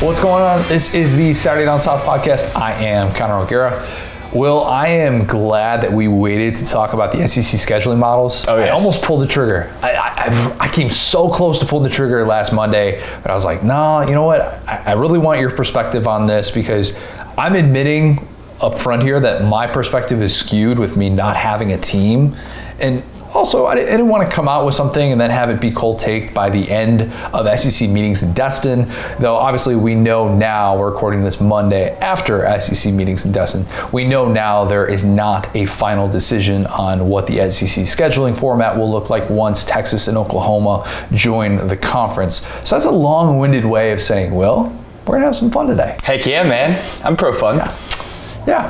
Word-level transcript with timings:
What's 0.00 0.18
going 0.20 0.42
on? 0.42 0.66
This 0.66 0.94
is 0.94 1.14
the 1.14 1.34
Saturday 1.34 1.66
Down 1.66 1.78
South 1.78 2.02
podcast. 2.04 2.56
I 2.56 2.72
am 2.72 3.12
Connor 3.14 3.34
O'Gara. 3.44 3.86
Will, 4.32 4.64
I 4.64 4.86
am 4.86 5.26
glad 5.26 5.82
that 5.82 5.92
we 5.92 6.08
waited 6.08 6.56
to 6.56 6.64
talk 6.66 6.94
about 6.94 7.12
the 7.12 7.26
SEC 7.28 7.60
scheduling 7.60 7.98
models. 7.98 8.46
Oh, 8.48 8.56
yes. 8.58 8.68
I 8.68 8.70
almost 8.70 9.02
pulled 9.02 9.20
the 9.20 9.26
trigger. 9.26 9.70
I, 9.82 9.92
I, 9.92 10.56
I- 10.60 10.68
came 10.68 10.88
so 10.90 11.28
close 11.28 11.58
to 11.58 11.66
pulling 11.66 11.84
the 11.84 11.94
trigger 11.94 12.24
last 12.24 12.52
Monday, 12.52 13.02
but 13.22 13.30
I 13.30 13.34
was 13.34 13.44
like, 13.44 13.62
no, 13.62 14.00
you 14.00 14.12
know 14.14 14.24
what? 14.24 14.40
I, 14.66 14.82
I 14.86 14.92
really 14.92 15.18
want 15.18 15.38
your 15.40 15.50
perspective 15.50 16.06
on 16.08 16.26
this 16.26 16.50
because 16.50 16.98
I'm 17.36 17.54
admitting 17.54 18.26
up 18.60 18.78
front 18.78 19.02
here 19.02 19.20
that 19.20 19.44
my 19.44 19.66
perspective 19.66 20.22
is 20.22 20.34
skewed 20.34 20.78
with 20.78 20.96
me 20.96 21.10
not 21.10 21.36
having 21.36 21.72
a 21.72 21.78
team. 21.78 22.36
And 22.78 23.02
also, 23.34 23.66
I 23.66 23.74
didn't, 23.74 24.08
want 24.08 24.28
to 24.28 24.34
come 24.34 24.48
out 24.48 24.66
with 24.66 24.74
something 24.74 25.12
and 25.12 25.20
then 25.20 25.30
have 25.30 25.50
it 25.50 25.60
be 25.60 25.70
cold 25.70 26.00
taked 26.00 26.34
by 26.34 26.50
the 26.50 26.68
end 26.68 27.02
of 27.32 27.58
SEC 27.58 27.88
meetings 27.88 28.22
in 28.22 28.32
Destin. 28.32 28.90
Though 29.20 29.36
obviously 29.36 29.76
we 29.76 29.94
know 29.94 30.34
now, 30.34 30.76
we're 30.76 30.90
recording 30.90 31.22
this 31.22 31.40
Monday 31.40 31.96
after 31.98 32.60
SEC 32.60 32.92
meetings 32.92 33.24
in 33.24 33.32
Destin, 33.32 33.66
we 33.92 34.04
know 34.04 34.30
now 34.30 34.64
there 34.64 34.86
is 34.86 35.04
not 35.04 35.54
a 35.54 35.66
final 35.66 36.08
decision 36.08 36.66
on 36.66 37.08
what 37.08 37.26
the 37.26 37.50
SEC 37.50 37.84
scheduling 37.84 38.36
format 38.36 38.76
will 38.76 38.90
look 38.90 39.10
like 39.10 39.28
once 39.30 39.64
Texas 39.64 40.08
and 40.08 40.16
Oklahoma 40.16 40.90
join 41.12 41.68
the 41.68 41.76
conference. 41.76 42.48
So 42.64 42.74
that's 42.74 42.86
a 42.86 42.90
long 42.90 43.38
winded 43.38 43.64
way 43.64 43.92
of 43.92 44.02
saying, 44.02 44.34
well, 44.34 44.76
we're 45.06 45.18
going 45.18 45.22
to 45.22 45.26
have 45.26 45.36
some 45.36 45.50
fun 45.50 45.68
today. 45.68 45.96
Heck 46.02 46.26
yeah, 46.26 46.42
man. 46.42 46.82
I'm 47.04 47.16
pro 47.16 47.32
fun. 47.32 47.58
Yeah, 47.58 47.76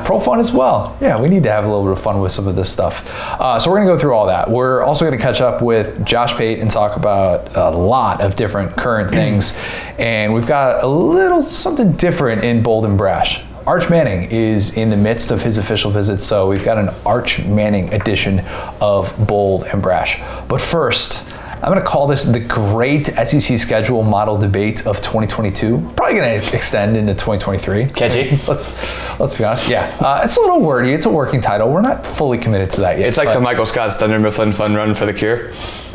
pro 0.05 0.19
fun 0.21 0.41
as 0.41 0.53
well. 0.53 0.97
Yeah, 1.01 1.21
we 1.21 1.29
need 1.29 1.43
to 1.45 1.51
have 1.51 1.65
a 1.65 1.67
little 1.69 1.85
bit 1.85 1.93
of 1.93 2.03
fun 2.03 2.21
with 2.21 2.33
some 2.33 2.47
of 2.49 2.57
this 2.57 2.73
stuff. 2.73 3.07
Uh, 3.41 3.59
so 3.59 3.71
we're 3.71 3.77
going 3.79 3.89
to 3.89 3.95
go 3.95 3.99
through 3.99 4.15
all 4.15 4.27
that. 4.27 4.51
We're 4.51 4.83
also 4.83 5.05
going 5.05 5.17
to 5.17 5.23
catch 5.23 5.41
up 5.41 5.63
with 5.63 6.05
Josh 6.05 6.35
Pate 6.35 6.59
and 6.59 6.71
talk 6.71 6.97
about 6.97 7.57
a 7.57 7.71
lot 7.71 8.21
of 8.21 8.37
different 8.37 8.77
current 8.77 9.11
things. 9.21 9.59
and 9.99 10.35
we've 10.35 10.47
got 10.47 10.83
a 10.83 10.87
little 10.87 11.43
something 11.43 11.93
different 11.93 12.45
in 12.45 12.63
Bold 12.63 12.85
and 12.85 12.97
Brash. 12.99 13.43
Arch 13.67 13.91
Manning 13.91 14.31
is 14.31 14.77
in 14.77 14.91
the 14.91 14.97
midst 14.97 15.31
of 15.31 15.43
his 15.43 15.59
official 15.59 15.91
visit, 15.91 16.23
so 16.23 16.49
we've 16.49 16.65
got 16.65 16.79
an 16.79 16.89
Arch 17.07 17.45
Manning 17.45 17.93
edition 17.95 18.41
of 18.81 19.15
Bold 19.27 19.65
and 19.65 19.81
Brash. 19.83 20.21
But 20.49 20.61
first, 20.61 21.30
I'm 21.63 21.71
going 21.71 21.79
to 21.79 21.87
call 21.87 22.07
this 22.07 22.25
the 22.25 22.41
great 22.41 23.07
SEC 23.09 23.59
schedule 23.59 24.03
model 24.03 24.39
debate 24.39 24.87
of 24.87 24.97
2022. 24.99 25.93
Probably 25.95 26.15
going 26.17 26.41
to 26.41 26.57
extend 26.57 26.97
into 26.97 27.13
2023. 27.13 27.87
Catchy. 27.87 28.31
let's 28.49 28.75
let's 29.21 29.37
be 29.37 29.45
honest. 29.45 29.69
Yeah, 29.69 29.85
uh, 30.01 30.23
it's 30.25 30.39
a 30.39 30.41
little 30.41 30.61
wordy. 30.63 30.93
It's 30.93 31.05
a 31.05 31.11
working 31.11 31.43
title. 31.43 31.71
We're 31.71 31.83
not 31.83 32.07
fully 32.07 32.39
committed 32.39 32.71
to 32.73 32.81
that 32.81 32.99
yet. 32.99 33.09
It's 33.09 33.19
like 33.19 33.33
the 33.33 33.41
Michael 33.41 33.67
Scott's 33.67 33.97
Dunder 33.99 34.19
Mifflin 34.19 34.53
Fun 34.53 34.75
Run 34.75 34.95
for 34.95 35.05
the 35.05 35.13
Cure. 35.13 35.51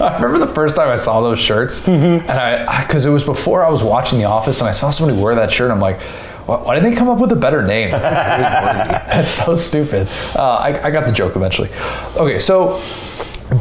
I 0.00 0.16
remember 0.20 0.44
the 0.44 0.52
first 0.52 0.74
time 0.76 0.88
I 0.88 0.96
saw 0.96 1.20
those 1.22 1.38
shirts, 1.38 1.86
Mm-hmm. 1.86 2.28
and 2.28 2.30
I 2.30 2.84
because 2.84 3.06
it 3.06 3.10
was 3.10 3.22
before 3.24 3.64
I 3.64 3.70
was 3.70 3.82
watching 3.84 4.18
The 4.18 4.24
Office, 4.24 4.60
and 4.60 4.68
I 4.68 4.72
saw 4.72 4.90
somebody 4.90 5.20
wear 5.20 5.34
that 5.36 5.50
shirt. 5.52 5.70
I'm 5.70 5.80
like. 5.80 6.00
Why 6.46 6.58
why 6.58 6.74
didn't 6.76 6.90
they 6.90 6.96
come 6.96 7.08
up 7.08 7.18
with 7.18 7.32
a 7.32 7.36
better 7.36 7.66
name? 7.66 7.90
That's, 7.90 8.04
like 8.04 8.14
really. 9.08 9.22
That's 9.22 9.30
so 9.30 9.56
stupid. 9.56 10.06
Uh, 10.36 10.42
I, 10.54 10.80
I 10.86 10.90
got 10.92 11.04
the 11.04 11.10
joke 11.12 11.34
eventually. 11.34 11.70
Okay, 12.16 12.38
so 12.38 12.80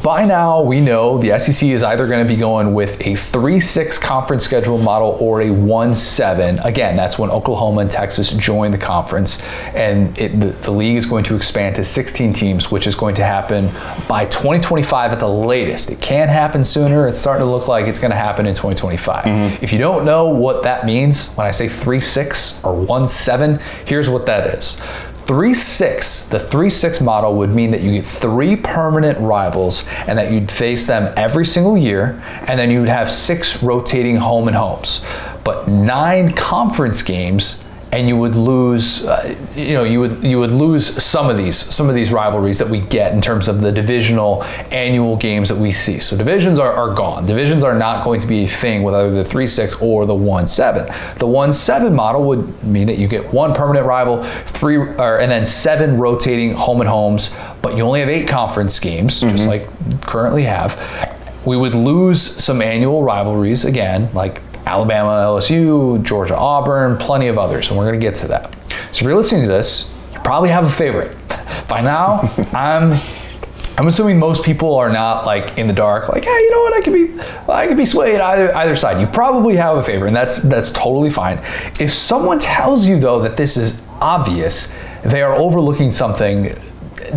by 0.01 0.25
now 0.25 0.61
we 0.61 0.81
know 0.81 1.17
the 1.19 1.37
SEC 1.37 1.69
is 1.69 1.83
either 1.83 2.07
going 2.07 2.25
to 2.25 2.27
be 2.27 2.39
going 2.39 2.73
with 2.73 2.99
a 3.01 3.13
3-6 3.13 4.01
conference 4.01 4.43
schedule 4.43 4.79
model 4.79 5.17
or 5.19 5.41
a 5.41 5.47
1-7. 5.47 6.63
Again, 6.65 6.95
that's 6.95 7.19
when 7.19 7.29
Oklahoma 7.29 7.81
and 7.81 7.91
Texas 7.91 8.31
join 8.31 8.71
the 8.71 8.77
conference, 8.77 9.43
and 9.75 10.17
it, 10.17 10.39
the, 10.39 10.47
the 10.47 10.71
league 10.71 10.97
is 10.97 11.05
going 11.05 11.23
to 11.25 11.35
expand 11.35 11.75
to 11.75 11.85
16 11.85 12.33
teams, 12.33 12.71
which 12.71 12.87
is 12.87 12.95
going 12.95 13.13
to 13.15 13.23
happen 13.23 13.69
by 14.07 14.25
2025 14.25 15.11
at 15.11 15.19
the 15.19 15.27
latest. 15.27 15.91
It 15.91 16.01
can 16.01 16.29
happen 16.29 16.63
sooner. 16.63 17.07
It's 17.07 17.19
starting 17.19 17.45
to 17.45 17.51
look 17.51 17.67
like 17.67 17.85
it's 17.85 17.99
going 17.99 18.11
to 18.11 18.17
happen 18.17 18.47
in 18.47 18.55
2025. 18.55 19.25
Mm-hmm. 19.25 19.63
If 19.63 19.71
you 19.71 19.77
don't 19.77 20.03
know 20.03 20.27
what 20.27 20.63
that 20.63 20.85
means 20.85 21.31
when 21.33 21.45
I 21.45 21.51
say 21.51 21.67
3-6 21.67 22.65
or 22.65 22.87
1-7, 22.87 23.61
here's 23.85 24.09
what 24.09 24.25
that 24.25 24.55
is. 24.55 24.81
3 25.25 25.55
6, 25.55 26.27
the 26.27 26.39
3 26.39 26.69
6 26.69 27.01
model 27.01 27.35
would 27.35 27.49
mean 27.49 27.71
that 27.71 27.81
you 27.81 27.93
get 27.93 28.05
three 28.05 28.55
permanent 28.55 29.17
rivals 29.19 29.87
and 30.07 30.19
that 30.19 30.31
you'd 30.31 30.51
face 30.51 30.85
them 30.85 31.11
every 31.17 31.45
single 31.45 31.75
year, 31.75 32.21
and 32.47 32.59
then 32.59 32.69
you 32.69 32.79
would 32.79 32.89
have 32.89 33.11
six 33.11 33.63
rotating 33.63 34.17
home 34.17 34.47
and 34.47 34.55
homes. 34.55 35.03
But 35.43 35.67
nine 35.67 36.33
conference 36.33 37.01
games, 37.01 37.64
and 37.91 38.09
you 38.09 38.17
would 38.17 38.35
lose, 38.35 39.05
uh, 39.05 39.35
you 39.55 39.73
know, 39.73 39.83
you 39.83 39.99
would 39.99 40.23
you 40.23 40.39
would 40.39 40.51
lose 40.51 40.85
some 41.01 41.29
of 41.29 41.37
these 41.37 41.55
some 41.55 41.87
of 41.87 41.95
these 41.95 42.11
rivalries 42.11 42.59
that 42.59 42.67
we 42.67 42.81
get 42.81 43.13
in 43.13 43.21
terms 43.21 43.47
of 43.47 43.61
the 43.61 43.71
divisional 43.71 44.43
annual 44.71 45.15
games 45.15 45.47
that 45.49 45.57
we 45.57 45.71
see. 45.71 45.99
So 45.99 46.17
divisions 46.17 46.59
are, 46.59 46.73
are 46.73 46.93
gone. 46.93 47.25
Divisions 47.25 47.63
are 47.63 47.77
not 47.77 48.03
going 48.03 48.19
to 48.19 48.27
be 48.27 48.43
a 48.43 48.47
thing 48.47 48.83
with 48.83 48.95
either 48.95 49.11
the 49.11 49.23
three 49.23 49.47
six 49.47 49.75
or 49.81 50.05
the 50.05 50.15
one 50.15 50.45
seven. 50.45 50.93
The 51.19 51.27
one 51.27 51.53
seven 51.53 51.93
model 51.93 52.23
would 52.23 52.63
mean 52.63 52.87
that 52.87 52.97
you 52.97 53.07
get 53.07 53.31
one 53.31 53.53
permanent 53.53 53.85
rival, 53.85 54.23
three, 54.45 54.77
or, 54.77 55.19
and 55.19 55.31
then 55.31 55.45
seven 55.45 55.97
rotating 55.97 56.53
home 56.53 56.81
and 56.81 56.89
homes, 56.89 57.35
but 57.61 57.77
you 57.77 57.83
only 57.83 58.01
have 58.01 58.09
eight 58.09 58.27
conference 58.27 58.79
games, 58.79 59.21
just 59.21 59.47
like 59.47 59.69
currently 60.01 60.43
have. 60.43 60.77
We 61.45 61.55
would 61.55 61.75
lose 61.75 62.21
some 62.21 62.61
annual 62.61 63.03
rivalries 63.03 63.65
again, 63.65 64.09
like 64.13 64.41
Alabama, 64.65 65.11
LSU, 65.11 66.01
Georgia, 66.03 66.35
Auburn, 66.35 66.97
plenty 66.97 67.27
of 67.27 67.37
others, 67.37 67.69
and 67.69 67.77
we're 67.77 67.85
going 67.85 67.99
to 67.99 68.05
get 68.05 68.15
to 68.15 68.27
that. 68.27 68.51
So 68.91 68.99
if 68.99 69.01
you're 69.03 69.15
listening 69.15 69.43
to 69.43 69.47
this, 69.47 69.93
you 70.13 70.19
probably 70.19 70.49
have 70.49 70.65
a 70.65 70.69
favorite. 70.69 71.15
By 71.67 71.81
now, 71.81 72.21
I'm 72.53 72.99
I'm 73.77 73.87
assuming 73.87 74.19
most 74.19 74.45
people 74.45 74.75
are 74.75 74.89
not 74.89 75.25
like 75.25 75.57
in 75.57 75.67
the 75.67 75.73
dark, 75.73 76.07
like, 76.07 76.23
hey, 76.23 76.29
you 76.29 76.51
know 76.51 76.61
what, 76.61 76.73
I 76.73 76.81
could 76.81 76.93
be 76.93 77.51
I 77.51 77.67
could 77.67 77.77
be 77.77 77.85
swayed 77.85 78.21
either 78.21 78.55
either 78.55 78.75
side. 78.75 79.01
You 79.01 79.07
probably 79.07 79.55
have 79.57 79.77
a 79.77 79.83
favorite, 79.83 80.07
and 80.07 80.15
that's 80.15 80.41
that's 80.43 80.71
totally 80.71 81.09
fine. 81.09 81.39
If 81.79 81.91
someone 81.91 82.39
tells 82.39 82.87
you 82.87 82.99
though 82.99 83.21
that 83.21 83.37
this 83.37 83.57
is 83.57 83.81
obvious, 83.99 84.73
they 85.03 85.21
are 85.21 85.35
overlooking 85.35 85.91
something 85.91 86.55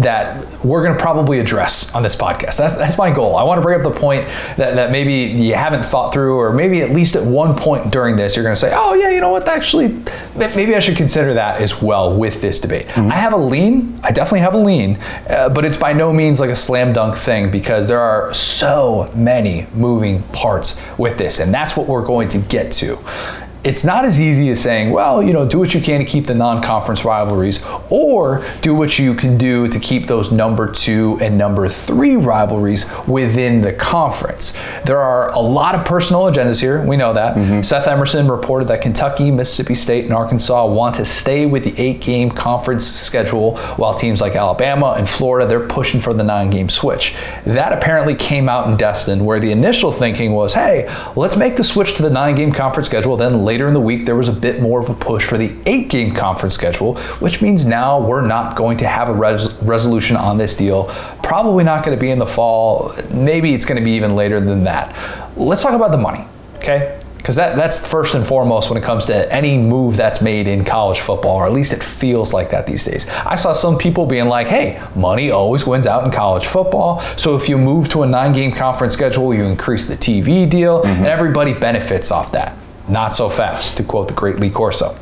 that 0.02 0.64
we're 0.64 0.82
going 0.82 0.96
to 0.96 1.00
probably 1.00 1.38
address 1.38 1.94
on 1.94 2.02
this 2.02 2.16
podcast. 2.16 2.56
That's, 2.56 2.74
that's 2.74 2.98
my 2.98 3.10
goal. 3.10 3.36
I 3.36 3.42
want 3.42 3.58
to 3.58 3.62
bring 3.62 3.80
up 3.80 3.92
the 3.92 3.98
point 3.98 4.26
that, 4.56 4.74
that 4.74 4.90
maybe 4.90 5.42
you 5.42 5.54
haven't 5.54 5.84
thought 5.84 6.12
through, 6.12 6.38
or 6.38 6.52
maybe 6.52 6.82
at 6.82 6.90
least 6.90 7.16
at 7.16 7.24
one 7.24 7.56
point 7.56 7.90
during 7.90 8.16
this, 8.16 8.36
you're 8.36 8.44
going 8.44 8.54
to 8.54 8.60
say, 8.60 8.72
oh, 8.74 8.94
yeah, 8.94 9.10
you 9.10 9.20
know 9.20 9.30
what, 9.30 9.46
actually, 9.48 9.88
maybe 10.36 10.74
I 10.74 10.80
should 10.80 10.96
consider 10.96 11.34
that 11.34 11.60
as 11.60 11.82
well 11.82 12.16
with 12.16 12.40
this 12.40 12.60
debate. 12.60 12.86
I 12.96 13.16
have 13.16 13.32
a 13.32 13.36
lean, 13.36 13.98
I 14.02 14.12
definitely 14.12 14.40
have 14.40 14.54
a 14.54 14.58
lean, 14.58 14.98
uh, 15.28 15.48
but 15.48 15.64
it's 15.64 15.76
by 15.76 15.92
no 15.92 16.12
means 16.12 16.40
like 16.40 16.50
a 16.50 16.56
slam 16.56 16.92
dunk 16.92 17.16
thing 17.16 17.50
because 17.50 17.88
there 17.88 18.00
are 18.00 18.32
so 18.32 19.10
many 19.14 19.66
moving 19.74 20.22
parts 20.24 20.80
with 20.98 21.18
this, 21.18 21.40
and 21.40 21.52
that's 21.52 21.76
what 21.76 21.88
we're 21.88 22.04
going 22.04 22.28
to 22.28 22.38
get 22.38 22.72
to 22.72 22.98
it's 23.64 23.84
not 23.84 24.04
as 24.04 24.20
easy 24.20 24.50
as 24.50 24.62
saying, 24.62 24.90
well, 24.90 25.22
you 25.22 25.32
know, 25.32 25.46
do 25.46 25.58
what 25.58 25.74
you 25.74 25.80
can 25.80 25.98
to 25.98 26.06
keep 26.06 26.26
the 26.26 26.34
non-conference 26.34 27.04
rivalries, 27.04 27.64
or 27.90 28.44
do 28.62 28.74
what 28.74 28.98
you 28.98 29.14
can 29.14 29.36
do 29.36 29.66
to 29.68 29.80
keep 29.80 30.06
those 30.06 30.30
number 30.30 30.70
two 30.70 31.18
and 31.20 31.36
number 31.36 31.68
three 31.68 32.16
rivalries 32.16 32.90
within 33.06 33.60
the 33.60 33.72
conference. 33.72 34.56
There 34.84 35.00
are 35.00 35.30
a 35.32 35.40
lot 35.40 35.74
of 35.74 35.84
personal 35.84 36.22
agendas 36.22 36.60
here. 36.60 36.84
We 36.84 36.96
know 36.96 37.12
that. 37.12 37.36
Mm-hmm. 37.36 37.62
Seth 37.62 37.86
Emerson 37.86 38.28
reported 38.28 38.68
that 38.68 38.80
Kentucky, 38.80 39.30
Mississippi 39.30 39.74
State, 39.74 40.04
and 40.04 40.14
Arkansas 40.14 40.66
want 40.66 40.94
to 40.96 41.04
stay 41.04 41.44
with 41.44 41.64
the 41.64 41.78
eight-game 41.80 42.30
conference 42.30 42.86
schedule, 42.86 43.56
while 43.76 43.92
teams 43.92 44.20
like 44.20 44.36
Alabama 44.36 44.94
and 44.96 45.08
Florida 45.08 45.48
they're 45.48 45.66
pushing 45.66 46.00
for 46.00 46.14
the 46.14 46.22
nine-game 46.22 46.68
switch. 46.68 47.16
That 47.44 47.72
apparently 47.72 48.14
came 48.14 48.48
out 48.48 48.68
in 48.68 48.76
Destin, 48.76 49.24
where 49.24 49.40
the 49.40 49.50
initial 49.50 49.90
thinking 49.90 50.32
was, 50.32 50.54
hey, 50.54 50.88
let's 51.16 51.36
make 51.36 51.56
the 51.56 51.64
switch 51.64 51.96
to 51.96 52.02
the 52.02 52.10
nine-game 52.10 52.52
conference 52.52 52.86
schedule. 52.86 53.16
Then 53.16 53.44
later 53.48 53.66
in 53.66 53.72
the 53.72 53.80
week, 53.80 54.04
there 54.04 54.14
was 54.14 54.28
a 54.28 54.32
bit 54.32 54.60
more 54.60 54.78
of 54.78 54.90
a 54.90 54.94
push 54.94 55.24
for 55.24 55.38
the 55.38 55.56
eight 55.64 55.88
game 55.88 56.14
conference 56.14 56.54
schedule, 56.54 56.98
which 57.18 57.40
means 57.40 57.64
now 57.64 57.98
we're 57.98 58.26
not 58.26 58.56
going 58.56 58.76
to 58.76 58.86
have 58.86 59.08
a 59.08 59.14
res- 59.14 59.54
resolution 59.62 60.16
on 60.16 60.36
this 60.36 60.54
deal. 60.54 60.84
Probably 61.22 61.64
not 61.64 61.82
going 61.82 61.96
to 61.96 62.00
be 62.00 62.10
in 62.10 62.18
the 62.18 62.26
fall. 62.26 62.94
Maybe 63.10 63.54
it's 63.54 63.64
going 63.64 63.80
to 63.80 63.84
be 63.84 63.92
even 63.92 64.14
later 64.14 64.38
than 64.38 64.64
that. 64.64 64.94
Let's 65.34 65.62
talk 65.62 65.72
about 65.72 65.92
the 65.92 65.96
money, 65.96 66.26
okay? 66.58 67.00
Because 67.16 67.36
that, 67.36 67.56
that's 67.56 67.86
first 67.90 68.14
and 68.14 68.26
foremost 68.26 68.68
when 68.68 68.76
it 68.76 68.84
comes 68.84 69.06
to 69.06 69.32
any 69.32 69.56
move 69.56 69.96
that's 69.96 70.20
made 70.20 70.46
in 70.46 70.62
college 70.62 71.00
football, 71.00 71.36
or 71.36 71.46
at 71.46 71.52
least 71.52 71.72
it 71.72 71.82
feels 71.82 72.34
like 72.34 72.50
that 72.50 72.66
these 72.66 72.84
days. 72.84 73.08
I 73.08 73.36
saw 73.36 73.54
some 73.54 73.78
people 73.78 74.04
being 74.04 74.28
like, 74.28 74.46
hey, 74.46 74.82
money 74.94 75.30
always 75.30 75.66
wins 75.66 75.86
out 75.86 76.04
in 76.04 76.10
college 76.10 76.46
football. 76.46 77.00
So 77.16 77.34
if 77.34 77.48
you 77.48 77.56
move 77.56 77.88
to 77.90 78.02
a 78.02 78.06
nine 78.06 78.34
game 78.34 78.52
conference 78.52 78.92
schedule, 78.92 79.32
you 79.32 79.44
increase 79.44 79.86
the 79.86 79.96
TV 79.96 80.48
deal, 80.48 80.82
mm-hmm. 80.82 80.88
and 80.88 81.06
everybody 81.06 81.54
benefits 81.54 82.10
off 82.10 82.32
that. 82.32 82.54
Not 82.88 83.14
so 83.14 83.28
fast, 83.28 83.76
to 83.76 83.84
quote 83.84 84.08
the 84.08 84.14
great 84.14 84.36
Lee 84.36 84.50
Corso. 84.50 84.96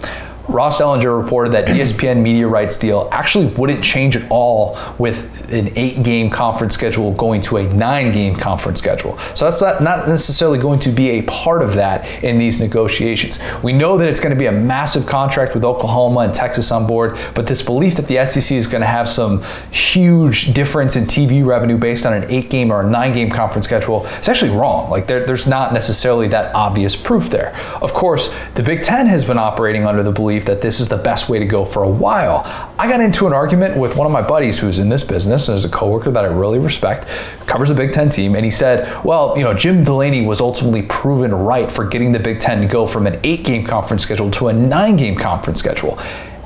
Ross 0.49 0.81
Dellenger 0.81 1.23
reported 1.23 1.53
that 1.55 1.69
ESPN 1.69 2.23
media 2.23 2.47
rights 2.47 2.79
deal 2.79 3.09
actually 3.11 3.47
wouldn't 3.47 3.83
change 3.83 4.17
at 4.17 4.31
all 4.31 4.79
with 4.99 5.51
an 5.53 5.73
eight 5.77 6.03
game 6.03 6.31
conference 6.31 6.75
schedule 6.75 7.13
going 7.13 7.41
to 7.41 7.57
a 7.59 7.63
nine 7.75 8.13
game 8.13 8.37
conference 8.37 8.79
schedule. 8.79 9.19
So 9.35 9.45
that's 9.45 9.61
not, 9.61 9.83
not 9.83 10.09
necessarily 10.09 10.59
going 10.59 10.81
to 10.81 10.91
be 10.91 11.11
a 11.11 11.23
part 11.23 11.63
of 11.63 11.75
that 11.75 12.07
in 12.23 12.39
these 12.39 12.61
negotiations. 12.61 13.39
We 13.63 13.73
know 13.73 13.99
that 13.99 14.09
it's 14.09 14.21
going 14.21 14.35
to 14.35 14.39
be 14.39 14.47
a 14.47 14.53
massive 14.53 15.07
contract 15.07 15.55
with 15.55 15.65
Oklahoma 15.65 16.21
and 16.21 16.35
Texas 16.35 16.71
on 16.71 16.87
board, 16.87 17.19
but 17.35 17.47
this 17.47 17.63
belief 17.63 17.97
that 17.97 18.07
the 18.07 18.25
SEC 18.27 18.57
is 18.57 18.67
going 18.67 18.81
to 18.81 18.87
have 18.87 19.09
some 19.09 19.43
huge 19.71 20.55
difference 20.55 20.97
in 20.97 21.05
TV 21.05 21.45
revenue 21.45 21.79
based 21.79 22.07
on 22.07 22.15
an 22.15 22.31
eight 22.31 22.51
game 22.51 22.73
or 22.73 22.83
a 22.83 22.91
nine 22.91 23.13
game 23.13 23.31
conference 23.31 23.67
schedule 23.67 24.07
is 24.07 24.29
actually 24.29 24.51
wrong. 24.51 24.91
Like 24.91 25.07
there, 25.07 25.25
there's 25.25 25.47
not 25.47 25.73
necessarily 25.73 26.29
that 26.29 26.55
obvious 26.55 26.97
proof 26.97 27.31
there. 27.31 27.57
Of 27.81 27.93
course, 27.93 28.35
the 28.55 28.63
Big 28.63 28.83
Ten 28.83 29.07
has 29.07 29.25
been 29.25 29.39
operating 29.39 29.87
under 29.87 30.03
the 30.03 30.13
belief 30.13 30.36
that 30.45 30.61
this 30.61 30.79
is 30.79 30.89
the 30.89 30.97
best 30.97 31.29
way 31.29 31.39
to 31.39 31.45
go 31.45 31.65
for 31.65 31.83
a 31.83 31.89
while. 31.89 32.43
I 32.79 32.89
got 32.89 33.01
into 33.01 33.27
an 33.27 33.33
argument 33.33 33.77
with 33.77 33.97
one 33.97 34.07
of 34.07 34.13
my 34.13 34.23
buddies 34.23 34.59
who's 34.59 34.79
in 34.79 34.89
this 34.89 35.03
business 35.03 35.49
and 35.49 35.57
is 35.57 35.65
a 35.65 35.69
coworker 35.69 36.11
that 36.11 36.25
I 36.25 36.29
really 36.29 36.59
respect, 36.59 37.09
covers 37.47 37.71
a 37.71 37.75
Big 37.75 37.93
Ten 37.93 38.09
team, 38.09 38.35
and 38.37 38.45
he 38.45 38.51
said, 38.51 39.03
well, 39.05 39.37
you 39.37 39.43
know, 39.43 39.55
Jim 39.55 39.83
Delaney 39.83 40.25
was 40.25 40.41
ultimately 40.41 40.83
proven 40.83 41.35
right 41.35 41.73
for 41.73 41.87
getting 41.87 42.13
the 42.13 42.21
Big 42.21 42.41
Ten 42.41 42.61
to 42.61 42.69
go 42.69 42.87
from 42.87 43.07
an 43.07 43.19
eight 43.25 43.45
game 43.45 43.65
conference 43.65 44.03
schedule 44.03 44.31
to 44.33 44.49
a 44.49 44.53
nine 44.53 44.97
game 44.97 45.17
conference 45.17 45.59
schedule. 45.59 45.99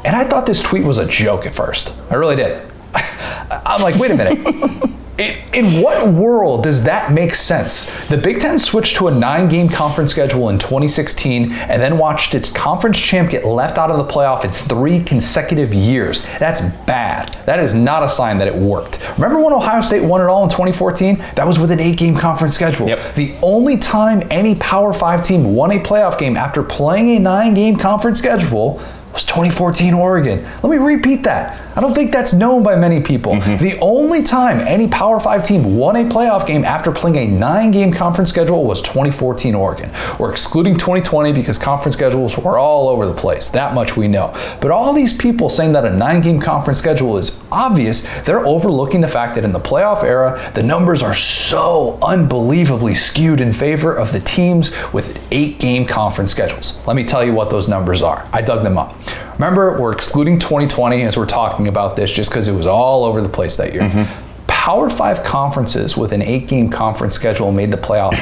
And 0.05 0.17
I 0.17 0.25
thought 0.25 0.47
this 0.47 0.63
tweet 0.63 0.85
was 0.85 0.99
a 0.99 1.07
joke 1.07 1.45
at 1.45 1.55
first. 1.55 1.95
I 2.11 2.15
really 2.15 2.37
did. 2.37 2.67
I'm 2.95 3.83
like, 3.83 3.97
wait 3.97 4.13
a 4.13 4.17
minute. 4.17 4.39
In 5.21 5.83
what 5.83 6.09
world 6.09 6.63
does 6.63 6.85
that 6.85 7.13
make 7.13 7.35
sense? 7.35 8.09
The 8.09 8.17
Big 8.17 8.41
Ten 8.41 8.59
switched 8.59 8.97
to 8.97 9.09
a 9.09 9.15
nine 9.15 9.51
game 9.51 9.69
conference 9.69 10.11
schedule 10.13 10.49
in 10.49 10.59
2016 10.59 11.53
and 11.53 11.83
then 11.83 11.99
watched 11.99 12.35
its 12.35 12.51
conference 12.51 12.99
champ 12.99 13.31
get 13.31 13.45
left 13.45 13.77
out 13.77 13.91
of 13.91 13.99
the 13.99 14.05
playoff 14.05 14.45
in 14.45 14.51
three 14.51 15.03
consecutive 15.03 15.75
years. 15.75 16.27
That's 16.39 16.63
bad. 16.87 17.35
That 17.45 17.61
is 17.61 17.75
not 17.75 18.03
a 18.03 18.09
sign 18.09 18.39
that 18.39 18.49
it 18.49 18.55
worked. 18.55 18.99
Remember 19.19 19.43
when 19.43 19.53
Ohio 19.53 19.83
State 19.83 20.03
won 20.03 20.23
it 20.23 20.25
all 20.25 20.45
in 20.45 20.49
2014? 20.49 21.19
That 21.37 21.47
was 21.47 21.59
with 21.59 21.71
an 21.71 21.81
eight 21.81 21.99
game 21.99 22.17
conference 22.17 22.55
schedule. 22.55 22.89
Yep. 22.89 23.15
The 23.15 23.35
only 23.43 23.77
time 23.77 24.27
any 24.31 24.55
Power 24.55 24.95
Five 24.95 25.23
team 25.23 25.55
won 25.55 25.71
a 25.73 25.81
playoff 25.81 26.19
game 26.19 26.37
after 26.37 26.63
playing 26.63 27.11
a 27.17 27.19
nine 27.19 27.53
game 27.53 27.77
conference 27.77 28.19
schedule 28.19 28.83
was 29.13 29.25
2014 29.25 29.93
Oregon. 29.93 30.43
Let 30.63 30.71
me 30.71 30.79
repeat 30.79 31.25
that. 31.25 31.70
I 31.77 31.81
don't 31.81 31.95
think 31.95 32.11
that's 32.11 32.33
known 32.33 32.63
by 32.63 32.77
many 32.77 33.01
people. 33.01 33.35
Mm-hmm. 33.35 33.63
The 33.63 33.79
only 33.81 34.23
time 34.23 34.61
any 34.61 34.89
Power 34.89 35.21
5 35.21 35.45
team 35.45 35.77
won 35.77 35.97
a 35.97 36.05
playoff 36.05 36.47
game 36.47 36.65
after 36.65 36.91
playing 36.91 37.17
a 37.17 37.27
nine 37.27 37.71
game 37.71 37.93
conference 37.93 38.31
schedule 38.31 38.65
was 38.65 38.83
2014 38.83 39.55
Oregon. 39.55 39.91
We're 40.19 40.33
excluding 40.33 40.75
2020 40.75 41.33
because 41.33 41.59
conference 41.59 41.97
schedules 41.97 42.37
were 42.37 42.59
all 42.59 42.89
over 42.89 43.07
the 43.07 43.15
place. 43.15 43.49
That 43.49 43.75
much 43.75 43.97
we 43.97 44.09
know. 44.09 44.35
But 44.61 44.71
all 44.71 44.93
these 44.93 45.17
people 45.17 45.49
saying 45.49 45.73
that 45.73 45.85
a 45.85 45.91
nine 45.91 46.21
game 46.23 46.41
conference 46.41 46.79
schedule 46.79 47.19
is 47.19 47.45
obvious, 47.53 48.07
they're 48.25 48.45
overlooking 48.47 49.01
the 49.01 49.09
fact 49.09 49.35
that 49.37 49.45
in 49.45 49.53
the 49.53 49.61
playoff 49.61 50.03
era, 50.03 50.51
the 50.55 50.63
numbers 50.63 51.03
are 51.03 51.15
so 51.15 51.99
unbelievably 52.03 52.95
skewed 52.95 53.41
in 53.41 53.53
favor 53.53 53.95
of 53.95 54.13
the 54.13 54.21
teams 54.21 54.75
with 54.93 55.25
eight 55.31 55.59
game 55.59 55.87
conference 55.87 56.31
schedules. 56.31 56.85
Let 56.87 56.97
me 56.97 57.05
tell 57.05 57.25
you 57.25 57.33
what 57.33 57.51
those 57.51 57.69
numbers 57.69 58.03
are. 58.03 58.27
I 58.33 58.43
dug 58.43 58.65
them 58.65 58.79
up. 58.79 58.95
Remember, 59.41 59.81
we're 59.81 59.93
excluding 59.93 60.39
2020 60.39 61.01
as 61.01 61.17
we're 61.17 61.25
talking 61.25 61.67
about 61.67 61.97
this 61.97 62.13
just 62.13 62.29
because 62.29 62.47
it 62.47 62.53
was 62.53 62.67
all 62.67 63.07
over 63.07 63.23
the 63.23 63.29
place 63.31 63.57
that 63.57 63.73
year. 63.73 63.81
Mm-hmm. 63.81 64.47
Power 64.47 64.91
Five 64.91 65.25
conferences 65.25 65.97
with 65.97 66.13
an 66.13 66.21
eight 66.21 66.47
game 66.47 66.69
conference 66.69 67.15
schedule 67.15 67.51
made 67.51 67.71
the 67.71 67.79
playoff 67.79 68.15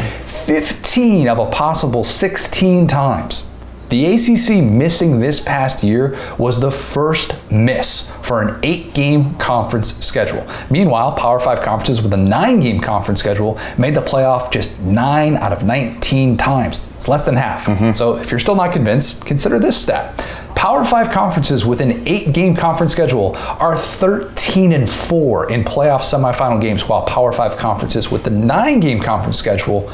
15 0.47 1.27
of 1.27 1.41
a 1.41 1.51
possible 1.51 2.05
16 2.05 2.87
times. 2.87 3.53
The 3.89 4.15
ACC 4.15 4.63
missing 4.63 5.19
this 5.19 5.43
past 5.43 5.83
year 5.83 6.17
was 6.39 6.61
the 6.61 6.71
first 6.71 7.51
miss 7.51 8.13
for 8.23 8.41
an 8.41 8.61
eight 8.63 8.95
game 8.95 9.35
conference 9.39 9.95
schedule. 10.07 10.47
Meanwhile, 10.71 11.13
Power 11.13 11.41
5 11.41 11.63
conferences 11.63 12.01
with 12.01 12.13
a 12.13 12.17
nine 12.17 12.61
game 12.61 12.81
conference 12.81 13.19
schedule 13.19 13.59
made 13.77 13.95
the 13.95 14.03
playoff 14.03 14.53
just 14.53 14.79
nine 14.83 15.37
out 15.37 15.53
of 15.53 15.65
19 15.65 16.37
times. 16.37 16.89
It's 16.95 17.09
less 17.09 17.25
than 17.25 17.35
half. 17.35 17.65
Mm-hmm. 17.67 17.93
So 17.93 18.19
if 18.19 18.31
you're 18.31 18.39
still 18.39 18.55
not 18.55 18.73
convinced, 18.73 19.27
consider 19.27 19.59
this 19.59 19.77
stat. 19.81 20.25
Power 20.59 20.85
5 20.85 21.13
conferences 21.13 21.65
with 21.65 21.81
an 21.81 22.03
eight 22.09 22.33
game 22.33 22.57
conference 22.57 22.91
schedule 22.91 23.37
are 23.37 23.79
13 23.79 24.73
and 24.73 24.91
4 24.91 25.53
in 25.53 25.63
playoff 25.63 26.01
semifinal 26.01 26.61
games, 26.61 26.89
while 26.89 27.03
Power 27.03 27.31
5 27.31 27.57
conferences 27.57 28.11
with 28.11 28.25
the 28.25 28.31
nine 28.31 28.81
game 28.81 28.99
conference 29.01 29.39
schedule 29.39 29.89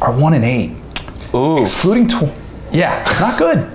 are 0.00 0.18
1 0.18 0.32
and 0.32 0.42
8. 0.42 0.76
Ooh. 1.34 1.60
Excluding. 1.60 2.08
Tw- 2.08 2.32
yeah, 2.72 3.04
not 3.20 3.38
good. 3.38 3.70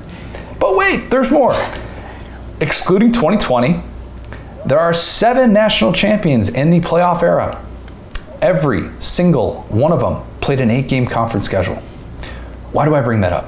But 0.60 0.76
wait, 0.76 1.12
there's 1.12 1.30
more. 1.30 1.54
Excluding 2.60 3.12
2020, 3.12 3.80
there 4.66 4.80
are 4.80 4.96
seven 4.96 5.54
national 5.54 5.94
champions 5.94 6.50
in 6.50 6.72
the 6.72 6.80
playoff 6.80 7.22
era. 7.22 7.64
Every 8.42 8.90
single 8.98 9.62
one 9.70 9.92
of 9.92 10.00
them 10.00 10.24
played 10.40 10.60
an 10.60 10.72
eight 10.72 10.88
game 10.88 11.06
conference 11.06 11.46
schedule. 11.46 11.76
Why 12.72 12.86
do 12.86 12.96
I 12.96 13.02
bring 13.04 13.22
that 13.22 13.32
up? 13.32 13.48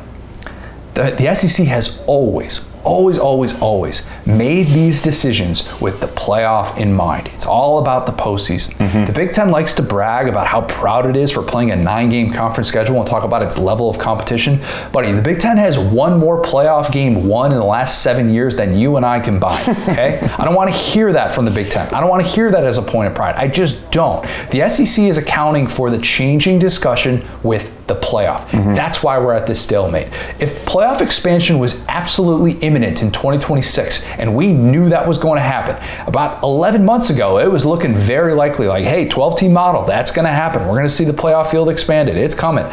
The, 0.93 1.09
the 1.17 1.33
SEC 1.33 1.65
has 1.65 2.03
always, 2.05 2.69
always, 2.83 3.17
always, 3.17 3.59
always 3.61 4.07
made 4.25 4.67
these 4.67 5.01
decisions 5.01 5.81
with 5.81 5.99
the 5.99 6.07
playoff 6.07 6.77
in 6.77 6.93
mind. 6.93 7.27
It's 7.33 7.45
all 7.45 7.79
about 7.79 8.05
the 8.05 8.11
postseason. 8.11 8.73
Mm-hmm. 8.75 9.05
The 9.05 9.11
Big 9.11 9.33
Ten 9.33 9.51
likes 9.51 9.73
to 9.75 9.81
brag 9.81 10.27
about 10.27 10.47
how 10.47 10.61
proud 10.61 11.05
it 11.05 11.15
is 11.15 11.31
for 11.31 11.41
playing 11.41 11.71
a 11.71 11.75
nine 11.75 12.09
game 12.09 12.31
conference 12.31 12.67
schedule 12.67 12.97
and 12.97 13.07
talk 13.07 13.23
about 13.23 13.41
its 13.43 13.57
level 13.57 13.89
of 13.89 13.97
competition. 13.97 14.59
Buddy, 14.91 15.11
the 15.11 15.21
Big 15.21 15.39
Ten 15.39 15.57
has 15.57 15.77
one 15.77 16.19
more 16.19 16.41
playoff 16.43 16.91
game 16.91 17.27
won 17.27 17.51
in 17.51 17.57
the 17.57 17.65
last 17.65 18.01
seven 18.01 18.29
years 18.29 18.55
than 18.55 18.77
you 18.77 18.97
and 18.97 19.05
I 19.05 19.19
combined. 19.19 19.77
Okay? 19.93 20.19
I 20.39 20.45
don't 20.45 20.55
want 20.55 20.71
to 20.71 20.75
hear 20.75 21.11
that 21.13 21.33
from 21.33 21.45
the 21.45 21.51
Big 21.51 21.69
Ten. 21.69 21.93
I 21.93 21.99
don't 21.99 22.09
want 22.09 22.23
to 22.23 22.27
hear 22.27 22.49
that 22.51 22.63
as 22.63 22.77
a 22.77 22.81
point 22.81 23.07
of 23.09 23.15
pride. 23.15 23.35
I 23.35 23.47
just 23.47 23.91
don't. 23.91 24.23
The 24.49 24.67
SEC 24.67 25.05
is 25.05 25.17
accounting 25.17 25.67
for 25.67 25.89
the 25.89 25.97
changing 25.99 26.57
discussion 26.57 27.23
with 27.43 27.82
the 27.87 27.95
playoff. 27.95 28.45
Mm-hmm. 28.47 28.75
That's 28.75 29.03
why 29.03 29.17
we're 29.19 29.33
at 29.33 29.45
this 29.45 29.61
stalemate. 29.61 30.07
If 30.39 30.65
playoff 30.65 31.01
expansion 31.01 31.59
was 31.59 31.85
absolutely 31.87 32.53
imminent 32.65 33.01
in 33.01 33.11
2026, 33.11 34.03
and 34.17 34.35
we 34.35 34.53
knew 34.53 34.89
that 34.89 35.07
was 35.07 35.17
going 35.17 35.37
to 35.37 35.43
happen, 35.43 35.75
about 36.07 36.41
11 36.43 36.85
months 36.85 37.09
ago, 37.09 37.39
it 37.39 37.51
was 37.51 37.65
looking 37.65 37.93
very 37.93 38.33
likely 38.33 38.67
like, 38.67 38.85
hey, 38.85 39.07
12 39.07 39.37
team 39.37 39.53
model, 39.53 39.85
that's 39.85 40.11
going 40.11 40.25
to 40.25 40.31
happen. 40.31 40.61
We're 40.61 40.75
going 40.75 40.87
to 40.87 40.89
see 40.89 41.05
the 41.05 41.13
playoff 41.13 41.51
field 41.51 41.69
expanded. 41.69 42.15
It's 42.15 42.35
coming. 42.35 42.65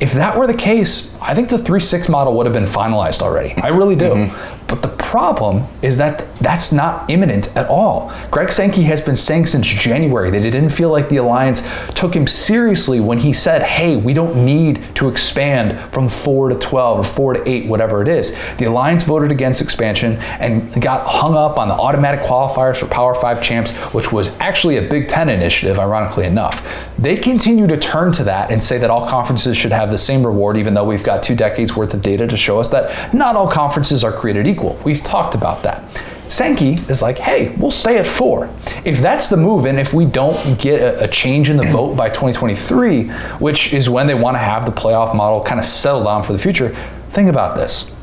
If 0.00 0.12
that 0.14 0.36
were 0.36 0.46
the 0.46 0.54
case, 0.54 1.16
I 1.20 1.34
think 1.34 1.48
the 1.48 1.58
3 1.58 1.80
6 1.80 2.08
model 2.08 2.36
would 2.36 2.46
have 2.46 2.52
been 2.52 2.64
finalized 2.66 3.22
already. 3.22 3.54
I 3.54 3.68
really 3.68 3.96
do. 3.96 4.10
Mm-hmm. 4.10 4.63
But 4.66 4.82
the 4.82 4.88
problem 4.88 5.64
is 5.80 5.98
that 5.98 6.34
that's 6.38 6.72
not 6.72 7.08
imminent 7.08 7.56
at 7.56 7.68
all. 7.68 8.12
Greg 8.32 8.50
Sankey 8.50 8.82
has 8.82 9.00
been 9.00 9.14
saying 9.14 9.46
since 9.46 9.64
January 9.64 10.28
that 10.30 10.44
it 10.44 10.50
didn't 10.50 10.70
feel 10.70 10.90
like 10.90 11.08
the 11.08 11.18
alliance 11.18 11.70
took 11.90 12.16
him 12.16 12.26
seriously 12.26 12.98
when 12.98 13.18
he 13.18 13.32
said, 13.32 13.62
hey, 13.62 13.94
we 13.94 14.12
don't 14.12 14.44
need 14.44 14.82
to 14.96 15.08
expand 15.08 15.78
from 15.92 16.08
4 16.08 16.48
to 16.48 16.58
12 16.58 16.98
or 16.98 17.04
4 17.04 17.34
to 17.34 17.48
8, 17.48 17.68
whatever 17.68 18.02
it 18.02 18.08
is. 18.08 18.36
The 18.56 18.64
alliance 18.64 19.04
voted 19.04 19.30
against 19.30 19.62
expansion 19.62 20.16
and 20.40 20.82
got 20.82 21.06
hung 21.06 21.36
up 21.36 21.58
on 21.58 21.68
the 21.68 21.74
automatic 21.74 22.20
qualifiers 22.20 22.78
for 22.78 22.86
Power 22.86 23.14
5 23.14 23.40
champs, 23.40 23.70
which 23.94 24.10
was 24.10 24.28
actually 24.40 24.78
a 24.78 24.82
Big 24.82 25.08
Ten 25.08 25.28
initiative, 25.28 25.78
ironically 25.78 26.26
enough. 26.26 26.66
They 26.98 27.16
continue 27.16 27.68
to 27.68 27.76
turn 27.76 28.10
to 28.12 28.24
that 28.24 28.50
and 28.50 28.62
say 28.62 28.78
that 28.78 28.90
all 28.90 29.06
conferences 29.06 29.56
should 29.56 29.72
have 29.72 29.92
the 29.92 29.98
same 29.98 30.26
reward, 30.26 30.56
even 30.56 30.74
though 30.74 30.84
we've 30.84 31.04
got 31.04 31.22
two 31.22 31.36
decades 31.36 31.76
worth 31.76 31.94
of 31.94 32.02
data 32.02 32.26
to 32.26 32.36
show 32.36 32.58
us 32.58 32.70
that 32.70 33.14
not 33.14 33.36
all 33.36 33.48
conferences 33.48 34.02
are 34.02 34.12
created 34.12 34.46
equal 34.46 34.53
equal. 34.54 34.78
We've 34.84 35.02
talked 35.02 35.34
about 35.34 35.62
that. 35.62 35.84
Sankey 36.28 36.74
is 36.88 37.02
like, 37.02 37.18
hey, 37.18 37.54
we'll 37.56 37.70
stay 37.70 37.98
at 37.98 38.06
four. 38.06 38.50
If 38.84 39.00
that's 39.00 39.28
the 39.28 39.36
move, 39.36 39.66
and 39.66 39.78
if 39.78 39.92
we 39.92 40.06
don't 40.06 40.58
get 40.58 40.80
a, 40.80 41.04
a, 41.04 41.08
change 41.08 41.50
in 41.50 41.56
the 41.58 41.64
vote 41.64 41.96
by 41.96 42.08
2023, 42.08 43.04
which 43.38 43.74
is 43.74 43.90
when 43.90 44.06
they 44.06 44.14
want 44.14 44.34
to 44.34 44.38
have 44.38 44.64
the 44.64 44.72
playoff 44.72 45.14
model 45.14 45.42
kind 45.42 45.60
of 45.60 45.66
settled 45.66 46.04
down 46.04 46.22
for 46.22 46.32
the 46.32 46.38
future, 46.38 46.74
think 47.10 47.28
about 47.28 47.56
this. 47.56 47.94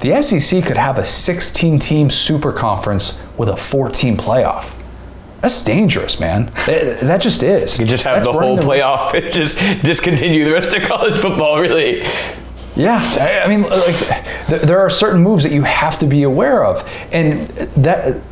The 0.00 0.20
SEC 0.22 0.64
could 0.64 0.76
have 0.76 0.98
a 0.98 1.04
16 1.04 1.78
team 1.78 2.10
super 2.10 2.52
conference 2.52 3.20
with 3.38 3.48
a 3.48 3.56
14 3.56 4.16
playoff. 4.16 4.72
That's 5.40 5.64
dangerous, 5.64 6.20
man. 6.20 6.46
That 6.66 7.20
just 7.20 7.42
is. 7.42 7.78
You 7.78 7.86
just 7.86 8.04
have 8.04 8.16
That's 8.16 8.26
the 8.26 8.32
whole 8.32 8.58
playoff 8.58 9.14
and 9.14 9.32
just 9.32 9.58
discontinue 9.82 10.44
the 10.44 10.52
rest 10.52 10.76
of 10.76 10.82
college 10.82 11.18
football, 11.18 11.60
really. 11.60 12.02
Yeah, 12.76 13.42
I 13.42 13.48
mean, 13.48 13.62
like 13.62 14.60
there 14.60 14.80
are 14.80 14.90
certain 14.90 15.22
moves 15.22 15.42
that 15.44 15.52
you 15.52 15.62
have 15.62 15.98
to 16.00 16.06
be 16.06 16.24
aware 16.24 16.62
of, 16.64 16.88
and 17.10 17.48
that 17.48 18.22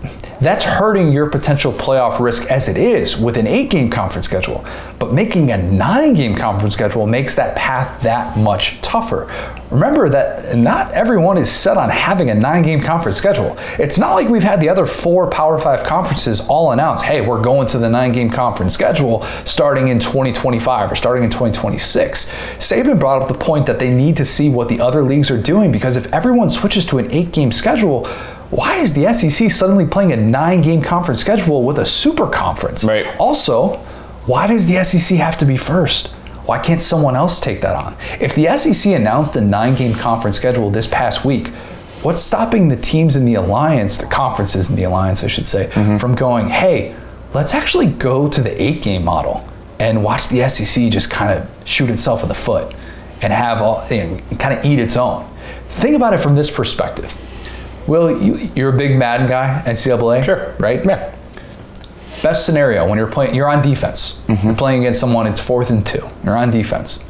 That's 0.40 0.64
hurting 0.64 1.12
your 1.12 1.28
potential 1.30 1.72
playoff 1.72 2.20
risk 2.20 2.50
as 2.50 2.68
it 2.68 2.76
is 2.76 3.16
with 3.16 3.36
an 3.36 3.46
eight 3.46 3.70
game 3.70 3.90
conference 3.90 4.26
schedule. 4.26 4.64
But 4.98 5.12
making 5.12 5.50
a 5.50 5.58
nine 5.58 6.14
game 6.14 6.34
conference 6.34 6.74
schedule 6.74 7.06
makes 7.06 7.34
that 7.36 7.56
path 7.56 8.02
that 8.02 8.36
much 8.38 8.80
tougher. 8.80 9.30
Remember 9.70 10.08
that 10.08 10.56
not 10.56 10.92
everyone 10.92 11.36
is 11.36 11.50
set 11.50 11.76
on 11.76 11.88
having 11.88 12.30
a 12.30 12.34
nine 12.34 12.62
game 12.62 12.80
conference 12.80 13.16
schedule. 13.16 13.56
It's 13.78 13.98
not 13.98 14.14
like 14.14 14.28
we've 14.28 14.42
had 14.42 14.60
the 14.60 14.68
other 14.68 14.86
four 14.86 15.28
Power 15.30 15.58
Five 15.58 15.84
conferences 15.84 16.46
all 16.48 16.72
announce, 16.72 17.00
hey, 17.02 17.20
we're 17.20 17.42
going 17.42 17.66
to 17.68 17.78
the 17.78 17.88
nine 17.88 18.12
game 18.12 18.30
conference 18.30 18.72
schedule 18.72 19.24
starting 19.44 19.88
in 19.88 19.98
2025 19.98 20.92
or 20.92 20.94
starting 20.94 21.24
in 21.24 21.30
2026. 21.30 22.32
Saban 22.58 23.00
brought 23.00 23.22
up 23.22 23.28
the 23.28 23.34
point 23.34 23.66
that 23.66 23.78
they 23.78 23.92
need 23.92 24.16
to 24.16 24.24
see 24.24 24.48
what 24.48 24.68
the 24.68 24.80
other 24.80 25.02
leagues 25.02 25.30
are 25.30 25.40
doing 25.40 25.72
because 25.72 25.96
if 25.96 26.12
everyone 26.12 26.50
switches 26.50 26.84
to 26.86 26.98
an 26.98 27.10
eight 27.10 27.32
game 27.32 27.50
schedule, 27.50 28.06
why 28.50 28.76
is 28.76 28.94
the 28.94 29.12
SEC 29.12 29.50
suddenly 29.50 29.86
playing 29.86 30.12
a 30.12 30.16
nine 30.16 30.60
game 30.60 30.82
conference 30.82 31.20
schedule 31.20 31.64
with 31.64 31.78
a 31.78 31.86
super 31.86 32.28
conference? 32.28 32.84
Right. 32.84 33.06
Also, 33.18 33.76
why 34.26 34.46
does 34.46 34.66
the 34.66 34.82
SEC 34.84 35.18
have 35.18 35.38
to 35.38 35.44
be 35.44 35.56
first? 35.56 36.12
Why 36.46 36.58
can't 36.58 36.80
someone 36.80 37.16
else 37.16 37.40
take 37.40 37.62
that 37.62 37.74
on? 37.74 37.96
If 38.20 38.34
the 38.34 38.56
SEC 38.56 38.92
announced 38.92 39.34
a 39.36 39.40
nine 39.40 39.74
game 39.74 39.94
conference 39.94 40.36
schedule 40.36 40.70
this 40.70 40.86
past 40.86 41.24
week, 41.24 41.48
what's 42.02 42.20
stopping 42.20 42.68
the 42.68 42.76
teams 42.76 43.16
in 43.16 43.24
the 43.24 43.34
alliance, 43.34 43.98
the 43.98 44.06
conferences 44.06 44.68
in 44.68 44.76
the 44.76 44.84
alliance, 44.84 45.24
I 45.24 45.28
should 45.28 45.46
say, 45.46 45.68
mm-hmm. 45.72 45.96
from 45.96 46.14
going, 46.14 46.48
hey, 46.48 46.94
let's 47.32 47.54
actually 47.54 47.86
go 47.86 48.28
to 48.28 48.42
the 48.42 48.62
eight 48.62 48.82
game 48.82 49.04
model 49.04 49.48
and 49.78 50.04
watch 50.04 50.28
the 50.28 50.46
SEC 50.48 50.90
just 50.90 51.10
kind 51.10 51.32
of 51.32 51.48
shoot 51.66 51.90
itself 51.90 52.22
in 52.22 52.28
the 52.28 52.34
foot 52.34 52.74
and 53.22 53.32
have 53.32 53.62
all, 53.62 53.86
you 53.90 54.04
know, 54.04 54.20
kind 54.38 54.58
of 54.58 54.64
eat 54.64 54.78
its 54.78 54.96
own? 54.96 55.28
Think 55.70 55.96
about 55.96 56.14
it 56.14 56.18
from 56.18 56.34
this 56.34 56.54
perspective. 56.54 57.12
Will, 57.86 58.20
you, 58.20 58.50
you're 58.54 58.70
a 58.74 58.76
big 58.76 58.96
Madden 58.96 59.26
guy, 59.26 59.62
NCAA, 59.66 60.24
Sure. 60.24 60.54
right? 60.58 60.84
Yeah. 60.84 61.14
Best 62.22 62.46
scenario 62.46 62.88
when 62.88 62.96
you're 62.98 63.10
playing, 63.10 63.34
you're 63.34 63.48
on 63.48 63.60
defense. 63.62 64.22
Mm-hmm. 64.28 64.46
You're 64.46 64.56
playing 64.56 64.80
against 64.80 65.00
someone. 65.00 65.26
It's 65.26 65.40
fourth 65.40 65.68
and 65.70 65.84
two. 65.84 66.08
You're 66.24 66.36
on 66.36 66.50
defense. 66.50 67.04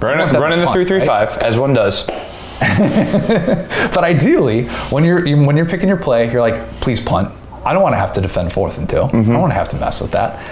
Running, 0.00 0.34
running 0.40 0.60
the 0.60 0.70
three 0.72 0.84
three 0.84 1.00
five 1.00 1.36
as 1.38 1.58
one 1.58 1.74
does. 1.74 2.08
But 2.60 4.04
ideally, 4.04 4.66
when 4.90 5.04
you're 5.04 5.22
when 5.44 5.56
you're 5.56 5.66
picking 5.66 5.88
your 5.88 5.96
play, 5.98 6.30
you're 6.30 6.40
like, 6.40 6.60
please 6.80 7.00
punt. 7.00 7.32
I 7.64 7.72
don't 7.72 7.82
want 7.82 7.92
to 7.92 7.98
have 7.98 8.14
to 8.14 8.20
defend 8.20 8.52
fourth 8.52 8.78
and 8.78 8.88
2 8.88 8.96
mm-hmm. 8.96 9.16
I 9.16 9.32
don't 9.32 9.40
want 9.40 9.50
to 9.50 9.56
have 9.56 9.68
to 9.70 9.76
mess 9.76 10.00
with 10.00 10.12
that. 10.12 10.42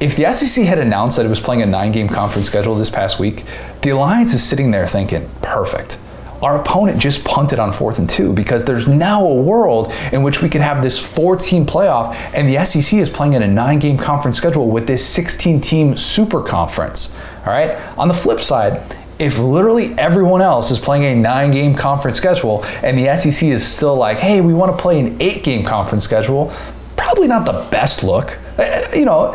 If 0.00 0.16
the 0.16 0.32
SEC 0.32 0.64
had 0.64 0.78
announced 0.78 1.16
that 1.16 1.26
it 1.26 1.28
was 1.28 1.40
playing 1.40 1.62
a 1.62 1.66
nine-game 1.66 2.08
conference 2.08 2.46
schedule 2.46 2.74
this 2.74 2.90
past 2.90 3.18
week, 3.18 3.44
the 3.82 3.90
alliance 3.90 4.32
is 4.34 4.42
sitting 4.42 4.70
there 4.70 4.86
thinking, 4.86 5.28
perfect. 5.42 5.98
Our 6.42 6.60
opponent 6.60 6.98
just 6.98 7.24
punted 7.24 7.58
on 7.58 7.72
fourth 7.72 7.98
and 7.98 8.08
two 8.08 8.32
because 8.32 8.64
there's 8.64 8.88
now 8.88 9.24
a 9.26 9.34
world 9.34 9.92
in 10.12 10.22
which 10.22 10.40
we 10.40 10.48
could 10.48 10.62
have 10.62 10.82
this 10.82 10.98
four-team 10.98 11.66
playoff, 11.66 12.14
and 12.34 12.48
the 12.48 12.64
SEC 12.64 12.98
is 12.98 13.10
playing 13.10 13.34
in 13.34 13.42
a 13.42 13.48
nine-game 13.48 13.98
conference 13.98 14.38
schedule 14.38 14.68
with 14.70 14.86
this 14.86 15.04
16-team 15.18 15.96
super 15.96 16.42
conference. 16.42 17.18
All 17.46 17.52
right. 17.52 17.72
On 17.98 18.08
the 18.08 18.14
flip 18.14 18.40
side, 18.40 18.80
if 19.18 19.38
literally 19.38 19.92
everyone 19.98 20.40
else 20.40 20.70
is 20.70 20.78
playing 20.78 21.04
a 21.04 21.14
nine 21.14 21.50
game 21.50 21.74
conference 21.74 22.16
schedule 22.16 22.64
and 22.82 22.96
the 22.98 23.14
SEC 23.16 23.48
is 23.50 23.66
still 23.66 23.94
like, 23.96 24.16
hey, 24.18 24.40
we 24.40 24.54
want 24.54 24.74
to 24.74 24.80
play 24.80 24.98
an 24.98 25.20
eight 25.20 25.44
game 25.44 25.62
conference 25.62 26.04
schedule, 26.04 26.50
probably 26.96 27.28
not 27.28 27.44
the 27.44 27.66
best 27.70 28.02
look. 28.02 28.38
Uh, 28.58 28.86
You 28.94 29.04
know, 29.04 29.34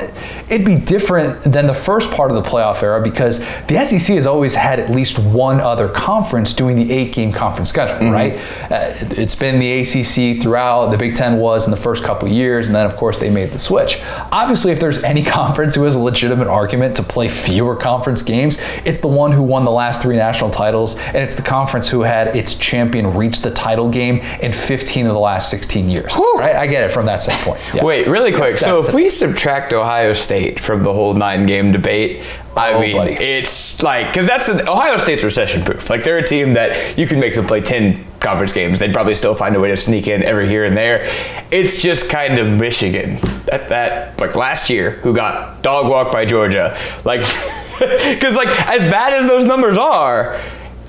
it'd 0.50 0.66
be 0.66 0.76
different 0.76 1.42
than 1.44 1.66
the 1.66 1.74
first 1.74 2.12
part 2.12 2.30
of 2.32 2.36
the 2.42 2.48
playoff 2.48 2.84
era 2.84 3.02
because 3.02 3.40
the 3.68 3.84
SEC 3.84 4.16
has 4.16 4.28
always 4.28 4.54
had 4.56 4.80
at 4.80 4.92
least 4.92 5.18
one 5.18 5.60
other 5.60 5.88
conference 5.88 6.54
doing 6.54 6.76
the 6.76 6.92
eight 6.92 7.14
game 7.14 7.32
conference 7.32 7.70
schedule, 7.70 8.12
right? 8.12 8.34
Uh, 8.72 8.94
it's 9.12 9.34
been 9.36 9.60
the 9.60 9.80
ACC 9.82 10.42
throughout, 10.42 10.92
the 10.92 10.98
Big 10.98 11.16
Ten 11.16 11.38
was 11.38 11.66
in 11.66 11.72
the 11.72 11.78
first 11.78 12.04
couple 12.04 12.28
years, 12.28 12.68
and 12.68 12.76
then 12.76 12.86
of 12.86 12.96
course 12.96 13.18
they 13.18 13.30
made 13.30 13.50
the 13.50 13.58
switch. 13.58 14.02
Obviously, 14.32 14.72
if 14.72 14.80
there's 14.80 15.04
any 15.04 15.24
conference 15.40 15.74
who 15.76 15.84
has 15.84 15.96
a 15.96 16.00
legitimate 16.00 16.48
argument 16.48 16.96
to 16.98 17.04
play 17.04 17.28
fewer 17.28 17.76
conference 17.76 18.22
games, 18.22 18.60
it's 18.86 19.02
the 19.02 19.08
one 19.08 19.32
who 19.32 19.42
won 19.42 19.66
the 19.66 19.72
last 19.72 20.02
three 20.02 20.16
national 20.16 20.52
titles, 20.52 20.96
and 20.98 21.18
it's 21.18 21.36
the 21.36 21.42
conference 21.42 21.90
who 21.90 22.02
had 22.02 22.36
its 22.36 22.56
champion 22.58 23.16
reach 23.16 23.42
the 23.42 23.52
title 23.52 23.90
game 23.90 24.18
in 24.42 24.54
15 24.54 25.08
of 25.08 25.14
the 25.14 25.20
last 25.20 25.50
16 25.50 25.90
years. 25.90 26.14
Right? 26.38 26.56
I 26.56 26.68
get 26.68 26.84
it 26.84 26.92
from 26.94 27.06
that 27.08 27.22
standpoint. 27.24 27.62
Yeah. 27.74 27.84
Wait, 27.84 28.08
really 28.08 28.32
quick. 28.32 28.54
That's- 28.54 28.60
so 28.60 28.76
that's 28.78 28.88
if 28.90 28.92
the- 28.92 28.98
we 28.98 29.10
subtract 29.10 29.74
Ohio 29.74 30.14
State 30.14 30.35
from 30.60 30.84
the 30.84 30.94
whole 30.94 31.14
nine 31.14 31.46
game 31.46 31.72
debate, 31.72 32.22
I 32.56 32.74
Oh, 32.74 32.80
mean, 32.80 32.96
buddy. 32.98 33.14
it's 33.14 33.82
like 33.84 34.08
because 34.08 34.26
that's 34.26 34.46
the 34.48 34.70
Ohio 34.70 34.98
State's 34.98 35.24
recession 35.24 35.62
proof. 35.64 35.90
Like 35.90 36.04
they're 36.04 36.18
a 36.18 36.26
team 36.26 36.54
that 36.54 36.98
you 36.98 37.06
can 37.08 37.20
make 37.20 37.36
them 37.36 37.46
play 37.46 37.62
ten 37.62 38.06
conference 38.20 38.54
games, 38.54 38.80
they'd 38.80 38.94
probably 38.94 39.14
still 39.16 39.36
find 39.36 39.56
a 39.56 39.60
way 39.60 39.70
to 39.70 39.78
sneak 39.78 40.08
in 40.08 40.24
every 40.24 40.48
here 40.48 40.64
and 40.64 40.76
there. 40.76 41.04
It's 41.52 41.82
just 41.82 42.10
kind 42.10 42.40
of 42.40 42.60
Michigan 42.60 43.18
that 43.46 43.70
that 43.70 44.20
like 44.20 44.36
last 44.36 44.70
year 44.70 44.92
who 45.04 45.14
got 45.14 45.62
dog 45.62 45.88
walked 45.90 46.12
by 46.12 46.26
Georgia, 46.26 46.76
like 47.04 47.20
because 47.80 48.36
like 48.36 48.48
as 48.70 48.84
bad 48.86 49.14
as 49.14 49.28
those 49.28 49.46
numbers 49.46 49.78
are. 49.78 50.40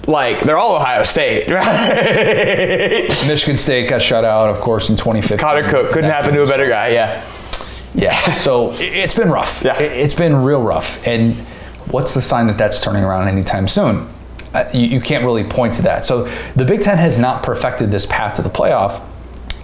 Like 0.09 0.39
they're 0.43 0.57
all 0.57 0.77
Ohio 0.77 1.03
State, 1.03 1.49
right? 2.41 3.09
Michigan 3.27 3.57
State 3.59 3.91
got 3.91 4.01
shut 4.01 4.25
out, 4.25 4.49
of 4.49 4.61
course, 4.61 4.89
in 4.89 4.95
2015. 4.97 5.37
Connor 5.39 5.69
Cook 5.69 5.91
couldn't 5.91 6.11
happen 6.11 6.33
to 6.33 6.45
a 6.45 6.47
better 6.47 6.69
guy, 6.69 6.91
yeah. 6.91 7.25
Yeah. 7.97 8.15
So 8.37 8.71
it- 8.73 8.81
it's 8.95 9.15
been 9.15 9.31
rough. 9.31 9.63
Yeah. 9.65 9.79
It- 9.81 9.93
It's 9.93 10.15
been 10.15 10.45
real 10.45 10.63
rough. 10.63 11.05
And 11.07 11.35
what's 11.91 12.15
the 12.15 12.23
sign 12.23 12.47
that 12.47 12.59
that's 12.59 12.81
turning 12.81 13.03
around 13.05 13.29
anytime 13.29 13.67
soon? 13.67 14.09
Uh, 14.55 14.65
you, 14.73 14.87
you 14.87 15.01
can't 15.01 15.25
really 15.25 15.45
point 15.45 15.75
to 15.75 15.83
that. 15.83 16.07
So 16.07 16.29
the 16.55 16.65
Big 16.65 16.83
Ten 16.83 16.99
has 16.99 17.19
not 17.19 17.43
perfected 17.43 17.91
this 17.91 18.07
path 18.07 18.35
to 18.37 18.43
the 18.43 18.49
playoff. 18.51 19.03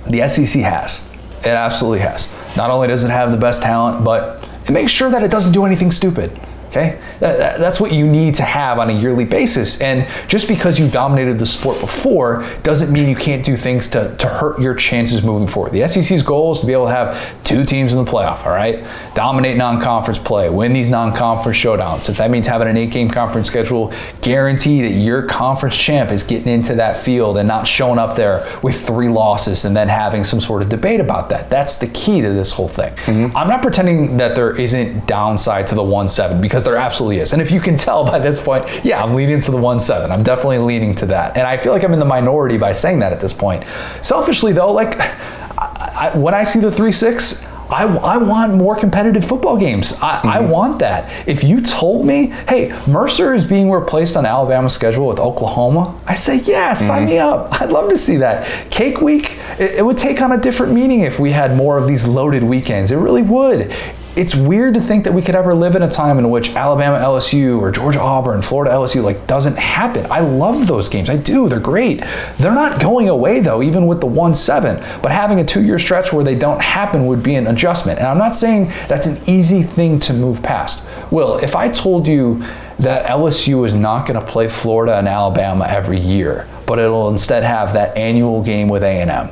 The 0.07 0.27
SEC 0.29 0.63
has. 0.63 1.09
It 1.41 1.47
absolutely 1.49 2.01
has. 2.01 2.33
Not 2.57 2.71
only 2.71 2.89
does 2.89 3.05
it 3.05 3.11
have 3.11 3.31
the 3.31 3.37
best 3.37 3.63
talent, 3.63 4.05
but 4.05 4.47
it 4.67 4.73
makes 4.73 4.93
sure 4.93 5.11
that 5.11 5.23
it 5.23 5.31
doesn't 5.31 5.53
do 5.53 5.65
anything 5.65 5.91
stupid. 5.91 6.39
Okay, 6.73 6.95
That- 7.21 7.37
that- 7.39 7.61
that's 7.61 7.79
what 7.83 7.93
you 7.93 8.07
need 8.07 8.35
to 8.37 8.45
have 8.45 8.79
on 8.79 8.89
a 8.89 8.95
yearly 8.95 9.27
basis. 9.27 9.83
And 9.83 10.07
just 10.27 10.49
because 10.49 10.79
you 10.79 10.89
dominated 10.89 11.39
the 11.39 11.45
sport 11.45 11.79
before 11.83 12.45
doesn't 12.63 12.91
mean 12.91 13.11
you 13.11 13.15
can't 13.15 13.45
do 13.45 13.59
things 13.59 13.89
to, 13.89 14.11
to 14.17 14.27
hurt 14.27 14.59
your 14.59 14.75
chances 14.75 15.23
moving 15.23 15.47
forward. 15.47 15.73
The 15.73 15.83
SEC's 15.87 16.23
goal 16.23 16.53
is 16.53 16.61
to 16.61 16.67
be 16.67 16.73
able 16.73 16.87
to 16.87 16.93
have 16.93 17.19
two 17.45 17.67
teams 17.67 17.93
in 17.93 18.03
the 18.03 18.11
playoff, 18.11 18.47
all 18.47 18.53
right? 18.53 18.83
Dominate 19.13 19.59
non 19.59 19.83
conference 19.83 20.19
play, 20.19 20.49
win 20.49 20.73
these 20.73 20.89
non 20.89 21.13
conference 21.15 21.59
showdowns. 21.59 22.09
If 22.09 22.17
that 22.17 22.31
means 22.31 22.47
having 22.47 22.69
an 22.69 22.79
eight 22.79 22.91
game 22.91 23.11
conference 23.11 23.49
schedule, 23.49 23.93
guarantee 24.23 24.81
that 24.81 24.93
your 24.99 25.25
conference 25.25 25.77
champ 25.77 26.11
is 26.11 26.23
getting 26.23 26.51
into 26.51 26.75
that 26.77 26.97
field 26.97 27.37
and 27.37 27.47
not 27.47 27.67
showing 27.67 27.99
up 27.99 28.17
there 28.17 28.49
with 28.63 28.81
three 28.87 29.09
losses 29.09 29.67
and 29.67 29.77
then 29.77 29.89
having 29.89 30.25
some 30.25 30.41
sort 30.41 30.63
of 30.63 30.71
debate 30.71 31.01
about 31.01 31.29
that. 31.29 31.51
That's 31.51 31.79
the 31.79 31.89
key 31.89 32.23
to 32.23 32.33
this 32.33 32.51
whole 32.51 32.69
thing. 32.69 32.95
Mm-hmm. 33.05 33.37
I'm 33.37 33.49
not 33.49 33.61
pretending 33.61 34.17
that 34.17 34.35
there 34.35 34.59
isn't 34.59 35.07
downside 35.07 35.67
to 35.67 35.75
the 35.75 35.83
1 35.83 36.09
7 36.09 36.41
because 36.41 36.62
there 36.65 36.77
absolutely 36.77 37.19
is. 37.19 37.33
And 37.33 37.43
if 37.43 37.51
you 37.51 37.61
can 37.61 37.77
tell 37.77 38.05
by 38.05 38.19
this 38.19 38.43
point, 38.43 38.65
yeah, 38.85 39.03
I'm 39.03 39.15
leaning 39.15 39.41
to 39.41 39.51
the 39.51 39.57
1 39.57 39.81
7. 39.81 40.11
I'm 40.11 40.23
definitely 40.23 40.59
leaning 40.59 40.95
to 40.97 41.07
that. 41.07 41.37
And 41.37 41.47
I 41.47 41.57
feel 41.59 41.73
like 41.73 41.85
I'm 41.85 41.93
in 41.93 41.99
the 41.99 42.05
minority 42.05 42.59
by 42.59 42.73
saying 42.73 43.01
that 43.01 43.13
at 43.13 43.21
this 43.21 43.33
point. 43.33 43.65
Selfishly, 44.03 44.53
though, 44.53 44.73
like 44.73 44.99
I, 44.99 46.13
I, 46.13 46.19
when 46.19 46.35
I 46.35 46.45
see 46.45 46.61
the 46.61 46.73
3 46.73 46.93
6, 46.93 47.47
I, 47.73 47.85
I 47.85 48.19
want 48.19 48.55
more 48.55 48.77
competitive 48.77 49.25
football 49.25 49.57
games. 49.57 49.95
I, 50.03 50.21
I 50.21 50.39
mm-hmm. 50.39 50.51
want 50.51 50.79
that. 50.81 51.27
If 51.27 51.43
you 51.43 51.63
told 51.63 52.07
me, 52.07 52.27
hey, 52.49 52.79
Mercer 52.87 53.35
is 53.35 53.49
being 53.49 53.71
replaced 53.71 54.17
on 54.17 54.27
Alabama's 54.27 54.75
schedule 54.75 55.09
with 55.09 55.19
Oklahoma, 55.19 55.99
I 56.07 56.15
say, 56.15 56.41
yeah, 56.41 56.75
sign 56.75 57.07
me 57.07 57.13
mm-hmm. 57.13 57.55
up. 57.55 57.63
I'd 57.63 57.71
love 57.71 57.89
to 57.89 57.97
see 57.97 58.19
that. 58.19 58.71
Cake 58.71 59.01
week, 59.01 59.39
it, 59.59 59.77
it 59.77 59.87
would 59.87 59.97
take 59.97 60.21
on 60.21 60.33
a 60.33 60.39
different 60.39 60.75
meaning 60.75 61.01
if 61.01 61.19
we 61.19 61.31
had 61.33 61.57
more 61.57 61.79
of 61.79 61.87
these 61.87 62.07
loaded 62.07 62.45
weekends. 62.45 62.91
It 62.91 62.97
really 62.97 63.23
would. 63.23 63.75
It's 64.15 64.35
weird 64.35 64.75
to 64.75 64.81
think 64.83 65.05
that 65.05 65.15
we 65.15 65.23
could 65.23 65.35
ever 65.35 65.55
live 65.55 65.75
in 65.75 65.81
a 65.81 65.89
time 65.89 66.19
in 66.19 66.29
which 66.29 66.55
Alabama 66.55 66.99
LSU 66.99 67.59
or 67.59 67.71
Georgia 67.71 68.01
Auburn, 68.01 68.43
Florida 68.43 68.71
LSU 68.71 69.03
like 69.03 69.27
doesn't 69.27 69.57
happen. 69.57 70.05
I 70.11 70.21
love 70.21 70.67
those 70.67 70.91
games. 70.91 71.09
I 71.09 71.17
do. 71.17 71.49
They're 71.49 71.59
great. 71.59 72.05
They're 72.37 72.55
not 72.55 72.79
going 72.79 73.09
away 73.09 73.41
though, 73.41 73.63
even 73.63 73.87
with 73.87 74.03
the 74.03 74.07
1-7. 74.07 75.01
But 75.01 75.13
having 75.13 75.41
a 75.41 75.45
2-year 75.45 75.79
stretch 75.79 76.13
where 76.13 76.23
they 76.23 76.35
don't 76.35 76.61
happen 76.61 77.07
would 77.07 77.23
be 77.23 77.37
an 77.37 77.47
adjustment. 77.47 78.01
And 78.01 78.07
I'm 78.07 78.19
not 78.19 78.37
saying 78.37 78.67
that's 78.87 79.07
an 79.07 79.19
easy 79.27 79.63
thing 79.63 79.99
to 80.01 80.13
move 80.13 80.43
past. 80.43 80.87
Will, 81.11 81.39
if 81.39 81.57
I 81.57 81.71
told 81.71 82.07
you 82.07 82.45
that 82.81 83.07
LSU 83.07 83.65
is 83.65 83.73
not 83.73 84.07
going 84.07 84.21
to 84.21 84.27
play 84.31 84.47
Florida 84.47 84.99
and 84.99 85.09
Alabama 85.09 85.67
every 85.67 85.99
year, 85.99 86.47
but 86.67 86.79
it'll 86.79 87.09
instead 87.09 87.45
have 87.45 87.73
that 87.73 87.97
annual 87.97 88.43
game 88.43 88.69
with 88.69 88.83
A&M. 88.83 89.31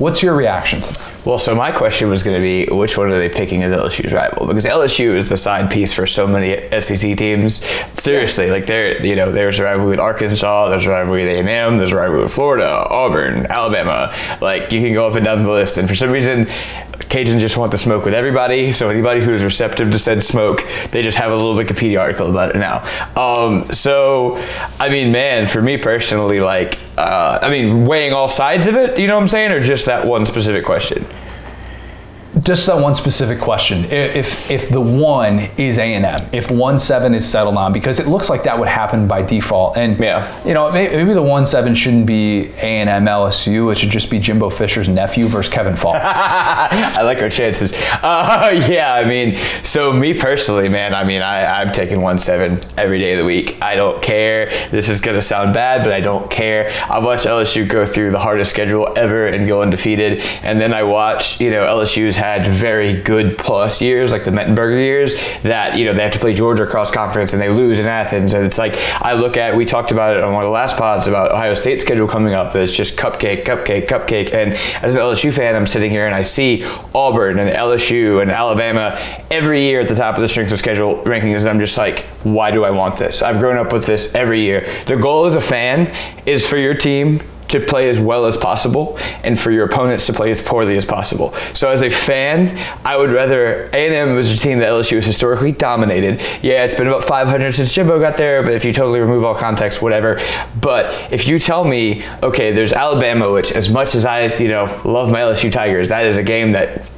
What's 0.00 0.22
your 0.22 0.34
reaction 0.34 0.80
to 0.80 0.92
that? 0.94 1.26
Well, 1.26 1.38
so 1.38 1.54
my 1.54 1.70
question 1.72 2.08
was 2.08 2.22
going 2.22 2.34
to 2.34 2.40
be 2.40 2.64
which 2.74 2.96
one 2.96 3.08
are 3.08 3.18
they 3.18 3.28
picking 3.28 3.62
as 3.62 3.70
LSU's 3.70 4.14
rival? 4.14 4.46
Because 4.46 4.64
LSU 4.64 5.14
is 5.14 5.28
the 5.28 5.36
side 5.36 5.70
piece 5.70 5.92
for 5.92 6.06
so 6.06 6.26
many 6.26 6.56
SEC 6.80 7.18
teams. 7.18 7.62
Seriously, 7.92 8.50
like 8.50 8.64
there, 8.64 9.04
you 9.04 9.14
know, 9.14 9.30
there's 9.30 9.58
a 9.58 9.64
rivalry 9.64 9.90
with 9.90 10.00
Arkansas, 10.00 10.70
there's 10.70 10.86
a 10.86 10.88
rivalry 10.88 11.26
with 11.26 11.46
A&M, 11.46 11.76
there's 11.76 11.92
a 11.92 11.96
rivalry 11.96 12.22
with 12.22 12.32
Florida, 12.32 12.86
Auburn, 12.88 13.44
Alabama. 13.50 14.10
Like 14.40 14.72
you 14.72 14.80
can 14.80 14.94
go 14.94 15.06
up 15.06 15.16
and 15.16 15.24
down 15.26 15.42
the 15.42 15.50
list, 15.50 15.76
and 15.76 15.86
for 15.86 15.94
some 15.94 16.10
reason, 16.10 16.46
Cajuns 17.08 17.40
just 17.40 17.56
want 17.56 17.72
to 17.72 17.78
smoke 17.78 18.04
with 18.04 18.14
everybody. 18.14 18.72
So 18.72 18.88
anybody 18.88 19.20
who's 19.20 19.42
receptive 19.42 19.90
to 19.90 19.98
said 19.98 20.22
smoke, 20.22 20.62
they 20.90 21.02
just 21.02 21.18
have 21.18 21.32
a 21.32 21.34
little 21.34 21.54
Wikipedia 21.54 22.00
article 22.00 22.30
about 22.30 22.54
it 22.54 22.58
now. 22.58 22.82
Um, 23.16 23.70
so, 23.72 24.36
I 24.78 24.88
mean, 24.88 25.12
man, 25.12 25.46
for 25.46 25.60
me 25.60 25.76
personally, 25.76 26.40
like, 26.40 26.78
uh, 26.96 27.38
I 27.42 27.50
mean, 27.50 27.86
weighing 27.86 28.12
all 28.12 28.28
sides 28.28 28.66
of 28.66 28.74
it, 28.76 28.98
you 28.98 29.06
know 29.06 29.16
what 29.16 29.22
I'm 29.22 29.28
saying, 29.28 29.52
or 29.52 29.60
just 29.60 29.86
that 29.86 30.06
one 30.06 30.26
specific 30.26 30.64
question? 30.64 31.06
Just 32.50 32.66
that 32.66 32.78
one 32.78 32.96
specific 32.96 33.38
question. 33.38 33.84
If 33.92 34.50
if 34.50 34.70
the 34.70 34.80
one 34.80 35.38
is 35.56 35.78
A 35.78 35.94
and 35.94 36.04
M, 36.04 36.18
if 36.32 36.50
one 36.50 36.80
seven 36.80 37.14
is 37.14 37.24
settled 37.24 37.56
on, 37.56 37.72
because 37.72 38.00
it 38.00 38.08
looks 38.08 38.28
like 38.28 38.42
that 38.42 38.58
would 38.58 38.66
happen 38.66 39.06
by 39.06 39.22
default, 39.22 39.76
and 39.76 39.96
Yeah. 40.00 40.26
you 40.44 40.52
know 40.52 40.68
may- 40.72 40.88
maybe 40.88 41.14
the 41.14 41.22
one 41.22 41.46
seven 41.46 41.76
shouldn't 41.76 42.06
be 42.06 42.50
A 42.60 42.80
and 42.80 42.90
M 42.90 43.06
LSU. 43.06 43.70
It 43.70 43.78
should 43.78 43.90
just 43.90 44.10
be 44.10 44.18
Jimbo 44.18 44.50
Fisher's 44.50 44.88
nephew 44.88 45.28
versus 45.28 45.52
Kevin 45.52 45.76
Faulk. 45.76 45.94
I 46.02 47.02
like 47.02 47.22
our 47.22 47.28
chances. 47.28 47.72
Uh, 48.02 48.60
yeah, 48.68 48.94
I 48.94 49.04
mean, 49.04 49.36
so 49.62 49.92
me 49.92 50.12
personally, 50.12 50.68
man, 50.68 50.92
I 50.92 51.04
mean, 51.04 51.22
I, 51.22 51.60
I'm 51.62 51.70
taking 51.70 52.00
one 52.02 52.18
seven 52.18 52.58
every 52.76 52.98
day 52.98 53.12
of 53.12 53.18
the 53.20 53.24
week. 53.24 53.58
I 53.62 53.76
don't 53.76 54.02
care. 54.02 54.46
This 54.72 54.88
is 54.88 55.00
gonna 55.00 55.22
sound 55.22 55.54
bad, 55.54 55.84
but 55.84 55.92
I 55.92 56.00
don't 56.00 56.28
care. 56.28 56.72
I 56.90 56.98
watch 56.98 57.20
LSU 57.26 57.64
go 57.68 57.86
through 57.86 58.10
the 58.10 58.18
hardest 58.18 58.50
schedule 58.50 58.92
ever 58.96 59.28
and 59.28 59.46
go 59.46 59.62
undefeated, 59.62 60.20
and 60.42 60.60
then 60.60 60.74
I 60.74 60.82
watch, 60.82 61.40
you 61.40 61.50
know, 61.52 61.64
LSU's 61.64 62.16
had 62.16 62.39
very 62.46 62.94
good 62.94 63.38
plus 63.38 63.80
years, 63.80 64.12
like 64.12 64.24
the 64.24 64.30
Mettenberger 64.30 64.76
years, 64.76 65.14
that 65.42 65.76
you 65.78 65.84
know 65.84 65.92
they 65.92 66.02
have 66.02 66.12
to 66.12 66.18
play 66.18 66.34
Georgia 66.34 66.66
cross 66.66 66.90
conference 66.90 67.32
and 67.32 67.40
they 67.40 67.48
lose 67.48 67.78
in 67.78 67.86
Athens, 67.86 68.34
and 68.34 68.44
it's 68.44 68.58
like 68.58 68.76
I 69.02 69.14
look 69.14 69.36
at. 69.36 69.56
We 69.56 69.64
talked 69.64 69.92
about 69.92 70.16
it 70.16 70.22
on 70.22 70.32
one 70.32 70.42
of 70.42 70.46
the 70.46 70.52
last 70.52 70.76
pods 70.76 71.06
about 71.06 71.32
Ohio 71.32 71.54
State 71.54 71.80
schedule 71.80 72.08
coming 72.08 72.34
up. 72.34 72.52
That's 72.52 72.74
just 72.74 72.98
cupcake, 72.98 73.44
cupcake, 73.44 73.86
cupcake, 73.86 74.32
and 74.32 74.52
as 74.82 74.96
an 74.96 75.02
LSU 75.02 75.32
fan, 75.32 75.54
I'm 75.56 75.66
sitting 75.66 75.90
here 75.90 76.06
and 76.06 76.14
I 76.14 76.22
see 76.22 76.64
Auburn 76.94 77.38
and 77.38 77.50
LSU 77.50 78.22
and 78.22 78.30
Alabama 78.30 78.98
every 79.30 79.62
year 79.62 79.80
at 79.80 79.88
the 79.88 79.94
top 79.94 80.16
of 80.16 80.22
the 80.22 80.28
strength 80.28 80.52
of 80.52 80.58
schedule 80.58 81.02
rankings. 81.04 81.40
And 81.40 81.50
I'm 81.50 81.60
just 81.60 81.76
like, 81.76 82.00
why 82.22 82.50
do 82.50 82.64
I 82.64 82.70
want 82.70 82.98
this? 82.98 83.22
I've 83.22 83.38
grown 83.38 83.56
up 83.56 83.72
with 83.72 83.86
this 83.86 84.14
every 84.14 84.40
year. 84.40 84.66
The 84.86 84.96
goal 84.96 85.26
as 85.26 85.34
a 85.34 85.40
fan 85.40 85.94
is 86.26 86.46
for 86.46 86.56
your 86.56 86.74
team 86.74 87.20
to 87.50 87.60
play 87.60 87.88
as 87.88 87.98
well 87.98 88.26
as 88.26 88.36
possible 88.36 88.98
and 89.24 89.38
for 89.38 89.50
your 89.50 89.66
opponents 89.66 90.06
to 90.06 90.12
play 90.12 90.30
as 90.30 90.40
poorly 90.40 90.76
as 90.76 90.84
possible. 90.84 91.32
So 91.54 91.68
as 91.68 91.82
a 91.82 91.90
fan, 91.90 92.56
I 92.84 92.96
would 92.96 93.10
rather 93.10 93.70
A&M 93.72 94.14
was 94.14 94.32
a 94.32 94.38
team 94.38 94.58
that 94.58 94.68
LSU 94.68 94.96
has 94.96 95.06
historically 95.06 95.52
dominated. 95.52 96.20
Yeah, 96.42 96.64
it's 96.64 96.74
been 96.74 96.86
about 96.86 97.04
500 97.04 97.52
since 97.52 97.74
Jimbo 97.74 97.98
got 98.00 98.16
there, 98.16 98.42
but 98.42 98.52
if 98.52 98.64
you 98.64 98.72
totally 98.72 99.00
remove 99.00 99.24
all 99.24 99.34
context, 99.34 99.82
whatever. 99.82 100.18
But 100.60 101.12
if 101.12 101.26
you 101.26 101.38
tell 101.38 101.64
me, 101.64 102.04
okay, 102.22 102.52
there's 102.52 102.72
Alabama, 102.72 103.30
which 103.30 103.52
as 103.52 103.68
much 103.68 103.94
as 103.94 104.06
I, 104.06 104.26
you 104.36 104.48
know, 104.48 104.64
love 104.84 105.10
my 105.10 105.20
LSU 105.20 105.50
Tigers, 105.50 105.88
that 105.88 106.06
is 106.06 106.16
a 106.16 106.22
game 106.22 106.52
that 106.52 106.90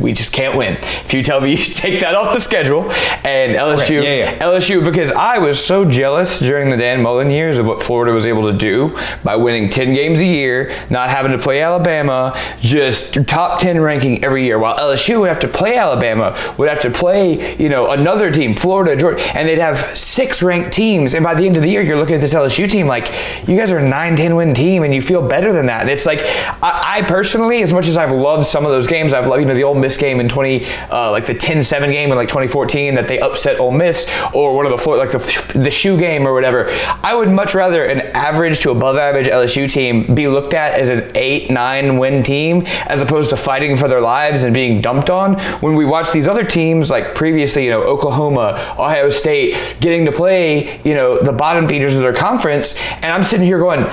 we 0.00 0.12
just 0.12 0.32
can't 0.32 0.56
win. 0.56 0.74
If 0.74 1.14
you 1.14 1.22
tell 1.22 1.40
me 1.40 1.50
you 1.54 1.56
take 1.56 2.00
that 2.00 2.14
off 2.14 2.34
the 2.34 2.40
schedule 2.40 2.90
and 3.24 3.54
LSU, 3.56 3.98
Okay, 4.00 4.20
yeah, 4.20 4.32
yeah. 4.32 4.38
LSU, 4.38 4.84
because 4.84 5.10
I 5.12 5.38
was 5.38 5.62
so 5.62 5.84
jealous 5.84 6.38
during 6.38 6.70
the 6.70 6.76
Dan 6.76 7.02
Mullen 7.02 7.30
years 7.30 7.58
of 7.58 7.66
what 7.66 7.82
Florida 7.82 8.12
was 8.12 8.26
able 8.26 8.50
to 8.50 8.56
do 8.56 8.96
by 9.24 9.36
winning 9.36 9.68
10 9.70 9.94
games 9.94 10.20
a 10.20 10.24
year, 10.24 10.72
not 10.90 11.10
having 11.10 11.32
to 11.32 11.38
play 11.38 11.62
Alabama, 11.62 12.32
just 12.60 13.14
top 13.26 13.60
10 13.60 13.80
ranking 13.80 14.24
every 14.24 14.44
year, 14.44 14.58
while 14.58 14.76
LSU 14.76 15.20
would 15.20 15.28
have 15.28 15.40
to 15.40 15.48
play 15.48 15.76
Alabama, 15.76 16.36
would 16.58 16.68
have 16.68 16.80
to 16.82 16.90
play, 16.90 17.56
you 17.56 17.68
know, 17.68 17.90
another 17.90 18.30
team, 18.30 18.54
Florida, 18.54 18.96
Georgia, 18.96 19.20
and 19.36 19.48
they'd 19.48 19.58
have 19.58 19.78
six 19.96 20.42
ranked 20.42 20.72
teams. 20.72 21.14
And 21.14 21.24
by 21.24 21.34
the 21.34 21.46
end 21.46 21.56
of 21.56 21.62
the 21.62 21.68
year, 21.68 21.82
you're 21.82 21.96
looking 21.98 22.14
at 22.14 22.20
this 22.20 22.34
LSU 22.34 22.68
team 22.68 22.86
like, 22.86 23.08
you 23.46 23.56
guys 23.56 23.70
are 23.70 23.78
a 23.78 23.88
9 23.88 24.16
10 24.16 24.36
win 24.36 24.54
team 24.54 24.82
and 24.82 24.94
you 24.94 25.00
feel 25.02 25.26
better 25.26 25.52
than 25.52 25.66
that. 25.66 25.82
And 25.82 25.90
it's 25.90 26.06
like, 26.06 26.20
I, 26.62 26.98
I 26.98 27.02
personally, 27.02 27.62
as 27.62 27.72
much 27.72 27.88
as 27.88 27.96
I've 27.96 28.12
loved 28.12 28.46
some 28.46 28.64
of 28.64 28.72
those 28.72 28.86
games, 28.86 29.12
I've 29.12 29.26
loved, 29.26 29.40
you 29.42 29.46
know, 29.48 29.54
the 29.54 29.64
Ole 29.64 29.74
Miss 29.82 29.98
game 29.98 30.20
in 30.20 30.28
20, 30.28 30.64
uh, 30.90 31.10
like 31.10 31.26
the 31.26 31.34
10-7 31.34 31.92
game 31.92 32.10
in 32.10 32.16
like 32.16 32.28
2014 32.28 32.94
that 32.94 33.08
they 33.08 33.20
upset 33.20 33.60
Ole 33.60 33.72
Miss, 33.72 34.08
or 34.32 34.56
one 34.56 34.64
of 34.64 34.72
the 34.72 34.78
floor, 34.78 34.96
like 34.96 35.10
the 35.10 35.52
the 35.54 35.70
shoe 35.70 35.98
game 35.98 36.26
or 36.26 36.32
whatever. 36.32 36.68
I 37.02 37.14
would 37.14 37.28
much 37.28 37.54
rather 37.54 37.84
an 37.84 38.00
average 38.14 38.60
to 38.60 38.70
above 38.70 38.96
average 38.96 39.26
LSU 39.26 39.70
team 39.70 40.14
be 40.14 40.28
looked 40.28 40.54
at 40.54 40.78
as 40.78 40.88
an 40.88 41.10
eight 41.14 41.50
nine 41.50 41.98
win 41.98 42.22
team 42.22 42.64
as 42.86 43.00
opposed 43.00 43.30
to 43.30 43.36
fighting 43.36 43.76
for 43.76 43.88
their 43.88 44.00
lives 44.00 44.44
and 44.44 44.54
being 44.54 44.80
dumped 44.80 45.10
on. 45.10 45.38
When 45.60 45.74
we 45.74 45.84
watch 45.84 46.12
these 46.12 46.28
other 46.28 46.44
teams 46.44 46.90
like 46.90 47.14
previously, 47.14 47.64
you 47.64 47.70
know, 47.70 47.82
Oklahoma, 47.82 48.54
Ohio 48.78 49.08
State, 49.08 49.76
getting 49.80 50.04
to 50.06 50.12
play, 50.12 50.80
you 50.84 50.94
know, 50.94 51.18
the 51.18 51.32
bottom 51.32 51.68
feeders 51.68 51.96
of 51.96 52.02
their 52.02 52.14
conference, 52.14 52.78
and 52.96 53.06
I'm 53.06 53.24
sitting 53.24 53.46
here 53.46 53.58
going 53.58 53.84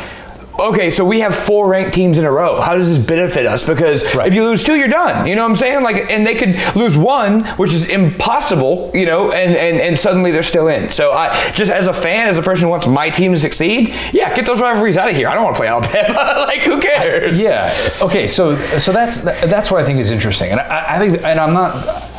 okay, 0.59 0.89
so 0.91 1.03
we 1.05 1.19
have 1.21 1.35
four 1.35 1.67
ranked 1.69 1.93
teams 1.93 2.17
in 2.17 2.25
a 2.25 2.31
row. 2.31 2.59
How 2.61 2.75
does 2.75 2.89
this 2.95 3.05
benefit 3.05 3.45
us? 3.45 3.63
Because 3.63 4.03
Right. 4.15 4.27
if 4.27 4.33
you 4.33 4.43
lose 4.43 4.63
two, 4.63 4.75
you're 4.75 4.87
done. 4.87 5.25
You 5.27 5.35
know 5.35 5.43
what 5.43 5.49
I'm 5.49 5.55
saying? 5.55 5.81
Like, 5.83 6.11
and 6.11 6.25
they 6.25 6.35
could 6.35 6.59
lose 6.75 6.97
one, 6.97 7.43
which 7.57 7.73
is 7.73 7.89
impossible. 7.89 8.91
You 8.93 9.05
know, 9.05 9.31
and 9.31 9.55
and 9.55 9.79
and 9.79 9.97
suddenly 9.97 10.31
they're 10.31 10.43
still 10.43 10.67
in. 10.67 10.89
So 10.91 11.11
I 11.11 11.51
just 11.53 11.71
as 11.71 11.87
a 11.87 11.93
fan, 11.93 12.29
as 12.29 12.37
a 12.37 12.41
person 12.41 12.65
who 12.65 12.69
wants 12.71 12.87
my 12.87 13.09
team 13.09 13.31
to 13.31 13.39
succeed, 13.39 13.93
yeah, 14.11 14.33
get 14.33 14.45
those 14.45 14.61
rivalries 14.61 14.97
out 14.97 15.09
of 15.09 15.15
here. 15.15 15.27
I 15.27 15.35
don't 15.35 15.43
want 15.43 15.55
to 15.55 15.59
play 15.59 15.67
Alabama. 15.67 16.13
like, 16.47 16.59
who 16.61 16.79
cares? 16.79 17.41
Yeah. 17.41 17.73
Okay. 18.01 18.27
So 18.27 18.55
so 18.77 18.91
that's 18.91 19.21
that's 19.23 19.71
what 19.71 19.81
I 19.81 19.85
think 19.85 19.99
is 19.99 20.11
interesting, 20.11 20.51
and 20.51 20.59
I, 20.59 20.95
I 20.95 20.99
think, 20.99 21.23
and 21.23 21.39
I'm 21.39 21.53
not. 21.53 21.73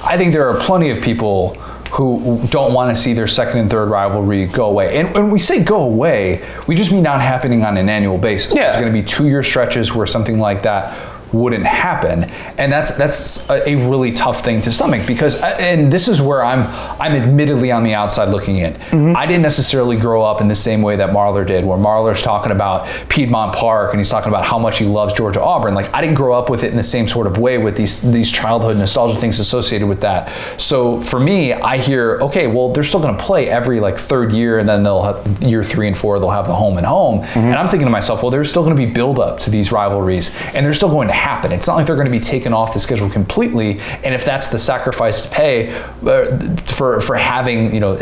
I 0.04 0.16
think 0.16 0.32
there 0.32 0.48
are 0.48 0.58
plenty 0.60 0.90
of 0.90 1.00
people 1.02 1.56
who 1.90 2.40
don't 2.48 2.72
want 2.72 2.94
to 2.94 3.00
see 3.00 3.12
their 3.12 3.26
second 3.26 3.58
and 3.58 3.70
third 3.70 3.90
rivalry 3.90 4.46
go 4.46 4.66
away. 4.66 4.98
And 4.98 5.12
when 5.12 5.30
we 5.30 5.38
say 5.38 5.62
go 5.64 5.82
away, 5.82 6.46
we 6.66 6.74
just 6.76 6.92
mean 6.92 7.02
not 7.02 7.20
happening 7.20 7.64
on 7.64 7.76
an 7.76 7.88
annual 7.88 8.18
basis. 8.18 8.54
Yeah. 8.54 8.72
There's 8.72 8.82
going 8.82 8.92
to 8.92 9.00
be 9.00 9.06
two-year 9.06 9.42
stretches 9.42 9.94
where 9.94 10.06
something 10.06 10.38
like 10.38 10.62
that 10.62 11.09
wouldn't 11.32 11.64
happen. 11.64 12.24
And 12.58 12.72
that's 12.72 12.96
that's 12.96 13.48
a, 13.50 13.80
really 13.80 14.12
tough 14.12 14.44
thing 14.44 14.60
to 14.62 14.72
stomach 14.72 15.06
because 15.06 15.40
uh, 15.40 15.56
and 15.58 15.92
this 15.92 16.08
is 16.08 16.20
where 16.20 16.44
I'm 16.44 16.66
I'm 17.00 17.12
admittedly 17.12 17.70
on 17.70 17.84
the 17.84 17.94
outside 17.94 18.28
looking 18.28 18.56
in. 18.58 18.74
Mm-hmm. 18.74 19.16
I 19.16 19.26
didn't 19.26 19.42
necessarily 19.42 19.96
grow 19.96 20.22
up 20.22 20.40
in 20.40 20.48
the 20.48 20.54
same 20.54 20.82
way 20.82 20.96
that 20.96 21.10
Marler 21.10 21.46
did 21.46 21.64
where 21.64 21.78
Marler's 21.78 22.22
talking 22.22 22.52
about 22.52 22.86
Piedmont 23.08 23.54
Park 23.54 23.92
and 23.92 24.00
he's 24.00 24.10
talking 24.10 24.28
about 24.28 24.44
how 24.44 24.58
much 24.58 24.78
he 24.78 24.84
loves 24.84 25.14
Georgia 25.14 25.42
Auburn. 25.42 25.74
Like 25.74 25.92
I 25.94 26.00
didn't 26.00 26.16
grow 26.16 26.34
up 26.34 26.50
with 26.50 26.64
it 26.64 26.70
in 26.70 26.76
the 26.76 26.82
same 26.82 27.08
sort 27.08 27.26
of 27.26 27.38
way 27.38 27.58
with 27.58 27.76
these 27.76 28.00
these 28.02 28.30
childhood 28.30 28.76
nostalgia 28.76 29.18
things 29.18 29.38
associated 29.38 29.86
with 29.86 30.00
that. 30.00 30.30
So 30.60 31.00
for 31.00 31.20
me 31.20 31.52
I 31.52 31.78
hear 31.78 32.20
okay 32.22 32.46
well 32.46 32.72
they're 32.72 32.84
still 32.84 33.00
going 33.00 33.16
to 33.16 33.22
play 33.22 33.48
every 33.48 33.80
like 33.80 33.98
third 33.98 34.32
year 34.32 34.58
and 34.58 34.68
then 34.68 34.82
they'll 34.82 35.02
have 35.02 35.42
year 35.42 35.64
3 35.64 35.88
and 35.88 35.98
4 35.98 36.18
they'll 36.18 36.30
have 36.30 36.46
the 36.46 36.54
home 36.54 36.76
and 36.76 36.86
home. 36.86 37.20
Mm-hmm. 37.20 37.38
And 37.38 37.54
I'm 37.54 37.68
thinking 37.68 37.86
to 37.86 37.92
myself 37.92 38.22
well 38.22 38.30
there's 38.30 38.50
still 38.50 38.62
going 38.62 38.76
to 38.76 38.86
be 38.86 38.90
build 38.90 39.18
up 39.18 39.38
to 39.40 39.50
these 39.50 39.72
rivalries 39.72 40.36
and 40.54 40.66
they're 40.66 40.74
still 40.74 40.90
going 40.90 41.08
to 41.08 41.19
happen. 41.20 41.52
It's 41.52 41.66
not 41.66 41.76
like 41.76 41.86
they're 41.86 41.96
going 41.96 42.06
to 42.06 42.10
be 42.10 42.20
taken 42.20 42.52
off 42.54 42.72
the 42.72 42.80
schedule 42.80 43.10
completely 43.10 43.78
and 44.04 44.14
if 44.14 44.24
that's 44.24 44.48
the 44.50 44.58
sacrifice 44.58 45.22
to 45.22 45.28
pay 45.28 45.72
uh, 45.72 46.56
for 46.56 47.00
for 47.00 47.16
having 47.16 47.74
you 47.74 47.80
know 47.80 47.92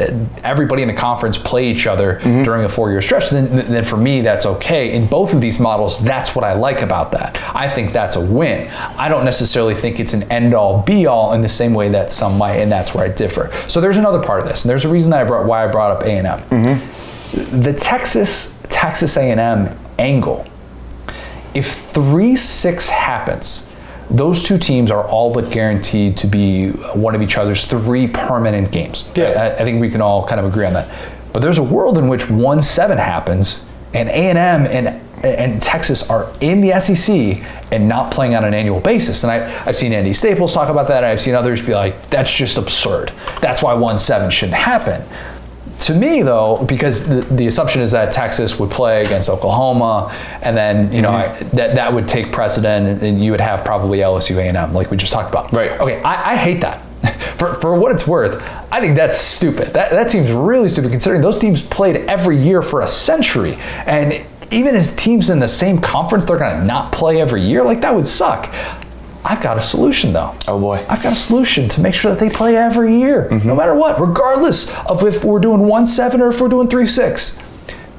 everybody 0.45 0.83
in 0.83 0.89
the 0.89 0.95
conference 0.95 1.37
play 1.37 1.69
each 1.69 1.87
other 1.87 2.21
during 2.45 2.65
a 2.65 2.69
four 2.69 2.91
year 2.91 3.03
stretch 3.03 3.31
then 3.31 3.57
then 3.71 3.85
for 3.85 3.97
me 3.97 4.21
that's 4.21 4.47
okay. 4.47 4.93
In 4.93 5.07
both 5.07 5.35
of 5.35 5.41
these 5.41 5.59
models 5.59 6.03
that's 6.05 6.35
what 6.37 6.45
I 6.45 6.55
like 6.55 6.81
about 6.83 7.11
that. 7.13 7.39
I 7.55 7.69
think 7.69 7.93
that's 7.93 8.17
a 8.17 8.25
win. 8.25 8.69
I 8.97 9.09
don't 9.09 9.25
necessarily 9.25 9.75
think 9.75 9.99
it's 10.01 10.15
an 10.15 10.23
end 10.31 10.55
all 10.55 10.83
be 10.83 11.07
all 11.07 11.33
in 11.33 11.43
the 11.43 11.49
same 11.49 11.75
way 11.75 11.89
that 11.91 12.13
some 12.13 12.39
might 12.39 12.57
and 12.57 12.71
that's 12.71 12.95
where 12.95 13.05
I 13.05 13.09
differ. 13.09 13.51
So 13.69 13.81
there's 13.81 13.97
another 13.97 14.23
part 14.23 14.41
of 14.41 14.47
this 14.49 14.65
and 14.65 14.71
there's 14.71 14.85
a 14.85 14.89
reason 14.89 15.11
that 15.11 15.21
I 15.21 15.25
brought 15.25 15.47
why 15.47 15.65
I 15.65 15.69
brought 15.71 15.91
up 15.91 16.03
A&M 16.05 16.41
the 17.63 17.73
Texas 17.73 18.63
Texas 18.71 19.17
A&M 19.17 19.77
angle 19.99 20.47
if 21.59 21.93
3-6 21.93 22.89
happens 22.89 23.71
those 24.11 24.43
two 24.43 24.57
teams 24.57 24.91
are 24.91 25.07
all 25.07 25.35
but 25.35 25.51
guaranteed 25.51 26.17
to 26.17 26.27
be 26.27 26.71
one 26.95 27.15
of 27.15 27.21
each 27.21 27.37
other's 27.37 27.67
three 27.67 28.07
permanent 28.09 28.71
games 28.71 29.09
Yeah. 29.15 29.55
I, 29.59 29.61
I 29.61 29.65
think 29.65 29.81
we 29.81 29.91
can 29.91 30.01
all 30.01 30.27
kind 30.27 30.41
of 30.41 30.47
agree 30.47 30.67
on 30.67 30.73
that 30.73 30.89
but 31.33 31.41
there's 31.43 31.59
a 31.59 31.63
world 31.63 31.99
in 31.99 32.09
which 32.09 32.23
1-7 32.23 32.97
happens 32.97 33.67
and 33.93 34.09
A&M 34.09 34.67
and 34.67 35.01
and 35.23 35.61
Texas 35.61 36.09
are 36.11 36.31
in 36.41 36.61
the 36.61 36.79
SEC 36.81 37.43
and 37.73 37.89
not 37.89 38.13
playing 38.13 38.35
on 38.35 38.45
an 38.45 38.55
annual 38.55 38.81
basis. 38.81 39.25
And 39.25 39.33
I, 39.33 39.65
I've 39.67 39.77
seen 39.77 39.93
Andy 39.93 40.13
Staples 40.13 40.55
talk 40.55 40.69
about 40.69 40.89
that. 40.89 41.03
I've 41.05 41.21
seen 41.21 41.35
others 41.35 41.65
be 41.65 41.75
like, 41.75 42.09
that's 42.09 42.33
just 42.33 42.57
absurd. 42.57 43.13
That's 43.41 43.63
why 43.63 43.75
1 43.75 43.99
7 43.99 44.31
shouldn't 44.31 44.57
happen. 44.57 45.03
To 45.81 45.95
me, 45.95 46.23
though, 46.23 46.65
because 46.67 47.09
the, 47.09 47.21
the 47.35 47.47
assumption 47.47 47.83
is 47.83 47.93
that 47.93 48.11
Texas 48.11 48.59
would 48.59 48.71
play 48.71 49.03
against 49.03 49.29
Oklahoma, 49.29 50.15
and 50.43 50.57
then 50.57 50.93
you 50.93 51.03
know 51.03 51.13
mm-hmm. 51.13 51.45
I, 51.45 51.49
that 51.51 51.75
that 51.77 51.93
would 51.93 52.09
take 52.09 52.33
precedent, 52.33 52.87
and, 52.87 53.03
and 53.03 53.25
you 53.25 53.31
would 53.31 53.41
have 53.41 53.65
probably 53.65 53.99
LSU 53.99 54.37
A&M, 54.37 54.75
like 54.75 54.91
we 54.91 54.97
just 54.97 55.13
talked 55.13 55.31
about. 55.31 55.53
Right. 55.53 55.73
Okay, 55.73 56.03
I, 56.03 56.33
I 56.33 56.37
hate 56.37 56.61
that. 56.63 56.83
For, 57.39 57.55
for 57.55 57.79
what 57.79 57.93
it's 57.93 58.05
worth, 58.09 58.43
I 58.73 58.81
think 58.81 58.97
that's 58.97 59.17
stupid. 59.17 59.69
That, 59.69 59.93
that 59.93 60.11
seems 60.11 60.29
really 60.33 60.69
stupid 60.69 60.91
considering 60.91 61.23
those 61.23 61.39
teams 61.39 61.63
played 61.63 61.95
every 62.09 62.37
year 62.37 62.63
for 62.63 62.81
a 62.83 62.89
century. 62.89 63.55
And 63.87 64.27
even 64.51 64.75
as 64.75 64.97
teams 64.97 65.31
in 65.31 65.39
the 65.39 65.47
same 65.47 65.81
conference, 65.81 66.25
they're 66.25 66.39
going 66.39 66.59
to 66.59 66.65
not 66.65 66.91
play 66.91 67.21
every 67.21 67.43
year. 67.43 67.63
Like, 67.63 67.81
that 67.83 67.95
would 67.95 68.07
suck. 68.09 68.53
I've 69.25 69.43
got 69.43 69.59
a 69.59 69.61
solution, 69.61 70.13
though. 70.13 70.35
Oh 70.47 70.59
boy. 70.61 70.85
I've 70.89 71.03
got 71.03 71.13
a 71.13 71.17
solution 71.17 71.69
to 71.71 71.81
make 71.81 71.95
sure 71.95 72.11
that 72.11 72.21
they 72.21 72.31
play 72.31 72.57
every 72.57 72.95
year, 72.95 73.29
no 73.31 73.39
mm-hmm. 73.39 73.57
matter 73.57 73.75
what, 73.75 74.01
regardless 74.01 74.75
of 74.87 75.05
if 75.05 75.25
we're 75.25 75.41
doing 75.41 75.61
1 75.61 75.87
7 75.87 76.21
or 76.21 76.29
if 76.29 76.41
we're 76.41 76.49
doing 76.49 76.69
3 76.69 76.87
6. 76.87 77.43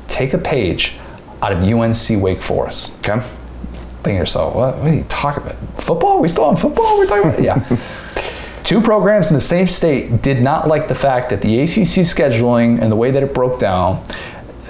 Take 0.07 0.33
a 0.33 0.37
page 0.37 0.97
out 1.41 1.51
of 1.51 1.59
UNC 1.59 2.21
Wake 2.21 2.41
Forest. 2.41 2.97
Okay. 2.99 3.19
Think 3.19 4.03
to 4.03 4.13
yourself, 4.13 4.55
what, 4.55 4.77
what 4.77 4.87
are 4.87 4.93
you 4.93 5.03
talking 5.09 5.43
about? 5.43 5.57
Football? 5.81 6.17
Are 6.17 6.21
we 6.21 6.29
still 6.29 6.45
on 6.45 6.55
football? 6.55 6.97
We're 6.97 7.05
talking 7.05 7.29
about 7.29 7.43
yeah. 7.43 7.77
Two 8.63 8.81
programs 8.81 9.29
in 9.29 9.33
the 9.33 9.41
same 9.41 9.67
state 9.67 10.21
did 10.21 10.41
not 10.41 10.67
like 10.67 10.87
the 10.87 10.95
fact 10.95 11.29
that 11.31 11.41
the 11.41 11.61
ACC 11.61 12.05
scheduling 12.05 12.79
and 12.81 12.91
the 12.91 12.95
way 12.95 13.11
that 13.11 13.23
it 13.23 13.33
broke 13.33 13.59
down, 13.59 14.03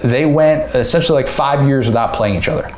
they 0.03 0.25
went 0.25 0.73
essentially 0.73 1.21
like 1.21 1.27
five 1.27 1.67
years 1.67 1.85
without 1.85 2.13
playing 2.13 2.35
each 2.35 2.47
other 2.47 2.73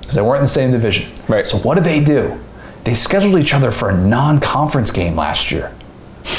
because 0.00 0.14
they 0.14 0.22
weren't 0.22 0.38
in 0.38 0.44
the 0.44 0.48
same 0.48 0.70
division. 0.70 1.10
Right. 1.28 1.46
So 1.46 1.58
what 1.58 1.74
did 1.74 1.84
they 1.84 2.02
do? 2.02 2.40
They 2.84 2.94
scheduled 2.94 3.38
each 3.40 3.54
other 3.54 3.70
for 3.72 3.90
a 3.90 3.96
non-conference 3.96 4.90
game 4.90 5.16
last 5.16 5.50
year. 5.50 5.72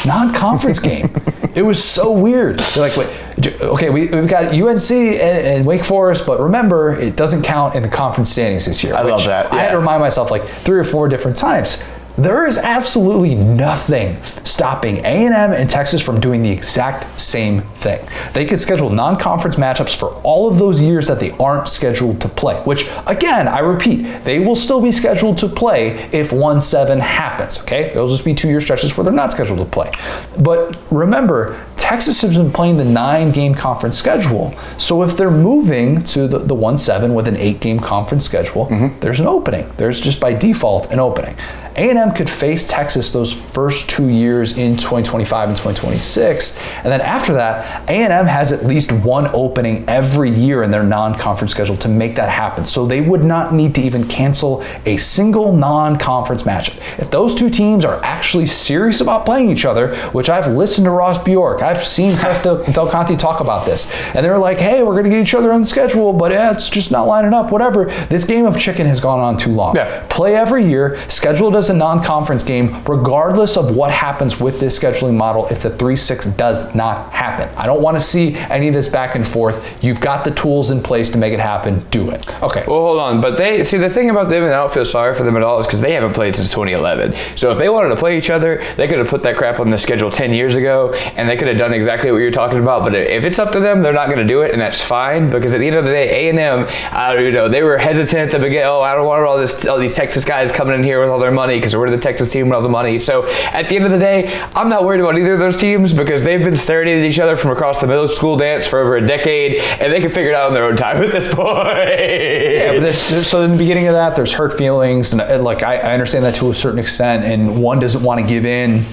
Non-conference 0.06 0.80
game. 0.90 1.10
It 1.56 1.64
was 1.64 1.84
so 1.84 2.12
weird. 2.12 2.60
They're 2.60 2.88
like, 2.90 2.98
wait, 2.98 3.62
okay, 3.62 3.90
we, 3.90 4.08
we've 4.08 4.28
got 4.28 4.54
UNC 4.54 4.92
and, 4.92 5.48
and 5.48 5.66
Wake 5.66 5.84
Forest, 5.84 6.26
but 6.26 6.40
remember, 6.40 6.96
it 6.96 7.16
doesn't 7.16 7.44
count 7.44 7.76
in 7.76 7.82
the 7.82 7.90
conference 7.90 8.30
standings 8.32 8.66
this 8.66 8.84
year. 8.84 8.94
I 8.94 9.02
love 9.04 9.24
that, 9.26 9.52
I 9.52 9.60
had 9.60 9.72
to 9.72 9.80
remind 9.80 10.02
myself 10.02 10.32
like 10.32 10.44
three 10.44 10.80
or 10.80 10.84
four 10.84 11.08
different 11.08 11.38
times. 11.38 11.84
There 12.18 12.46
is 12.46 12.58
absolutely 12.58 13.36
nothing 13.36 14.22
stopping 14.46 15.00
A&M 15.00 15.34
and 15.34 15.70
Texas 15.70 16.02
from 16.02 16.22
doing 16.22 16.44
the 16.44 16.50
exact 16.50 17.20
same 17.20 17.62
thing. 17.62 18.08
They 18.34 18.46
could 18.46 18.60
schedule 18.60 18.90
non-conference 18.90 19.58
matchups 19.58 19.96
for 19.96 20.10
all 20.24 20.50
of 20.50 20.58
those 20.58 20.82
years 20.82 21.08
that 21.08 21.20
they 21.20 21.32
aren't 21.32 21.68
scheduled 21.68 22.22
to 22.22 22.30
play, 22.30 22.56
which 22.62 22.90
again, 23.06 23.50
I 23.50 23.60
repeat, 23.60 24.04
they 24.24 24.40
will 24.40 24.56
still 24.56 24.82
be 24.82 24.94
scheduled 24.94 25.38
to 25.40 25.50
play 25.50 26.10
if 26.14 26.32
1-7 26.32 27.00
happens, 27.00 27.60
okay? 27.62 27.92
They'll 27.94 28.08
just 28.08 28.24
be 28.24 28.34
two-year 28.34 28.62
stretches 28.62 28.96
where 28.96 29.04
they're 29.04 29.14
not 29.14 29.34
scheduled 29.34 29.60
to 29.60 29.66
play. 29.66 29.92
But 30.40 30.78
remember, 30.92 31.62
Texas 31.76 32.22
has 32.22 32.36
been 32.36 32.52
playing 32.52 32.78
the 32.78 32.86
nine-game 32.86 33.56
conference 33.56 33.98
schedule, 33.98 34.58
so 34.78 35.04
if 35.04 35.18
they're 35.18 35.30
moving 35.30 36.04
to 36.06 36.28
the, 36.28 36.40
the 36.40 36.56
1-7 36.56 37.14
with 37.14 37.28
an 37.28 37.36
eight-game 37.36 37.80
conference 37.80 38.24
schedule, 38.24 38.68
mm-hmm. 38.68 39.00
there's 39.02 39.20
an 39.20 39.28
opening. 39.28 39.70
There's 39.78 40.00
just 40.00 40.20
by 40.22 40.34
default 40.34 40.92
an 40.92 41.00
opening. 41.00 41.36
A&M 41.78 42.12
could 42.14 42.30
face 42.30 42.66
Texas 42.68 43.12
those 43.12 43.34
first 43.34 43.90
two 43.90 44.08
years 44.08 44.58
in 44.58 44.78
2025 44.78 45.50
and 45.50 45.58
2026, 45.58 46.58
and 46.84 46.86
then 46.86 47.02
after 47.02 47.34
that, 47.34 47.84
A&M 47.90 48.26
has 48.28 48.54
at 48.54 48.66
least 48.66 48.94
one 48.94 49.28
opening 49.34 49.84
every 49.90 50.30
year 50.32 50.64
in 50.64 50.72
their 50.72 50.84
non-conference 50.84 51.52
schedule 51.52 51.76
to 51.78 51.90
make 51.90 52.16
that 52.16 52.30
happen. 52.30 52.66
So 52.66 52.86
they 52.86 53.02
would 53.02 53.26
not 53.26 53.54
need 53.54 53.76
to 53.76 53.82
even 53.82 54.08
cancel 54.08 54.64
a 54.86 54.96
single 54.96 55.54
non-conference 55.54 56.44
matchup. 56.44 56.78
If 56.98 57.12
those 57.12 57.36
two 57.36 57.50
teams 57.50 57.84
are 57.84 58.02
actually 58.06 58.46
serious 58.46 59.02
about 59.02 59.26
playing 59.26 59.52
each 59.52 59.66
other, 59.66 59.96
which 60.14 60.30
I've 60.30 60.48
listened 60.48 60.86
to 60.86 60.92
Ross 60.92 61.22
Bjork, 61.24 61.62
I've 61.62 61.86
seen 61.86 62.16
Chris 62.18 62.42
Del, 62.42 62.64
Del 62.72 62.90
Conte 62.90 63.18
talk 63.18 63.42
about 63.42 63.66
this, 63.66 63.92
and 64.16 64.26
they're 64.26 64.38
like, 64.38 64.60
"Hey, 64.60 64.82
we're 64.82 64.94
going 64.94 65.04
to 65.06 65.10
get 65.10 65.20
each 65.22 65.34
other 65.34 65.52
on 65.52 65.62
the 65.62 65.68
schedule, 65.68 66.14
but 66.14 66.32
yeah, 66.32 66.52
it's 66.52 66.70
just 66.70 66.92
not 66.92 67.04
lining 67.06 67.34
up. 67.34 67.52
Whatever." 67.52 67.86
This 68.08 68.24
game 68.24 68.46
of 68.46 68.58
chicken 68.58 68.86
has 68.88 69.00
gone 69.02 69.20
on 69.20 69.36
too 69.36 69.52
long 69.52 69.76
Yeah. 69.76 70.06
play 70.10 70.36
every 70.38 70.64
year, 70.66 70.98
scheduled 71.10 71.56
as 71.66 71.70
a 71.72 71.78
non-conference 71.78 72.44
game, 72.44 72.84
regardless 72.84 73.58
of 73.58 73.76
what 73.76 73.90
happens 73.90 74.40
with 74.40 74.60
this 74.60 74.78
scheduling 74.78 75.16
model 75.16 75.48
if 75.48 75.64
the 75.64 75.70
3-6 75.70 76.38
does 76.38 76.76
not 76.76 77.12
happen. 77.12 77.50
I 77.58 77.66
don't 77.66 77.82
want 77.82 77.98
to 77.98 78.04
see 78.04 78.36
any 78.36 78.68
of 78.68 78.74
this 78.76 78.88
back 78.88 79.16
and 79.16 79.28
forth. 79.28 79.84
You've 79.84 80.00
got 80.00 80.24
the 80.24 80.32
tools 80.32 80.70
in 80.70 80.84
place 80.84 81.10
to 81.12 81.18
make 81.18 81.34
it 81.34 81.40
happen. 81.40 81.84
Do 81.90 82.12
it. 82.12 82.28
Okay. 82.44 82.64
Well, 82.68 82.82
hold 82.82 83.00
on. 83.00 83.20
But 83.20 83.38
they 83.38 83.64
see 83.64 83.78
the 83.78 83.90
thing 83.90 84.12
about 84.12 84.30
them, 84.30 84.44
and 84.44 84.54
I 84.54 84.58
don't 84.58 84.72
feel 84.72 84.86
sorry 84.86 85.16
for 85.16 85.24
them 85.24 85.36
at 85.38 85.44
all, 85.44 85.60
is 85.60 85.66
because 85.66 85.82
they 85.82 85.94
haven't 85.94 86.14
played 86.14 86.36
since 86.36 86.52
2011. 86.52 87.14
So 87.36 87.52
if 87.52 87.58
they 87.58 87.70
wanted 87.70 87.90
to 87.90 87.96
play 87.96 88.18
each 88.18 88.30
other, 88.30 88.64
they 88.76 88.88
could 88.88 89.00
have 89.00 89.08
put 89.08 89.24
that 89.24 89.38
crap 89.38 89.60
on 89.60 89.72
the 89.72 89.78
schedule 89.78 90.12
10 90.12 90.34
years 90.34 90.56
ago, 90.56 90.94
and 91.16 91.28
they 91.28 91.36
could 91.36 91.48
have 91.48 91.58
done 91.58 91.74
exactly 91.74 92.12
what 92.12 92.20
you're 92.20 92.30
talking 92.30 92.60
about. 92.60 92.84
But 92.84 92.94
if 92.94 93.26
it's 93.26 93.40
up 93.40 93.52
to 93.54 93.60
them, 93.60 93.82
they're 93.82 93.94
not 93.94 94.08
going 94.10 94.20
to 94.20 94.28
do 94.28 94.44
it, 94.44 94.52
and 94.52 94.62
that's 94.62 94.84
fine. 94.84 95.32
Because 95.32 95.56
at 95.56 95.60
the 95.60 95.68
end 95.68 95.78
of 95.78 95.86
the 95.86 95.92
day, 95.92 96.28
A 96.28 96.30
and 96.30 96.38
M, 96.38 96.68
uh, 96.92 97.16
you 97.20 97.32
know, 97.32 97.50
they 97.50 97.64
were 97.64 97.78
hesitant 97.78 98.16
at 98.16 98.32
the 98.32 98.40
beginning. 98.40 98.68
Oh, 98.68 98.82
I 98.82 98.94
don't 98.94 99.08
want 99.08 99.26
all 99.26 99.38
this, 99.38 99.66
all 99.66 99.80
these 99.80 99.96
Texas 99.96 100.24
guys 100.26 100.52
coming 100.52 100.76
in 100.76 100.84
here 100.84 101.00
with 101.00 101.10
all 101.10 101.20
their 101.20 101.32
money 101.32 101.55
because 101.58 101.76
we're 101.76 101.90
the 101.90 101.98
Texas 101.98 102.30
team 102.32 102.48
with 102.48 102.56
all 102.56 102.62
the 102.62 102.70
money. 102.70 102.98
So 103.00 103.26
at 103.54 103.70
the 103.70 103.76
end 103.76 103.86
of 103.86 103.92
the 103.92 103.98
day, 104.00 104.32
I'm 104.56 104.70
not 104.70 104.84
worried 104.84 105.00
about 105.02 105.18
either 105.18 105.34
of 105.34 105.40
those 105.40 105.58
teams 105.58 105.94
because 105.94 106.24
they've 106.24 106.40
been 106.44 106.56
staring 106.56 106.90
at 106.90 106.98
each 107.04 107.20
other 107.20 107.36
from 107.36 107.52
across 107.52 107.80
the 107.82 107.88
middle 107.88 108.08
school 108.08 108.38
dance 108.38 108.68
for 108.68 108.80
over 108.80 108.96
a 108.96 109.06
decade, 109.06 109.62
and 109.80 109.92
they 109.92 110.00
can 110.02 110.10
figure 110.12 110.32
it 110.32 110.36
out 110.36 110.48
on 110.48 110.54
their 110.54 110.64
own 110.64 110.76
time 110.76 110.98
at 110.98 111.12
this 111.12 111.28
point. 111.34 111.48
Yeah, 111.50 112.74
but 112.74 112.80
this, 112.82 113.10
this- 113.10 113.30
so 113.30 113.42
in 113.44 113.52
the 113.52 113.58
beginning 113.58 113.88
of 113.88 113.94
that, 113.94 114.16
there's 114.16 114.32
hurt 114.34 114.58
feelings, 114.58 115.12
and 115.12 115.22
uh, 115.22 115.42
like 115.42 115.64
I, 115.64 115.78
I 115.78 115.94
understand 115.94 116.26
that 116.26 116.36
to 116.36 116.50
a 116.52 116.56
certain 116.56 116.80
extent, 116.80 117.24
and 117.24 117.62
one 117.62 117.80
doesn't 117.80 118.04
want 118.04 118.22
to 118.22 118.28
give 118.28 118.46
in 118.46 118.86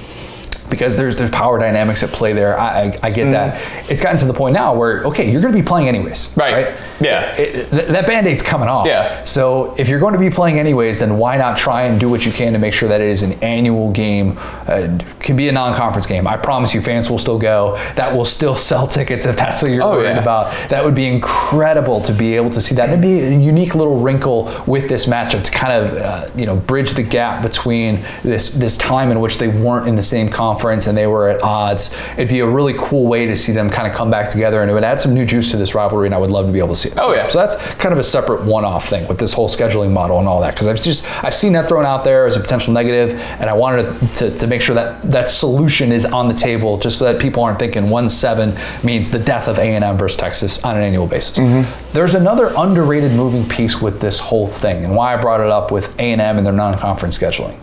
because 0.72 0.96
there's 0.96 1.16
there's 1.18 1.30
power 1.30 1.58
dynamics 1.58 2.02
at 2.02 2.08
play 2.10 2.32
there. 2.32 2.58
I, 2.58 2.84
I, 2.84 2.98
I 3.04 3.10
get 3.10 3.30
that. 3.32 3.60
It's 3.90 4.02
gotten 4.02 4.18
to 4.20 4.24
the 4.24 4.32
point 4.32 4.54
now 4.54 4.74
where 4.74 5.04
okay, 5.04 5.30
you're 5.30 5.42
going 5.42 5.54
to 5.54 5.60
be 5.60 5.64
playing 5.64 5.86
anyways, 5.88 6.34
Right. 6.36 6.74
Yeah. 7.00 7.36
It- 7.36 7.70
th- 7.70 7.88
that 7.88 8.06
band-aid's 8.06 8.42
coming 8.42 8.68
off. 8.68 8.86
Yeah. 8.86 9.22
So 9.24 9.74
if 9.78 9.88
you're 9.88 10.00
going 10.00 10.14
to 10.14 10.18
be 10.18 10.30
playing 10.30 10.58
anyways, 10.58 10.98
then 11.00 11.18
why 11.18 11.36
not 11.36 11.58
try 11.58 11.82
and 11.82 12.00
do 12.00 12.08
what 12.08 12.24
you 12.24 12.32
can 12.32 12.54
to 12.54 12.58
make 12.58 12.72
sure 12.74 12.88
that 12.88 13.00
it 13.02 13.08
is 13.08 13.22
an 13.22 13.32
annual 13.42 13.92
game? 13.92 14.38
Uh, 14.66 14.98
can 15.20 15.36
be 15.36 15.48
a 15.48 15.52
non-conference 15.52 16.06
game. 16.06 16.26
I 16.26 16.36
promise 16.38 16.74
you, 16.74 16.80
fans 16.80 17.10
will 17.10 17.18
still 17.18 17.38
go. 17.38 17.76
That 17.96 18.16
will 18.16 18.24
still 18.24 18.56
sell 18.70 18.86
tickets 18.86 19.26
if 19.26 19.36
that's 19.36 19.62
what 19.62 19.70
you're 19.70 19.82
Oh, 19.84 19.96
worried 19.96 20.04
yeah. 20.16 20.22
about. 20.22 20.70
That 20.70 20.82
would 20.84 20.94
be 20.94 21.06
incredible 21.06 22.00
to 22.02 22.12
be 22.14 22.34
able 22.36 22.50
to 22.50 22.60
see 22.60 22.74
that. 22.76 22.88
It'd 22.88 23.00
be 23.02 23.20
a 23.20 23.30
unique 23.38 23.74
little 23.74 23.98
wrinkle 24.00 24.50
with 24.66 24.88
this 24.88 25.06
matchup 25.06 25.44
to 25.44 25.50
kind 25.50 25.72
of 25.84 25.96
uh, 25.96 26.28
you 26.34 26.46
know 26.46 26.56
bridge 26.56 26.92
the 26.92 27.02
gap 27.02 27.42
between 27.42 27.98
this 28.22 28.54
this 28.54 28.76
time 28.78 29.10
in 29.10 29.20
which 29.20 29.38
they 29.38 29.48
weren't 29.48 29.86
in 29.88 29.96
the 29.96 30.02
same 30.02 30.28
conference 30.28 30.61
and 30.62 30.96
they 30.96 31.06
were 31.06 31.28
at 31.28 31.42
odds. 31.42 31.96
It'd 32.12 32.28
be 32.28 32.40
a 32.40 32.46
really 32.46 32.74
cool 32.78 33.06
way 33.06 33.26
to 33.26 33.36
see 33.36 33.52
them 33.52 33.70
kind 33.70 33.86
of 33.86 33.94
come 33.94 34.10
back 34.10 34.30
together, 34.30 34.62
and 34.62 34.70
it 34.70 34.74
would 34.74 34.84
add 34.84 35.00
some 35.00 35.14
new 35.14 35.24
juice 35.24 35.50
to 35.50 35.56
this 35.56 35.74
rivalry. 35.74 36.06
And 36.06 36.14
I 36.14 36.18
would 36.18 36.30
love 36.30 36.46
to 36.46 36.52
be 36.52 36.58
able 36.58 36.70
to 36.70 36.76
see 36.76 36.88
it. 36.90 36.98
Oh, 36.98 37.12
yeah. 37.12 37.28
So 37.28 37.38
that's 37.38 37.56
kind 37.74 37.92
of 37.92 37.98
a 37.98 38.02
separate 38.02 38.44
one-off 38.44 38.88
thing 38.88 39.06
with 39.08 39.18
this 39.18 39.32
whole 39.32 39.48
scheduling 39.48 39.92
model 39.92 40.18
and 40.18 40.28
all 40.28 40.40
that 40.40 40.54
because 40.54 40.68
I've 40.68 40.80
just 40.82 41.06
I've 41.24 41.34
seen 41.34 41.52
that 41.54 41.68
thrown 41.68 41.84
out 41.84 42.04
there 42.04 42.26
as 42.26 42.36
a 42.36 42.40
potential 42.40 42.72
negative, 42.72 43.18
and 43.40 43.48
I 43.48 43.54
wanted 43.54 43.84
to, 43.84 44.30
to, 44.30 44.38
to 44.38 44.46
make 44.46 44.62
sure 44.62 44.74
that 44.74 45.02
that 45.10 45.28
solution 45.28 45.92
is 45.92 46.04
on 46.04 46.28
the 46.28 46.34
table 46.34 46.78
just 46.78 46.98
so 46.98 47.04
that 47.10 47.20
people 47.20 47.42
aren't 47.42 47.58
thinking 47.58 47.88
one 47.88 48.08
seven 48.08 48.56
means 48.82 49.10
the 49.10 49.18
death 49.18 49.48
of 49.48 49.58
A&M 49.58 49.96
versus 49.98 50.16
Texas 50.16 50.62
on 50.64 50.76
an 50.76 50.82
annual 50.82 51.06
basis. 51.06 51.38
Mm-hmm. 51.38 51.92
There's 51.92 52.14
another 52.14 52.52
underrated 52.56 53.12
moving 53.12 53.48
piece 53.48 53.80
with 53.80 54.00
this 54.00 54.18
whole 54.18 54.46
thing, 54.46 54.84
and 54.84 54.94
why 54.94 55.14
I 55.14 55.20
brought 55.20 55.40
it 55.40 55.50
up 55.50 55.70
with 55.70 55.98
A&M 55.98 56.20
and 56.20 56.46
their 56.46 56.52
non-conference 56.52 57.18
scheduling. 57.18 57.58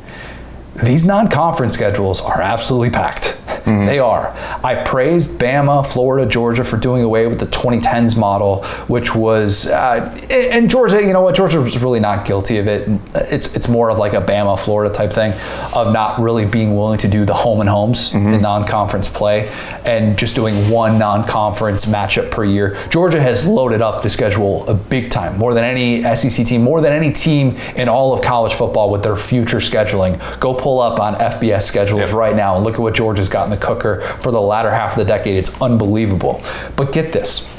These 0.82 1.06
non-conference 1.06 1.74
schedules 1.74 2.22
are 2.22 2.42
absolutely 2.42 2.90
packed. 2.90 3.39
Mm-hmm. 3.64 3.86
They 3.86 4.00
are. 4.00 4.30
I 4.64 4.84
praised 4.84 5.40
Bama, 5.40 5.86
Florida, 5.86 6.30
Georgia 6.30 6.64
for 6.64 6.78
doing 6.78 7.04
away 7.04 7.28
with 7.28 7.40
the 7.40 7.48
2010s 7.48 8.18
model, 8.18 8.64
which 8.88 9.16
was, 9.16 9.68
uh, 9.68 10.16
and 10.30 10.70
Georgia, 10.70 11.02
you 11.02 11.14
know 11.14 11.22
what? 11.22 11.36
Georgia 11.36 11.62
was 11.62 11.78
really 11.80 12.00
not 12.00 12.26
guilty 12.26 12.58
of 12.58 12.68
it. 12.68 12.88
It's 13.16 13.56
it's 13.56 13.68
more 13.68 13.90
of 13.90 13.98
like 13.98 14.14
a 14.14 14.22
Bama, 14.22 14.60
Florida 14.60 14.94
type 14.94 15.14
thing, 15.14 15.34
of 15.74 15.94
not 15.94 16.20
really 16.20 16.46
being 16.46 16.76
willing 16.76 17.00
to 17.00 17.08
do 17.08 17.26
the 17.26 17.34
home 17.34 17.62
and 17.62 17.70
homes 17.70 18.12
mm-hmm. 18.12 18.34
in 18.34 18.42
non-conference 18.42 19.08
play, 19.10 19.50
and 19.86 20.18
just 20.18 20.36
doing 20.36 20.56
one 20.70 20.98
non-conference 21.00 21.86
matchup 21.86 22.32
per 22.32 22.44
year. 22.44 22.78
Georgia 22.90 23.22
has 23.22 23.46
loaded 23.46 23.82
up 23.82 24.04
the 24.04 24.10
schedule 24.10 24.68
a 24.68 24.74
big 24.74 25.10
time, 25.12 25.38
more 25.38 25.54
than 25.54 25.64
any 25.64 26.04
SEC 26.16 26.46
team, 26.46 26.62
more 26.62 26.82
than 26.82 26.94
any 26.94 27.12
team 27.12 27.58
in 27.76 27.90
all 27.90 28.14
of 28.14 28.22
college 28.22 28.54
football 28.54 28.90
with 28.90 29.04
their 29.04 29.16
future 29.16 29.58
scheduling. 29.58 30.20
Go 30.40 30.54
pull 30.54 30.80
up 30.80 31.00
on 31.00 31.16
FBS 31.16 31.64
schedules 31.64 32.00
Yep. 32.00 32.14
right 32.14 32.36
now 32.36 32.56
and 32.56 32.64
look 32.64 32.76
at 32.76 32.80
what 32.80 32.94
Georgia's 32.94 33.30
got 33.30 33.49
in 33.52 33.60
the 33.60 33.66
cooker 33.66 34.02
for 34.22 34.32
the 34.32 34.42
latter 34.42 34.72
half 34.72 34.92
of 34.92 34.98
the 34.98 35.06
decade. 35.06 35.38
It's 35.38 35.62
unbelievable. 35.62 36.44
But 36.76 36.94
get 36.94 37.12
this 37.12 37.50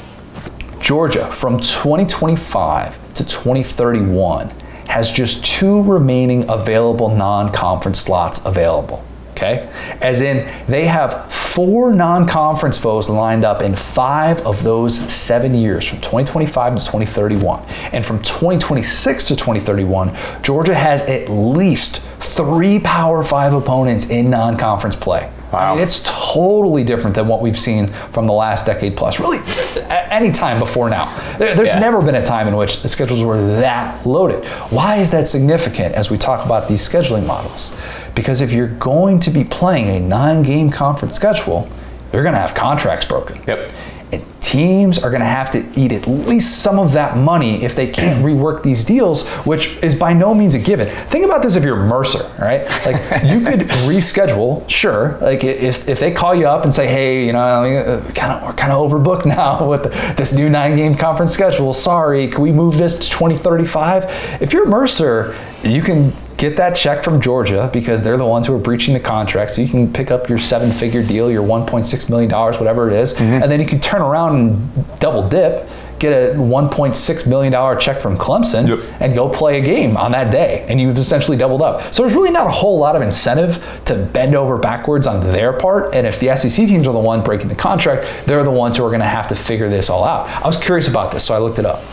Georgia 0.79 1.29
from 1.31 1.59
2025 1.59 3.13
to 3.15 3.23
2031 3.23 4.49
has 4.87 5.11
just 5.11 5.45
two 5.45 5.83
remaining 5.83 6.49
available 6.49 7.09
non 7.09 7.51
conference 7.51 7.99
slots 7.99 8.43
available. 8.45 9.05
Okay? 9.31 9.69
As 10.01 10.21
in, 10.21 10.47
they 10.67 10.85
have 10.85 11.33
four 11.33 11.93
non 11.93 12.27
conference 12.27 12.77
foes 12.77 13.09
lined 13.09 13.43
up 13.43 13.61
in 13.61 13.75
five 13.75 14.45
of 14.45 14.63
those 14.63 14.97
seven 14.97 15.53
years 15.55 15.87
from 15.87 15.99
2025 15.99 16.75
to 16.75 16.81
2031. 16.81 17.63
And 17.91 18.05
from 18.05 18.21
2026 18.21 19.25
to 19.25 19.35
2031, 19.35 20.15
Georgia 20.43 20.75
has 20.75 21.01
at 21.03 21.29
least 21.29 22.01
three 22.19 22.79
Power 22.79 23.23
Five 23.23 23.53
opponents 23.53 24.09
in 24.09 24.29
non 24.29 24.57
conference 24.57 24.95
play. 24.95 25.31
I 25.53 25.73
mean, 25.73 25.83
it's 25.83 26.01
totally 26.05 26.83
different 26.83 27.15
than 27.15 27.27
what 27.27 27.41
we've 27.41 27.59
seen 27.59 27.87
from 28.11 28.25
the 28.25 28.33
last 28.33 28.65
decade 28.65 28.95
plus. 28.95 29.19
Really, 29.19 29.39
any 30.09 30.31
time 30.31 30.57
before 30.57 30.89
now. 30.89 31.13
There- 31.37 31.55
There's 31.55 31.67
Yeah. 31.69 31.79
never 31.79 32.01
been 32.01 32.15
a 32.15 32.25
time 32.25 32.47
in 32.47 32.55
which 32.55 32.81
the 32.81 32.89
schedules 32.89 33.23
were 33.23 33.41
that 33.59 34.05
loaded. 34.05 34.45
Why 34.69 34.97
is 34.97 35.11
that 35.11 35.27
significant 35.27 35.95
as 35.95 36.09
we 36.09 36.17
talk 36.17 36.45
about 36.45 36.67
these 36.67 36.87
scheduling 36.87 37.25
models? 37.25 37.75
Because 38.15 38.41
if 38.41 38.51
you're 38.51 38.67
going 38.67 39.19
to 39.21 39.29
be 39.29 39.43
playing 39.43 39.89
a 39.89 39.99
nine 39.99 40.43
game 40.43 40.69
conference 40.69 41.15
schedule, 41.15 41.67
you're 42.13 42.23
going 42.23 42.35
to 42.35 42.39
have 42.41 42.53
contracts 42.53 43.05
broken. 43.05 43.39
Yep. 43.47 43.71
Teams 44.51 45.01
are 45.01 45.09
going 45.09 45.21
to 45.21 45.25
have 45.25 45.49
to 45.51 45.65
eat 45.79 45.93
at 45.93 46.07
least 46.07 46.61
some 46.61 46.77
of 46.77 46.91
that 46.91 47.15
money 47.15 47.63
if 47.63 47.73
they 47.73 47.87
can't 47.87 48.25
rework 48.25 48.63
these 48.63 48.83
deals, 48.83 49.25
which 49.45 49.77
is 49.77 49.95
by 49.95 50.11
no 50.11 50.33
means 50.33 50.55
a 50.55 50.59
given. 50.59 50.89
Think 51.07 51.23
about 51.23 51.41
this 51.41 51.55
if 51.55 51.63
you're 51.63 51.77
Mercer, 51.77 52.29
right? 52.37 52.67
Like 52.85 53.23
you 53.23 53.39
could 53.45 53.61
reschedule, 53.87 54.69
sure. 54.69 55.17
Like 55.21 55.45
if, 55.45 55.87
if 55.87 56.01
they 56.01 56.11
call 56.11 56.35
you 56.35 56.49
up 56.49 56.65
and 56.65 56.75
say, 56.75 56.85
hey, 56.85 57.25
you 57.25 57.31
know, 57.31 57.39
uh, 57.39 58.11
kind 58.11 58.33
of 58.33 58.43
we're 58.43 58.51
kind 58.51 58.73
of 58.73 58.91
overbooked 58.91 59.25
now 59.37 59.69
with 59.69 59.83
this 60.17 60.33
new 60.33 60.49
nine-game 60.49 60.95
conference 60.95 61.31
schedule. 61.31 61.73
Sorry, 61.73 62.27
can 62.27 62.41
we 62.41 62.51
move 62.51 62.77
this 62.77 62.99
to 62.99 63.09
2035? 63.09 64.41
If 64.41 64.51
you're 64.51 64.67
Mercer, 64.67 65.33
you 65.63 65.81
can 65.81 66.11
get 66.41 66.57
that 66.57 66.75
check 66.75 67.03
from 67.03 67.21
Georgia 67.21 67.69
because 67.71 68.03
they're 68.03 68.17
the 68.17 68.25
ones 68.25 68.47
who 68.47 68.55
are 68.55 68.59
breaching 68.59 68.95
the 68.95 68.99
contract. 68.99 69.51
So 69.51 69.61
you 69.61 69.69
can 69.69 69.93
pick 69.93 70.09
up 70.09 70.27
your 70.27 70.39
seven 70.39 70.71
figure 70.71 71.03
deal, 71.03 71.29
your 71.31 71.43
$1.6 71.47 72.09
million, 72.09 72.31
whatever 72.31 72.89
it 72.89 72.95
is, 72.95 73.13
mm-hmm. 73.13 73.43
and 73.43 73.51
then 73.51 73.59
you 73.61 73.67
can 73.67 73.79
turn 73.79 74.01
around 74.01 74.35
and 74.35 74.99
double 74.99 75.29
dip. 75.29 75.69
get 75.99 76.11
a 76.11 76.35
1.6 76.35 77.27
million 77.27 77.53
dollar 77.53 77.75
check 77.75 78.01
from 78.01 78.17
Clemson 78.17 78.67
Yep. 78.67 79.01
and 79.01 79.13
go 79.13 79.29
play 79.29 79.59
a 79.59 79.63
game 79.63 79.95
on 79.97 80.13
that 80.13 80.31
day, 80.31 80.65
and 80.67 80.81
you've 80.81 80.97
essentially 80.97 81.37
doubled 81.37 81.61
up. 81.61 81.93
So 81.93 82.01
there's 82.01 82.15
really 82.15 82.31
not 82.31 82.47
a 82.47 82.51
whole 82.51 82.79
lot 82.79 82.95
of 82.95 83.03
incentive 83.03 83.63
to 83.85 83.95
bend 84.11 84.33
over 84.33 84.57
backwards 84.57 85.05
on 85.05 85.19
their 85.31 85.53
part. 85.53 85.93
And 85.95 86.07
if 86.07 86.19
the 86.19 86.35
SEC 86.35 86.67
teams 86.67 86.87
are 86.87 86.93
the 86.93 86.97
one 86.99 87.21
breaking 87.23 87.49
the 87.49 87.55
contract, 87.55 88.07
they're 88.25 88.43
the 88.43 88.49
ones 88.49 88.77
who 88.77 88.83
are 88.83 88.89
going 88.89 89.01
to 89.01 89.05
have 89.05 89.27
to 89.27 89.35
figure 89.35 89.69
this 89.69 89.91
all 89.91 90.03
out. 90.03 90.27
I 90.27 90.47
was 90.47 90.57
curious 90.57 90.87
about 90.87 91.11
this, 91.11 91.23
so 91.23 91.35
I 91.35 91.37
looked 91.37 91.59
it 91.59 91.67
up. 91.67 91.83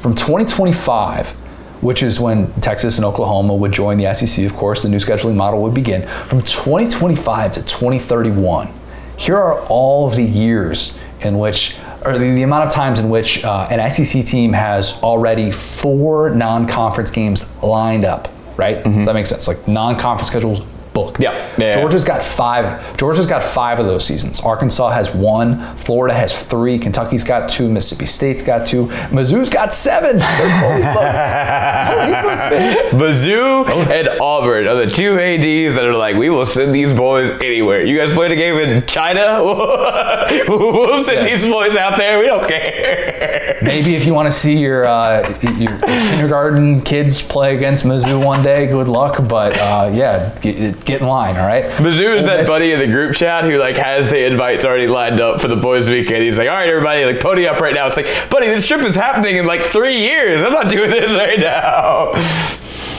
From 0.00 0.14
2025, 0.14 1.41
which 1.82 2.02
is 2.02 2.18
when 2.18 2.50
Texas 2.60 2.96
and 2.96 3.04
Oklahoma 3.04 3.54
would 3.54 3.72
join 3.72 3.98
the 3.98 4.14
SEC, 4.14 4.46
of 4.46 4.54
course, 4.54 4.82
the 4.82 4.88
new 4.88 4.98
scheduling 4.98 5.34
model 5.34 5.60
would 5.62 5.74
begin. 5.74 6.08
From 6.28 6.40
2025 6.40 7.52
to 7.54 7.62
2031, 7.62 8.72
here 9.16 9.36
are 9.36 9.60
all 9.66 10.08
of 10.08 10.16
the 10.16 10.22
years 10.22 10.98
in 11.20 11.38
which, 11.38 11.76
or 12.06 12.14
the, 12.18 12.34
the 12.34 12.42
amount 12.42 12.66
of 12.66 12.72
times 12.72 12.98
in 12.98 13.08
which 13.10 13.44
uh, 13.44 13.68
an 13.70 13.90
SEC 13.90 14.24
team 14.24 14.52
has 14.52 15.02
already 15.02 15.50
four 15.50 16.30
non 16.30 16.66
conference 16.66 17.10
games 17.10 17.60
lined 17.62 18.04
up, 18.04 18.28
right? 18.56 18.82
Does 18.82 19.06
that 19.06 19.14
make 19.14 19.26
sense? 19.26 19.48
Like 19.48 19.66
non 19.68 19.98
conference 19.98 20.28
schedules 20.28 20.60
booked. 20.92 21.20
Yeah. 21.20 21.32
Yeah. 21.58 21.74
Georgia's 21.80 22.04
got 22.04 22.22
five. 22.22 22.96
Georgia's 22.96 23.26
got 23.26 23.42
five 23.42 23.78
of 23.78 23.86
those 23.86 24.04
seasons. 24.04 24.40
Arkansas 24.40 24.90
has 24.90 25.14
one. 25.14 25.74
Florida 25.76 26.14
has 26.14 26.40
three. 26.42 26.78
Kentucky's 26.78 27.24
got 27.24 27.48
two. 27.50 27.68
Mississippi 27.68 28.06
State's 28.06 28.44
got 28.44 28.66
two. 28.66 28.86
Mizzou's 29.10 29.50
got 29.50 29.74
seven. 29.74 30.18
They're 30.18 30.60
fully 30.60 30.82
booked. 30.82 30.92
Mizzou 32.92 33.66
and 33.90 34.08
Auburn 34.20 34.66
are 34.66 34.74
the 34.74 34.86
two 34.86 35.18
ADs 35.18 35.74
that 35.74 35.84
are 35.84 35.94
like, 35.96 36.16
we 36.16 36.30
will 36.30 36.46
send 36.46 36.74
these 36.74 36.92
boys 36.92 37.30
anywhere. 37.40 37.84
You 37.84 37.96
guys 37.96 38.12
played 38.12 38.30
a 38.30 38.36
game 38.36 38.56
in 38.56 38.86
China? 38.86 39.40
we'll 40.48 41.04
send 41.04 41.26
Yeah. 41.26 41.36
these 41.36 41.46
boys 41.46 41.76
out 41.76 41.98
there. 41.98 42.18
We 42.18 42.26
don't 42.26 42.46
care. 42.48 43.58
Maybe 43.62 43.94
if 43.94 44.04
you 44.04 44.14
want 44.14 44.26
to 44.26 44.32
see 44.32 44.58
your 44.58 44.86
uh, 44.86 45.28
your 45.58 45.78
kindergarten 45.78 46.80
kids 46.80 47.22
play 47.22 47.56
against 47.56 47.84
Mizzou 47.84 48.24
one 48.24 48.42
day, 48.42 48.66
good 48.66 48.88
luck. 48.88 49.26
But 49.28 49.56
uh, 49.58 49.90
yeah, 49.92 50.36
get, 50.40 50.81
get 50.84 51.00
in 51.00 51.06
line. 51.06 51.36
All 51.36 51.46
right. 51.46 51.64
Mizzou 51.64 52.16
is 52.16 52.24
that 52.24 52.46
buddy 52.46 52.72
in 52.72 52.78
the 52.78 52.86
group 52.86 53.14
chat 53.14 53.44
who 53.44 53.58
like 53.58 53.76
has 53.76 54.08
the 54.08 54.26
invites 54.26 54.64
already 54.64 54.86
lined 54.86 55.20
up 55.20 55.40
for 55.40 55.48
the 55.48 55.56
boys 55.56 55.88
weekend. 55.88 56.22
He's 56.22 56.38
like, 56.38 56.48
all 56.48 56.54
right, 56.54 56.68
everybody, 56.68 57.04
like 57.04 57.20
pony 57.20 57.46
up 57.46 57.60
right 57.60 57.74
now. 57.74 57.86
It's 57.86 57.96
like, 57.96 58.06
buddy, 58.30 58.46
this 58.46 58.66
trip 58.66 58.80
is 58.80 58.94
happening 58.94 59.36
in 59.36 59.46
like 59.46 59.62
three 59.62 59.96
years. 59.96 60.42
I'm 60.42 60.52
not 60.52 60.68
doing 60.70 60.90
this 60.90 61.12
right 61.16 61.38
now. 61.38 62.12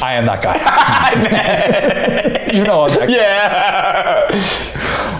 I 0.02 0.14
am 0.16 0.26
that 0.26 0.42
guy. 0.44 0.58
you 2.54 2.64
know 2.64 2.84
I'm 2.84 2.90
that 2.90 3.08
guy. 3.08 3.16
Yeah. 3.16 4.28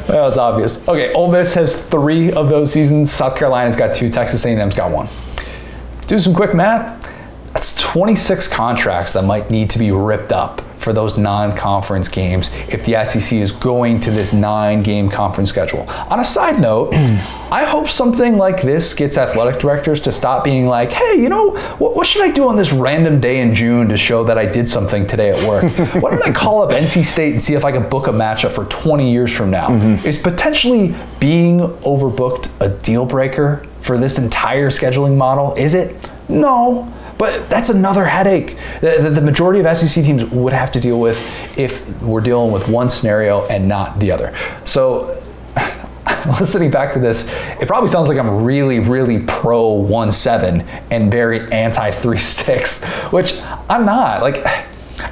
Well, 0.10 0.28
it's 0.28 0.38
obvious. 0.38 0.88
Okay, 0.88 1.14
Ole 1.14 1.32
Miss 1.32 1.54
has 1.56 1.86
three 1.88 2.32
of 2.34 2.50
those 2.50 2.72
seasons. 2.74 3.12
South 3.12 3.38
Carolina's 3.38 3.76
got 3.76 3.94
two. 3.94 4.10
Texas 4.10 4.46
A&M's 4.46 4.76
got 4.76 4.92
one. 4.92 5.08
Do 6.08 6.20
some 6.20 6.34
quick 6.34 6.54
math. 6.54 7.03
That's 7.54 7.76
26 7.76 8.48
contracts 8.48 9.14
that 9.14 9.24
might 9.24 9.52
need 9.52 9.70
to 9.72 9.80
be 9.80 9.92
ripped 9.92 10.32
up 10.32 10.62
for 10.80 10.92
those 10.92 11.18
non-conference 11.18 12.10
games 12.10 12.52
if 12.68 12.86
the 12.86 13.06
SEC 13.06 13.40
is 13.40 13.54
going 13.54 14.02
to 14.02 14.12
this 14.12 14.34
nine-game 14.34 15.10
conference 15.10 15.50
schedule. 15.50 15.90
On 16.10 16.20
a 16.20 16.26
side 16.26 16.60
note, 16.60 16.94
I 17.52 17.64
hope 17.64 17.88
something 17.88 18.38
like 18.38 18.62
this 18.64 18.94
gets 18.94 19.18
athletic 19.18 19.62
directors 19.62 20.02
to 20.02 20.12
stop 20.12 20.44
being 20.44 20.66
like, 20.66 20.92
"Hey, 20.92 21.22
you 21.22 21.30
know, 21.30 21.52
what, 21.78 21.96
what 21.96 22.06
should 22.06 22.24
I 22.24 22.32
do 22.32 22.50
on 22.50 22.58
this 22.58 22.74
random 22.74 23.22
day 23.22 23.40
in 23.40 23.56
June 23.56 23.88
to 23.90 23.98
show 23.98 24.26
that 24.26 24.38
I 24.38 24.46
did 24.46 24.68
something 24.68 25.08
today 25.08 25.30
at 25.30 25.48
work? 25.48 25.64
Why 26.04 26.10
don't 26.10 26.28
I 26.28 26.34
call 26.34 26.64
up 26.64 26.72
NC 26.72 27.06
State 27.06 27.32
and 27.32 27.42
see 27.42 27.54
if 27.54 27.64
I 27.64 27.72
can 27.72 27.88
book 27.88 28.08
a 28.08 28.12
matchup 28.12 28.52
for 28.52 28.66
20 28.66 29.10
years 29.10 29.32
from 29.32 29.52
now?" 29.52 29.70
Mm-hmm. 29.70 30.06
Is 30.06 30.22
potentially 30.22 30.96
being 31.20 31.60
overbooked 31.60 32.50
a 32.60 32.68
deal 32.68 33.06
breaker 33.06 33.66
for 33.82 33.98
this 33.98 34.18
entire 34.18 34.70
scheduling 34.70 35.16
model? 35.16 35.54
Is 35.56 35.76
it? 35.76 35.96
No. 36.28 36.92
But 37.18 37.50
that's 37.50 37.70
another 37.70 38.06
headache 38.06 38.58
that 38.82 39.16
the 39.16 39.22
majority 39.22 39.60
of 39.60 39.78
SEC 39.78 40.04
teams 40.04 40.26
would 40.26 40.54
have 40.54 40.72
to 40.74 40.80
deal 40.80 41.00
with 41.00 41.18
if 41.58 42.02
we're 42.02 42.22
dealing 42.22 42.52
with 42.52 42.68
one 42.68 42.90
scenario 42.90 43.46
and 43.48 43.68
not 43.68 44.00
the 44.00 44.12
other. 44.12 44.36
So, 44.66 45.22
listening 46.40 46.72
back 46.72 46.94
to 46.94 47.00
this, 47.00 47.32
it 47.62 47.68
probably 47.68 47.90
sounds 47.90 48.10
like 48.10 48.18
I'm 48.18 48.44
really, 48.44 48.80
really 48.80 49.20
pro 49.20 49.70
1 49.72 50.12
7 50.12 50.62
and 50.92 51.12
very 51.12 51.52
anti 51.52 51.92
3 51.92 52.18
6, 52.18 52.84
which 53.12 53.40
I'm 53.70 53.86
not. 53.86 54.22
Like, 54.22 54.44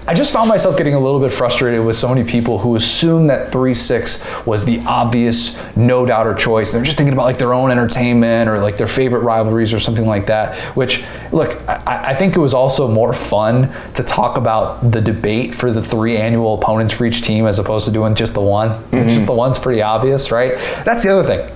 I 0.07 0.15
just 0.15 0.33
found 0.33 0.49
myself 0.49 0.77
getting 0.77 0.95
a 0.95 0.99
little 0.99 1.19
bit 1.19 1.31
frustrated 1.31 1.85
with 1.85 1.95
so 1.95 2.09
many 2.09 2.27
people 2.27 2.57
who 2.57 2.75
assume 2.75 3.27
that 3.27 3.51
3 3.51 3.73
6 3.75 4.45
was 4.47 4.65
the 4.65 4.79
obvious, 4.87 5.61
no 5.75 6.07
doubter 6.07 6.33
choice. 6.33 6.71
They're 6.71 6.83
just 6.83 6.97
thinking 6.97 7.13
about 7.13 7.25
like 7.25 7.37
their 7.37 7.53
own 7.53 7.69
entertainment 7.69 8.49
or 8.49 8.59
like 8.59 8.77
their 8.77 8.87
favorite 8.87 9.19
rivalries 9.19 9.73
or 9.73 9.79
something 9.79 10.07
like 10.07 10.25
that. 10.25 10.57
Which, 10.75 11.03
look, 11.31 11.55
I, 11.69 12.09
I 12.09 12.15
think 12.15 12.35
it 12.35 12.39
was 12.39 12.55
also 12.55 12.87
more 12.87 13.13
fun 13.13 13.71
to 13.93 14.01
talk 14.01 14.37
about 14.37 14.91
the 14.91 15.01
debate 15.01 15.53
for 15.53 15.71
the 15.71 15.83
three 15.83 16.17
annual 16.17 16.55
opponents 16.55 16.93
for 16.93 17.05
each 17.05 17.21
team 17.21 17.45
as 17.45 17.59
opposed 17.59 17.85
to 17.85 17.91
doing 17.91 18.15
just 18.15 18.33
the 18.33 18.41
one. 18.41 18.69
Mm-hmm. 18.69 19.09
Just 19.09 19.27
the 19.27 19.33
one's 19.33 19.59
pretty 19.59 19.83
obvious, 19.83 20.31
right? 20.31 20.53
That's 20.83 21.03
the 21.03 21.15
other 21.15 21.27
thing. 21.27 21.47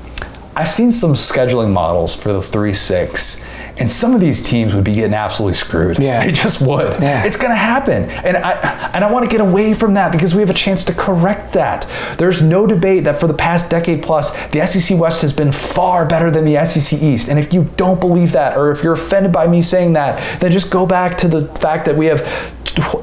I've 0.56 0.70
seen 0.70 0.92
some 0.92 1.14
scheduling 1.14 1.74
models 1.74 2.16
for 2.16 2.32
the 2.32 2.42
3 2.44 2.74
6, 2.74 3.44
and 3.78 3.92
some 3.92 4.14
of 4.14 4.22
these 4.22 4.42
teams 4.42 4.74
would 4.74 4.84
be 4.84 4.96
getting 4.96 5.14
absolutely 5.14 5.56
screwed. 5.56 6.00
Yeah. 6.00 6.26
They 6.26 6.32
just 6.32 6.66
would. 6.66 7.02
Yeah. 7.02 7.26
It's 7.26 7.38
going 7.38 7.50
to 7.50 7.58
happen. 7.58 8.10
And 8.10 8.38
I, 8.38 8.52
and 8.94 9.04
I 9.04 9.12
want 9.12 9.26
to 9.26 9.32
get 9.32 9.42
away 9.42 9.74
from 9.74 9.96
that 9.96 10.12
because 10.12 10.34
we 10.34 10.40
have 10.40 10.50
a 10.50 10.54
chance 10.54 10.86
to 10.86 10.94
correct 10.94 11.54
that. 11.54 11.88
There's 12.18 12.42
no 12.42 12.66
debate 12.66 13.04
that 13.04 13.20
for 13.20 13.28
the 13.28 13.34
past 13.34 13.70
decade 13.70 14.02
plus, 14.02 14.32
the 14.50 14.66
SEC 14.66 14.98
West 14.98 15.22
has 15.22 15.34
been 15.34 15.52
far 15.52 16.08
better 16.08 16.32
than 16.32 16.46
the 16.46 16.64
SEC 16.66 17.02
East. 17.02 17.28
And 17.28 17.38
if 17.38 17.54
you 17.54 17.66
don't 17.76 18.00
believe 18.00 18.32
that, 18.32 18.58
or 18.58 18.72
if 18.72 18.82
you're 18.82 18.94
offended 18.94 19.34
by 19.34 19.48
me 19.48 19.62
saying 19.62 19.94
that, 19.94 20.40
then 20.40 20.52
just 20.52 20.72
go 20.72 20.86
back 20.86 21.18
to 21.20 21.28
the 21.28 21.48
fact 21.56 21.86
that 21.86 21.96
we 21.98 22.06
have 22.06 22.22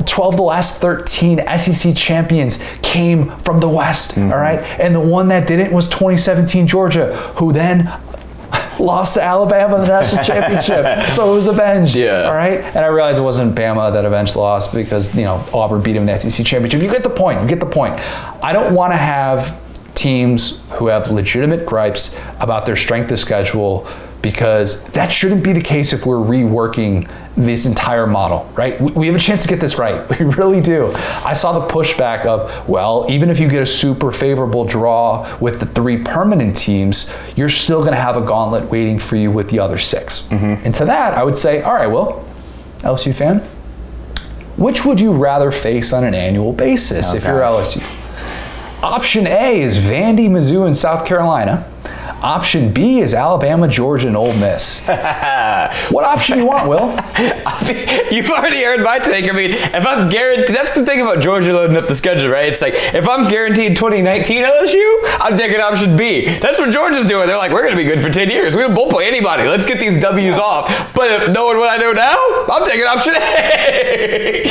12 0.06 0.34
of 0.34 0.36
the 0.36 0.42
last 0.42 0.80
13 0.80 1.40
SEC 1.58 1.96
champions 1.96 2.62
came 2.82 3.30
from 3.38 3.60
the 3.60 3.68
West, 3.68 4.12
mm-hmm. 4.12 4.30
all 4.30 4.38
right? 4.38 4.60
And 4.80 4.94
the 4.94 5.00
one 5.00 5.28
that 5.28 5.46
didn't 5.48 5.72
was 5.72 5.88
2017 5.88 6.66
Georgia, 6.66 7.16
who 7.36 7.52
then 7.52 7.92
lost 8.82 9.14
to 9.14 9.22
Alabama 9.22 9.76
in 9.76 9.80
the 9.82 9.86
national 9.86 10.24
championship. 10.32 11.10
So 11.10 11.32
it 11.32 11.34
was 11.34 11.46
avenged. 11.46 11.96
Yeah. 11.96 12.24
All 12.24 12.34
right. 12.34 12.60
And 12.60 12.78
I 12.78 12.88
realized 12.88 13.18
it 13.18 13.22
wasn't 13.22 13.54
Bama 13.54 13.92
that 13.92 14.04
avenged 14.04 14.36
lost 14.36 14.74
because, 14.74 15.14
you 15.14 15.22
know, 15.22 15.44
Auburn 15.54 15.82
beat 15.82 15.96
him 15.96 16.02
in 16.02 16.06
the 16.06 16.18
SEC 16.18 16.44
championship. 16.44 16.82
You 16.82 16.90
get 16.90 17.02
the 17.02 17.10
point. 17.10 17.40
You 17.40 17.46
get 17.46 17.60
the 17.60 17.66
point. 17.66 17.94
I 18.42 18.52
don't 18.52 18.74
want 18.74 18.92
to 18.92 18.96
have 18.96 19.60
teams 19.94 20.62
who 20.70 20.86
have 20.88 21.10
legitimate 21.10 21.66
gripes 21.66 22.18
about 22.40 22.66
their 22.66 22.76
strength 22.76 23.10
of 23.12 23.18
schedule 23.20 23.86
because 24.22 24.84
that 24.90 25.08
shouldn't 25.08 25.42
be 25.42 25.52
the 25.52 25.60
case 25.60 25.92
if 25.92 26.06
we're 26.06 26.16
reworking 26.16 27.10
this 27.36 27.66
entire 27.66 28.06
model, 28.06 28.50
right? 28.54 28.80
We, 28.80 29.06
have 29.06 29.16
a 29.16 29.18
chance 29.18 29.42
to 29.42 29.48
get 29.48 29.60
this 29.60 29.78
right. 29.78 30.08
We 30.18 30.26
really 30.26 30.60
do. 30.60 30.92
I 31.24 31.32
saw 31.32 31.58
the 31.58 31.72
pushback 31.72 32.26
of, 32.26 32.68
well, 32.68 33.06
even 33.08 33.30
if 33.30 33.40
you 33.40 33.48
get 33.48 33.62
a 33.62 33.66
super 33.66 34.12
favorable 34.12 34.64
draw 34.64 35.36
with 35.38 35.58
the 35.58 35.66
three 35.66 36.02
permanent 36.02 36.56
teams, 36.56 37.14
you're 37.34 37.48
still 37.48 37.80
going 37.80 37.92
to 37.92 38.00
have 38.00 38.16
a 38.16 38.20
gauntlet 38.20 38.70
waiting 38.70 38.98
for 38.98 39.16
you 39.16 39.30
with 39.30 39.50
the 39.50 39.58
other 39.58 39.78
6 39.78 40.22
mm-hmm. 40.28 40.64
And 40.64 40.74
to 40.76 40.84
that, 40.84 41.14
I 41.14 41.24
would 41.24 41.36
say, 41.36 41.62
all 41.62 41.74
right, 41.74 41.86
well, 41.88 42.24
LSU 42.80 43.14
fan, 43.14 43.38
which 44.56 44.84
would 44.84 45.00
you 45.00 45.12
rather 45.12 45.50
face 45.50 45.92
on 45.92 46.04
an 46.04 46.14
annual 46.14 46.52
basis 46.52 47.12
Oh, 47.12 47.16
if 47.16 47.24
you're. 47.24 47.40
LSU? 47.40 47.98
Option 48.82 49.26
A 49.26 49.62
is 49.62 49.78
Vandy, 49.78 50.28
Mizzou, 50.28 50.66
and 50.66 50.76
South 50.76 51.06
Carolina. 51.06 51.68
Option 52.22 52.72
B 52.72 53.00
is 53.00 53.14
Alabama, 53.14 53.66
Georgia, 53.66 54.06
and 54.06 54.16
Ole 54.16 54.32
Miss. 54.34 54.86
what 55.90 56.04
option 56.04 56.38
you 56.38 56.46
want, 56.46 56.68
Will? 56.68 56.90
You've 58.12 58.30
already 58.30 58.62
heard 58.62 58.80
my 58.80 59.00
take. 59.00 59.28
I 59.28 59.34
mean, 59.34 59.50
if 59.50 59.84
I'm 59.86 60.08
guaranteed, 60.08 60.54
that's 60.54 60.72
the 60.72 60.86
thing 60.86 61.00
about 61.00 61.20
Georgia 61.20 61.52
loading 61.52 61.76
up 61.76 61.88
the 61.88 61.94
schedule, 61.96 62.30
right? 62.30 62.46
It's 62.46 62.62
like 62.62 62.74
if 62.94 63.08
I'm 63.08 63.28
guaranteed 63.28 63.76
2019 63.76 64.44
LSU, 64.44 65.00
I'm 65.20 65.36
taking 65.36 65.60
option 65.60 65.96
B. 65.96 66.26
That's 66.38 66.60
what 66.60 66.70
Georgia's 66.70 67.06
doing. 67.06 67.26
They're 67.26 67.36
like, 67.36 67.50
we're 67.50 67.62
going 67.62 67.76
to 67.76 67.82
be 67.82 67.88
good 67.88 68.00
for 68.00 68.10
10 68.10 68.30
years. 68.30 68.54
We 68.54 68.66
won't 68.66 68.90
play 68.90 69.08
anybody. 69.08 69.44
Let's 69.48 69.66
get 69.66 69.80
these 69.80 70.00
W's 70.00 70.38
off. 70.38 70.94
But 70.94 71.10
if 71.10 71.32
knowing 71.32 71.58
what 71.58 71.70
I 71.70 71.76
know 71.82 71.92
now, 71.92 72.14
I'm 72.52 72.64
taking 72.64 72.84
option 72.86 73.14
A. 73.16 74.44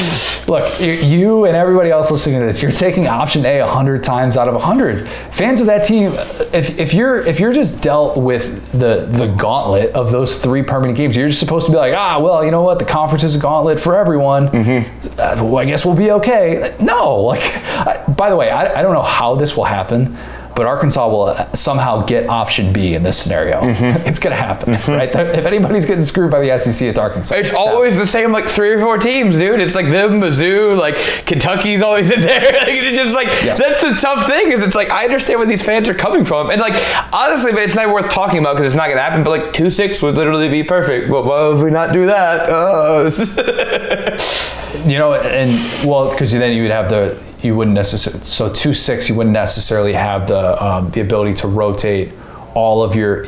Look, 0.48 0.80
you- 0.82 0.92
you 1.12 1.46
and 1.46 1.56
everybody 1.56 1.90
else 1.92 2.10
listening 2.12 2.40
to 2.40 2.46
this, 2.46 2.62
you're 2.62 2.72
taking 2.72 3.08
option 3.08 3.46
A 3.46 3.62
100 3.62 4.04
times 4.04 4.38
out 4.38 4.48
of 4.48 4.54
100. 4.56 5.08
Fans 5.32 5.60
of 5.62 5.68
that 5.68 5.86
team, 5.86 6.12
if, 6.54 6.80
if 6.80 6.94
you're 6.94 7.22
if 7.22 7.40
you're 7.40 7.54
just 7.54 7.61
dealt 7.69 8.17
with 8.17 8.71
the 8.71 9.06
the 9.10 9.28
gauntlet 9.28 9.93
of 9.93 10.12
those 10.12 10.41
three 10.41 10.63
permanent 10.63 10.97
games, 10.97 11.15
you're 11.15 11.28
just 11.28 11.39
supposed 11.39 11.65
to 11.65 11.71
be 11.71 11.78
like, 11.78 11.93
ah, 11.95 12.19
well, 12.19 12.43
you 12.43 12.52
know 12.52 12.62
what? 12.63 12.80
The 12.80 12.86
conference 12.86 13.24
is 13.24 13.36
a 13.36 13.39
gauntlet 13.39 13.80
for 13.80 13.95
everyone. 13.95 14.47
Uh, 15.17 15.36
well, 15.43 15.58
I 15.58 15.65
guess 15.65 15.86
we'll 15.86 15.95
be 15.95 16.12
okay. 16.12 16.76
No, 16.82 17.17
like, 17.21 17.41
I, 17.43 18.04
by 18.17 18.30
the 18.30 18.36
way, 18.36 18.50
I, 18.50 18.80
I 18.80 18.82
don't 18.82 18.93
know 18.93 19.02
how 19.02 19.36
this 19.36 19.56
will 19.56 19.65
happen. 19.65 20.17
But 20.62 20.65
but 20.65 20.69
Arkansas 20.69 21.08
will 21.10 21.36
somehow 21.56 22.06
get 22.06 22.30
option 22.30 22.71
B 22.71 22.93
in 22.93 23.02
this 23.02 23.17
scenario. 23.17 23.62
Mm-hmm. 23.62 24.08
It's 24.12 24.19
going 24.19 24.36
to 24.36 24.39
happen, 24.39 24.74
right? 24.95 25.10
If 25.10 25.47
anybody's 25.47 25.88
getting 25.88 26.04
screwed 26.04 26.30
by 26.30 26.39
the 26.39 26.60
SEC, 26.60 26.88
it's 26.88 27.00
Arkansas. 27.00 27.34
It's 27.34 27.52
always 27.52 27.95
the 27.95 28.06
same, 28.06 28.32
like 28.32 28.45
three 28.45 28.69
or 28.69 28.80
four 28.80 29.00
teams, 29.00 29.39
dude. 29.39 29.60
It's 29.60 29.74
like 29.74 29.88
them, 29.88 30.21
Mizzou, 30.21 30.78
like 30.78 30.97
Kentucky's 31.26 31.82
always 31.82 32.12
in 32.12 32.21
there. 32.21 32.41
like, 32.52 32.67
it's 32.67 32.95
just 32.95 33.15
like 33.15 33.26
Yes. 33.43 33.58
that's 33.60 33.82
the 33.82 33.97
tough 34.00 34.28
thing. 34.28 34.52
Is 34.52 34.62
it's 34.62 34.76
like 34.76 34.91
I 34.91 35.04
understand 35.06 35.39
where 35.39 35.47
these 35.47 35.63
fans 35.63 35.89
are 35.89 35.95
coming 35.95 36.24
from, 36.26 36.52
and 36.52 36.62
like 36.62 36.76
honestly, 37.12 37.52
man, 37.54 37.63
it's 37.63 37.74
not 37.74 37.91
worth 37.91 38.12
talking 38.12 38.38
about 38.39 38.56
because 38.56 38.71
it's 38.71 38.78
not 38.78 38.89
gonna 38.89 39.02
happen. 39.02 39.24
But 39.24 39.32
like 39.41 39.54
two 39.54 39.71
six 39.71 40.00
would 40.04 40.15
literally 40.15 40.47
be 40.47 40.63
perfect. 40.63 41.10
But 41.10 41.26
why 41.26 41.47
would 41.47 41.63
we 41.63 41.71
not 41.71 41.91
do 41.91 42.06
that? 42.06 42.50
Oh, 42.52 43.10
You 44.86 44.97
know, 44.97 45.13
and 45.15 45.50
well, 45.88 46.10
because 46.12 46.32
then 46.32 46.54
you 46.54 46.62
would 46.63 46.71
have 46.71 46.89
the 46.89 47.32
you 47.41 47.56
wouldn't 47.56 47.76
necessarily 47.76 48.24
so 48.24 48.52
two 48.54 48.74
six 48.74 49.10
you 49.10 49.15
wouldn't 49.15 49.34
necessarily 49.34 49.93
have 49.93 50.28
the 50.28 50.51
um, 50.60 50.90
the 50.92 51.02
ability 51.02 51.34
to 51.36 51.48
rotate 51.48 52.12
all 52.54 52.84
of 52.84 52.96
your 52.96 53.26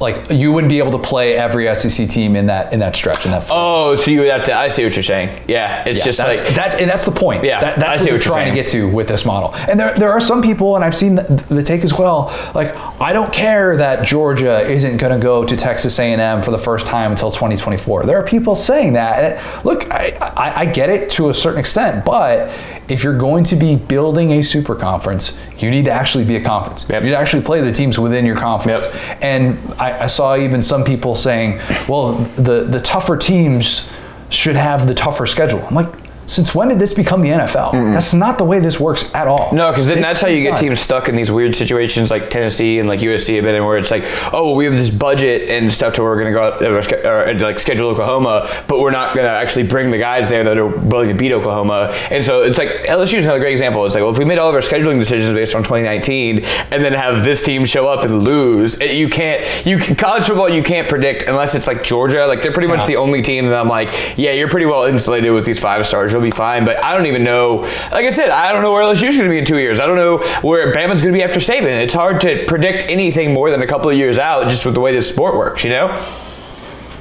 like 0.00 0.30
you 0.30 0.50
wouldn't 0.52 0.70
be 0.70 0.78
able 0.78 0.92
to 0.92 0.98
play 0.98 1.36
every 1.36 1.72
SEC 1.74 2.08
team 2.08 2.34
in 2.36 2.46
that 2.46 2.72
in 2.72 2.80
that 2.80 2.96
stretch 2.96 3.24
in 3.26 3.30
that. 3.32 3.46
oh, 3.50 3.94
so 3.94 4.10
you 4.10 4.20
would 4.20 4.30
have 4.30 4.44
to. 4.44 4.54
I 4.54 4.68
see 4.68 4.84
what 4.84 4.96
you're 4.96 5.02
saying. 5.02 5.28
Yeah, 5.46 5.84
it's 5.86 5.98
Yeah, 5.98 6.04
just 6.06 6.18
that's, 6.18 6.44
like 6.44 6.54
that's 6.54 6.74
and 6.76 6.90
that's 6.90 7.04
the 7.04 7.10
point. 7.10 7.44
Yeah, 7.44 7.60
that, 7.60 7.76
I 7.76 7.80
that's 7.80 8.02
see 8.04 8.10
what 8.10 8.16
what 8.18 8.24
you're 8.24 8.34
trying 8.34 8.52
to 8.52 8.54
get 8.54 8.68
to 8.68 8.88
with 8.88 9.08
this 9.08 9.24
model. 9.26 9.54
And 9.54 9.78
there 9.78 9.94
there 9.98 10.10
are 10.10 10.20
some 10.20 10.42
people, 10.42 10.76
and 10.76 10.84
I've 10.84 10.96
seen 10.96 11.16
the, 11.16 11.44
the 11.50 11.62
take 11.62 11.84
as 11.84 11.92
well. 11.92 12.26
Like 12.54 12.74
I 13.00 13.12
don't 13.12 13.32
care 13.32 13.76
that 13.76 14.06
Georgia 14.06 14.60
isn't 14.60 14.96
going 14.96 15.12
to 15.18 15.22
go 15.22 15.44
to 15.44 15.56
Texas 15.56 15.98
A&M 15.98 16.42
for 16.42 16.50
the 16.50 16.58
first 16.58 16.86
time 16.86 17.10
until 17.12 17.30
2024. 17.30 18.04
There 18.06 18.16
are 18.18 18.22
people 18.26 18.54
saying 18.56 18.94
that. 18.94 19.22
It- 19.22 19.64
look, 19.64 19.90
I, 19.90 20.16
I, 20.20 20.60
I 20.60 20.66
get 20.66 20.88
it 20.90 21.10
to 21.12 21.30
a 21.30 21.34
certain 21.34 21.60
extent, 21.60 22.04
but 22.04 22.50
if 22.88 23.04
you're 23.04 23.16
going 23.16 23.44
to 23.44 23.56
be 23.56 23.76
building 23.76 24.32
a 24.32 24.42
super 24.42 24.74
conference, 24.74 25.38
you 25.58 25.70
need 25.70 25.84
to 25.84 25.90
actually 25.92 26.24
be 26.24 26.34
a 26.36 26.42
conference. 26.42 26.86
Yep. 26.90 27.02
You 27.02 27.08
need 27.10 27.14
to 27.14 27.18
actually 27.20 27.42
play 27.42 27.60
the 27.60 27.70
teams 27.70 27.98
within 27.98 28.26
your 28.26 28.36
conference. 28.36 28.86
Yep. 28.86 29.22
And 29.22 29.58
I, 29.78 29.89
I 29.92 30.06
saw 30.06 30.36
even 30.36 30.62
some 30.62 30.84
people 30.84 31.16
saying, 31.16 31.60
well, 31.88 32.12
the, 32.36 32.64
the 32.64 32.80
tougher 32.80 33.16
teams 33.16 33.90
should 34.28 34.56
have 34.56 34.86
the 34.86 34.94
tougher 34.94 35.26
schedule. 35.26 35.64
I'm 35.66 35.74
like, 35.74 35.92
since 36.26 36.54
when 36.54 36.68
did 36.68 36.78
this 36.78 36.92
become 36.94 37.22
the 37.22 37.30
NFL? 37.30 37.72
That's 37.92 38.14
not 38.14 38.38
the 38.38 38.44
way 38.44 38.60
this 38.60 38.78
works 38.78 39.12
at 39.14 39.26
all. 39.26 39.50
No, 39.52 39.70
because 39.70 39.86
then 39.88 39.98
It's- 39.98 40.12
that's 40.12 40.20
how 40.20 40.28
you 40.28 40.42
get 40.42 40.58
teams 40.58 40.78
stuck 40.80 41.08
in 41.08 41.16
these 41.16 41.30
weird 41.32 41.54
situations 41.56 42.10
like 42.10 42.30
Tennessee 42.30 42.78
and 42.78 42.88
like 42.88 43.00
USC 43.00 43.34
have 43.36 43.44
been 43.44 43.54
in, 43.56 43.64
where 43.64 43.78
it's 43.78 43.90
like, 43.90 44.04
oh, 44.32 44.44
well, 44.44 44.54
we 44.54 44.64
have 44.64 44.74
this 44.74 44.90
budget 44.90 45.48
and 45.50 45.72
stuff 45.72 45.94
to 45.94 46.02
where 46.02 46.10
we're 46.12 46.20
going 46.22 46.32
to 46.32 46.38
go 46.38 46.42
out 46.44 46.62
or, 46.62 46.82
sch- 46.82 46.92
uh, 47.04 47.32
or, 47.32 47.38
like 47.38 47.58
schedule 47.58 47.88
Oklahoma, 47.88 48.46
but 48.68 48.78
we're 48.78 48.90
not 48.92 49.16
going 49.16 49.26
to 49.26 49.30
actually 49.32 49.64
bring 49.64 49.90
the 49.90 49.98
guys 49.98 50.28
there 50.28 50.44
that 50.44 50.56
are 50.56 50.66
willing 50.68 51.08
to 51.08 51.14
beat 51.14 51.32
Oklahoma. 51.32 51.92
And 52.10 52.24
so 52.24 52.42
it's 52.42 52.58
like 52.58 52.68
LSU 52.86 53.14
is 53.18 53.24
another 53.24 53.40
great 53.40 53.52
example. 53.52 53.84
It's 53.86 53.94
like, 53.96 54.02
well, 54.02 54.12
if 54.12 54.18
we 54.18 54.24
made 54.24 54.38
all 54.38 54.48
of 54.48 54.54
our 54.54 54.60
scheduling 54.60 54.98
decisions 55.00 55.34
based 55.34 55.54
on 55.56 55.62
2019 55.64 56.44
and 56.44 56.84
then 56.84 56.92
have 56.92 57.24
this 57.24 57.42
team 57.42 57.64
show 57.64 57.88
up 57.88 58.04
and 58.04 58.22
lose, 58.22 58.78
you 58.80 59.08
can't. 59.08 59.44
You 59.66 59.78
can, 59.78 59.96
college 59.96 60.24
football 60.26 60.48
you 60.48 60.62
can't 60.62 60.88
predict 60.88 61.24
unless 61.24 61.54
it's 61.54 61.66
like 61.66 61.82
Georgia. 61.82 62.26
Like 62.26 62.42
they're 62.42 62.52
pretty 62.52 62.68
much 62.68 62.86
the 62.86 62.96
only 62.96 63.20
team 63.22 63.46
that 63.46 63.58
I'm 63.58 63.68
like, 63.68 63.88
yeah, 64.16 64.32
you're 64.32 64.48
pretty 64.48 64.66
well 64.66 64.84
insulated 64.84 65.32
with 65.32 65.44
these 65.44 65.58
five 65.58 65.84
stars. 65.86 66.14
You'll 66.20 66.30
be 66.30 66.36
fine. 66.36 66.64
But 66.64 66.82
I 66.84 66.94
don't 66.94 67.06
even 67.06 67.24
know. 67.24 67.56
Like 67.90 68.04
I 68.04 68.10
said, 68.10 68.28
I 68.28 68.52
don't 68.52 68.62
know 68.62 68.72
where 68.72 68.84
LSU's 68.84 69.16
going 69.16 69.28
to 69.28 69.30
be 69.30 69.38
in 69.38 69.46
two 69.46 69.58
years. 69.58 69.80
I 69.80 69.86
don't 69.86 69.96
know 69.96 70.18
where 70.42 70.72
Bama's 70.72 71.02
going 71.02 71.14
to 71.14 71.18
be 71.18 71.22
after 71.22 71.40
Saban. 71.40 71.80
It's 71.82 71.94
hard 71.94 72.20
to 72.22 72.44
predict 72.46 72.84
anything 72.90 73.32
more 73.32 73.50
than 73.50 73.62
a 73.62 73.66
couple 73.66 73.90
of 73.90 73.96
years 73.96 74.18
out, 74.18 74.48
just 74.50 74.66
with 74.66 74.74
the 74.74 74.80
way 74.80 74.92
this 74.92 75.08
sport 75.08 75.34
works. 75.34 75.64
You 75.64 75.70
know? 75.70 75.96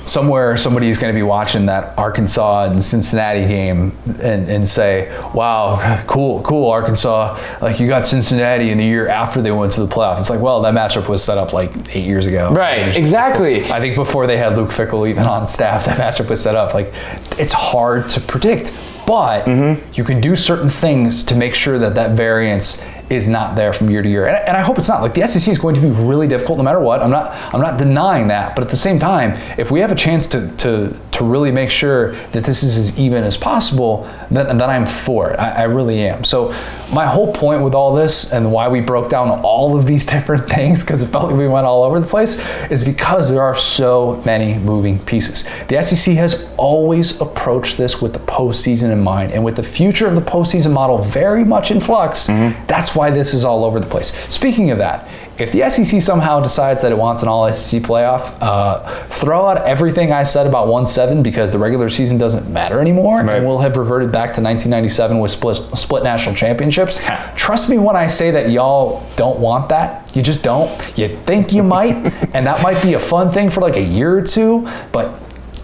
somewhere 0.09 0.57
somebody 0.57 0.89
is 0.89 0.97
going 0.97 1.13
to 1.13 1.17
be 1.17 1.23
watching 1.23 1.67
that 1.67 1.97
Arkansas 1.97 2.65
and 2.65 2.83
Cincinnati 2.83 3.47
game 3.47 3.95
and, 4.21 4.49
and 4.49 4.67
say, 4.67 5.09
wow, 5.33 6.03
cool, 6.07 6.41
cool, 6.41 6.69
Arkansas. 6.69 7.39
Like 7.61 7.79
you 7.79 7.87
got 7.87 8.07
Cincinnati 8.07 8.71
in 8.71 8.77
the 8.77 8.83
year 8.83 9.07
after 9.07 9.41
they 9.41 9.51
went 9.51 9.71
to 9.73 9.85
the 9.85 9.93
playoffs. 9.93 10.19
It's 10.19 10.29
like, 10.29 10.41
well, 10.41 10.61
that 10.61 10.73
matchup 10.73 11.07
was 11.07 11.23
set 11.23 11.37
up 11.37 11.53
like 11.53 11.95
eight 11.95 12.05
years 12.05 12.25
ago. 12.25 12.51
Right. 12.51 12.95
Exactly. 12.95 13.65
I 13.65 13.79
think 13.79 13.95
before 13.95 14.27
they 14.27 14.37
had 14.37 14.57
Luke 14.57 14.69
Fickell 14.69 15.07
even 15.07 15.23
on 15.23 15.47
staff, 15.47 15.85
that 15.85 15.97
matchup 15.97 16.29
was 16.29 16.41
set 16.41 16.55
up. 16.55 16.73
Like, 16.73 16.91
it's 17.37 17.53
hard 17.53 18.09
to 18.11 18.21
predict, 18.21 18.71
but 19.09 19.45
mm-hmm. 19.45 19.91
you 19.95 20.03
can 20.03 20.21
do 20.21 20.35
certain 20.35 20.69
things 20.69 21.23
to 21.23 21.33
make 21.33 21.55
sure 21.55 21.79
that 21.79 21.95
that 21.95 22.11
variance 22.11 22.85
is 23.09 23.27
not 23.27 23.55
there 23.55 23.73
from 23.73 23.89
year 23.89 24.03
to 24.03 24.07
year. 24.07 24.27
And, 24.27 24.37
and 24.49 24.55
I 24.55 24.61
hope 24.61 24.77
it's 24.77 24.87
not. 24.87 25.01
Like 25.01 25.15
the 25.15 25.25
SEC 25.25 25.51
is 25.51 25.57
going 25.57 25.73
to 25.73 25.81
be 25.81 25.89
really 25.89 26.27
difficult 26.27 26.59
no 26.59 26.63
matter 26.63 26.79
what. 26.79 27.01
I'm 27.01 27.09
not. 27.09 27.31
I'm 27.51 27.59
not 27.59 27.79
denying 27.79 28.27
that. 28.27 28.53
But 28.53 28.65
at 28.65 28.69
the 28.69 28.77
same 28.77 28.99
time, 28.99 29.31
if 29.57 29.71
we 29.71 29.79
have 29.79 29.91
a 29.91 29.95
chance 29.95 30.27
to 30.27 30.55
to 30.57 30.95
to 31.13 31.23
really 31.23 31.49
make 31.49 31.71
sure 31.71 32.11
that 32.33 32.43
this 32.43 32.61
is 32.61 32.77
as 32.77 32.99
even 32.99 33.23
as 33.23 33.35
possible, 33.35 34.07
then 34.29 34.55
then 34.59 34.69
I'm 34.69 34.85
for 34.85 35.31
it. 35.31 35.39
I, 35.39 35.61
I 35.61 35.63
really 35.63 36.01
am. 36.01 36.23
So 36.23 36.53
my 36.93 37.05
whole 37.05 37.31
point 37.33 37.63
with 37.63 37.75
all 37.75 37.93
this 37.93 38.33
and 38.33 38.51
why 38.51 38.67
we 38.67 38.81
broke 38.81 39.09
down 39.09 39.29
all 39.41 39.77
of 39.77 39.85
these 39.85 40.05
different 40.19 40.49
things 40.49 40.83
because 40.83 41.03
it 41.03 41.07
felt 41.07 41.25
like 41.25 41.35
we 41.35 41.47
went 41.47 41.65
all 41.65 41.83
over 41.83 41.99
the 41.99 42.07
place 42.07 42.39
is 42.69 42.83
because 42.83 43.29
there 43.29 43.41
are 43.41 43.55
so 43.55 44.21
many 44.25 44.57
moving 44.59 44.99
pieces. 44.99 45.47
The 45.67 45.81
SEC 45.83 46.15
has 46.15 46.51
always 46.57 47.19
approached 47.21 47.77
this 47.77 48.01
with 48.01 48.13
the 48.13 48.19
postseason 48.19 48.91
in 48.91 49.01
mind, 49.01 49.31
and 49.31 49.43
with 49.43 49.55
the 49.55 49.63
future 49.63 50.07
of 50.07 50.15
the 50.15 50.21
postseason 50.21 50.73
model 50.73 50.97
very 50.97 51.43
much 51.43 51.71
in 51.71 51.79
flux, 51.79 52.27
mm-hmm. 52.27 52.65
that's 52.67 52.95
why 52.95 53.09
this 53.09 53.33
is 53.33 53.45
all 53.45 53.63
over 53.63 53.79
the 53.79 53.87
place. 53.87 54.13
Speaking 54.33 54.71
of 54.71 54.77
that, 54.79 55.07
if 55.39 55.51
the 55.51 55.69
SEC 55.69 56.01
somehow 56.01 56.39
decides 56.39 56.81
that 56.81 56.91
it 56.91 56.97
wants 56.97 57.21
an 57.23 57.29
all 57.29 57.51
SEC 57.51 57.81
playoff, 57.81 58.33
uh, 58.41 58.79
throw 59.05 59.47
out 59.47 59.57
everything 59.65 60.11
I 60.11 60.23
said 60.23 60.47
about 60.47 60.67
1 60.67 60.87
7 60.87 61.23
because 61.23 61.51
the 61.51 61.57
regular 61.59 61.89
season 61.89 62.17
doesn't 62.17 62.51
matter 62.51 62.79
anymore, 62.79 63.17
Right. 63.21 63.37
and 63.37 63.45
we'll 63.47 63.59
have 63.59 63.77
reverted 63.77 64.11
back 64.11 64.33
to 64.35 64.41
1997 64.41 65.19
with 65.19 65.31
split, 65.31 65.57
split 65.77 66.03
national 66.03 66.35
championships. 66.35 67.01
Trust 67.35 67.69
me 67.69 67.77
when 67.77 67.95
I 67.95 68.07
say 68.07 68.31
that 68.31 68.49
y'all 68.49 69.03
don't 69.15 69.39
want 69.39 69.69
that. 69.69 70.13
You 70.15 70.21
just 70.21 70.43
don't. 70.43 70.69
You 70.97 71.07
think 71.07 71.53
you 71.53 71.63
might, 71.63 71.95
and 72.33 72.45
that 72.45 72.61
might 72.63 72.81
be 72.81 72.93
a 72.95 72.99
fun 72.99 73.31
thing 73.31 73.49
for 73.49 73.61
like 73.61 73.75
a 73.77 73.81
year 73.81 74.17
or 74.17 74.21
two, 74.21 74.67
but 74.91 75.13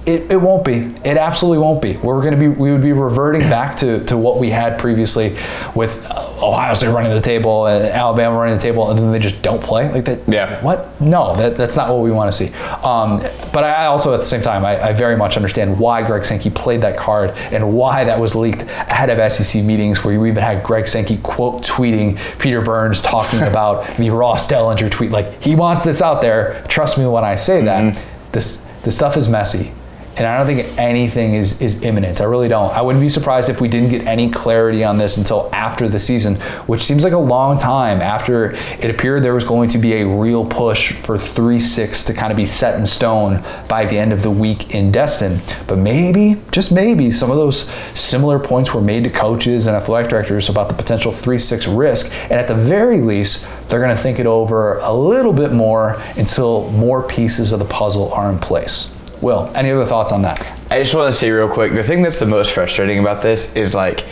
it, 0.05 0.31
it 0.31 0.37
won't 0.37 0.63
be. 0.63 0.75
It 1.03 1.17
absolutely 1.17 1.57
won't 1.57 1.81
be. 1.81 1.97
We're 1.97 2.21
going 2.21 2.33
to 2.33 2.39
be. 2.39 2.47
We 2.47 2.71
would 2.71 2.83
be 2.83 2.93
reverting 2.93 3.41
back 3.41 3.77
to, 3.77 4.03
to 4.05 4.17
what 4.17 4.37
we 4.37 4.51
had 4.51 4.79
previously, 4.79 5.35
with 5.73 6.05
uh, 6.05 6.29
Ohio 6.41 6.75
State 6.75 6.89
running 6.89 7.11
the 7.11 7.21
table 7.21 7.65
and 7.65 7.85
Alabama 7.85 8.37
running 8.37 8.55
the 8.55 8.61
table, 8.61 8.89
and 8.89 8.99
then 8.99 9.11
they 9.11 9.19
just 9.19 9.41
don't 9.41 9.63
play 9.63 9.91
like 9.91 10.05
that. 10.05 10.19
Yeah. 10.27 10.61
What? 10.63 11.01
No, 11.01 11.35
that, 11.35 11.57
that's 11.57 11.75
not 11.75 11.89
what 11.89 12.01
we 12.01 12.11
want 12.11 12.31
to 12.31 12.37
see. 12.37 12.53
Um, 12.83 13.19
but 13.51 13.63
I 13.63 13.87
also, 13.87 14.13
at 14.13 14.17
the 14.17 14.25
same 14.25 14.43
time, 14.43 14.63
I, 14.63 14.89
I 14.89 14.93
very 14.93 15.17
much 15.17 15.37
understand 15.37 15.79
why 15.79 16.05
Greg 16.05 16.23
Sankey 16.23 16.51
played 16.51 16.81
that 16.81 16.97
card 16.97 17.31
and 17.31 17.73
why 17.73 18.03
that 18.03 18.19
was 18.19 18.35
leaked 18.35 18.61
ahead 18.61 19.09
of 19.09 19.31
SEC 19.31 19.63
meetings, 19.63 20.03
where 20.03 20.13
you 20.13 20.23
even 20.27 20.43
had 20.43 20.63
Greg 20.63 20.87
Sankey 20.87 21.17
quote 21.17 21.63
tweeting 21.63 22.19
Peter 22.37 22.61
Burns 22.61 23.01
talking 23.01 23.41
about 23.47 23.97
the 23.97 24.11
Ross 24.11 24.47
Dellenger 24.47 24.91
tweet. 24.91 25.09
Like 25.09 25.41
he 25.41 25.55
wants 25.55 25.83
this 25.83 26.01
out 26.01 26.21
there. 26.21 26.63
Trust 26.67 26.99
me 26.99 27.07
when 27.07 27.23
I 27.23 27.35
say 27.35 27.63
that. 27.63 27.99
This 28.31 28.65
this 28.83 28.95
stuff 28.95 29.17
is 29.17 29.27
messy. 29.27 29.71
And 30.17 30.25
I 30.25 30.37
don't 30.37 30.45
think 30.45 30.77
anything 30.79 31.33
is, 31.33 31.61
is 31.61 31.81
imminent. 31.83 32.21
I 32.21 32.23
really 32.23 32.47
don't. 32.47 32.71
I 32.71 32.81
wouldn't 32.81 33.01
be 33.01 33.09
surprised 33.09 33.49
if 33.49 33.59
we 33.59 33.67
didn't 33.67 33.89
get 33.89 34.07
any 34.07 34.29
clarity 34.31 34.83
on 34.83 34.97
this 34.97 35.17
until 35.17 35.49
after 35.51 35.89
the 35.89 35.99
season, 35.99 36.35
which 36.67 36.83
seems 36.83 37.03
like 37.03 37.11
a 37.11 37.17
long 37.17 37.57
time 37.57 38.01
after 38.01 38.55
it 38.79 38.89
appeared 38.89 39.23
there 39.23 39.33
was 39.33 39.43
going 39.43 39.67
to 39.69 39.77
be 39.77 39.95
a 39.95 40.07
real 40.07 40.45
push 40.45 40.93
for 40.93 41.17
3 41.17 41.59
6 41.59 42.03
to 42.05 42.13
kind 42.13 42.31
of 42.31 42.37
be 42.37 42.45
set 42.45 42.79
in 42.79 42.85
stone 42.85 43.43
by 43.67 43.85
the 43.85 43.97
end 43.97 44.13
of 44.13 44.23
the 44.23 44.31
week 44.31 44.73
in 44.73 44.89
Destin. 44.89 45.41
But 45.67 45.79
maybe, 45.79 46.41
just 46.51 46.71
maybe, 46.71 47.11
some 47.11 47.29
of 47.29 47.35
those 47.35 47.69
similar 47.93 48.39
points 48.39 48.73
were 48.73 48.81
made 48.81 49.03
to 49.03 49.09
coaches 49.09 49.67
and 49.67 49.75
athletic 49.75 50.09
directors 50.09 50.47
about 50.47 50.69
the 50.69 50.75
potential 50.75 51.11
3 51.11 51.37
6 51.37 51.67
risk. 51.67 52.13
And 52.23 52.33
at 52.33 52.47
the 52.47 52.55
very 52.55 53.01
least, 53.01 53.47
they're 53.67 53.81
going 53.81 53.95
to 53.95 54.01
think 54.01 54.19
it 54.19 54.27
over 54.27 54.77
a 54.77 54.93
little 54.93 55.33
bit 55.33 55.51
more 55.51 56.01
until 56.15 56.69
more 56.71 57.05
pieces 57.05 57.51
of 57.51 57.59
the 57.59 57.65
puzzle 57.65 58.13
are 58.13 58.31
in 58.31 58.39
place. 58.39 58.94
Will, 59.25 59.51
any 59.55 59.71
other 59.71 59.85
thoughts 59.87 60.11
on 60.11 60.21
that? 60.21 60.39
I 60.69 60.77
just 60.77 60.93
want 60.93 61.11
to 61.11 61.17
say 61.17 61.31
real 61.31 61.49
quick 61.49 61.73
the 61.73 61.83
thing 61.83 62.03
that's 62.03 62.19
the 62.19 62.27
most 62.27 62.51
frustrating 62.51 62.99
about 62.99 63.23
this 63.23 63.55
is 63.55 63.73
like. 63.73 64.05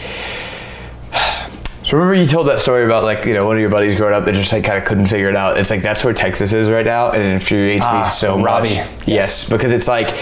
So 1.86 1.98
remember 1.98 2.14
you 2.16 2.26
told 2.26 2.48
that 2.48 2.60
story 2.62 2.86
about 2.86 3.04
like 3.04 3.26
you 3.26 3.34
know 3.34 3.46
one 3.46 3.58
of 3.58 3.62
your 3.62 3.70
buddies 3.70 3.94
growing 3.96 4.14
up 4.16 4.24
that 4.26 4.34
just 4.36 4.54
like 4.54 4.64
kind 4.64 4.78
of 4.78 4.86
couldn't 4.86 5.08
figure 5.08 5.30
it 5.30 5.36
out. 5.36 5.58
It's 5.58 5.70
like 5.70 5.82
that's 5.82 6.04
where 6.04 6.14
Texas 6.14 6.54
is 6.54 6.70
right 6.70 6.86
now, 6.86 7.12
and 7.12 7.22
it 7.22 7.28
infuriates 7.34 7.86
Ah, 7.88 7.98
me 8.00 8.04
so 8.06 8.42
Robbie. 8.42 8.70
much. 8.78 8.88
Yes. 9.06 9.48
because 9.50 9.74
it's 9.74 9.88
like 9.88 10.16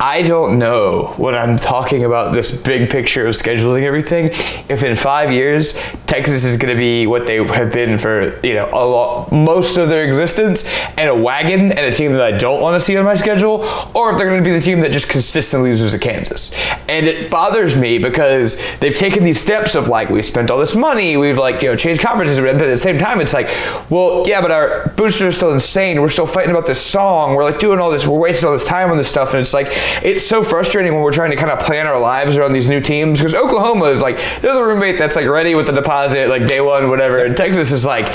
I 0.00 0.22
don't 0.22 0.60
know 0.60 1.14
when 1.16 1.34
I'm 1.34 1.56
talking 1.56 2.04
about 2.04 2.32
this 2.32 2.50
big 2.50 2.88
picture 2.88 3.26
of 3.26 3.34
scheduling 3.34 3.82
everything. 3.82 4.26
If 4.68 4.84
in 4.84 4.94
five 4.94 5.32
years 5.32 5.74
Texas 6.06 6.44
is 6.44 6.56
going 6.56 6.72
to 6.72 6.78
be 6.78 7.06
what 7.08 7.26
they 7.26 7.44
have 7.44 7.72
been 7.72 7.98
for 7.98 8.38
you 8.46 8.54
know 8.54 8.68
a 8.72 8.84
lot, 8.84 9.32
most 9.32 9.76
of 9.76 9.88
their 9.88 10.04
existence, 10.04 10.68
and 10.96 11.10
a 11.10 11.14
wagon 11.14 11.72
and 11.72 11.80
a 11.80 11.92
team 11.92 12.12
that 12.12 12.22
I 12.22 12.36
don't 12.38 12.62
want 12.62 12.80
to 12.80 12.84
see 12.84 12.96
on 12.96 13.04
my 13.04 13.16
schedule, 13.16 13.64
or 13.94 14.12
if 14.12 14.18
they're 14.18 14.28
going 14.28 14.42
to 14.42 14.48
be 14.48 14.54
the 14.54 14.60
team 14.60 14.80
that 14.80 14.92
just 14.92 15.08
consistently 15.08 15.70
loses 15.70 15.92
to 15.92 15.98
Kansas. 15.98 16.54
And 16.88 17.06
it 17.06 17.28
bothers 17.30 17.76
me 17.76 17.98
because 17.98 18.56
they've 18.78 18.94
taken 18.94 19.24
these 19.24 19.40
steps 19.40 19.74
of 19.74 19.88
like 19.88 20.10
we 20.10 20.22
spent 20.22 20.50
all 20.50 20.58
this 20.58 20.76
money, 20.76 21.16
we've 21.16 21.38
like 21.38 21.60
you 21.62 21.70
know 21.70 21.76
changed 21.76 22.02
conferences, 22.02 22.38
but 22.38 22.48
at 22.50 22.58
the 22.58 22.76
same 22.76 22.98
time 22.98 23.20
it's 23.20 23.34
like, 23.34 23.48
well 23.90 24.22
yeah, 24.28 24.40
but 24.40 24.52
our 24.52 24.88
boosters 24.96 25.22
are 25.22 25.32
still 25.32 25.52
insane. 25.52 26.00
We're 26.00 26.08
still 26.08 26.26
fighting 26.26 26.52
about 26.52 26.66
this 26.66 26.80
song. 26.80 27.34
We're 27.34 27.44
like 27.44 27.58
doing 27.58 27.80
all 27.80 27.90
this. 27.90 28.06
We're 28.06 28.18
wasting 28.18 28.46
all 28.46 28.52
this 28.52 28.66
time 28.66 28.92
on 28.92 28.96
this 28.96 29.08
stuff, 29.08 29.32
and 29.32 29.40
it's 29.40 29.52
like 29.52 29.72
it's 30.02 30.26
so 30.26 30.42
frustrating 30.42 30.92
when 30.92 31.02
we're 31.02 31.12
trying 31.12 31.30
to 31.30 31.36
kind 31.36 31.50
of 31.50 31.58
plan 31.58 31.86
our 31.86 31.98
lives 31.98 32.36
around 32.36 32.52
these 32.52 32.68
new 32.68 32.80
teams 32.80 33.18
because 33.18 33.34
Oklahoma 33.34 33.86
is 33.86 34.00
like 34.00 34.16
they're 34.40 34.54
the 34.54 34.64
roommate 34.64 34.98
that's 34.98 35.16
like 35.16 35.26
ready 35.26 35.54
with 35.54 35.66
the 35.66 35.72
deposit 35.72 36.28
like 36.28 36.46
day 36.46 36.60
one 36.60 36.88
whatever 36.88 37.18
and 37.18 37.36
Texas 37.36 37.72
is 37.72 37.84
like 37.84 38.06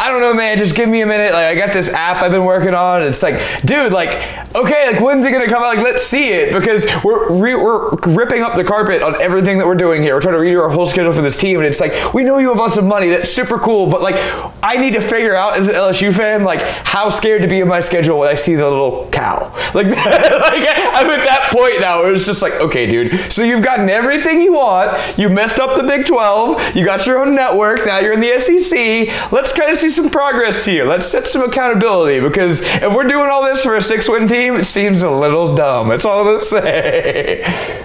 I 0.00 0.10
don't 0.10 0.20
know 0.20 0.34
man 0.34 0.58
just 0.58 0.74
give 0.74 0.88
me 0.88 1.02
a 1.02 1.06
minute 1.06 1.32
like 1.32 1.46
I 1.46 1.54
got 1.54 1.72
this 1.72 1.92
app 1.92 2.22
I've 2.22 2.30
been 2.30 2.44
working 2.44 2.74
on 2.74 3.02
it's 3.02 3.22
like 3.22 3.40
dude 3.64 3.92
like 3.92 4.10
okay 4.54 4.92
like 4.92 5.00
when's 5.00 5.24
it 5.24 5.32
gonna 5.32 5.46
come 5.46 5.62
out? 5.62 5.76
Like 5.76 5.84
let's 5.84 6.02
see 6.02 6.30
it 6.30 6.52
because 6.52 6.86
we're 7.04 7.32
re- 7.32 7.54
we're 7.54 7.90
ripping 8.06 8.42
up 8.42 8.54
the 8.54 8.64
carpet 8.64 9.02
on 9.02 9.20
everything 9.20 9.58
that 9.58 9.66
we're 9.66 9.74
doing 9.74 10.02
here. 10.02 10.14
We're 10.14 10.20
trying 10.20 10.34
to 10.34 10.40
redo 10.40 10.62
our 10.62 10.68
whole 10.68 10.86
schedule 10.86 11.12
for 11.12 11.22
this 11.22 11.38
team 11.38 11.58
and 11.58 11.66
it's 11.66 11.80
like 11.80 12.14
we 12.14 12.24
know 12.24 12.38
you 12.38 12.48
have 12.48 12.58
lots 12.58 12.76
of 12.76 12.84
money 12.84 13.08
that's 13.08 13.30
super 13.30 13.58
cool 13.58 13.88
but 13.88 14.02
like 14.02 14.16
I 14.62 14.76
need 14.76 14.94
to 14.94 15.00
figure 15.00 15.34
out 15.34 15.56
as 15.56 15.68
an 15.68 15.74
LSU 15.74 16.14
fan 16.14 16.44
like 16.44 16.60
how 16.60 17.08
scared 17.08 17.42
to 17.42 17.48
be 17.48 17.60
in 17.60 17.68
my 17.68 17.80
schedule 17.80 18.18
when 18.18 18.28
I 18.28 18.34
see 18.34 18.54
the 18.54 18.68
little 18.68 19.08
cow. 19.10 19.52
Like, 19.74 19.86
like 19.86 20.66
I'm 20.94 21.06
at 21.22 21.26
that 21.26 21.52
point 21.52 21.80
now 21.80 22.04
it 22.04 22.12
was 22.12 22.26
just 22.26 22.42
like 22.42 22.54
okay 22.54 22.86
dude. 22.86 23.14
So 23.32 23.42
you've 23.42 23.62
gotten 23.62 23.88
everything 23.88 24.40
you 24.40 24.54
want. 24.54 25.18
You 25.18 25.28
messed 25.28 25.58
up 25.58 25.76
the 25.76 25.82
Big 25.82 26.06
12 26.06 26.76
you 26.76 26.84
got 26.84 27.06
your 27.06 27.24
own 27.24 27.34
network. 27.34 27.84
Now 27.86 27.98
you're 27.98 28.12
in 28.12 28.20
the 28.20 28.38
SEC 28.38 29.32
let's 29.32 29.52
kind 29.52 29.70
of 29.70 29.76
see 29.76 29.90
some 29.90 30.10
progress 30.10 30.64
here. 30.66 30.84
Let's 30.84 31.06
set 31.06 31.26
some 31.26 31.42
accountability 31.42 32.20
because 32.20 32.62
if 32.62 32.94
we're 32.94 33.08
doing 33.08 33.28
all 33.30 33.44
this 33.44 33.62
for 33.62 33.76
a 33.76 33.82
six 33.82 34.08
win 34.08 34.28
team 34.28 34.54
it 34.54 34.64
seems 34.64 35.02
a 35.02 35.10
little 35.10 35.54
dumb. 35.54 35.88
That's 35.88 36.04
all 36.04 36.20
I'm 36.20 36.26
gonna 36.26 36.40
say. 36.40 37.42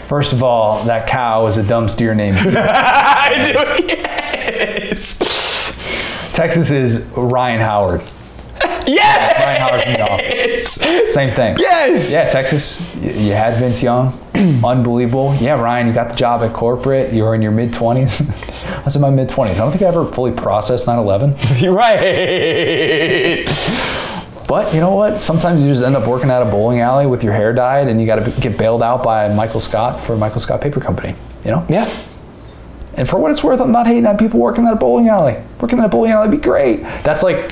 First 0.08 0.32
of 0.34 0.42
all, 0.42 0.84
that 0.86 1.08
cow 1.08 1.48
is 1.48 1.58
a 1.58 1.64
dumb 1.64 1.90
steer 1.90 2.16
name. 2.16 2.36
I 2.38 3.76
do 3.78 3.86
yes. 3.88 5.18
Texas 6.34 6.72
is 6.72 7.08
Ryan 7.16 7.62
Howard. 7.62 8.02
Yes 8.88 9.46
Ryan 9.46 9.62
Howard 9.62 9.84
from 9.84 9.94
the 9.94 10.12
office. 10.12 11.14
Same 11.14 11.30
thing. 11.32 11.58
yes 11.60 12.12
Yeah, 12.12 12.30
Texas, 12.30 12.96
you 12.96 13.34
had 13.34 13.58
Vince 13.60 13.84
Young. 13.84 14.18
Unbelievable. 14.64 15.36
Yeah, 15.40 15.60
Ryan, 15.62 15.88
you 15.88 15.94
got 15.94 16.10
the 16.10 16.16
job 16.16 16.42
at 16.44 16.54
corporate. 16.54 17.12
You 17.14 17.24
were 17.24 17.34
in 17.36 17.42
your 17.42 17.52
mid 17.52 17.72
20s. 17.72 18.22
I 18.80 18.84
was 18.84 18.96
in 18.96 19.02
my 19.02 19.10
mid 19.10 19.30
20s. 19.30 19.52
I 19.52 19.56
don't 19.56 19.72
think 19.72 19.82
I 19.84 19.88
ever 19.88 20.06
fully 20.06 20.32
processed 20.32 20.88
9 20.88 20.98
11. 21.00 21.36
You're 21.58 21.74
right. 21.88 23.46
But 24.48 24.74
you 24.74 24.80
know 24.80 24.96
what? 24.96 25.22
Sometimes 25.22 25.62
you 25.62 25.68
just 25.70 25.84
end 25.84 25.96
up 25.96 26.08
working 26.08 26.30
at 26.30 26.42
a 26.42 26.46
bowling 26.46 26.80
alley 26.80 27.06
with 27.06 27.22
your 27.24 27.34
hair 27.34 27.52
dyed 27.52 27.88
and 27.90 28.00
you 28.00 28.08
got 28.08 28.24
to 28.24 28.32
get 28.42 28.58
bailed 28.58 28.82
out 28.82 29.04
by 29.04 29.28
Michael 29.34 29.60
Scott 29.60 30.04
for 30.04 30.16
Michael 30.16 30.40
Scott 30.40 30.62
Paper 30.62 30.80
Company. 30.80 31.16
You 31.44 31.52
know? 31.52 31.66
Yeah. 31.70 31.90
And 32.94 33.08
for 33.10 33.20
what 33.20 33.30
it's 33.32 33.44
worth, 33.44 33.60
I'm 33.60 33.72
not 33.72 33.88
hating 33.88 34.06
on 34.08 34.18
people 34.18 34.40
working 34.40 34.66
at 34.66 34.74
a 34.74 34.76
bowling 34.78 35.08
alley. 35.10 35.36
Working 35.60 35.80
at 35.80 35.86
a 35.86 35.90
bowling 35.90 36.12
alley 36.12 36.30
would 36.30 36.38
be 36.40 36.44
great. 36.44 36.82
That's 37.04 37.24
like, 37.24 37.52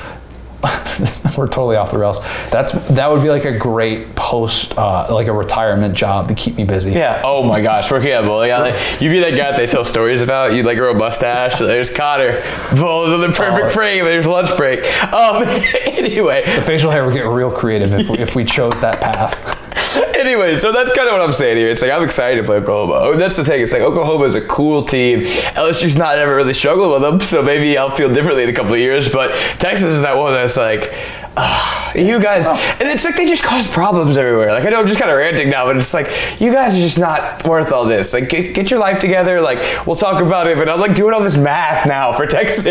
we're 1.38 1.48
totally 1.48 1.76
off 1.76 1.92
the 1.92 1.98
rails. 1.98 2.22
That's 2.52 2.72
that 2.90 3.12
would 3.12 3.22
be 3.24 3.30
like 3.30 3.46
a 3.46 3.58
great 3.58 4.16
post, 4.16 4.78
uh, 4.78 5.14
like 5.14 5.28
a 5.28 5.34
retirement 5.34 5.94
job 5.96 6.28
to 6.30 6.36
keep 6.36 6.56
me 6.56 6.64
busy. 6.64 6.92
Yeah. 6.92 7.22
Oh 7.24 7.44
my 7.44 7.62
gosh, 7.62 7.92
working 7.92 8.12
at 8.12 8.24
a 8.24 8.28
bowling 8.28 8.52
alley. 8.52 8.72
You 9.00 9.10
be 9.10 9.20
that 9.22 9.36
guy 9.38 9.56
they 9.58 9.68
tell 9.68 9.84
stories 9.86 10.22
about. 10.22 10.54
You 10.54 10.64
like 10.64 10.78
grow 10.78 10.92
a 10.92 10.96
mustache. 10.98 11.60
There's 11.60 11.94
Cotter. 11.96 12.42
Bowls 12.76 13.14
in 13.16 13.22
the 13.22 13.36
perfect 13.36 13.66
Oh. 13.68 13.70
frame. 13.70 14.06
There's 14.06 14.28
lunch 14.28 14.56
break. 14.58 14.80
Um. 15.14 15.44
Anyway. 15.96 16.44
The 16.46 16.62
facial 16.62 16.92
hair 16.92 17.04
would 17.06 17.14
get 17.14 17.26
real 17.26 17.50
creative 17.52 17.94
if, 17.94 18.10
we- 18.10 18.18
if 18.20 18.36
we 18.36 18.46
chose 18.46 18.80
that 18.82 19.00
path. 19.02 19.65
Anyway, 20.26 20.56
so 20.56 20.72
that's 20.72 20.92
kind 20.94 21.08
of 21.08 21.14
what 21.14 21.22
I'm 21.22 21.32
saying 21.32 21.58
here. 21.58 21.70
It's 21.70 21.82
like 21.84 21.92
I'm 21.92 22.02
excited 22.02 22.38
to 22.42 22.44
play 22.44 22.58
Oklahoma. 22.58 22.94
Oh, 22.96 23.16
that's 23.16 23.36
the 23.36 23.46
thing. 23.46 23.62
It's 23.62 23.72
like 23.72 23.82
Oklahoma 23.82 24.24
is 24.26 24.34
a 24.34 24.42
cool 24.42 24.84
team. 24.84 25.22
LSU's 25.22 25.96
not 25.96 26.18
ever 26.18 26.36
really 26.36 26.54
struggled 26.54 26.92
with 26.92 27.02
them, 27.02 27.20
so 27.20 27.44
maybe 27.44 27.78
I'll 27.78 27.92
feel 27.92 28.12
differently 28.12 28.44
in 28.44 28.50
a 28.50 28.54
couple 28.54 28.74
of 28.74 28.80
years. 28.80 29.08
But 29.08 29.32
Texas 29.60 29.92
is 29.92 30.02
that 30.02 30.18
one 30.18 30.34
that's 30.34 30.58
like, 30.58 30.92
ah, 31.38 31.94
you 31.94 32.20
guys, 32.20 32.48
and 32.48 32.90
it's 32.90 33.06
like 33.06 33.16
they 33.18 33.28
just 33.28 33.44
cause 33.44 33.72
problems 33.72 34.18
everywhere. 34.18 34.52
Like 34.52 34.66
I 34.66 34.70
know 34.70 34.80
I'm 34.80 34.88
just 34.88 35.00
kind 35.00 35.12
of 35.12 35.18
ranting 35.18 35.50
now, 35.50 35.66
but 35.66 35.78
it's 35.78 35.94
like 35.94 36.08
you 36.40 36.52
guys 36.52 36.76
are 36.76 36.82
just 36.82 36.98
not 36.98 37.46
worth 37.46 37.72
all 37.72 37.86
this. 37.86 38.14
Like 38.14 38.30
get, 38.30 38.56
get 38.56 38.72
your 38.72 38.80
life 38.80 39.00
together. 39.00 39.42
Like 39.42 39.60
we'll 39.86 39.96
talk 39.96 40.22
about 40.22 40.48
it. 40.48 40.58
But 40.58 40.70
I'm 40.70 40.80
like 40.80 40.96
doing 40.96 41.14
all 41.14 41.22
this 41.22 41.38
math 41.38 41.86
now 41.86 42.14
for 42.14 42.26
Texas. 42.26 42.66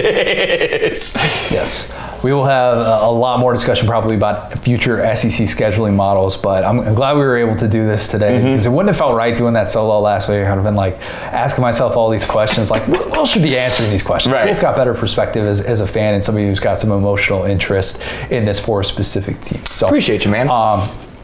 Yes. 1.53 2.14
We 2.25 2.33
will 2.33 2.47
have 2.47 2.79
a, 2.79 3.11
lot 3.11 3.39
more 3.39 3.53
discussion 3.53 3.87
probably 3.87 4.17
about 4.17 4.59
future 4.61 4.97
SEC 5.15 5.47
scheduling 5.47 5.95
models, 5.95 6.39
but 6.39 6.65
I'm, 6.65 6.95
glad 6.95 7.19
we 7.19 7.21
were 7.21 7.37
able 7.37 7.55
to 7.57 7.69
do 7.69 7.87
this 7.87 8.09
today 8.09 8.39
because 8.39 8.65
it 8.65 8.71
wouldn't 8.71 8.89
have 8.89 8.97
felt 8.97 9.15
right 9.15 9.37
doing 9.37 9.53
that 9.53 9.69
solo 9.69 10.01
last 10.01 10.31
week. 10.31 10.39
I'd 10.39 10.47
have 10.47 10.65
been 10.65 10.75
like 10.75 10.99
asking 11.03 11.61
myself 11.61 11.99
all 11.99 12.09
these 12.09 12.25
questions, 12.25 12.71
like, 12.71 12.89
Will 12.89 13.27
should 13.27 13.43
be 13.43 13.59
answering 13.59 13.91
these 13.91 14.03
questions. 14.03 14.33
Right. 14.33 14.47
Will's 14.47 14.59
got 14.59 14.75
better 14.75 14.95
perspective 14.95 15.47
as, 15.47 15.61
as 15.61 15.81
a 15.81 15.87
fan 15.87 16.15
and 16.15 16.25
somebody 16.25 16.47
who's 16.47 16.61
got 16.61 16.81
some 16.81 16.93
emotional 16.93 17.45
interest 17.45 18.03
in 18.31 18.47
this 18.47 18.59
for 18.59 18.81
a 18.81 18.85
specific 18.87 19.39
team. 19.43 19.63
So 19.67 19.87
Appreciate 19.87 20.25
you, 20.25 20.31
man. 20.31 20.49
Um, 20.49 20.81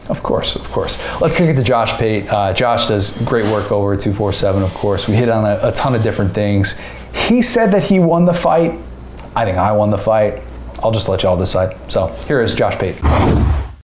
of 0.07 0.21
course, 0.21 0.55
of 0.55 0.69
course. 0.71 1.01
Let's 1.19 1.35
kick 1.35 1.49
it 1.49 1.55
to 1.55 1.63
Josh 1.63 1.97
Pate. 1.97 2.31
Uh, 2.31 2.53
Josh 2.53 2.87
does 2.87 3.19
great 3.23 3.45
work 3.45 3.71
over 3.71 3.93
at 3.93 4.01
247, 4.01 4.61
of 4.61 4.71
course. 4.75 5.07
We 5.07 5.15
hit 5.15 5.29
on 5.29 5.45
a, 5.45 5.69
a 5.69 5.71
ton 5.71 5.95
of 5.95 6.03
different 6.03 6.35
things. 6.35 6.79
He 7.27 7.41
said 7.41 7.71
that 7.71 7.85
he 7.85 7.97
won 7.97 8.25
the 8.25 8.35
fight. 8.35 8.77
I 9.35 9.45
think 9.45 9.57
I 9.57 9.71
won 9.71 9.89
the 9.89 9.97
fight. 9.97 10.43
I'll 10.83 10.91
just 10.91 11.07
let 11.07 11.23
y'all 11.23 11.37
decide. 11.37 11.75
So 11.91 12.07
here 12.27 12.41
is 12.41 12.55
Josh 12.55 12.77
Pate. 12.77 12.95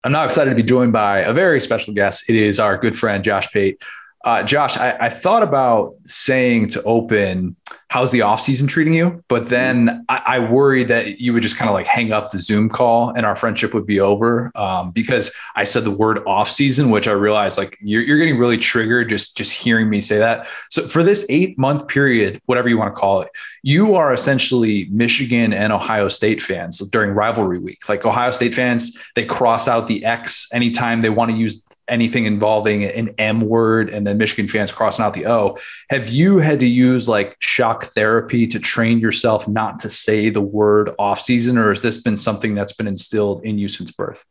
I'm 0.04 0.12
now 0.12 0.26
excited 0.26 0.50
to 0.50 0.56
be 0.56 0.64
joined 0.64 0.92
by 0.92 1.20
a 1.20 1.34
very 1.34 1.62
special 1.62 1.94
guest. 1.94 2.30
It 2.30 2.36
is 2.36 2.60
our 2.60 2.78
good 2.78 2.98
friend, 2.98 3.24
Josh 3.24 3.52
Pate. 3.52 3.82
Uh, 4.26 4.44
Josh, 4.44 4.78
I, 4.78 4.98
I 5.00 5.10
thought 5.10 5.44
about 5.44 5.96
saying 6.04 6.70
to 6.70 6.84
open, 6.84 7.56
how's 7.92 8.10
the 8.12 8.20
offseason 8.20 8.70
treating 8.70 8.94
you? 8.94 9.22
But 9.28 9.48
then 9.48 10.06
I, 10.08 10.22
I 10.26 10.40
worried 10.40 10.88
that 10.88 11.20
you 11.20 11.34
would 11.34 11.44
just 11.44 11.58
kind 11.58 11.68
of 11.68 11.74
like 11.74 11.88
hang 11.88 12.14
up 12.14 12.32
the 12.32 12.40
Zoom 12.40 12.70
call 12.70 13.10
and 13.10 13.26
our 13.26 13.36
friendship 13.36 13.74
would 13.74 13.86
be 13.86 14.00
over 14.00 14.50
um, 14.56 14.92
because 14.92 15.36
I 15.58 15.66
said 15.66 15.84
the 15.84 15.92
word 15.92 16.20
offseason, 16.20 16.90
which 16.90 17.10
I 17.10 17.12
realized 17.12 17.58
like 17.58 17.78
you're, 17.82 18.02
you're 18.02 18.18
getting 18.18 18.38
really 18.38 18.58
triggered 18.58 19.10
just, 19.10 19.36
just 19.36 19.52
hearing 19.52 19.90
me 19.90 20.00
say 20.00 20.20
that. 20.20 20.48
So 20.70 20.88
for 20.88 21.04
this 21.04 21.26
eight 21.28 21.58
month 21.58 21.90
period, 21.90 22.42
whatever 22.46 22.70
you 22.70 22.78
want 22.78 22.96
to 22.96 22.98
call 22.98 23.24
it, 23.24 23.30
you 23.62 23.94
are 23.96 24.14
essentially 24.14 24.88
Michigan 24.90 25.52
and 25.52 25.74
Ohio 25.74 26.08
State 26.08 26.42
fans 26.42 26.80
during 26.92 27.12
rivalry 27.12 27.60
week. 27.60 27.90
Like 27.90 28.06
Ohio 28.06 28.32
State 28.32 28.56
fans, 28.56 28.98
they 29.16 29.26
cross 29.26 29.68
out 29.68 29.90
the 29.90 30.06
X 30.06 30.48
anytime 30.54 31.02
they 31.02 31.10
want 31.10 31.30
to 31.32 31.36
use 31.36 31.62
anything 31.92 32.26
involving 32.26 32.84
an 32.86 33.10
M 33.18 33.42
word, 33.42 33.90
and 33.90 34.08
then 34.08 34.18
Michigan 34.18 34.48
fans 34.48 34.72
crossing 34.72 35.06
out 35.06 35.14
the 35.14 35.28
O. 35.28 35.58
Have 35.90 36.10
you 36.10 36.40
had 36.40 36.60
to 36.62 36.68
use 36.68 37.08
like 37.08 37.36
shock 37.40 37.86
therapy 37.86 38.48
to 38.48 38.60
train 38.60 39.00
yourself 39.00 39.48
not 39.48 39.80
to 39.80 39.90
say 39.90 40.30
the 40.30 40.42
word 40.42 40.92
off 40.98 41.20
season, 41.20 41.58
or 41.58 41.70
has 41.70 41.82
this 41.82 42.02
been 42.02 42.18
something 42.18 42.56
that's 42.56 42.74
been 42.74 42.88
instilled 42.88 43.44
in 43.44 43.60
you 43.60 43.68
since 43.68 43.92
birth? 43.92 44.26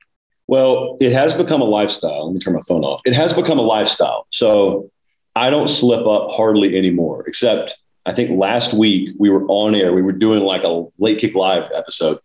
Well, 0.46 0.96
it 1.00 1.12
has 1.12 1.34
become 1.34 1.61
a 1.61 1.64
lifestyle. 1.64 2.26
Let 2.26 2.34
me 2.34 2.40
turn 2.40 2.54
my 2.54 2.62
phone 2.62 2.82
off. 2.82 3.02
It 3.04 3.14
has 3.14 3.32
become 3.32 3.61
a 3.61 3.62
lifestyle. 3.62 4.26
So 4.30 4.90
I 5.36 5.48
don't 5.48 5.68
slip 5.68 6.04
up 6.06 6.32
hardly 6.32 6.76
anymore, 6.76 7.24
except 7.28 7.76
I 8.04 8.12
think 8.12 8.36
last 8.36 8.74
week 8.74 9.14
we 9.18 9.30
were 9.30 9.44
on 9.46 9.76
air. 9.76 9.92
We 9.92 10.02
were 10.02 10.11
doing 10.11 10.40
like 10.40 10.64
a 10.64 10.86
late 10.98 11.18
kick 11.18 11.36
live 11.36 11.70
episode, 11.72 12.18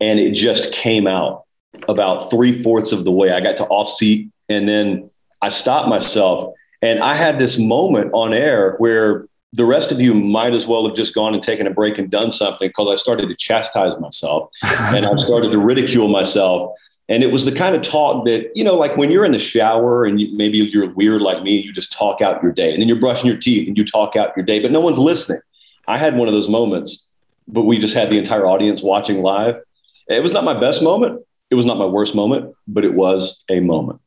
and 0.00 0.20
it 0.20 0.32
just 0.32 0.72
came 0.72 1.08
out 1.08 1.44
about 1.88 2.30
three 2.30 2.62
fourths 2.62 2.92
of 2.92 3.04
the 3.04 3.10
way. 3.10 3.32
I 3.32 3.40
got 3.40 3.56
to 3.56 3.64
off 3.66 3.90
seat, 3.90 4.30
and 4.48 4.68
then 4.68 5.10
I 5.42 5.48
stopped 5.48 5.88
myself. 5.88 6.54
And 6.82 7.00
I 7.00 7.14
had 7.14 7.38
this 7.38 7.58
moment 7.58 8.10
on 8.12 8.34
air 8.34 8.74
where 8.76 9.26
the 9.54 9.64
rest 9.64 9.92
of 9.92 10.00
you 10.00 10.12
might 10.12 10.52
as 10.52 10.66
well 10.66 10.86
have 10.86 10.96
just 10.96 11.14
gone 11.14 11.32
and 11.32 11.42
taken 11.42 11.66
a 11.66 11.70
break 11.70 11.96
and 11.96 12.10
done 12.10 12.32
something 12.32 12.68
because 12.68 12.88
I 12.92 12.96
started 12.96 13.28
to 13.28 13.34
chastise 13.36 13.98
myself 14.00 14.50
and 14.62 15.06
I 15.06 15.16
started 15.18 15.50
to 15.52 15.58
ridicule 15.58 16.08
myself. 16.08 16.74
And 17.08 17.22
it 17.22 17.30
was 17.30 17.44
the 17.44 17.52
kind 17.52 17.76
of 17.76 17.82
talk 17.82 18.24
that, 18.24 18.50
you 18.56 18.64
know, 18.64 18.74
like 18.74 18.96
when 18.96 19.10
you're 19.10 19.24
in 19.24 19.32
the 19.32 19.38
shower 19.38 20.04
and 20.04 20.20
you, 20.20 20.36
maybe 20.36 20.58
you're 20.58 20.92
weird 20.94 21.22
like 21.22 21.42
me, 21.42 21.56
you 21.56 21.72
just 21.72 21.92
talk 21.92 22.20
out 22.20 22.42
your 22.42 22.52
day 22.52 22.72
and 22.72 22.80
then 22.80 22.88
you're 22.88 22.98
brushing 22.98 23.28
your 23.28 23.38
teeth 23.38 23.68
and 23.68 23.78
you 23.78 23.84
talk 23.84 24.16
out 24.16 24.36
your 24.36 24.44
day, 24.44 24.60
but 24.60 24.72
no 24.72 24.80
one's 24.80 24.98
listening. 24.98 25.40
I 25.86 25.98
had 25.98 26.16
one 26.16 26.28
of 26.28 26.34
those 26.34 26.48
moments, 26.48 27.08
but 27.46 27.64
we 27.64 27.78
just 27.78 27.94
had 27.94 28.10
the 28.10 28.18
entire 28.18 28.46
audience 28.46 28.82
watching 28.82 29.22
live. 29.22 29.56
It 30.08 30.22
was 30.22 30.32
not 30.32 30.44
my 30.44 30.58
best 30.58 30.82
moment. 30.82 31.22
It 31.50 31.54
was 31.54 31.66
not 31.66 31.78
my 31.78 31.86
worst 31.86 32.14
moment, 32.14 32.54
but 32.66 32.84
it 32.84 32.94
was 32.94 33.42
a 33.50 33.60
moment. 33.60 34.00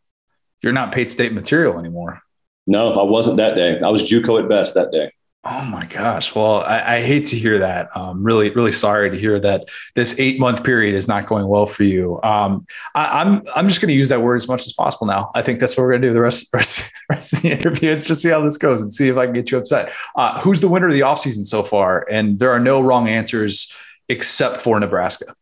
You're 0.61 0.73
not 0.73 0.91
Pate 0.91 1.09
State 1.09 1.33
material 1.33 1.79
anymore. 1.79 2.21
No, 2.65 2.93
I 2.93 3.03
wasn't 3.03 3.37
that 3.37 3.55
day. 3.55 3.79
I 3.79 3.89
was 3.89 4.03
JUCO 4.03 4.43
at 4.43 4.49
best 4.49 4.73
that 4.75 4.91
day. 4.91 5.11
Oh 5.49 5.63
my 5.63 5.85
gosh. 5.85 6.35
Well, 6.35 6.61
I, 6.63 6.97
I 6.97 7.01
hate 7.01 7.25
to 7.25 7.37
hear 7.37 7.59
that. 7.59 7.95
Um, 7.95 8.21
really, 8.21 8.49
really 8.49 8.73
sorry 8.73 9.09
to 9.09 9.17
hear 9.17 9.39
that 9.39 9.69
this 9.95 10.19
eight 10.19 10.41
month 10.41 10.61
period 10.65 10.93
is 10.93 11.07
not 11.07 11.25
going 11.25 11.47
well 11.47 11.65
for 11.65 11.83
you. 11.83 12.19
Um, 12.21 12.67
I, 12.95 13.21
am 13.21 13.27
I'm, 13.27 13.43
I'm 13.55 13.67
just 13.69 13.79
going 13.79 13.87
to 13.87 13.95
use 13.95 14.09
that 14.09 14.21
word 14.21 14.35
as 14.35 14.49
much 14.49 14.65
as 14.67 14.73
possible 14.73 15.07
now. 15.07 15.31
I 15.35 15.41
think 15.41 15.61
that's 15.61 15.77
what 15.77 15.83
we're 15.83 15.91
going 15.91 16.01
to 16.01 16.07
do 16.09 16.13
the 16.13 16.21
rest, 16.21 16.49
rest, 16.53 16.91
rest 17.09 17.31
of 17.31 17.43
the 17.43 17.51
interview. 17.51 17.91
It's 17.91 18.05
just 18.05 18.23
see 18.23 18.29
how 18.29 18.41
this 18.41 18.57
goes 18.57 18.81
and 18.81 18.93
see 18.93 19.07
if 19.07 19.15
I 19.15 19.23
can 19.23 19.33
get 19.33 19.49
you 19.49 19.57
upset. 19.57 19.93
Uh, 20.17 20.41
who's 20.41 20.59
the 20.59 20.67
winner 20.67 20.87
of 20.87 20.93
the 20.93 21.01
offseason 21.01 21.45
so 21.45 21.63
far? 21.63 22.05
And 22.09 22.37
there 22.39 22.51
are 22.51 22.59
no 22.59 22.81
wrong 22.81 23.07
answers 23.07 23.73
except 24.09 24.57
for 24.57 24.77
Nebraska. 24.81 25.33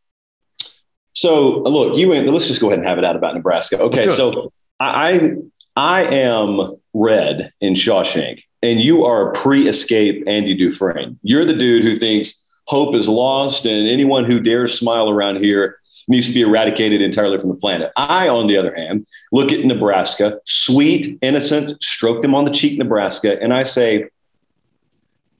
So 1.13 1.61
look, 1.61 1.97
you 1.97 2.09
went, 2.09 2.28
let's 2.30 2.47
just 2.47 2.61
go 2.61 2.68
ahead 2.68 2.78
and 2.78 2.88
have 2.88 2.99
it 2.99 3.05
out 3.05 3.16
about 3.16 3.34
Nebraska. 3.34 3.80
Okay. 3.80 4.09
So 4.09 4.51
I, 4.80 5.36
I 5.76 6.03
am 6.03 6.76
red 6.93 7.51
in 7.61 7.73
Shawshank 7.73 8.41
and 8.65 8.80
you 8.80 9.05
are 9.05 9.32
pre-escape 9.32 10.23
Andy 10.28 10.55
Dufresne. 10.55 11.19
You're 11.21 11.45
the 11.45 11.53
dude 11.53 11.84
who 11.84 11.97
thinks 11.97 12.41
hope 12.65 12.95
is 12.95 13.07
lost, 13.07 13.65
and 13.65 13.88
anyone 13.88 14.26
who 14.26 14.39
dares 14.39 14.78
smile 14.78 15.09
around 15.09 15.43
here 15.43 15.78
needs 16.07 16.28
to 16.28 16.34
be 16.34 16.41
eradicated 16.41 17.01
entirely 17.01 17.38
from 17.38 17.49
the 17.49 17.55
planet. 17.55 17.91
I, 17.95 18.28
on 18.28 18.47
the 18.47 18.57
other 18.57 18.76
hand, 18.76 19.05
look 19.32 19.51
at 19.51 19.63
Nebraska, 19.63 20.39
sweet, 20.45 21.17
innocent, 21.21 21.82
stroke 21.82 22.21
them 22.21 22.34
on 22.34 22.45
the 22.45 22.51
cheek, 22.51 22.78
Nebraska, 22.80 23.41
and 23.41 23.53
I 23.53 23.63
say, 23.63 24.05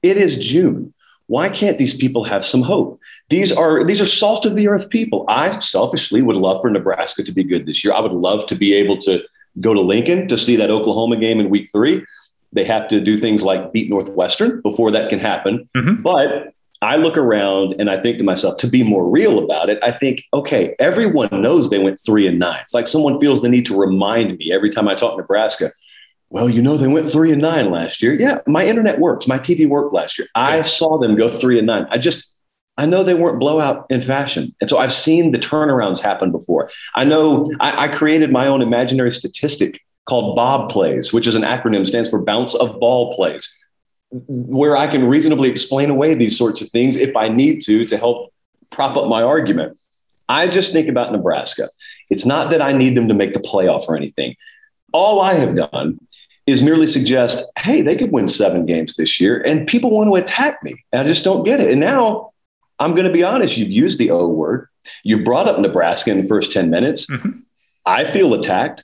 it 0.03 0.17
is 0.17 0.38
June. 0.38 0.93
Why 1.27 1.49
can't 1.49 1.79
these 1.79 1.95
people 1.95 2.23
have 2.25 2.45
some 2.45 2.61
hope? 2.61 2.99
These 3.30 3.51
are 3.51 3.84
these 3.84 4.01
are 4.01 4.05
salt 4.05 4.45
of 4.45 4.55
the 4.55 4.67
earth 4.67 4.89
people. 4.89 5.26
I 5.28 5.59
selfishly 5.59 6.21
would 6.21 6.36
love 6.36 6.61
for 6.61 6.69
Nebraska 6.69 7.23
to 7.23 7.32
be 7.32 7.43
good 7.43 7.65
this 7.65 7.84
year. 7.84 7.93
I 7.93 7.99
would 7.99 8.11
love 8.11 8.45
to 8.47 8.55
be 8.55 8.73
able 8.73 8.97
to 8.99 9.23
go 9.59 9.73
to 9.73 9.82
Lincoln 9.82 10.28
to 10.28 10.38
see 10.38 10.55
that 10.57 10.69
Oklahoma 10.69 11.17
game 11.17 11.39
in 11.39 11.49
week 11.49 11.69
three. 11.71 12.05
They 12.53 12.63
have 12.65 12.88
to 12.89 13.01
do 13.01 13.17
things 13.17 13.43
like 13.43 13.73
beat 13.73 13.89
Northwestern 13.89 14.61
before 14.61 14.91
that 14.91 15.09
can 15.09 15.19
happen. 15.19 15.69
Mm-hmm. 15.76 16.01
But 16.01 16.53
I 16.82 16.97
look 16.97 17.17
around 17.17 17.76
and 17.80 17.89
I 17.89 18.01
think 18.01 18.17
to 18.19 18.23
myself, 18.23 18.57
to 18.57 18.67
be 18.67 18.84
more 18.84 19.09
real 19.09 19.39
about 19.43 19.69
it, 19.69 19.80
I 19.82 19.91
think, 19.91 20.23
okay, 20.34 20.76
everyone 20.80 21.30
knows 21.32 21.69
they 21.69 21.80
went 21.80 21.99
three 21.99 22.28
and 22.28 22.38
nine. 22.38 22.59
It's 22.61 22.73
like 22.73 22.88
someone 22.88 23.19
feels 23.19 23.41
the 23.41 23.49
need 23.49 23.65
to 23.67 23.78
remind 23.78 24.38
me 24.38 24.53
every 24.53 24.69
time 24.69 24.88
I 24.88 24.95
talk 24.95 25.17
Nebraska. 25.17 25.71
Well, 26.30 26.49
you 26.49 26.61
know, 26.61 26.78
they 26.78 26.88
went 26.88 27.11
three 27.11 27.32
and 27.32 27.41
nine 27.41 27.71
last 27.71 28.01
year. 28.01 28.13
Yeah, 28.13 28.39
my 28.45 28.65
internet 28.65 28.99
works. 28.99 29.28
My 29.28 29.39
TV 29.39 29.67
worked 29.67 29.93
last 29.93 30.19
year. 30.19 30.28
I 30.36 30.61
saw 30.61 30.97
them 30.97 31.15
go 31.15 31.30
three 31.30 31.57
and 31.57 31.67
nine. 31.67 31.88
I 31.89 31.97
just, 31.97 32.34
I 32.78 32.86
know 32.86 33.03
they 33.03 33.13
weren't 33.13 33.39
blowout 33.39 33.86
in 33.89 34.01
fashion. 34.01 34.53
And 34.59 34.69
so 34.69 34.78
I've 34.78 34.93
seen 34.93 35.32
the 35.32 35.39
turnarounds 35.39 35.99
happen 35.99 36.32
before. 36.32 36.69
I 36.95 37.05
know 37.05 37.51
I, 37.59 37.86
I 37.86 37.88
created 37.88 38.32
my 38.32 38.47
own 38.47 38.61
imaginary 38.61 39.11
statistic 39.11 39.82
called 40.05 40.36
Bob 40.36 40.69
plays, 40.69 41.13
which 41.13 41.26
is 41.26 41.36
an 41.36 41.43
acronym, 41.43 41.88
stands 41.88 42.09
for 42.09 42.21
bounce 42.21 42.53
of 42.55 42.80
ball 42.80 43.15
plays, 43.15 43.49
where 44.11 44.78
I 44.78 44.88
can 44.88 45.07
reasonably 45.07 45.49
explain 45.49 45.89
away 45.89 46.13
these 46.15 46.38
sorts 46.38 46.61
of 46.61 46.69
things 46.71 46.95
if 46.95 47.15
I 47.15 47.30
need 47.30 47.61
to 47.61 47.86
to 47.86 47.97
help 47.97 48.34
prop 48.71 48.97
up 48.97 49.07
my 49.07 49.23
argument. 49.23 49.80
I 50.28 50.47
just 50.47 50.73
think 50.73 50.88
about 50.89 51.11
Nebraska. 51.11 51.69
It's 52.09 52.26
not 52.26 52.51
that 52.51 52.61
I 52.61 52.73
need 52.73 52.95
them 52.95 53.07
to 53.07 53.13
make 53.13 53.34
the 53.34 53.39
playoff 53.39 53.88
or 53.88 53.95
anything. 53.95 54.36
All 54.91 55.21
I 55.21 55.34
have 55.34 55.55
done 55.55 55.99
is 56.45 56.61
merely 56.61 56.88
suggest, 56.88 57.43
hey, 57.57 57.82
they 57.82 57.95
could 57.95 58.11
win 58.11 58.28
seven 58.28 58.65
games 58.65 58.95
this 58.95 59.19
year, 59.19 59.41
and 59.41 59.67
people 59.67 59.89
want 59.89 60.07
to 60.09 60.15
attack 60.15 60.61
me. 60.63 60.76
And 60.91 61.01
I 61.01 61.03
just 61.03 61.23
don't 61.23 61.43
get 61.43 61.59
it. 61.59 61.71
And 61.71 61.80
now 61.80 62.34
I'm 62.80 62.91
going 62.91 63.07
to 63.07 63.13
be 63.13 63.23
honest, 63.23 63.57
you've 63.57 63.69
used 63.69 63.99
the 63.99 64.11
O 64.11 64.28
word. 64.28 64.67
You 65.03 65.23
brought 65.23 65.47
up 65.47 65.59
Nebraska 65.59 66.11
in 66.11 66.21
the 66.21 66.28
first 66.28 66.51
10 66.51 66.69
minutes. 66.69 67.09
Mm-hmm. 67.09 67.39
I 67.86 68.03
feel 68.03 68.34
attacked 68.34 68.84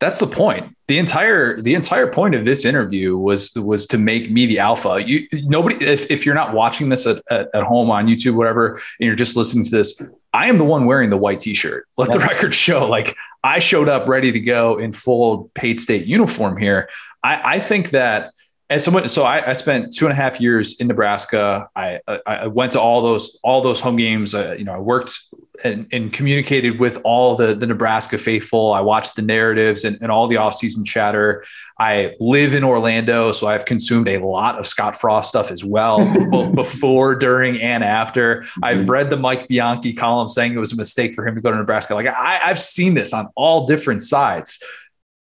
that's 0.00 0.18
the 0.18 0.26
point. 0.26 0.74
The 0.88 0.98
entire 0.98 1.60
the 1.60 1.74
entire 1.74 2.10
point 2.10 2.34
of 2.34 2.44
this 2.46 2.64
interview 2.64 3.16
was 3.16 3.54
was 3.54 3.86
to 3.88 3.98
make 3.98 4.30
me 4.30 4.46
the 4.46 4.58
alpha. 4.58 5.00
You 5.04 5.28
nobody 5.32 5.76
if, 5.84 6.10
if 6.10 6.24
you're 6.24 6.34
not 6.34 6.54
watching 6.54 6.88
this 6.88 7.06
at, 7.06 7.22
at, 7.30 7.48
at 7.54 7.62
home 7.62 7.90
on 7.90 8.08
YouTube, 8.08 8.34
whatever, 8.34 8.80
and 8.98 9.06
you're 9.06 9.14
just 9.14 9.36
listening 9.36 9.64
to 9.66 9.70
this, 9.70 10.02
I 10.32 10.46
am 10.46 10.56
the 10.56 10.64
one 10.64 10.86
wearing 10.86 11.10
the 11.10 11.18
white 11.18 11.40
t-shirt. 11.40 11.86
Let 11.98 12.08
yeah. 12.08 12.18
the 12.18 12.24
record 12.24 12.54
show. 12.54 12.88
Like 12.88 13.14
I 13.44 13.58
showed 13.58 13.88
up 13.88 14.08
ready 14.08 14.32
to 14.32 14.40
go 14.40 14.78
in 14.78 14.92
full 14.92 15.50
Pate 15.54 15.80
State 15.80 16.06
uniform 16.06 16.56
here. 16.56 16.88
I, 17.22 17.56
I 17.56 17.58
think 17.60 17.90
that 17.90 18.32
as 18.70 18.84
someone, 18.84 19.08
so 19.08 19.24
I, 19.24 19.50
I, 19.50 19.52
spent 19.52 19.92
two 19.92 20.06
and 20.06 20.12
a 20.12 20.14
half 20.14 20.40
years 20.40 20.80
in 20.80 20.86
Nebraska. 20.86 21.68
I, 21.74 21.98
I 22.24 22.46
went 22.46 22.70
to 22.72 22.80
all 22.80 23.02
those 23.02 23.38
all 23.42 23.62
those 23.62 23.80
home 23.80 23.96
games. 23.96 24.32
Uh, 24.32 24.54
you 24.56 24.64
know, 24.64 24.72
I 24.72 24.78
worked 24.78 25.18
and, 25.64 25.88
and, 25.90 26.12
communicated 26.12 26.78
with 26.78 27.00
all 27.02 27.34
the 27.34 27.52
the 27.52 27.66
Nebraska 27.66 28.16
faithful. 28.16 28.72
I 28.72 28.80
watched 28.80 29.16
the 29.16 29.22
narratives 29.22 29.84
and, 29.84 29.98
and 30.00 30.12
all 30.12 30.28
the 30.28 30.36
offseason 30.36 30.86
chatter. 30.86 31.44
I 31.80 32.14
live 32.20 32.54
in 32.54 32.62
Orlando, 32.62 33.32
so 33.32 33.48
I've 33.48 33.64
consumed 33.64 34.08
a 34.08 34.18
lot 34.18 34.56
of 34.56 34.66
Scott 34.68 34.94
Frost 34.94 35.30
stuff 35.30 35.50
as 35.50 35.64
well, 35.64 35.98
both 36.30 36.54
before, 36.54 37.16
during, 37.16 37.60
and 37.60 37.82
after. 37.82 38.44
I've 38.62 38.88
read 38.88 39.10
the 39.10 39.16
Mike 39.16 39.48
Bianchi 39.48 39.94
column 39.94 40.28
saying 40.28 40.54
it 40.54 40.58
was 40.58 40.72
a 40.72 40.76
mistake 40.76 41.16
for 41.16 41.26
him 41.26 41.34
to 41.34 41.40
go 41.40 41.50
to 41.50 41.56
Nebraska. 41.56 41.96
Like 41.96 42.06
I, 42.06 42.40
I've 42.44 42.62
seen 42.62 42.94
this 42.94 43.12
on 43.12 43.26
all 43.34 43.66
different 43.66 44.04
sides. 44.04 44.62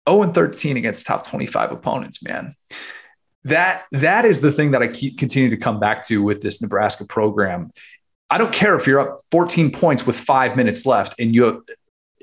0 0.09 0.23
and 0.23 0.33
13 0.33 0.75
against 0.75 1.05
top 1.05 1.25
25 1.25 1.71
opponents, 1.71 2.23
man 2.23 2.55
that 3.45 3.85
that 3.91 4.25
is 4.25 4.41
the 4.41 4.51
thing 4.51 4.71
that 4.71 4.81
I 4.81 4.87
keep 4.87 5.17
continue 5.17 5.49
to 5.49 5.57
come 5.57 5.79
back 5.79 6.05
to 6.07 6.21
with 6.21 6.41
this 6.41 6.61
Nebraska 6.61 7.05
program. 7.05 7.71
I 8.29 8.37
don't 8.37 8.53
care 8.53 8.75
if 8.75 8.85
you're 8.85 8.99
up 8.99 9.21
14 9.31 9.71
points 9.71 10.05
with 10.05 10.15
five 10.15 10.55
minutes 10.55 10.85
left 10.85 11.15
and 11.19 11.33
you 11.33 11.43
have 11.43 11.61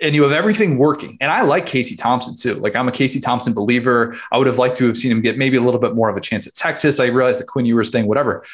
and 0.02 0.14
you 0.14 0.22
have 0.24 0.32
everything 0.32 0.76
working. 0.76 1.16
And 1.20 1.30
I 1.30 1.42
like 1.42 1.66
Casey 1.66 1.96
Thompson 1.96 2.36
too. 2.36 2.60
Like 2.60 2.76
I'm 2.76 2.86
a 2.86 2.92
Casey 2.92 3.18
Thompson 3.18 3.54
believer. 3.54 4.14
I 4.30 4.38
would 4.38 4.46
have 4.46 4.58
liked 4.58 4.76
to 4.78 4.86
have 4.86 4.96
seen 4.96 5.10
him 5.10 5.22
get 5.22 5.38
maybe 5.38 5.56
a 5.56 5.62
little 5.62 5.80
bit 5.80 5.94
more 5.94 6.08
of 6.08 6.16
a 6.16 6.20
chance 6.20 6.46
at 6.46 6.54
Texas. 6.54 7.00
I 7.00 7.06
realized 7.06 7.40
the 7.40 7.44
Quinn 7.44 7.66
Ewers 7.66 7.90
thing, 7.90 8.06
whatever. 8.06 8.44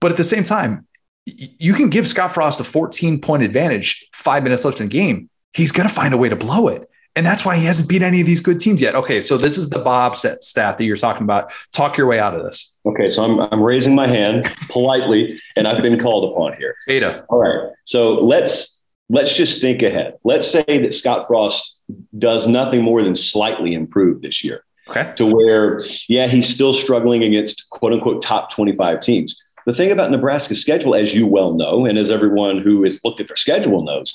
But 0.00 0.10
at 0.10 0.16
the 0.16 0.24
same 0.24 0.44
time, 0.44 0.86
you 1.26 1.74
can 1.74 1.90
give 1.90 2.08
Scott 2.08 2.32
Frost 2.32 2.60
a 2.60 2.64
14 2.64 3.20
point 3.20 3.42
advantage, 3.42 4.08
five 4.12 4.42
minutes 4.42 4.64
left 4.64 4.80
in 4.80 4.88
the 4.88 4.92
game. 4.92 5.28
He's 5.52 5.72
going 5.72 5.88
to 5.88 5.94
find 5.94 6.14
a 6.14 6.16
way 6.16 6.28
to 6.28 6.36
blow 6.36 6.68
it. 6.68 6.88
And 7.16 7.24
that's 7.24 7.44
why 7.46 7.56
he 7.56 7.64
hasn't 7.64 7.88
beat 7.88 8.02
any 8.02 8.20
of 8.20 8.26
these 8.26 8.40
good 8.40 8.60
teams 8.60 8.80
yet. 8.80 8.94
Okay, 8.94 9.22
so 9.22 9.38
this 9.38 9.56
is 9.56 9.70
the 9.70 9.78
Bob 9.78 10.16
stat, 10.16 10.44
stat 10.44 10.76
that 10.76 10.84
you're 10.84 10.96
talking 10.96 11.22
about. 11.22 11.50
Talk 11.72 11.96
your 11.96 12.06
way 12.06 12.20
out 12.20 12.34
of 12.34 12.44
this. 12.44 12.76
Okay, 12.84 13.08
so 13.08 13.24
I'm, 13.24 13.40
I'm 13.40 13.62
raising 13.62 13.94
my 13.94 14.06
hand 14.06 14.44
politely, 14.68 15.40
and 15.56 15.66
I've 15.66 15.82
been 15.82 15.98
called 15.98 16.30
upon 16.30 16.54
here. 16.58 16.76
Beta. 16.86 17.24
All 17.30 17.38
right. 17.38 17.72
So 17.84 18.14
let's 18.16 18.80
let's 19.08 19.34
just 19.34 19.62
think 19.62 19.82
ahead. 19.82 20.18
Let's 20.24 20.46
say 20.46 20.62
that 20.66 20.92
Scott 20.92 21.26
Frost 21.26 21.78
does 22.18 22.46
nothing 22.46 22.82
more 22.82 23.02
than 23.02 23.14
slightly 23.14 23.72
improve 23.72 24.20
this 24.20 24.44
year. 24.44 24.62
Okay. 24.88 25.12
To 25.16 25.26
where, 25.26 25.84
yeah, 26.08 26.26
he's 26.28 26.48
still 26.48 26.72
struggling 26.72 27.24
against 27.24 27.68
quote 27.70 27.92
unquote 27.92 28.22
top 28.22 28.50
25 28.50 29.00
teams. 29.00 29.42
The 29.64 29.74
thing 29.74 29.90
about 29.90 30.10
Nebraska's 30.12 30.60
schedule, 30.60 30.94
as 30.94 31.12
you 31.12 31.26
well 31.26 31.54
know, 31.54 31.86
and 31.86 31.98
as 31.98 32.10
everyone 32.10 32.58
who 32.58 32.84
has 32.84 33.00
looked 33.02 33.20
at 33.20 33.26
their 33.26 33.36
schedule 33.36 33.82
knows, 33.82 34.14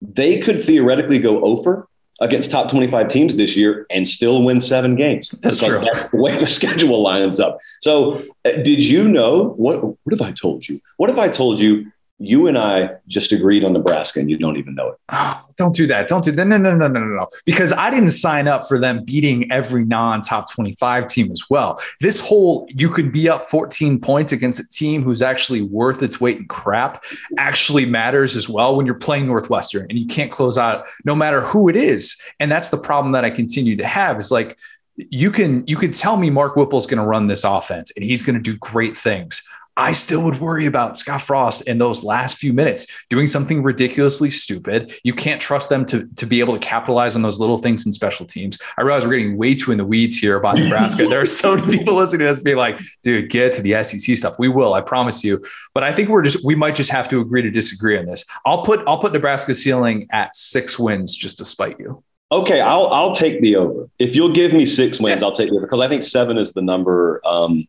they 0.00 0.38
could 0.38 0.62
theoretically 0.62 1.18
go 1.18 1.42
over 1.42 1.86
against 2.20 2.50
top 2.50 2.70
25 2.70 3.08
teams 3.08 3.36
this 3.36 3.56
year 3.56 3.86
and 3.90 4.06
still 4.06 4.42
win 4.42 4.60
seven 4.60 4.94
games. 4.94 5.30
That's 5.42 5.58
true. 5.58 5.80
That's 5.80 6.08
the 6.08 6.18
way 6.18 6.36
the 6.36 6.46
schedule 6.46 7.02
lines 7.02 7.40
up. 7.40 7.58
So, 7.80 8.22
uh, 8.44 8.52
did 8.62 8.84
you 8.84 9.08
know 9.08 9.50
what? 9.56 9.82
What 9.82 10.10
have 10.10 10.22
I 10.22 10.32
told 10.32 10.68
you? 10.68 10.80
What 10.98 11.10
if 11.10 11.18
I 11.18 11.28
told 11.28 11.60
you 11.60 11.90
you 12.20 12.46
and 12.48 12.58
I 12.58 12.90
just 13.08 13.32
agreed 13.32 13.64
on 13.64 13.72
Nebraska 13.72 14.20
and 14.20 14.30
you 14.30 14.36
don't 14.36 14.58
even 14.58 14.74
know 14.74 14.88
it. 14.88 14.98
Oh, 15.08 15.42
don't 15.56 15.74
do 15.74 15.86
that. 15.86 16.06
Don't 16.06 16.22
do 16.22 16.30
that. 16.32 16.46
No, 16.46 16.58
no, 16.58 16.76
no, 16.76 16.86
no, 16.86 17.00
no, 17.00 17.06
no. 17.06 17.28
Because 17.46 17.72
I 17.72 17.90
didn't 17.90 18.10
sign 18.10 18.46
up 18.46 18.68
for 18.68 18.78
them 18.78 19.04
beating 19.04 19.50
every 19.50 19.84
non 19.84 20.20
top 20.20 20.50
25 20.50 21.06
team 21.06 21.32
as 21.32 21.48
well. 21.48 21.80
This 22.00 22.20
whole 22.20 22.68
you 22.70 22.90
could 22.90 23.10
be 23.10 23.28
up 23.28 23.46
14 23.46 23.98
points 24.00 24.32
against 24.32 24.60
a 24.60 24.68
team 24.68 25.02
who's 25.02 25.22
actually 25.22 25.62
worth 25.62 26.02
its 26.02 26.20
weight 26.20 26.36
in 26.36 26.46
crap 26.46 27.04
actually 27.38 27.86
matters 27.86 28.36
as 28.36 28.48
well 28.48 28.76
when 28.76 28.84
you're 28.84 28.94
playing 28.94 29.26
Northwestern 29.26 29.86
and 29.88 29.98
you 29.98 30.06
can't 30.06 30.30
close 30.30 30.58
out 30.58 30.86
no 31.04 31.14
matter 31.14 31.40
who 31.40 31.68
it 31.68 31.76
is. 31.76 32.20
And 32.38 32.52
that's 32.52 32.70
the 32.70 32.78
problem 32.78 33.12
that 33.12 33.24
I 33.24 33.30
continue 33.30 33.76
to 33.76 33.86
have 33.86 34.18
is 34.18 34.30
like, 34.30 34.58
you 34.96 35.30
can 35.30 35.64
you 35.66 35.76
can 35.76 35.92
tell 35.92 36.18
me 36.18 36.28
Mark 36.28 36.54
Whipple's 36.56 36.86
going 36.86 37.00
to 37.00 37.06
run 37.06 37.26
this 37.26 37.44
offense 37.44 37.90
and 37.96 38.04
he's 38.04 38.22
going 38.22 38.36
to 38.36 38.42
do 38.42 38.58
great 38.58 38.96
things. 38.98 39.48
I 39.76 39.92
still 39.92 40.22
would 40.24 40.40
worry 40.40 40.66
about 40.66 40.98
Scott 40.98 41.22
Frost 41.22 41.62
in 41.68 41.78
those 41.78 42.04
last 42.04 42.38
few 42.38 42.52
minutes 42.52 42.86
doing 43.08 43.26
something 43.26 43.62
ridiculously 43.62 44.30
stupid. 44.30 44.92
You 45.04 45.14
can't 45.14 45.40
trust 45.40 45.70
them 45.70 45.84
to, 45.86 46.06
to 46.16 46.26
be 46.26 46.40
able 46.40 46.54
to 46.54 46.60
capitalize 46.60 47.16
on 47.16 47.22
those 47.22 47.38
little 47.38 47.58
things 47.58 47.86
in 47.86 47.92
special 47.92 48.26
teams. 48.26 48.58
I 48.76 48.82
realize 48.82 49.04
we're 49.06 49.16
getting 49.16 49.36
way 49.36 49.54
too 49.54 49.72
in 49.72 49.78
the 49.78 49.84
weeds 49.84 50.18
here 50.18 50.36
about 50.36 50.56
Nebraska. 50.56 51.06
there 51.06 51.20
are 51.20 51.26
so 51.26 51.56
many 51.56 51.78
people 51.78 51.94
listening 51.94 52.26
to 52.26 52.32
this 52.32 52.42
being 52.42 52.56
like, 52.56 52.80
dude, 53.02 53.30
get 53.30 53.52
to 53.54 53.62
the 53.62 53.82
SEC 53.82 54.16
stuff. 54.16 54.38
We 54.38 54.48
will, 54.48 54.74
I 54.74 54.80
promise 54.80 55.24
you. 55.24 55.42
But 55.74 55.84
I 55.84 55.92
think 55.92 56.08
we're 56.08 56.22
just 56.22 56.44
we 56.44 56.54
might 56.54 56.74
just 56.74 56.90
have 56.90 57.08
to 57.08 57.20
agree 57.20 57.42
to 57.42 57.50
disagree 57.50 57.98
on 57.98 58.06
this. 58.06 58.24
I'll 58.44 58.62
put 58.64 58.86
I'll 58.86 58.98
put 58.98 59.12
Nebraska's 59.12 59.62
ceiling 59.62 60.08
at 60.10 60.34
six 60.34 60.78
wins 60.78 61.14
just 61.14 61.38
to 61.38 61.44
spite 61.44 61.78
you. 61.78 62.02
Okay, 62.32 62.60
I'll 62.60 62.86
I'll 62.88 63.14
take 63.14 63.40
the 63.40 63.56
over. 63.56 63.88
If 63.98 64.14
you'll 64.14 64.32
give 64.32 64.52
me 64.52 64.66
six 64.66 65.00
wins. 65.00 65.22
I'll 65.22 65.32
take 65.32 65.50
the 65.50 65.56
over 65.56 65.66
because 65.66 65.80
I 65.80 65.88
think 65.88 66.02
seven 66.02 66.38
is 66.38 66.52
the 66.52 66.62
number. 66.62 67.20
Um, 67.24 67.66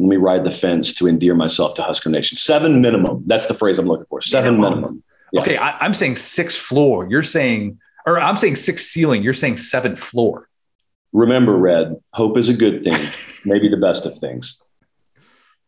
let 0.00 0.08
me 0.08 0.16
ride 0.16 0.44
the 0.44 0.50
fence 0.50 0.94
to 0.94 1.06
endear 1.06 1.34
myself 1.34 1.74
to 1.74 1.82
Husker 1.82 2.08
Nation. 2.08 2.36
Seven 2.36 2.80
minimum. 2.80 3.22
That's 3.26 3.46
the 3.46 3.54
phrase 3.54 3.78
I'm 3.78 3.86
looking 3.86 4.06
for. 4.06 4.22
Seven 4.22 4.54
minimum. 4.54 4.80
minimum. 4.80 5.02
Yeah. 5.32 5.42
Okay, 5.42 5.56
I, 5.58 5.84
am 5.84 5.92
saying 5.92 6.16
six 6.16 6.56
floor. 6.56 7.06
You're 7.08 7.22
saying, 7.22 7.78
or 8.06 8.18
I'm 8.18 8.36
saying 8.36 8.56
six 8.56 8.86
ceiling. 8.86 9.22
You're 9.22 9.34
saying 9.34 9.58
seven 9.58 9.94
floor. 9.94 10.48
Remember, 11.12 11.54
Red. 11.54 11.96
Hope 12.14 12.38
is 12.38 12.48
a 12.48 12.54
good 12.54 12.82
thing. 12.82 13.10
Maybe 13.44 13.68
the 13.68 13.76
best 13.76 14.06
of 14.06 14.16
things. 14.18 14.62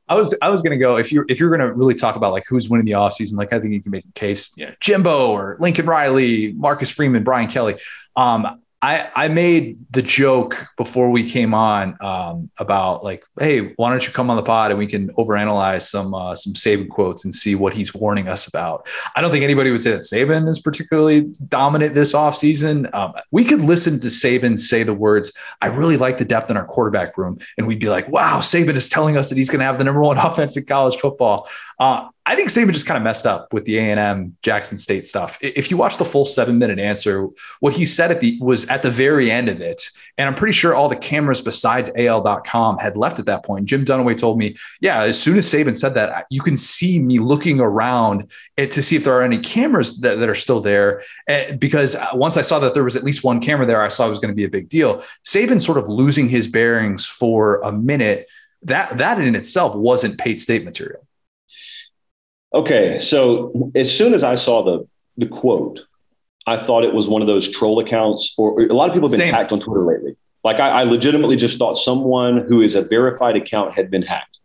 I 0.08 0.14
was 0.14 0.36
I 0.42 0.48
was 0.48 0.62
gonna 0.62 0.78
go 0.78 0.96
if 0.96 1.12
you 1.12 1.24
if 1.28 1.38
you're 1.38 1.50
gonna 1.50 1.72
really 1.72 1.94
talk 1.94 2.16
about 2.16 2.32
like 2.32 2.44
who's 2.48 2.68
winning 2.68 2.86
the 2.86 2.92
offseason, 2.92 3.34
like 3.36 3.52
I 3.52 3.60
think 3.60 3.72
you 3.72 3.82
can 3.82 3.92
make 3.92 4.04
a 4.04 4.12
case, 4.12 4.50
you 4.56 4.66
know, 4.66 4.72
Jimbo 4.80 5.30
or 5.30 5.56
Lincoln 5.60 5.86
Riley, 5.86 6.52
Marcus 6.54 6.90
Freeman, 6.90 7.22
Brian 7.22 7.48
Kelly. 7.48 7.76
Um, 8.16 8.61
I, 8.84 9.08
I 9.14 9.28
made 9.28 9.78
the 9.92 10.02
joke 10.02 10.66
before 10.76 11.08
we 11.08 11.28
came 11.28 11.54
on 11.54 11.96
um, 12.00 12.50
about 12.58 13.04
like, 13.04 13.24
hey, 13.38 13.72
why 13.76 13.90
don't 13.90 14.04
you 14.04 14.12
come 14.12 14.28
on 14.28 14.36
the 14.36 14.42
pod 14.42 14.72
and 14.72 14.78
we 14.78 14.88
can 14.88 15.08
overanalyze 15.14 15.82
some 15.82 16.12
uh, 16.14 16.34
some 16.34 16.54
Saban 16.54 16.88
quotes 16.88 17.24
and 17.24 17.32
see 17.32 17.54
what 17.54 17.74
he's 17.74 17.94
warning 17.94 18.26
us 18.26 18.48
about. 18.48 18.88
I 19.14 19.20
don't 19.20 19.30
think 19.30 19.44
anybody 19.44 19.70
would 19.70 19.80
say 19.80 19.92
that 19.92 20.00
Saban 20.00 20.48
is 20.48 20.58
particularly 20.58 21.32
dominant 21.46 21.94
this 21.94 22.12
offseason. 22.12 22.92
Um, 22.92 23.14
we 23.30 23.44
could 23.44 23.60
listen 23.60 24.00
to 24.00 24.08
Saban 24.08 24.58
say 24.58 24.82
the 24.82 24.94
words, 24.94 25.32
I 25.60 25.68
really 25.68 25.96
like 25.96 26.18
the 26.18 26.24
depth 26.24 26.50
in 26.50 26.56
our 26.56 26.66
quarterback 26.66 27.16
room. 27.16 27.38
And 27.56 27.68
we'd 27.68 27.78
be 27.78 27.88
like, 27.88 28.08
wow, 28.08 28.38
Saban 28.38 28.74
is 28.74 28.88
telling 28.88 29.16
us 29.16 29.28
that 29.28 29.38
he's 29.38 29.48
going 29.48 29.60
to 29.60 29.66
have 29.66 29.78
the 29.78 29.84
number 29.84 30.02
one 30.02 30.18
offense 30.18 30.56
in 30.56 30.64
college 30.64 30.96
football. 30.96 31.48
Uh, 31.78 32.08
I 32.24 32.36
think 32.36 32.50
Saban 32.50 32.72
just 32.72 32.86
kind 32.86 32.96
of 32.96 33.02
messed 33.02 33.26
up 33.26 33.52
with 33.52 33.64
the 33.64 33.78
A 33.78 33.82
and 33.82 33.98
M 33.98 34.36
Jackson 34.42 34.78
State 34.78 35.06
stuff. 35.06 35.38
If 35.40 35.70
you 35.70 35.76
watch 35.76 35.98
the 35.98 36.04
full 36.04 36.24
seven 36.24 36.56
minute 36.56 36.78
answer, 36.78 37.28
what 37.58 37.72
he 37.72 37.84
said 37.84 38.12
at 38.12 38.20
the 38.20 38.38
was 38.40 38.66
at 38.68 38.82
the 38.82 38.90
very 38.90 39.30
end 39.30 39.48
of 39.48 39.60
it, 39.60 39.82
and 40.16 40.28
I'm 40.28 40.34
pretty 40.36 40.52
sure 40.52 40.74
all 40.74 40.88
the 40.88 40.96
cameras 40.96 41.40
besides 41.40 41.90
AL.com 41.96 42.78
had 42.78 42.96
left 42.96 43.18
at 43.18 43.26
that 43.26 43.44
point. 43.44 43.64
Jim 43.64 43.84
Dunaway 43.84 44.16
told 44.16 44.38
me, 44.38 44.56
yeah, 44.80 45.02
as 45.02 45.20
soon 45.20 45.36
as 45.36 45.46
Saban 45.46 45.76
said 45.76 45.94
that, 45.94 46.26
you 46.30 46.42
can 46.42 46.56
see 46.56 47.00
me 47.00 47.18
looking 47.18 47.58
around 47.58 48.30
to 48.56 48.82
see 48.82 48.94
if 48.94 49.02
there 49.02 49.14
are 49.14 49.22
any 49.22 49.38
cameras 49.38 49.98
that, 50.00 50.20
that 50.20 50.28
are 50.28 50.34
still 50.34 50.60
there. 50.60 51.02
Because 51.58 51.96
once 52.14 52.36
I 52.36 52.42
saw 52.42 52.60
that 52.60 52.74
there 52.74 52.84
was 52.84 52.94
at 52.94 53.02
least 53.02 53.24
one 53.24 53.40
camera 53.40 53.66
there, 53.66 53.82
I 53.82 53.88
saw 53.88 54.06
it 54.06 54.10
was 54.10 54.20
going 54.20 54.32
to 54.32 54.36
be 54.36 54.44
a 54.44 54.50
big 54.50 54.68
deal. 54.68 55.02
Saban 55.24 55.60
sort 55.60 55.78
of 55.78 55.88
losing 55.88 56.28
his 56.28 56.46
bearings 56.46 57.04
for 57.04 57.60
a 57.62 57.72
minute. 57.72 58.28
That 58.62 58.98
that 58.98 59.20
in 59.20 59.34
itself 59.34 59.74
wasn't 59.74 60.18
Pate 60.18 60.40
State 60.40 60.64
material. 60.64 61.01
Okay, 62.54 62.98
so 62.98 63.70
as 63.74 63.94
soon 63.94 64.14
as 64.14 64.22
I 64.24 64.34
saw 64.34 64.62
the 64.62 64.86
the 65.16 65.26
quote, 65.26 65.80
I 66.46 66.56
thought 66.56 66.84
it 66.84 66.94
was 66.94 67.08
one 67.08 67.22
of 67.22 67.28
those 67.28 67.48
troll 67.48 67.78
accounts, 67.80 68.34
or 68.36 68.60
a 68.62 68.74
lot 68.74 68.88
of 68.88 68.94
people 68.94 69.08
have 69.08 69.18
been 69.18 69.26
Same. 69.26 69.34
hacked 69.34 69.52
on 69.52 69.60
Twitter 69.60 69.84
lately. 69.84 70.16
Like 70.44 70.58
I, 70.58 70.80
I 70.80 70.82
legitimately 70.82 71.36
just 71.36 71.58
thought 71.58 71.74
someone 71.74 72.38
who 72.48 72.60
is 72.60 72.74
a 72.74 72.82
verified 72.82 73.36
account 73.36 73.74
had 73.74 73.90
been 73.90 74.02
hacked. 74.02 74.38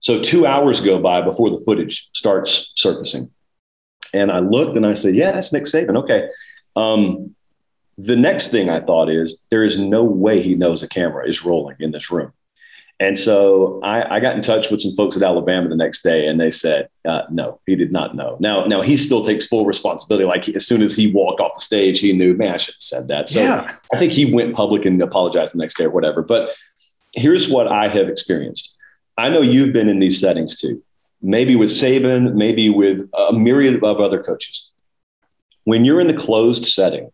So 0.00 0.20
two 0.20 0.46
hours 0.46 0.80
go 0.80 1.00
by 1.00 1.20
before 1.20 1.50
the 1.50 1.58
footage 1.58 2.08
starts 2.12 2.72
surfacing, 2.74 3.30
and 4.12 4.30
I 4.30 4.38
looked 4.38 4.76
and 4.76 4.86
I 4.86 4.92
said, 4.92 5.14
"Yeah, 5.14 5.32
that's 5.32 5.52
Nick 5.52 5.64
Saban." 5.64 5.96
Okay. 5.96 6.28
Um, 6.74 7.34
the 7.98 8.16
next 8.16 8.50
thing 8.50 8.68
I 8.68 8.80
thought 8.80 9.08
is 9.08 9.38
there 9.50 9.64
is 9.64 9.78
no 9.78 10.04
way 10.04 10.42
he 10.42 10.54
knows 10.54 10.82
a 10.82 10.88
camera 10.88 11.26
is 11.28 11.44
rolling 11.44 11.76
in 11.80 11.92
this 11.92 12.10
room. 12.10 12.32
And 12.98 13.18
so 13.18 13.78
I, 13.82 14.16
I, 14.16 14.20
got 14.20 14.36
in 14.36 14.42
touch 14.42 14.70
with 14.70 14.80
some 14.80 14.94
folks 14.94 15.16
at 15.16 15.22
Alabama 15.22 15.68
the 15.68 15.76
next 15.76 16.02
day, 16.02 16.26
and 16.26 16.40
they 16.40 16.50
said, 16.50 16.88
uh, 17.04 17.22
no, 17.30 17.60
he 17.66 17.76
did 17.76 17.92
not 17.92 18.16
know. 18.16 18.38
Now, 18.40 18.64
now 18.64 18.80
he 18.80 18.96
still 18.96 19.22
takes 19.22 19.46
full 19.46 19.66
responsibility. 19.66 20.24
Like 20.24 20.48
as 20.48 20.66
soon 20.66 20.80
as 20.80 20.94
he 20.94 21.12
walked 21.12 21.40
off 21.40 21.52
the 21.54 21.60
stage, 21.60 22.00
he 22.00 22.14
knew, 22.14 22.32
man, 22.32 22.54
I 22.54 22.56
should 22.56 22.74
have 22.74 22.82
said 22.82 23.08
that. 23.08 23.28
So 23.28 23.42
yeah. 23.42 23.76
I 23.92 23.98
think 23.98 24.12
he 24.12 24.32
went 24.32 24.54
public 24.54 24.86
and 24.86 25.00
apologized 25.02 25.52
the 25.52 25.58
next 25.58 25.76
day 25.76 25.84
or 25.84 25.90
whatever. 25.90 26.22
But 26.22 26.54
here's 27.12 27.50
what 27.50 27.68
I 27.68 27.88
have 27.88 28.08
experienced. 28.08 28.74
I 29.18 29.28
know 29.28 29.42
you've 29.42 29.74
been 29.74 29.90
in 29.90 29.98
these 29.98 30.18
settings 30.18 30.58
too, 30.58 30.82
maybe 31.20 31.54
with 31.54 31.70
Saban, 31.70 32.34
maybe 32.34 32.70
with 32.70 33.10
a 33.12 33.32
myriad 33.32 33.82
of 33.82 34.00
other 34.00 34.22
coaches. 34.22 34.70
When 35.64 35.84
you're 35.84 36.00
in 36.00 36.06
the 36.06 36.16
closed 36.16 36.64
setting, 36.64 37.10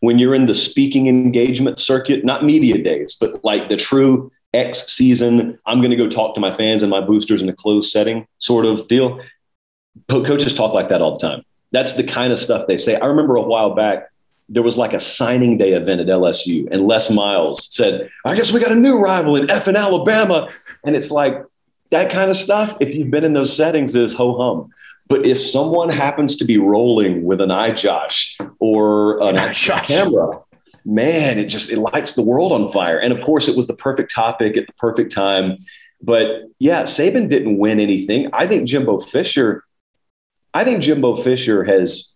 when 0.00 0.18
you're 0.18 0.34
in 0.34 0.46
the 0.46 0.54
speaking 0.54 1.06
engagement 1.06 1.78
circuit, 1.78 2.24
not 2.24 2.44
media 2.44 2.82
days, 2.82 3.14
but 3.14 3.44
like 3.44 3.68
the 3.68 3.76
true 3.76 4.31
X 4.54 4.92
season, 4.92 5.58
I'm 5.66 5.78
going 5.78 5.90
to 5.90 5.96
go 5.96 6.08
talk 6.08 6.34
to 6.34 6.40
my 6.40 6.54
fans 6.54 6.82
and 6.82 6.90
my 6.90 7.00
boosters 7.00 7.42
in 7.42 7.48
a 7.48 7.54
closed 7.54 7.90
setting 7.90 8.26
sort 8.38 8.66
of 8.66 8.86
deal. 8.88 9.20
Coaches 10.08 10.54
talk 10.54 10.74
like 10.74 10.88
that 10.88 11.02
all 11.02 11.18
the 11.18 11.26
time. 11.26 11.44
That's 11.70 11.94
the 11.94 12.04
kind 12.04 12.32
of 12.32 12.38
stuff 12.38 12.66
they 12.66 12.76
say. 12.76 12.96
I 12.96 13.06
remember 13.06 13.36
a 13.36 13.42
while 13.42 13.74
back, 13.74 14.08
there 14.48 14.62
was 14.62 14.76
like 14.76 14.92
a 14.92 15.00
signing 15.00 15.56
day 15.56 15.72
event 15.72 16.00
at 16.00 16.06
LSU, 16.06 16.68
and 16.70 16.86
Les 16.86 17.10
Miles 17.10 17.74
said, 17.74 18.10
I 18.26 18.34
guess 18.34 18.52
we 18.52 18.60
got 18.60 18.72
a 18.72 18.76
new 18.76 18.98
rival 18.98 19.36
in 19.36 19.50
F 19.50 19.68
in 19.68 19.76
Alabama. 19.76 20.50
And 20.84 20.94
it's 20.94 21.10
like 21.10 21.42
that 21.90 22.10
kind 22.10 22.30
of 22.30 22.36
stuff, 22.36 22.76
if 22.80 22.94
you've 22.94 23.10
been 23.10 23.24
in 23.24 23.32
those 23.32 23.54
settings, 23.54 23.94
is 23.94 24.12
ho 24.12 24.36
hum. 24.36 24.70
But 25.08 25.26
if 25.26 25.40
someone 25.40 25.88
happens 25.88 26.36
to 26.36 26.44
be 26.44 26.58
rolling 26.58 27.24
with 27.24 27.40
an 27.40 27.50
eye 27.50 27.72
Josh 27.72 28.36
or 28.58 29.22
an 29.22 29.36
iJosh 29.36 29.84
camera, 29.84 30.40
man, 30.84 31.38
it 31.38 31.46
just 31.46 31.70
it 31.70 31.78
lights 31.78 32.14
the 32.14 32.22
world 32.22 32.52
on 32.52 32.70
fire. 32.70 32.98
And 32.98 33.12
of 33.12 33.20
course, 33.22 33.48
it 33.48 33.56
was 33.56 33.66
the 33.66 33.76
perfect 33.76 34.14
topic 34.14 34.56
at 34.56 34.66
the 34.66 34.72
perfect 34.74 35.12
time. 35.12 35.56
But 36.02 36.44
yeah, 36.58 36.82
Saban 36.82 37.28
didn't 37.28 37.58
win 37.58 37.78
anything. 37.78 38.28
I 38.32 38.46
think 38.46 38.68
Jimbo 38.68 39.00
Fisher, 39.00 39.64
I 40.52 40.64
think 40.64 40.82
Jimbo 40.82 41.16
Fisher 41.16 41.62
has 41.64 42.10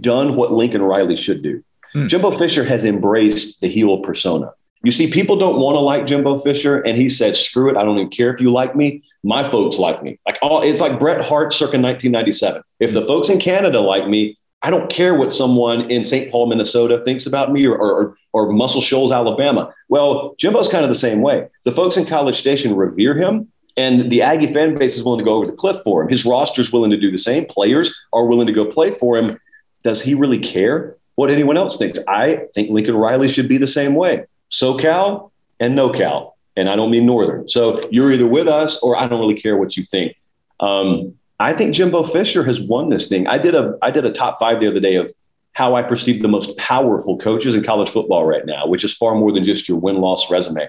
done 0.00 0.36
what 0.36 0.52
Lincoln 0.52 0.82
Riley 0.82 1.16
should 1.16 1.42
do. 1.42 1.62
Hmm. 1.92 2.08
Jimbo 2.08 2.36
Fisher 2.36 2.64
has 2.64 2.84
embraced 2.84 3.60
the 3.60 3.68
heel 3.68 3.98
persona. 4.00 4.52
You 4.82 4.92
see, 4.92 5.10
people 5.10 5.36
don't 5.36 5.58
want 5.58 5.74
to 5.74 5.80
like 5.80 6.06
Jimbo 6.06 6.38
Fisher, 6.40 6.80
and 6.80 6.96
he 6.96 7.08
said, 7.08 7.34
"Screw 7.34 7.70
it! 7.70 7.76
I 7.76 7.82
don't 7.82 7.96
even 7.98 8.10
care 8.10 8.32
if 8.32 8.40
you 8.40 8.52
like 8.52 8.76
me. 8.76 9.02
My 9.24 9.42
folks 9.42 9.78
like 9.78 10.02
me. 10.02 10.20
Like 10.26 10.38
all, 10.42 10.62
it's 10.62 10.80
like 10.80 11.00
Bret 11.00 11.20
Hart 11.20 11.52
circa 11.52 11.78
1997. 11.78 12.62
If 12.78 12.92
the 12.92 13.04
folks 13.04 13.28
in 13.28 13.40
Canada 13.40 13.80
like 13.80 14.06
me, 14.06 14.36
I 14.62 14.70
don't 14.70 14.90
care 14.90 15.14
what 15.14 15.32
someone 15.32 15.90
in 15.90 16.02
St. 16.02 16.30
Paul, 16.30 16.46
Minnesota 16.46 17.02
thinks 17.04 17.26
about 17.26 17.52
me 17.52 17.66
or, 17.66 17.76
or, 17.76 18.16
or 18.32 18.52
Muscle 18.52 18.80
Shoals, 18.80 19.12
Alabama. 19.12 19.72
Well, 19.88 20.34
Jimbo's 20.38 20.68
kind 20.68 20.84
of 20.84 20.88
the 20.88 20.94
same 20.94 21.20
way. 21.20 21.48
The 21.64 21.72
folks 21.72 21.96
in 21.96 22.06
College 22.06 22.36
Station 22.36 22.74
revere 22.74 23.16
him, 23.16 23.48
and 23.76 24.10
the 24.10 24.22
Aggie 24.22 24.52
fan 24.52 24.76
base 24.76 24.96
is 24.96 25.04
willing 25.04 25.18
to 25.18 25.24
go 25.24 25.34
over 25.34 25.46
the 25.46 25.52
cliff 25.52 25.82
for 25.84 26.02
him. 26.02 26.08
His 26.08 26.24
roster 26.24 26.60
is 26.60 26.72
willing 26.72 26.90
to 26.90 26.96
do 26.96 27.10
the 27.10 27.18
same. 27.18 27.44
Players 27.44 27.94
are 28.12 28.26
willing 28.26 28.46
to 28.46 28.52
go 28.52 28.64
play 28.64 28.90
for 28.90 29.16
him. 29.16 29.38
Does 29.82 30.00
he 30.00 30.14
really 30.14 30.38
care 30.38 30.96
what 31.14 31.30
anyone 31.30 31.56
else 31.56 31.76
thinks? 31.76 31.98
I 32.08 32.46
think 32.54 32.70
Lincoln 32.70 32.96
Riley 32.96 33.28
should 33.28 33.48
be 33.48 33.58
the 33.58 33.66
same 33.66 33.94
way. 33.94 34.24
SoCal 34.50 35.30
and 35.60 35.78
NoCal. 35.78 36.32
And 36.56 36.70
I 36.70 36.76
don't 36.76 36.90
mean 36.90 37.04
Northern. 37.04 37.48
So 37.48 37.80
you're 37.90 38.10
either 38.10 38.26
with 38.26 38.48
us 38.48 38.82
or 38.82 38.98
I 38.98 39.06
don't 39.06 39.20
really 39.20 39.38
care 39.38 39.58
what 39.58 39.76
you 39.76 39.84
think. 39.84 40.16
Um, 40.58 41.14
I 41.38 41.52
think 41.52 41.74
Jimbo 41.74 42.04
Fisher 42.04 42.44
has 42.44 42.60
won 42.60 42.88
this 42.88 43.08
thing. 43.08 43.26
I 43.26 43.38
did 43.38 43.54
a 43.54 43.76
I 43.82 43.90
did 43.90 44.06
a 44.06 44.12
top 44.12 44.38
five 44.38 44.60
the 44.60 44.68
other 44.68 44.80
day 44.80 44.96
of 44.96 45.12
how 45.52 45.74
I 45.74 45.82
perceive 45.82 46.20
the 46.20 46.28
most 46.28 46.56
powerful 46.56 47.18
coaches 47.18 47.54
in 47.54 47.62
college 47.62 47.88
football 47.88 48.24
right 48.24 48.44
now, 48.44 48.66
which 48.66 48.84
is 48.84 48.94
far 48.94 49.14
more 49.14 49.32
than 49.32 49.44
just 49.44 49.68
your 49.68 49.78
win 49.78 49.96
loss 49.96 50.30
resume. 50.30 50.68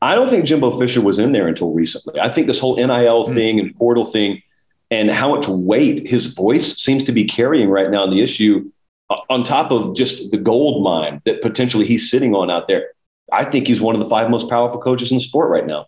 I 0.00 0.14
don't 0.14 0.28
think 0.28 0.44
Jimbo 0.44 0.78
Fisher 0.78 1.00
was 1.00 1.18
in 1.18 1.32
there 1.32 1.48
until 1.48 1.72
recently. 1.72 2.20
I 2.20 2.28
think 2.28 2.46
this 2.46 2.60
whole 2.60 2.76
NIL 2.76 3.26
mm. 3.26 3.34
thing 3.34 3.58
and 3.58 3.74
portal 3.74 4.04
thing 4.04 4.42
and 4.90 5.10
how 5.10 5.34
much 5.34 5.48
weight 5.48 6.06
his 6.06 6.26
voice 6.26 6.76
seems 6.76 7.04
to 7.04 7.12
be 7.12 7.24
carrying 7.24 7.68
right 7.68 7.90
now 7.90 8.02
on 8.02 8.10
the 8.10 8.22
issue, 8.22 8.70
uh, 9.10 9.16
on 9.28 9.44
top 9.44 9.70
of 9.70 9.96
just 9.96 10.30
the 10.30 10.38
gold 10.38 10.82
mine 10.82 11.20
that 11.24 11.42
potentially 11.42 11.86
he's 11.86 12.10
sitting 12.10 12.34
on 12.34 12.50
out 12.50 12.68
there. 12.68 12.90
I 13.32 13.44
think 13.44 13.66
he's 13.66 13.80
one 13.80 13.94
of 13.94 14.00
the 14.00 14.08
five 14.08 14.30
most 14.30 14.48
powerful 14.48 14.80
coaches 14.80 15.10
in 15.10 15.18
the 15.18 15.24
sport 15.24 15.50
right 15.50 15.66
now. 15.66 15.86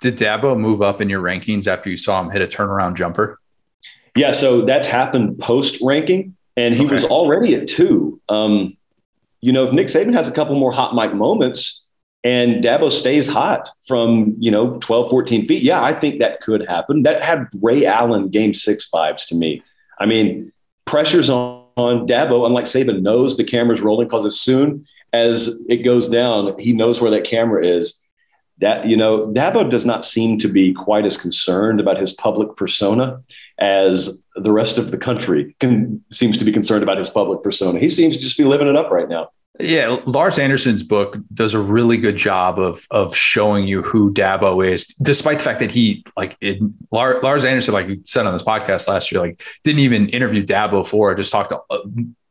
Did 0.00 0.16
Dabo 0.16 0.58
move 0.58 0.82
up 0.82 1.00
in 1.00 1.08
your 1.08 1.22
rankings 1.22 1.68
after 1.68 1.88
you 1.88 1.96
saw 1.96 2.20
him 2.20 2.30
hit 2.30 2.42
a 2.42 2.46
turnaround 2.46 2.94
jumper? 2.94 3.38
Yeah, 4.16 4.32
so 4.32 4.62
that's 4.62 4.86
happened 4.86 5.38
post 5.38 5.78
ranking, 5.82 6.36
and 6.56 6.74
he 6.74 6.84
okay. 6.84 6.94
was 6.94 7.04
already 7.04 7.54
at 7.54 7.66
two. 7.66 8.20
Um, 8.28 8.76
you 9.40 9.52
know, 9.52 9.64
if 9.64 9.72
Nick 9.72 9.88
Saban 9.88 10.14
has 10.14 10.28
a 10.28 10.32
couple 10.32 10.54
more 10.54 10.72
hot 10.72 10.94
mic 10.94 11.14
moments 11.14 11.84
and 12.24 12.62
Dabo 12.62 12.92
stays 12.92 13.26
hot 13.26 13.68
from, 13.86 14.36
you 14.38 14.50
know, 14.50 14.78
12, 14.78 15.10
14 15.10 15.46
feet, 15.48 15.62
yeah, 15.62 15.82
I 15.82 15.92
think 15.92 16.20
that 16.20 16.40
could 16.40 16.66
happen. 16.66 17.02
That 17.02 17.22
had 17.22 17.48
Ray 17.60 17.84
Allen 17.84 18.28
game 18.28 18.54
six 18.54 18.88
vibes 18.88 19.26
to 19.26 19.34
me. 19.34 19.60
I 19.98 20.06
mean, 20.06 20.52
pressure's 20.84 21.28
on, 21.28 21.66
on 21.76 22.06
Dabo, 22.06 22.46
unlike 22.46 22.66
Saban, 22.66 23.02
knows 23.02 23.36
the 23.36 23.44
camera's 23.44 23.80
rolling 23.80 24.06
because 24.06 24.24
as 24.24 24.38
soon 24.38 24.86
as 25.12 25.58
it 25.68 25.78
goes 25.78 26.08
down, 26.08 26.56
he 26.58 26.72
knows 26.72 27.00
where 27.00 27.10
that 27.10 27.24
camera 27.24 27.66
is 27.66 28.00
that 28.62 28.86
you 28.86 28.96
know 28.96 29.26
Dabo 29.26 29.68
does 29.68 29.84
not 29.84 30.04
seem 30.04 30.38
to 30.38 30.48
be 30.48 30.72
quite 30.72 31.04
as 31.04 31.16
concerned 31.16 31.80
about 31.80 32.00
his 32.00 32.12
public 32.14 32.56
persona 32.56 33.20
as 33.58 34.24
the 34.36 34.52
rest 34.52 34.78
of 34.78 34.90
the 34.90 34.96
country 34.96 35.54
can, 35.60 36.02
seems 36.10 36.38
to 36.38 36.44
be 36.44 36.52
concerned 36.52 36.82
about 36.82 36.96
his 36.96 37.10
public 37.10 37.42
persona. 37.42 37.78
He 37.78 37.88
seems 37.88 38.16
to 38.16 38.22
just 38.22 38.38
be 38.38 38.44
living 38.44 38.68
it 38.68 38.76
up 38.76 38.90
right 38.90 39.08
now. 39.08 39.28
Yeah, 39.60 39.98
Lars 40.06 40.38
Anderson's 40.38 40.82
book 40.82 41.18
does 41.34 41.52
a 41.52 41.58
really 41.58 41.98
good 41.98 42.16
job 42.16 42.58
of 42.58 42.86
of 42.90 43.14
showing 43.14 43.66
you 43.66 43.82
who 43.82 44.12
Dabo 44.14 44.66
is, 44.66 44.86
despite 45.02 45.38
the 45.38 45.44
fact 45.44 45.60
that 45.60 45.72
he 45.72 46.04
like 46.16 46.36
it, 46.40 46.58
Lars 46.90 47.44
Anderson, 47.44 47.74
like 47.74 47.88
you 47.88 48.00
said 48.06 48.26
on 48.26 48.32
this 48.32 48.42
podcast 48.42 48.88
last 48.88 49.12
year, 49.12 49.20
like 49.20 49.42
didn't 49.64 49.80
even 49.80 50.08
interview 50.08 50.42
Dabo 50.42 50.86
for, 50.86 51.14
just 51.14 51.32
talked 51.32 51.50
to 51.50 51.60
uh, 51.68 51.80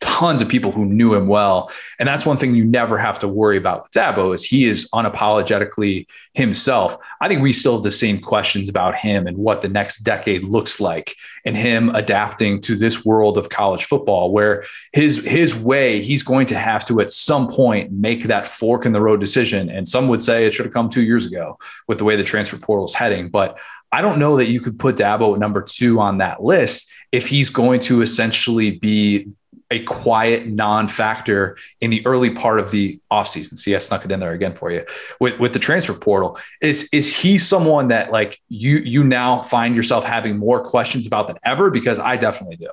tons 0.02 0.42
of 0.42 0.50
people 0.50 0.72
who 0.72 0.86
knew 0.86 1.14
him 1.14 1.28
well. 1.28 1.72
And 2.00 2.08
that's 2.08 2.26
one 2.26 2.36
thing 2.36 2.56
you 2.56 2.66
never 2.66 2.98
have 2.98 3.20
to 3.20 3.28
worry 3.28 3.58
about 3.58 3.84
with 3.84 3.92
Dabo 3.92 4.34
is 4.34 4.44
he 4.44 4.66
is 4.66 4.90
unapologetically 4.94 6.08
himself. 6.34 6.98
I 7.22 7.28
think 7.28 7.42
we 7.42 7.54
still 7.54 7.76
have 7.76 7.84
the 7.84 7.92
same 7.92 8.20
questions 8.20 8.68
about 8.68 8.96
him 8.96 9.28
and 9.28 9.38
what 9.38 9.62
the 9.62 9.70
next 9.70 10.00
decade 10.00 10.44
looks 10.44 10.80
like 10.80 11.16
and 11.46 11.56
him 11.56 11.94
adapting 11.96 12.62
to 12.62 12.76
this 12.76 13.06
world 13.06 13.38
of 13.38 13.50
college 13.50 13.86
football 13.86 14.32
where 14.32 14.64
his 14.92 15.24
his 15.24 15.56
way 15.56 16.02
he's 16.02 16.24
going 16.24 16.48
to 16.48 16.58
have 16.58 16.84
to 16.86 17.00
at 17.00 17.12
some 17.12 17.48
point 17.48 17.92
make 17.92 18.24
that 18.24 18.46
fork 18.46 18.86
in 18.86 18.94
the 18.94 19.02
road 19.02 19.20
decision 19.20 19.70
and 19.70 19.88
some 19.88 20.08
would 20.08 20.22
say 20.22 20.46
it 20.46 20.54
should 20.54 20.66
have 20.66 20.74
come 20.74 20.90
2 20.90 21.02
years 21.02 21.26
ago 21.26 21.58
with 21.88 21.98
the 21.98 22.04
way 22.04 22.16
the 22.16 22.24
transfer 22.24 22.58
portal 22.58 22.86
is 22.86 22.94
heading 22.94 23.30
but 23.30 23.60
I 23.94 24.02
don't 24.02 24.20
know 24.20 24.38
that 24.38 24.48
you 24.48 24.62
could 24.62 24.80
put 24.80 24.96
Dabo 24.96 25.34
at 25.34 25.40
number 25.40 25.62
two 25.62 26.00
on 26.00 26.20
that 26.20 26.42
list 26.42 26.90
if 27.12 27.28
he's 27.28 27.50
going 27.50 27.82
to 27.82 28.02
essentially 28.02 28.72
be 28.72 29.34
a 29.72 29.80
quiet 29.84 30.48
non-factor 30.48 31.58
in 31.80 31.90
the 31.90 32.06
early 32.06 32.30
part 32.30 32.60
of 32.60 32.70
the 32.72 33.00
offseason. 33.12 33.58
See, 33.58 33.74
I 33.74 33.80
snuck 33.80 34.06
it 34.06 34.12
in 34.12 34.20
there 34.20 34.34
again 34.34 34.54
for 34.54 34.70
you 34.70 34.86
with, 35.20 35.40
with 35.40 35.54
the 35.54 35.60
transfer 35.60 35.94
portal. 35.94 36.38
Is 36.62 36.90
is 36.92 37.16
he 37.16 37.38
someone 37.38 37.88
that 37.88 38.12
like 38.12 38.40
you 38.50 38.78
you 38.80 39.04
now 39.04 39.42
find 39.42 39.76
yourself 39.76 40.04
having 40.04 40.38
more 40.38 40.64
questions 40.64 41.08
about 41.08 41.28
than 41.28 41.38
ever? 41.44 41.72
Because 41.72 41.98
I 42.00 42.18
definitely 42.18 42.58
do. 42.58 42.70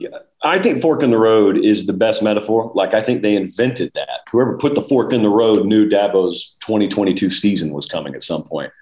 Yeah, 0.00 0.18
I 0.42 0.58
think 0.58 0.82
fork 0.82 1.04
in 1.04 1.12
the 1.12 1.18
road 1.18 1.56
is 1.56 1.86
the 1.86 1.92
best 1.92 2.22
metaphor. 2.22 2.72
Like 2.74 2.92
I 2.92 3.02
think 3.02 3.22
they 3.22 3.36
invented 3.36 3.92
that. 3.94 4.20
Whoever 4.32 4.58
put 4.58 4.74
the 4.74 4.82
fork 4.82 5.12
in 5.12 5.22
the 5.22 5.28
road 5.28 5.64
knew 5.66 5.88
Dabo's 5.88 6.56
2022 6.60 7.30
season 7.30 7.72
was 7.72 7.86
coming 7.86 8.14
at 8.14 8.24
some 8.24 8.42
point. 8.42 8.72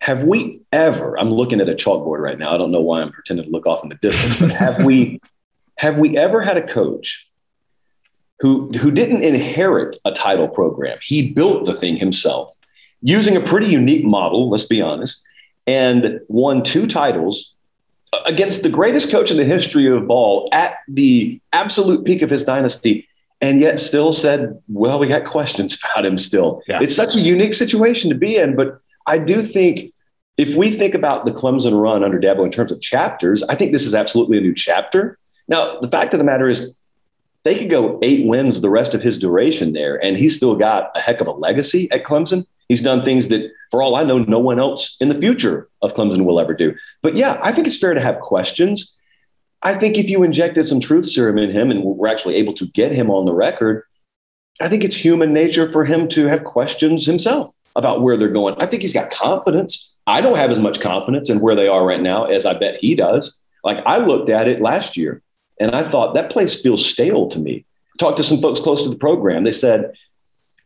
have 0.00 0.24
we 0.24 0.60
ever? 0.72 1.18
I'm 1.18 1.30
looking 1.30 1.60
at 1.60 1.68
a 1.68 1.74
chalkboard 1.74 2.18
right 2.18 2.38
now. 2.38 2.52
I 2.52 2.58
don't 2.58 2.72
know 2.72 2.80
why 2.80 3.02
I'm 3.02 3.12
pretending 3.12 3.44
to 3.46 3.50
look 3.52 3.66
off 3.66 3.84
in 3.84 3.88
the 3.88 3.96
distance, 3.96 4.40
but 4.40 4.50
have 4.50 4.84
we 4.84 5.20
have 5.78 5.98
we 5.98 6.16
ever 6.16 6.42
had 6.42 6.56
a 6.56 6.66
coach 6.66 7.26
who 8.40 8.70
who 8.72 8.90
didn't 8.90 9.22
inherit 9.22 9.96
a 10.04 10.12
title 10.12 10.48
program? 10.48 10.98
He 11.02 11.32
built 11.32 11.64
the 11.64 11.74
thing 11.74 11.96
himself 11.96 12.54
using 13.00 13.36
a 13.36 13.40
pretty 13.40 13.66
unique 13.66 14.04
model. 14.04 14.50
Let's 14.50 14.64
be 14.64 14.82
honest, 14.82 15.22
and 15.66 16.20
won 16.28 16.62
two 16.62 16.86
titles 16.86 17.54
against 18.26 18.62
the 18.62 18.70
greatest 18.70 19.10
coach 19.10 19.30
in 19.30 19.36
the 19.36 19.44
history 19.44 19.86
of 19.86 20.06
ball 20.06 20.48
at 20.52 20.76
the 20.88 21.40
absolute 21.52 22.04
peak 22.04 22.22
of 22.22 22.30
his 22.30 22.44
dynasty 22.44 23.06
and 23.40 23.60
yet 23.60 23.78
still 23.78 24.12
said, 24.12 24.60
well, 24.68 24.98
we 24.98 25.06
got 25.06 25.24
questions 25.24 25.78
about 25.92 26.04
him 26.04 26.18
still. 26.18 26.62
Yeah. 26.66 26.80
It's 26.82 26.96
such 26.96 27.14
a 27.14 27.20
unique 27.20 27.54
situation 27.54 28.10
to 28.10 28.16
be 28.16 28.36
in. 28.36 28.56
But 28.56 28.80
I 29.06 29.18
do 29.18 29.42
think 29.42 29.92
if 30.36 30.54
we 30.54 30.70
think 30.70 30.94
about 30.94 31.24
the 31.24 31.32
Clemson 31.32 31.80
run 31.80 32.04
under 32.04 32.18
Dabo 32.20 32.44
in 32.44 32.50
terms 32.50 32.72
of 32.72 32.80
chapters, 32.80 33.42
I 33.44 33.54
think 33.54 33.72
this 33.72 33.84
is 33.84 33.94
absolutely 33.94 34.38
a 34.38 34.40
new 34.40 34.54
chapter. 34.54 35.17
Now, 35.48 35.80
the 35.80 35.88
fact 35.88 36.12
of 36.12 36.18
the 36.18 36.24
matter 36.24 36.48
is, 36.48 36.74
they 37.44 37.56
could 37.56 37.70
go 37.70 37.98
eight 38.02 38.26
wins 38.26 38.60
the 38.60 38.70
rest 38.70 38.94
of 38.94 39.02
his 39.02 39.18
duration 39.18 39.72
there, 39.72 40.02
and 40.04 40.16
he's 40.16 40.36
still 40.36 40.54
got 40.54 40.90
a 40.94 41.00
heck 41.00 41.20
of 41.20 41.26
a 41.26 41.32
legacy 41.32 41.90
at 41.90 42.04
Clemson. 42.04 42.44
He's 42.68 42.82
done 42.82 43.04
things 43.04 43.28
that, 43.28 43.50
for 43.70 43.82
all 43.82 43.94
I 43.94 44.02
know, 44.02 44.18
no 44.18 44.38
one 44.38 44.58
else 44.58 44.96
in 45.00 45.08
the 45.08 45.18
future 45.18 45.68
of 45.80 45.94
Clemson 45.94 46.24
will 46.24 46.40
ever 46.40 46.52
do. 46.52 46.74
But 47.00 47.14
yeah, 47.14 47.40
I 47.42 47.52
think 47.52 47.66
it's 47.66 47.78
fair 47.78 47.94
to 47.94 48.00
have 48.00 48.20
questions. 48.20 48.92
I 49.62 49.74
think 49.74 49.96
if 49.96 50.10
you 50.10 50.22
injected 50.22 50.66
some 50.66 50.80
truth 50.80 51.06
serum 51.06 51.38
in 51.38 51.50
him 51.50 51.70
and 51.70 51.82
we're 51.82 52.08
actually 52.08 52.34
able 52.36 52.54
to 52.54 52.66
get 52.68 52.92
him 52.92 53.10
on 53.10 53.24
the 53.24 53.32
record, 53.32 53.84
I 54.60 54.68
think 54.68 54.84
it's 54.84 54.94
human 54.94 55.32
nature 55.32 55.68
for 55.68 55.84
him 55.84 56.08
to 56.08 56.26
have 56.26 56.44
questions 56.44 57.06
himself 57.06 57.54
about 57.74 58.02
where 58.02 58.16
they're 58.16 58.28
going. 58.28 58.56
I 58.58 58.66
think 58.66 58.82
he's 58.82 58.92
got 58.92 59.10
confidence. 59.10 59.94
I 60.06 60.20
don't 60.20 60.36
have 60.36 60.50
as 60.50 60.60
much 60.60 60.80
confidence 60.80 61.30
in 61.30 61.40
where 61.40 61.54
they 61.54 61.68
are 61.68 61.86
right 61.86 62.02
now 62.02 62.24
as 62.24 62.44
I 62.44 62.58
bet 62.58 62.78
he 62.78 62.94
does. 62.94 63.40
Like 63.64 63.78
I 63.86 63.98
looked 63.98 64.28
at 64.28 64.48
it 64.48 64.60
last 64.60 64.96
year 64.96 65.22
and 65.60 65.72
I 65.72 65.82
thought 65.82 66.14
that 66.14 66.30
place 66.30 66.60
feels 66.60 66.84
stale 66.84 67.28
to 67.28 67.38
me. 67.38 67.64
Talked 67.98 68.16
to 68.18 68.22
some 68.22 68.38
folks 68.38 68.60
close 68.60 68.82
to 68.82 68.88
the 68.88 68.96
program. 68.96 69.44
They 69.44 69.52
said, 69.52 69.92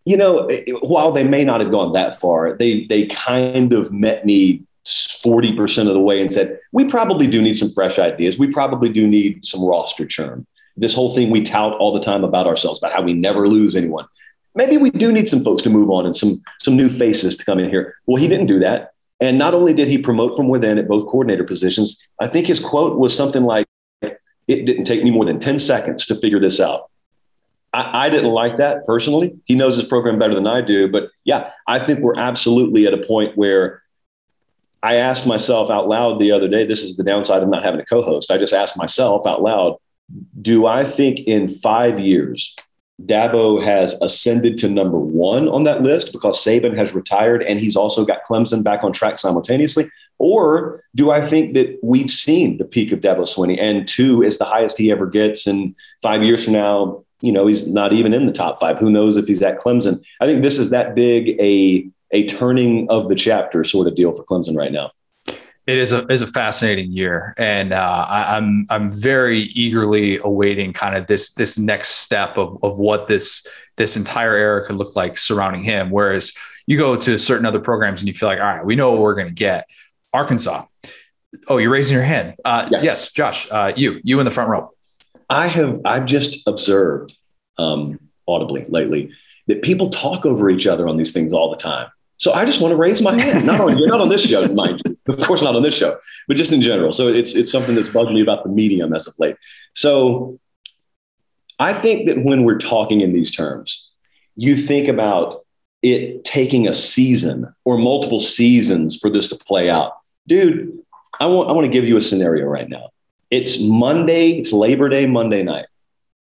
you 0.04 0.16
know, 0.16 0.50
while 0.82 1.12
they 1.12 1.24
may 1.24 1.44
not 1.44 1.60
have 1.60 1.70
gone 1.70 1.92
that 1.92 2.20
far, 2.20 2.56
they 2.56 2.86
they 2.86 3.06
kind 3.06 3.72
of 3.72 3.92
met 3.92 4.26
me 4.26 4.62
40% 4.84 5.86
of 5.86 5.94
the 5.94 6.00
way 6.00 6.20
and 6.20 6.32
said, 6.32 6.58
we 6.72 6.84
probably 6.84 7.26
do 7.26 7.40
need 7.40 7.54
some 7.54 7.70
fresh 7.70 7.98
ideas. 7.98 8.38
We 8.38 8.48
probably 8.48 8.88
do 8.88 9.06
need 9.06 9.44
some 9.44 9.64
roster 9.64 10.06
churn. 10.06 10.46
This 10.76 10.94
whole 10.94 11.14
thing 11.14 11.30
we 11.30 11.42
tout 11.42 11.74
all 11.74 11.92
the 11.92 12.00
time 12.00 12.24
about 12.24 12.46
ourselves, 12.46 12.78
about 12.78 12.92
how 12.92 13.02
we 13.02 13.12
never 13.12 13.46
lose 13.46 13.76
anyone. 13.76 14.06
Maybe 14.54 14.76
we 14.76 14.90
do 14.90 15.12
need 15.12 15.28
some 15.28 15.44
folks 15.44 15.62
to 15.62 15.70
move 15.70 15.90
on 15.90 16.04
and 16.04 16.16
some, 16.16 16.42
some 16.60 16.76
new 16.76 16.88
faces 16.88 17.36
to 17.36 17.44
come 17.44 17.58
in 17.58 17.70
here. 17.70 17.94
Well, 18.06 18.20
he 18.20 18.28
didn't 18.28 18.46
do 18.46 18.58
that. 18.58 18.92
And 19.20 19.38
not 19.38 19.54
only 19.54 19.72
did 19.72 19.86
he 19.86 19.98
promote 19.98 20.36
from 20.36 20.48
within 20.48 20.78
at 20.78 20.88
both 20.88 21.04
coordinator 21.04 21.44
positions, 21.44 22.02
I 22.20 22.26
think 22.26 22.48
his 22.48 22.58
quote 22.58 22.98
was 22.98 23.16
something 23.16 23.44
like, 23.44 23.66
it 24.52 24.66
didn't 24.66 24.84
take 24.84 25.02
me 25.02 25.10
more 25.10 25.24
than 25.24 25.38
10 25.38 25.58
seconds 25.58 26.06
to 26.06 26.18
figure 26.20 26.40
this 26.40 26.60
out. 26.60 26.90
I, 27.72 28.06
I, 28.06 28.10
didn't 28.10 28.30
like 28.30 28.58
that 28.58 28.86
personally. 28.86 29.34
He 29.44 29.54
knows 29.54 29.76
his 29.76 29.84
program 29.84 30.18
better 30.18 30.34
than 30.34 30.46
I 30.46 30.60
do. 30.60 30.88
But 30.88 31.10
yeah, 31.24 31.50
I 31.66 31.78
think 31.78 32.00
we're 32.00 32.18
absolutely 32.18 32.86
at 32.86 32.94
a 32.94 32.98
point 32.98 33.36
where 33.36 33.82
I 34.82 34.96
asked 34.96 35.26
myself 35.26 35.70
out 35.70 35.88
loud 35.88 36.18
the 36.18 36.32
other 36.32 36.48
day, 36.48 36.66
this 36.66 36.82
is 36.82 36.96
the 36.96 37.04
downside 37.04 37.42
of 37.42 37.48
not 37.48 37.62
having 37.62 37.80
a 37.80 37.84
co 37.84 38.02
host. 38.02 38.30
I 38.30 38.38
just 38.38 38.52
asked 38.52 38.76
myself 38.76 39.26
out 39.26 39.42
loud, 39.42 39.76
do 40.40 40.66
I 40.66 40.84
think 40.84 41.20
in 41.20 41.48
five 41.48 41.98
years, 41.98 42.54
Dabo 43.06 43.62
has 43.62 43.94
ascended 44.02 44.58
to 44.58 44.68
number 44.68 44.98
one 44.98 45.48
on 45.48 45.64
that 45.64 45.82
list 45.82 46.12
because 46.12 46.44
Saban 46.44 46.76
has 46.76 46.94
retired 46.94 47.42
and 47.42 47.58
he's 47.58 47.76
also 47.76 48.04
got 48.04 48.24
Clemson 48.24 48.62
back 48.62 48.84
on 48.84 48.92
track 48.92 49.18
simultaneously? 49.18 49.90
Or 50.18 50.84
do 50.94 51.10
I 51.10 51.26
think 51.26 51.54
that 51.54 51.78
we've 51.82 52.10
seen 52.10 52.58
the 52.58 52.64
peak 52.64 52.92
of 52.92 53.00
Dabo 53.00 53.22
Swinney 53.22 53.60
and 53.60 53.88
two 53.88 54.22
is 54.22 54.38
the 54.38 54.44
highest 54.44 54.78
he 54.78 54.92
ever 54.92 55.06
gets? 55.06 55.46
And 55.46 55.74
five 56.02 56.22
years 56.22 56.44
from 56.44 56.52
now, 56.52 57.04
you 57.20 57.32
know, 57.32 57.46
he's 57.46 57.66
not 57.66 57.92
even 57.92 58.12
in 58.12 58.26
the 58.26 58.32
top 58.32 58.60
five. 58.60 58.78
Who 58.78 58.90
knows 58.90 59.16
if 59.16 59.26
he's 59.26 59.42
at 59.42 59.58
Clemson? 59.58 60.02
I 60.20 60.26
think 60.26 60.42
this 60.42 60.58
is 60.58 60.70
that 60.70 60.94
big 60.94 61.40
a 61.40 61.88
a 62.12 62.26
turning 62.26 62.88
of 62.90 63.08
the 63.08 63.14
chapter 63.14 63.64
sort 63.64 63.88
of 63.88 63.94
deal 63.94 64.12
for 64.12 64.24
Clemson 64.24 64.56
right 64.56 64.72
now. 64.72 64.90
It 65.66 65.78
is 65.78 65.92
a 65.92 66.04
is 66.08 66.22
a 66.22 66.26
fascinating 66.26 66.90
year, 66.90 67.34
and 67.38 67.72
uh, 67.72 68.06
I, 68.08 68.36
I'm 68.36 68.66
I'm 68.68 68.90
very 68.90 69.42
eagerly 69.54 70.18
awaiting 70.18 70.72
kind 70.72 70.96
of 70.96 71.06
this 71.06 71.34
this 71.34 71.56
next 71.56 71.90
step 72.02 72.36
of 72.36 72.58
of 72.64 72.78
what 72.78 73.06
this 73.06 73.46
this 73.76 73.96
entire 73.96 74.34
era 74.34 74.64
could 74.64 74.76
look 74.76 74.96
like 74.96 75.16
surrounding 75.16 75.62
him. 75.62 75.90
Whereas 75.90 76.32
you 76.66 76.76
go 76.76 76.96
to 76.96 77.16
certain 77.16 77.46
other 77.46 77.60
programs 77.60 78.00
and 78.00 78.08
you 78.08 78.14
feel 78.14 78.28
like, 78.28 78.40
all 78.40 78.46
right, 78.46 78.64
we 78.64 78.76
know 78.76 78.90
what 78.90 79.00
we're 79.00 79.14
going 79.14 79.28
to 79.28 79.32
get. 79.32 79.68
Arkansas. 80.12 80.66
Oh, 81.48 81.56
you're 81.56 81.70
raising 81.70 81.94
your 81.94 82.04
hand. 82.04 82.34
Uh, 82.44 82.68
yeah. 82.70 82.82
Yes, 82.82 83.12
Josh, 83.12 83.50
uh, 83.50 83.72
you 83.74 84.00
you 84.04 84.18
in 84.20 84.24
the 84.24 84.30
front 84.30 84.50
row. 84.50 84.70
I 85.30 85.46
have 85.48 85.80
I've 85.84 86.04
just 86.04 86.46
observed 86.46 87.16
um, 87.58 87.98
audibly 88.28 88.64
lately 88.68 89.12
that 89.46 89.62
people 89.62 89.90
talk 89.90 90.26
over 90.26 90.50
each 90.50 90.66
other 90.66 90.86
on 90.86 90.96
these 90.96 91.12
things 91.12 91.32
all 91.32 91.50
the 91.50 91.56
time. 91.56 91.88
So 92.18 92.32
I 92.32 92.44
just 92.44 92.60
want 92.60 92.72
to 92.72 92.76
raise 92.76 93.02
my 93.02 93.20
hand. 93.20 93.46
Not 93.46 93.60
on 93.60 93.74
not 93.86 94.00
on 94.00 94.08
this 94.08 94.24
show, 94.24 94.42
mind 94.54 94.82
you. 94.84 94.96
Of 95.08 95.18
course, 95.20 95.42
not 95.42 95.56
on 95.56 95.62
this 95.62 95.74
show, 95.74 95.98
but 96.28 96.36
just 96.36 96.52
in 96.52 96.62
general. 96.62 96.92
So 96.92 97.08
it's 97.08 97.34
it's 97.34 97.50
something 97.50 97.74
that's 97.74 97.88
bugging 97.88 98.14
me 98.14 98.20
about 98.20 98.44
the 98.44 98.50
medium 98.50 98.94
as 98.94 99.06
of 99.06 99.14
late. 99.18 99.36
So 99.74 100.38
I 101.58 101.72
think 101.72 102.06
that 102.06 102.22
when 102.22 102.44
we're 102.44 102.58
talking 102.58 103.00
in 103.00 103.12
these 103.12 103.30
terms, 103.30 103.88
you 104.36 104.56
think 104.56 104.88
about 104.88 105.44
it 105.82 106.24
taking 106.24 106.68
a 106.68 106.72
season 106.72 107.52
or 107.64 107.76
multiple 107.76 108.20
seasons 108.20 108.96
for 108.96 109.10
this 109.10 109.28
to 109.28 109.36
play 109.36 109.68
out. 109.68 109.94
Dude, 110.26 110.78
I 111.18 111.26
want 111.26 111.48
I 111.48 111.52
want 111.52 111.64
to 111.64 111.72
give 111.72 111.86
you 111.86 111.96
a 111.96 112.00
scenario 112.00 112.46
right 112.46 112.68
now. 112.68 112.90
It's 113.30 113.60
Monday, 113.60 114.32
it's 114.32 114.52
Labor 114.52 114.88
Day 114.88 115.06
Monday 115.06 115.42
night. 115.42 115.66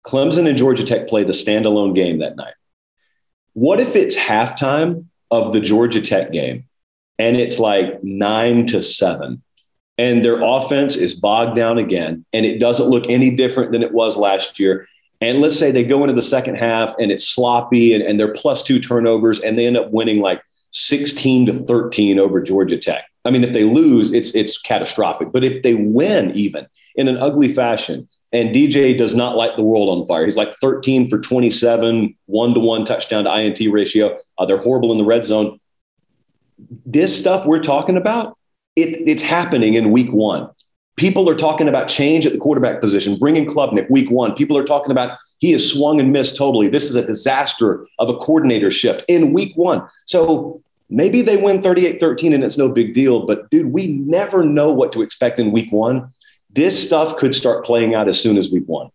Clemson 0.07 0.49
and 0.49 0.57
Georgia 0.57 0.85
Tech 0.85 1.09
play 1.09 1.25
the 1.25 1.33
standalone 1.33 1.95
game 1.95 2.19
that 2.19 2.37
night. 2.37 2.55
What 3.55 3.81
if 3.81 3.97
it's 3.97 4.17
halftime 4.17 5.07
of 5.31 5.53
the 5.53 5.61
Georgia 5.61 6.01
Tech 6.01 6.33
game 6.33 6.65
and 7.19 7.37
it's 7.37 7.59
like 7.59 8.03
nine 8.03 8.67
to 8.67 8.83
seven 8.83 9.43
and 9.97 10.25
their 10.25 10.43
offense 10.43 10.97
is 10.97 11.15
bogged 11.15 11.57
down 11.57 11.79
again 11.79 12.25
and 12.33 12.45
it 12.45 12.59
doesn't 12.59 12.89
look 12.89 13.05
any 13.09 13.31
different 13.31 13.73
than 13.73 13.83
it 13.83 13.93
was 13.93 14.17
last 14.17 14.59
year? 14.59 14.87
And 15.21 15.41
let's 15.41 15.59
say 15.59 15.71
they 15.71 15.85
go 15.85 16.03
into 16.03 16.15
the 16.15 16.23
second 16.23 16.57
half 16.57 16.95
and 16.99 17.11
it's 17.11 17.27
sloppy 17.27 17.95
and, 17.95 18.03
and 18.03 18.19
they're 18.19 18.35
plus 18.35 18.63
two 18.63 18.79
turnovers 18.79 19.41
and 19.41 19.59
they 19.59 19.67
end 19.67 19.77
up 19.77 19.91
winning 19.91 20.21
like 20.21 20.43
16 20.73 21.47
to 21.47 21.53
13 21.53 22.19
over 22.19 22.43
Georgia 22.43 22.77
Tech. 22.77 23.05
I 23.25 23.31
mean, 23.31 23.45
if 23.45 23.53
they 23.53 23.65
lose, 23.65 24.13
it's 24.13 24.35
it's 24.35 24.59
catastrophic. 24.59 25.33
But 25.33 25.45
if 25.45 25.63
they 25.63 25.75
win 25.75 26.31
even 26.33 26.67
in 26.97 27.09
an 27.09 27.17
ugly 27.17 27.53
fashion, 27.53 28.09
and 28.35 28.53
DJ 28.53 28.99
does 28.99 29.15
not 29.15 29.37
light 29.37 29.55
the 29.57 29.63
world 29.63 29.89
on 29.89 30.07
fire. 30.09 30.25
He's 30.25 30.37
like 30.37 30.57
13 30.57 31.09
for 31.09 31.21
27, 31.21 32.17
one 32.27 32.53
to 32.53 32.61
one 32.61 32.85
touchdown 32.85 33.25
to 33.25 33.35
INT 33.35 33.61
ratio. 33.73 34.19
Uh, 34.37 34.45
they're 34.45 34.59
horrible 34.59 34.91
in 34.91 34.99
the 34.99 35.05
red 35.05 35.25
zone. 35.25 35.61
This 36.85 37.17
stuff 37.17 37.47
we're 37.47 37.63
talking 37.63 37.97
about, 37.97 38.37
it, 38.75 39.09
it's 39.09 39.23
happening 39.23 39.75
in 39.75 39.93
week 39.93 40.13
one. 40.13 40.51
People 40.97 41.31
are 41.31 41.37
talking 41.37 41.69
about 41.69 41.87
change 41.87 42.27
at 42.27 42.33
the 42.33 42.39
quarterback 42.39 42.81
position, 42.81 43.17
bringing 43.19 43.47
Klubnik 43.47 43.89
week 43.89 44.11
one. 44.11 44.35
People 44.35 44.59
are 44.59 44.65
talking 44.65 44.91
about 44.91 45.17
he 45.39 45.53
has 45.53 45.69
swung 45.69 46.01
and 46.01 46.13
missed 46.13 46.37
totally. 46.37 46.69
This 46.69 46.85
is 46.85 46.97
a 46.97 47.07
disaster 47.07 47.87
of 48.01 48.09
a 48.09 48.17
coordinator 48.17 48.73
shift 48.73 49.05
in 49.07 49.33
week 49.33 49.53
one. 49.57 49.87
So 50.07 50.61
maybe 50.89 51.23
they 51.23 51.37
win 51.37 51.63
38 51.63 52.01
13 52.01 52.33
and 52.33 52.45
it's 52.45 52.59
no 52.59 52.69
big 52.69 52.95
deal. 52.95 53.27
But 53.27 53.51
dude, 53.51 53.73
we 53.73 53.89
never 53.89 54.45
know 54.45 54.73
what 54.73 54.93
to 54.93 55.03
expect 55.03 55.39
in 55.41 55.53
week 55.53 55.73
one 55.73 56.13
this 56.55 56.81
stuff 56.83 57.17
could 57.17 57.35
start 57.35 57.65
playing 57.65 57.95
out 57.95 58.09
as 58.09 58.19
soon 58.21 58.37
as 58.37 58.51
week 58.51 58.65
one. 58.67 58.91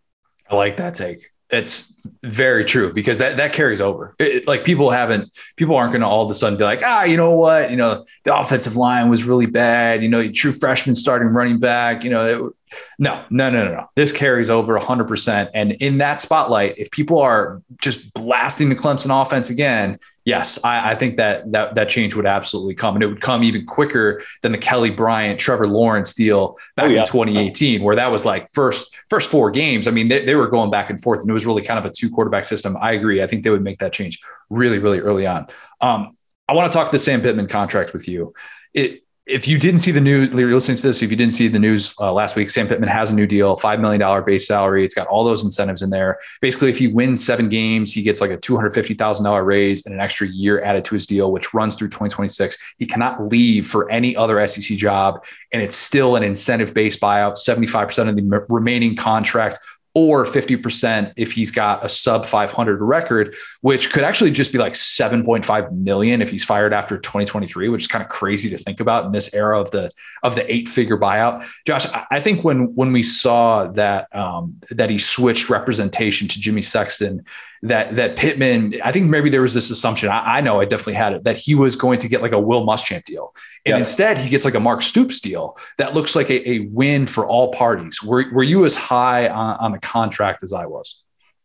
I 0.50 0.56
like 0.56 0.78
that 0.78 0.96
take. 0.96 1.32
It's 1.52 1.96
very 2.24 2.64
true 2.64 2.94
because 2.94 3.18
that, 3.20 3.38
that 3.38 3.54
carries 3.54 3.82
over. 3.82 4.16
It, 4.20 4.48
like 4.48 4.64
people 4.64 4.92
haven't, 4.92 5.36
people 5.56 5.76
aren't 5.76 5.92
going 5.92 6.02
to 6.02 6.08
all 6.08 6.24
of 6.24 6.30
a 6.30 6.34
sudden 6.36 6.58
be 6.58 6.64
like, 6.64 6.82
ah, 6.84 7.04
you 7.04 7.18
know 7.18 7.32
what? 7.32 7.72
You 7.72 7.76
know, 7.76 8.06
the 8.24 8.38
offensive 8.38 8.76
line 8.76 9.10
was 9.10 9.24
really 9.24 9.48
bad. 9.48 10.04
You 10.04 10.10
know, 10.10 10.32
true 10.32 10.54
freshman 10.54 10.94
starting 10.94 11.30
running 11.30 11.60
back. 11.60 12.04
You 12.04 12.12
know, 12.12 12.26
it, 12.26 12.54
no, 13.00 13.26
no, 13.32 13.50
no, 13.50 13.66
no, 13.66 13.74
no. 13.74 13.90
This 13.96 14.12
carries 14.12 14.50
over 14.50 14.80
100%. 14.80 15.50
And 15.56 15.72
in 15.74 15.98
that 15.98 16.20
spotlight, 16.20 16.78
if 16.78 16.92
people 16.92 17.20
are 17.20 17.64
just 17.82 18.14
blasting 18.14 18.70
the 18.70 18.76
Clemson 18.76 19.20
offense 19.20 19.50
again, 19.50 19.98
yes, 20.30 20.64
I, 20.64 20.92
I, 20.92 20.96
think 20.96 21.18
that 21.18 21.52
that 21.52 21.76
that 21.76 21.90
change 21.90 22.16
would 22.16 22.28
absolutely 22.28 22.76
come, 22.76 22.96
and 22.96 23.04
it 23.04 23.08
would 23.08 23.20
come 23.20 23.44
even 23.44 23.66
quicker 23.66 24.22
than 24.42 24.52
the 24.52 24.58
Kelly 24.58 24.92
Bryant, 24.92 25.40
Trevor 25.40 25.68
Lawrence 25.68 26.14
deal 26.14 26.58
back 26.76 26.86
oh, 26.86 26.90
yeah. 26.90 27.02
in 27.02 27.08
2018, 27.08 27.82
where 27.84 27.96
that 27.96 28.12
was 28.12 28.26
like 28.26 28.48
first 28.52 28.98
first 29.10 29.30
four 29.30 29.50
games. 29.50 29.88
I 29.88 29.92
mean, 29.92 30.08
they, 30.08 30.24
they 30.24 30.36
were 30.36 30.48
going 30.48 30.70
back 30.70 30.90
and 30.90 31.02
forth, 31.02 31.22
and 31.22 31.30
it 31.30 31.34
was 31.34 31.46
really 31.46 31.64
kind 31.64 31.80
of 31.80 31.86
a 31.86 31.92
two 31.92 32.10
quarterback 32.10 32.46
system. 32.46 32.78
I 32.80 32.94
agree. 32.94 33.24
I 33.24 33.28
think 33.28 33.44
they 33.44 33.50
would 33.50 33.64
make 33.64 33.80
that 33.80 33.92
change 33.92 34.20
really, 34.50 34.80
really 34.80 35.00
early 35.00 35.26
on. 35.26 35.48
Um, 35.82 36.16
I 36.48 36.54
want 36.54 36.72
to 36.72 36.78
talk 36.78 36.92
the 36.92 37.00
Sam 37.00 37.22
Pittman 37.22 37.48
contract 37.48 37.94
with 37.94 38.08
you. 38.08 38.34
It 38.74 39.04
if 39.30 39.48
you 39.48 39.60
didn't 39.60 39.80
see 39.80 39.92
the 39.92 40.02
news, 40.02 40.32
you're 40.32 40.54
listening 40.54 40.78
to 40.78 40.88
this. 40.88 41.04
If 41.04 41.12
you 41.12 41.16
didn't 41.16 41.34
see 41.34 41.48
the 41.48 41.60
news 41.60 41.94
uh, 42.00 42.12
last 42.12 42.36
week, 42.36 42.50
Sam 42.50 42.68
Pittman 42.68 42.90
has 42.90 43.12
a 43.12 43.16
new 43.16 43.28
deal, 43.28 43.56
five 43.58 43.80
million 43.80 44.00
dollar 44.00 44.22
base 44.24 44.48
salary. 44.48 44.84
It's 44.84 44.96
got 44.96 45.08
all 45.08 45.24
those 45.24 45.44
incentives 45.44 45.84
in 45.84 45.92
there. 45.92 46.18
Basically, 46.42 46.70
if 46.70 46.80
he 46.80 46.88
wins 46.88 47.24
seven 47.24 47.48
games, 47.48 47.94
he 47.94 48.02
gets 48.02 48.22
like 48.22 48.32
a 48.32 48.38
two 48.38 48.56
hundred 48.56 48.74
fifty 48.74 48.96
thousand 48.96 49.26
dollar 49.26 49.44
raise 49.44 49.86
and 49.86 49.94
an 49.94 50.02
extra 50.02 50.28
year 50.28 50.62
added 50.62 50.84
to 50.86 50.96
his 50.96 51.06
deal, 51.06 51.32
which 51.32 51.54
runs 51.54 51.76
through 51.76 51.90
twenty 51.90 52.14
twenty 52.14 52.30
six. 52.30 52.58
He 52.80 52.88
cannot 52.88 53.28
leave 53.28 53.68
for 53.68 53.90
any 53.92 54.16
other 54.16 54.46
SEC 54.48 54.78
job, 54.78 55.24
and 55.52 55.62
it's 55.62 55.76
still 55.76 56.16
an 56.16 56.24
incentive 56.24 56.74
based 56.74 57.00
buyout. 57.00 57.38
Seventy 57.38 57.68
five 57.68 57.88
percent 57.88 58.10
of 58.10 58.16
the 58.16 58.46
remaining 58.50 58.96
contract 58.96 59.60
or 59.96 60.26
50% 60.26 61.14
if 61.18 61.32
he's 61.32 61.52
got 61.52 61.84
a 61.84 61.90
sub 61.90 62.26
500 62.26 62.82
record, 62.82 63.36
which 63.62 63.92
could 63.92 64.04
actually 64.04 64.32
just 64.32 64.52
be 64.52 64.60
like 64.60 64.74
7.5 64.74 65.72
million 65.72 66.22
if 66.22 66.30
he's 66.30 66.46
fired 66.46 66.74
after 66.74 66.98
2023, 66.98 67.70
which 67.70 67.84
is 67.84 67.88
kind 67.88 68.04
of 68.04 68.10
crazy 68.10 68.50
to 68.52 68.58
think 68.58 68.80
about 68.80 69.06
in 69.06 69.12
this 69.12 69.34
era 69.34 69.60
of 69.60 69.72
the 69.72 69.92
of 70.22 70.36
the 70.36 70.54
eight 70.54 70.70
figure 70.70 70.98
buyout. 70.98 71.46
Josh, 71.66 71.88
I 72.12 72.20
think 72.20 72.44
when 72.44 72.76
when 72.76 72.92
we 72.92 73.04
saw 73.04 73.66
that 73.72 74.14
um, 74.16 74.60
that 74.70 74.90
he 74.90 75.00
switched 75.00 75.50
representation 75.50 76.28
to 76.28 76.40
Jimmy 76.40 76.62
Sexton 76.62 77.26
that 77.64 77.96
that 77.96 78.16
Pittman, 78.16 78.74
I 78.84 78.92
think 78.92 79.10
maybe 79.10 79.30
there 79.30 79.42
was 79.42 79.54
this 79.54 79.70
assumption. 79.70 80.10
I, 80.10 80.38
I, 80.38 80.42
know 80.42 80.62
I 80.62 80.66
definitely 80.66 80.94
had 80.94 81.14
it 81.14 81.24
that 81.26 81.38
he 81.38 81.56
was 81.56 81.76
going 81.76 82.00
to 82.00 82.08
get 82.08 82.22
like 82.22 82.32
a 82.32 82.40
Will 82.40 82.66
Muschamp 82.66 83.04
deal, 83.04 83.34
and 83.66 83.74
yeah. 83.74 83.78
instead 83.78 84.18
he 84.18 84.30
gets 84.30 84.46
like 84.46 84.56
a 84.56 84.60
Mark 84.60 84.82
Stoops 84.82 85.20
deal 85.20 85.58
that 85.78 85.94
looks 85.94 86.16
like 86.16 86.30
a, 86.30 86.50
a 86.50 86.60
win 86.60 87.06
for 87.06 87.28
all 87.28 87.52
parties. 87.52 88.02
Were 88.02 88.26
were 88.32 88.44
you 88.44 88.66
as 88.66 88.76
high 88.76 89.28
on, 89.28 89.58
on 89.58 89.72
the 89.74 89.80
contract 89.80 90.44
as 90.44 90.54
I 90.54 90.66
was? 90.66 91.04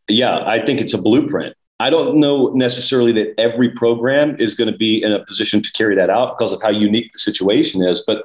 Yeah, 0.08 0.44
I 0.46 0.64
think 0.64 0.80
it's 0.80 0.94
a 0.94 1.02
blueprint. 1.02 1.56
I 1.80 1.90
don't 1.90 2.20
know 2.20 2.50
necessarily 2.50 3.12
that 3.12 3.34
every 3.38 3.70
program 3.70 4.36
is 4.38 4.54
going 4.54 4.70
to 4.70 4.78
be 4.78 5.02
in 5.02 5.12
a 5.12 5.24
position 5.24 5.60
to 5.62 5.72
carry 5.72 5.96
that 5.96 6.10
out 6.10 6.38
because 6.38 6.52
of 6.52 6.62
how 6.62 6.70
unique 6.70 7.12
the 7.12 7.18
situation 7.18 7.82
is, 7.82 8.02
but 8.06 8.24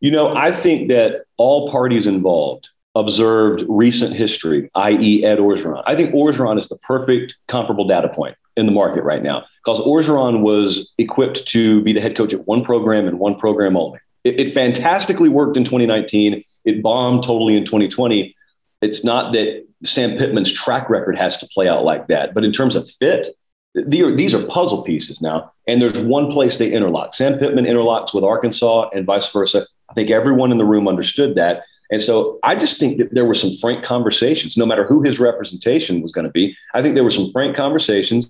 you 0.00 0.10
know, 0.10 0.36
I 0.36 0.50
think 0.52 0.88
that 0.90 1.24
all 1.38 1.70
parties 1.70 2.06
involved 2.06 2.68
observed 2.96 3.62
recent 3.68 4.14
history, 4.14 4.70
i.e., 4.74 5.22
Ed 5.22 5.38
Orgeron. 5.38 5.82
I 5.86 5.94
think 5.94 6.14
Orgeron 6.14 6.58
is 6.58 6.68
the 6.68 6.78
perfect 6.78 7.36
comparable 7.46 7.86
data 7.86 8.08
point 8.08 8.36
in 8.56 8.64
the 8.64 8.72
market 8.72 9.04
right 9.04 9.22
now 9.22 9.44
because 9.62 9.80
Orgeron 9.80 10.40
was 10.40 10.92
equipped 10.96 11.46
to 11.48 11.82
be 11.82 11.92
the 11.92 12.00
head 12.00 12.16
coach 12.16 12.32
at 12.32 12.46
one 12.46 12.64
program 12.64 13.06
and 13.06 13.18
one 13.18 13.36
program 13.36 13.76
only. 13.76 14.00
It, 14.24 14.40
it 14.40 14.50
fantastically 14.50 15.28
worked 15.28 15.58
in 15.58 15.64
2019. 15.64 16.42
It 16.64 16.82
bombed 16.82 17.22
totally 17.22 17.56
in 17.56 17.66
2020. 17.66 18.34
It's 18.80 19.04
not 19.04 19.34
that 19.34 19.66
Sam 19.84 20.16
Pittman's 20.16 20.52
track 20.52 20.88
record 20.88 21.18
has 21.18 21.36
to 21.38 21.48
play 21.48 21.68
out 21.68 21.84
like 21.84 22.08
that, 22.08 22.32
but 22.32 22.44
in 22.44 22.52
terms 22.52 22.76
of 22.76 22.88
fit, 22.88 23.28
these 23.74 24.32
are 24.32 24.42
puzzle 24.46 24.82
pieces 24.82 25.20
now, 25.20 25.52
and 25.68 25.82
there's 25.82 25.98
one 25.98 26.32
place 26.32 26.56
they 26.56 26.72
interlock. 26.72 27.12
Sam 27.12 27.38
Pittman 27.38 27.66
interlocks 27.66 28.14
with 28.14 28.24
Arkansas, 28.24 28.88
and 28.94 29.04
vice 29.04 29.30
versa. 29.30 29.66
I 29.90 29.92
think 29.92 30.10
everyone 30.10 30.50
in 30.50 30.56
the 30.56 30.64
room 30.64 30.88
understood 30.88 31.34
that. 31.34 31.62
And 31.90 32.00
so 32.00 32.38
I 32.42 32.56
just 32.56 32.78
think 32.80 32.98
that 32.98 33.14
there 33.14 33.24
were 33.24 33.34
some 33.34 33.54
frank 33.56 33.84
conversations, 33.84 34.56
no 34.56 34.66
matter 34.66 34.84
who 34.84 35.02
his 35.02 35.20
representation 35.20 36.02
was 36.02 36.12
going 36.12 36.26
to 36.26 36.30
be. 36.30 36.56
I 36.74 36.82
think 36.82 36.94
there 36.94 37.04
were 37.04 37.10
some 37.10 37.30
frank 37.30 37.56
conversations. 37.56 38.28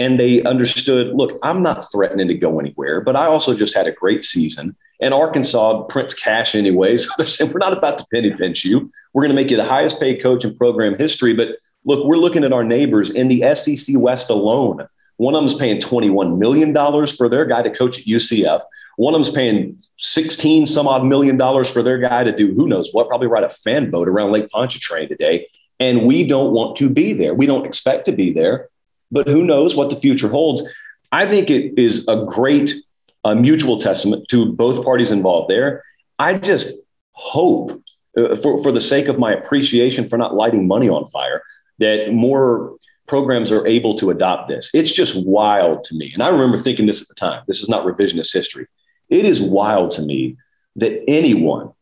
And 0.00 0.20
they 0.20 0.42
understood 0.44 1.14
look, 1.14 1.38
I'm 1.42 1.62
not 1.62 1.90
threatening 1.90 2.28
to 2.28 2.34
go 2.34 2.60
anywhere, 2.60 3.00
but 3.00 3.16
I 3.16 3.26
also 3.26 3.56
just 3.56 3.74
had 3.74 3.88
a 3.88 3.92
great 3.92 4.22
season. 4.24 4.76
And 5.00 5.12
Arkansas 5.12 5.82
prints 5.84 6.14
cash 6.14 6.54
anyway. 6.54 6.96
So 6.98 7.10
they're 7.18 7.26
saying, 7.26 7.52
we're 7.52 7.58
not 7.58 7.76
about 7.76 7.98
to 7.98 8.06
penny 8.12 8.30
pinch 8.30 8.64
you. 8.64 8.90
We're 9.12 9.22
going 9.22 9.34
to 9.34 9.40
make 9.40 9.50
you 9.50 9.56
the 9.56 9.64
highest 9.64 9.98
paid 9.98 10.22
coach 10.22 10.44
in 10.44 10.56
program 10.56 10.96
history. 10.96 11.34
But 11.34 11.56
look, 11.84 12.04
we're 12.04 12.16
looking 12.16 12.44
at 12.44 12.52
our 12.52 12.64
neighbors 12.64 13.10
in 13.10 13.28
the 13.28 13.54
SEC 13.54 13.96
West 13.98 14.30
alone. 14.30 14.86
One 15.16 15.34
of 15.34 15.40
them 15.40 15.46
is 15.46 15.54
paying 15.54 15.80
$21 15.80 16.38
million 16.38 16.72
for 17.08 17.28
their 17.28 17.44
guy 17.44 17.62
to 17.62 17.70
coach 17.70 17.98
at 17.98 18.04
UCF. 18.06 18.62
One 18.98 19.14
of 19.14 19.20
them's 19.20 19.32
paying 19.32 19.78
16 19.98 20.66
some 20.66 20.88
odd 20.88 21.04
million 21.04 21.36
dollars 21.36 21.70
for 21.70 21.84
their 21.84 21.98
guy 21.98 22.24
to 22.24 22.34
do 22.34 22.52
who 22.52 22.66
knows 22.66 22.92
what, 22.92 23.06
probably 23.06 23.28
ride 23.28 23.44
a 23.44 23.48
fan 23.48 23.92
boat 23.92 24.08
around 24.08 24.32
Lake 24.32 24.50
Pontchartrain 24.50 25.08
today. 25.08 25.46
And 25.78 26.04
we 26.04 26.24
don't 26.26 26.52
want 26.52 26.76
to 26.78 26.90
be 26.90 27.12
there. 27.12 27.32
We 27.32 27.46
don't 27.46 27.64
expect 27.64 28.06
to 28.06 28.12
be 28.12 28.32
there, 28.32 28.68
but 29.12 29.28
who 29.28 29.44
knows 29.44 29.76
what 29.76 29.90
the 29.90 29.94
future 29.94 30.28
holds. 30.28 30.68
I 31.12 31.26
think 31.26 31.48
it 31.48 31.78
is 31.78 32.04
a 32.08 32.24
great 32.24 32.74
uh, 33.22 33.36
mutual 33.36 33.78
testament 33.78 34.26
to 34.30 34.46
both 34.46 34.84
parties 34.84 35.12
involved 35.12 35.48
there. 35.48 35.84
I 36.18 36.34
just 36.34 36.76
hope, 37.12 37.80
uh, 38.16 38.34
for, 38.34 38.60
for 38.64 38.72
the 38.72 38.80
sake 38.80 39.06
of 39.06 39.16
my 39.16 39.32
appreciation 39.32 40.08
for 40.08 40.18
not 40.18 40.34
lighting 40.34 40.66
money 40.66 40.88
on 40.88 41.06
fire, 41.06 41.44
that 41.78 42.12
more 42.12 42.74
programs 43.06 43.52
are 43.52 43.64
able 43.64 43.94
to 43.94 44.10
adopt 44.10 44.48
this. 44.48 44.70
It's 44.74 44.90
just 44.90 45.24
wild 45.24 45.84
to 45.84 45.94
me. 45.94 46.10
And 46.12 46.20
I 46.20 46.30
remember 46.30 46.58
thinking 46.58 46.86
this 46.86 47.00
at 47.00 47.06
the 47.06 47.14
time. 47.14 47.44
This 47.46 47.60
is 47.60 47.68
not 47.68 47.86
revisionist 47.86 48.32
history. 48.32 48.66
It 49.10 49.24
is 49.24 49.40
wild 49.40 49.90
to 49.92 50.02
me 50.02 50.36
that 50.76 51.02
anyone, 51.08 51.72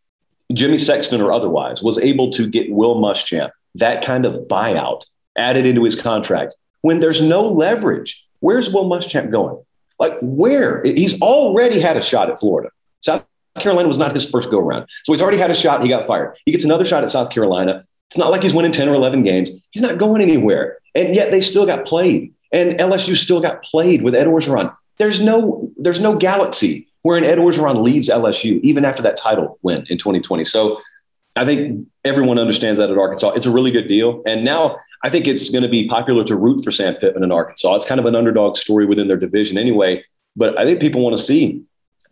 Jimmy 0.52 0.78
Sexton 0.78 1.20
or 1.20 1.32
otherwise, 1.32 1.82
was 1.82 1.98
able 1.98 2.30
to 2.32 2.46
get 2.48 2.70
Will 2.70 2.96
Muschamp 2.96 3.50
that 3.76 4.04
kind 4.04 4.24
of 4.24 4.34
buyout 4.48 5.02
added 5.36 5.66
into 5.66 5.84
his 5.84 6.00
contract 6.00 6.54
when 6.80 7.00
there's 7.00 7.20
no 7.20 7.42
leverage. 7.42 8.24
Where's 8.40 8.70
Will 8.70 8.88
Muschamp 8.88 9.30
going? 9.30 9.62
Like 9.98 10.18
where? 10.20 10.82
He's 10.84 11.20
already 11.20 11.80
had 11.80 11.96
a 11.96 12.02
shot 12.02 12.30
at 12.30 12.38
Florida. 12.38 12.70
South 13.00 13.24
Carolina 13.58 13.88
was 13.88 13.98
not 13.98 14.14
his 14.14 14.28
first 14.28 14.50
go 14.50 14.58
around. 14.58 14.86
So 15.04 15.12
he's 15.12 15.22
already 15.22 15.38
had 15.38 15.50
a 15.50 15.54
shot. 15.54 15.82
He 15.82 15.88
got 15.88 16.06
fired. 16.06 16.36
He 16.44 16.52
gets 16.52 16.64
another 16.64 16.84
shot 16.84 17.04
at 17.04 17.10
South 17.10 17.30
Carolina. 17.30 17.84
It's 18.10 18.18
not 18.18 18.30
like 18.30 18.42
he's 18.42 18.54
winning 18.54 18.72
10 18.72 18.88
or 18.88 18.94
11 18.94 19.22
games. 19.22 19.50
He's 19.70 19.82
not 19.82 19.98
going 19.98 20.22
anywhere. 20.22 20.78
And 20.94 21.14
yet 21.14 21.30
they 21.30 21.40
still 21.40 21.66
got 21.66 21.86
played. 21.86 22.32
And 22.52 22.78
LSU 22.78 23.16
still 23.16 23.40
got 23.40 23.62
played 23.62 24.02
with 24.02 24.14
Ed 24.14 24.26
Orgeron. 24.26 24.74
There's 24.98 25.20
no, 25.20 25.70
there's 25.76 26.00
no 26.00 26.14
galaxy 26.14 26.85
wherein 27.06 27.22
Ed 27.22 27.38
Orgeron 27.38 27.84
leaves 27.84 28.08
LSU 28.08 28.60
even 28.62 28.84
after 28.84 29.00
that 29.00 29.16
title 29.16 29.60
win 29.62 29.86
in 29.88 29.96
2020. 29.96 30.42
So 30.42 30.80
I 31.36 31.44
think 31.44 31.86
everyone 32.04 32.36
understands 32.36 32.80
that 32.80 32.90
at 32.90 32.98
Arkansas. 32.98 33.30
It's 33.30 33.46
a 33.46 33.50
really 33.52 33.70
good 33.70 33.86
deal. 33.86 34.24
And 34.26 34.44
now 34.44 34.80
I 35.04 35.10
think 35.10 35.28
it's 35.28 35.48
going 35.48 35.62
to 35.62 35.68
be 35.68 35.86
popular 35.86 36.24
to 36.24 36.34
root 36.34 36.64
for 36.64 36.72
Sam 36.72 36.96
Pittman 36.96 37.22
in 37.22 37.30
Arkansas. 37.30 37.76
It's 37.76 37.86
kind 37.86 38.00
of 38.00 38.06
an 38.06 38.16
underdog 38.16 38.56
story 38.56 38.86
within 38.86 39.06
their 39.06 39.16
division 39.16 39.56
anyway. 39.56 40.04
But 40.34 40.58
I 40.58 40.66
think 40.66 40.80
people 40.80 41.00
want 41.00 41.16
to 41.16 41.22
see. 41.22 41.62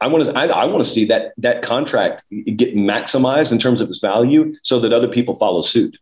I 0.01 0.07
want 0.07 0.27
to. 0.27 0.33
I, 0.39 0.47
I 0.47 0.67
want 0.67 0.85
to 0.85 0.89
see 0.89 1.07
that 1.07 1.33
that 1.39 1.63
contract 1.63 2.23
get 2.31 2.77
maximized 2.77 3.51
in 3.51 3.59
terms 3.59 3.81
of 3.81 3.89
its 3.89 3.99
value, 3.99 4.55
so 4.63 4.79
that 4.79 4.93
other 4.93 5.09
people 5.09 5.35
follow 5.37 5.63
suit 5.63 5.97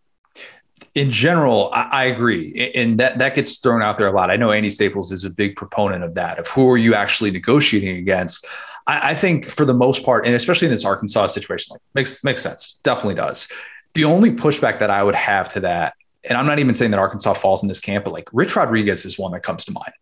in 0.94 1.10
general, 1.10 1.70
I, 1.72 2.04
agree, 2.04 2.70
and 2.74 3.00
that 3.00 3.16
that 3.18 3.34
gets 3.34 3.56
thrown 3.58 3.80
out 3.80 3.98
there 3.98 4.08
a 4.08 4.12
lot. 4.12 4.30
I 4.30 4.36
know 4.36 4.52
Andy 4.52 4.68
Staples 4.68 5.10
is 5.10 5.24
a 5.24 5.30
big 5.30 5.56
proponent 5.56 6.04
of 6.04 6.14
that. 6.14 6.38
Of 6.38 6.48
who 6.48 6.70
are 6.70 6.76
you 6.76 6.94
actually 6.94 7.30
negotiating 7.30 7.96
against? 7.96 8.46
I, 8.86 9.10
I 9.10 9.14
think 9.14 9.44
for 9.44 9.64
the 9.64 9.74
most 9.74 10.04
part, 10.04 10.26
and 10.26 10.34
especially 10.34 10.66
in 10.66 10.72
this 10.72 10.84
Arkansas 10.84 11.28
situation, 11.28 11.74
like 11.74 11.80
makes 11.94 12.24
makes 12.24 12.42
sense. 12.42 12.78
Definitely 12.82 13.16
does. 13.16 13.50
The 13.94 14.04
only 14.04 14.30
pushback 14.30 14.78
that 14.78 14.90
I 14.90 15.02
would 15.02 15.14
have 15.14 15.48
to 15.50 15.60
that, 15.60 15.94
and 16.24 16.38
I'm 16.38 16.46
not 16.46 16.58
even 16.58 16.74
saying 16.74 16.90
that 16.92 17.00
Arkansas 17.00 17.34
falls 17.34 17.62
in 17.62 17.68
this 17.68 17.80
camp, 17.80 18.04
but 18.04 18.12
like 18.12 18.28
Rich 18.32 18.56
Rodriguez 18.56 19.04
is 19.04 19.18
one 19.18 19.32
that 19.32 19.42
comes 19.42 19.64
to 19.66 19.72
mind 19.72 19.92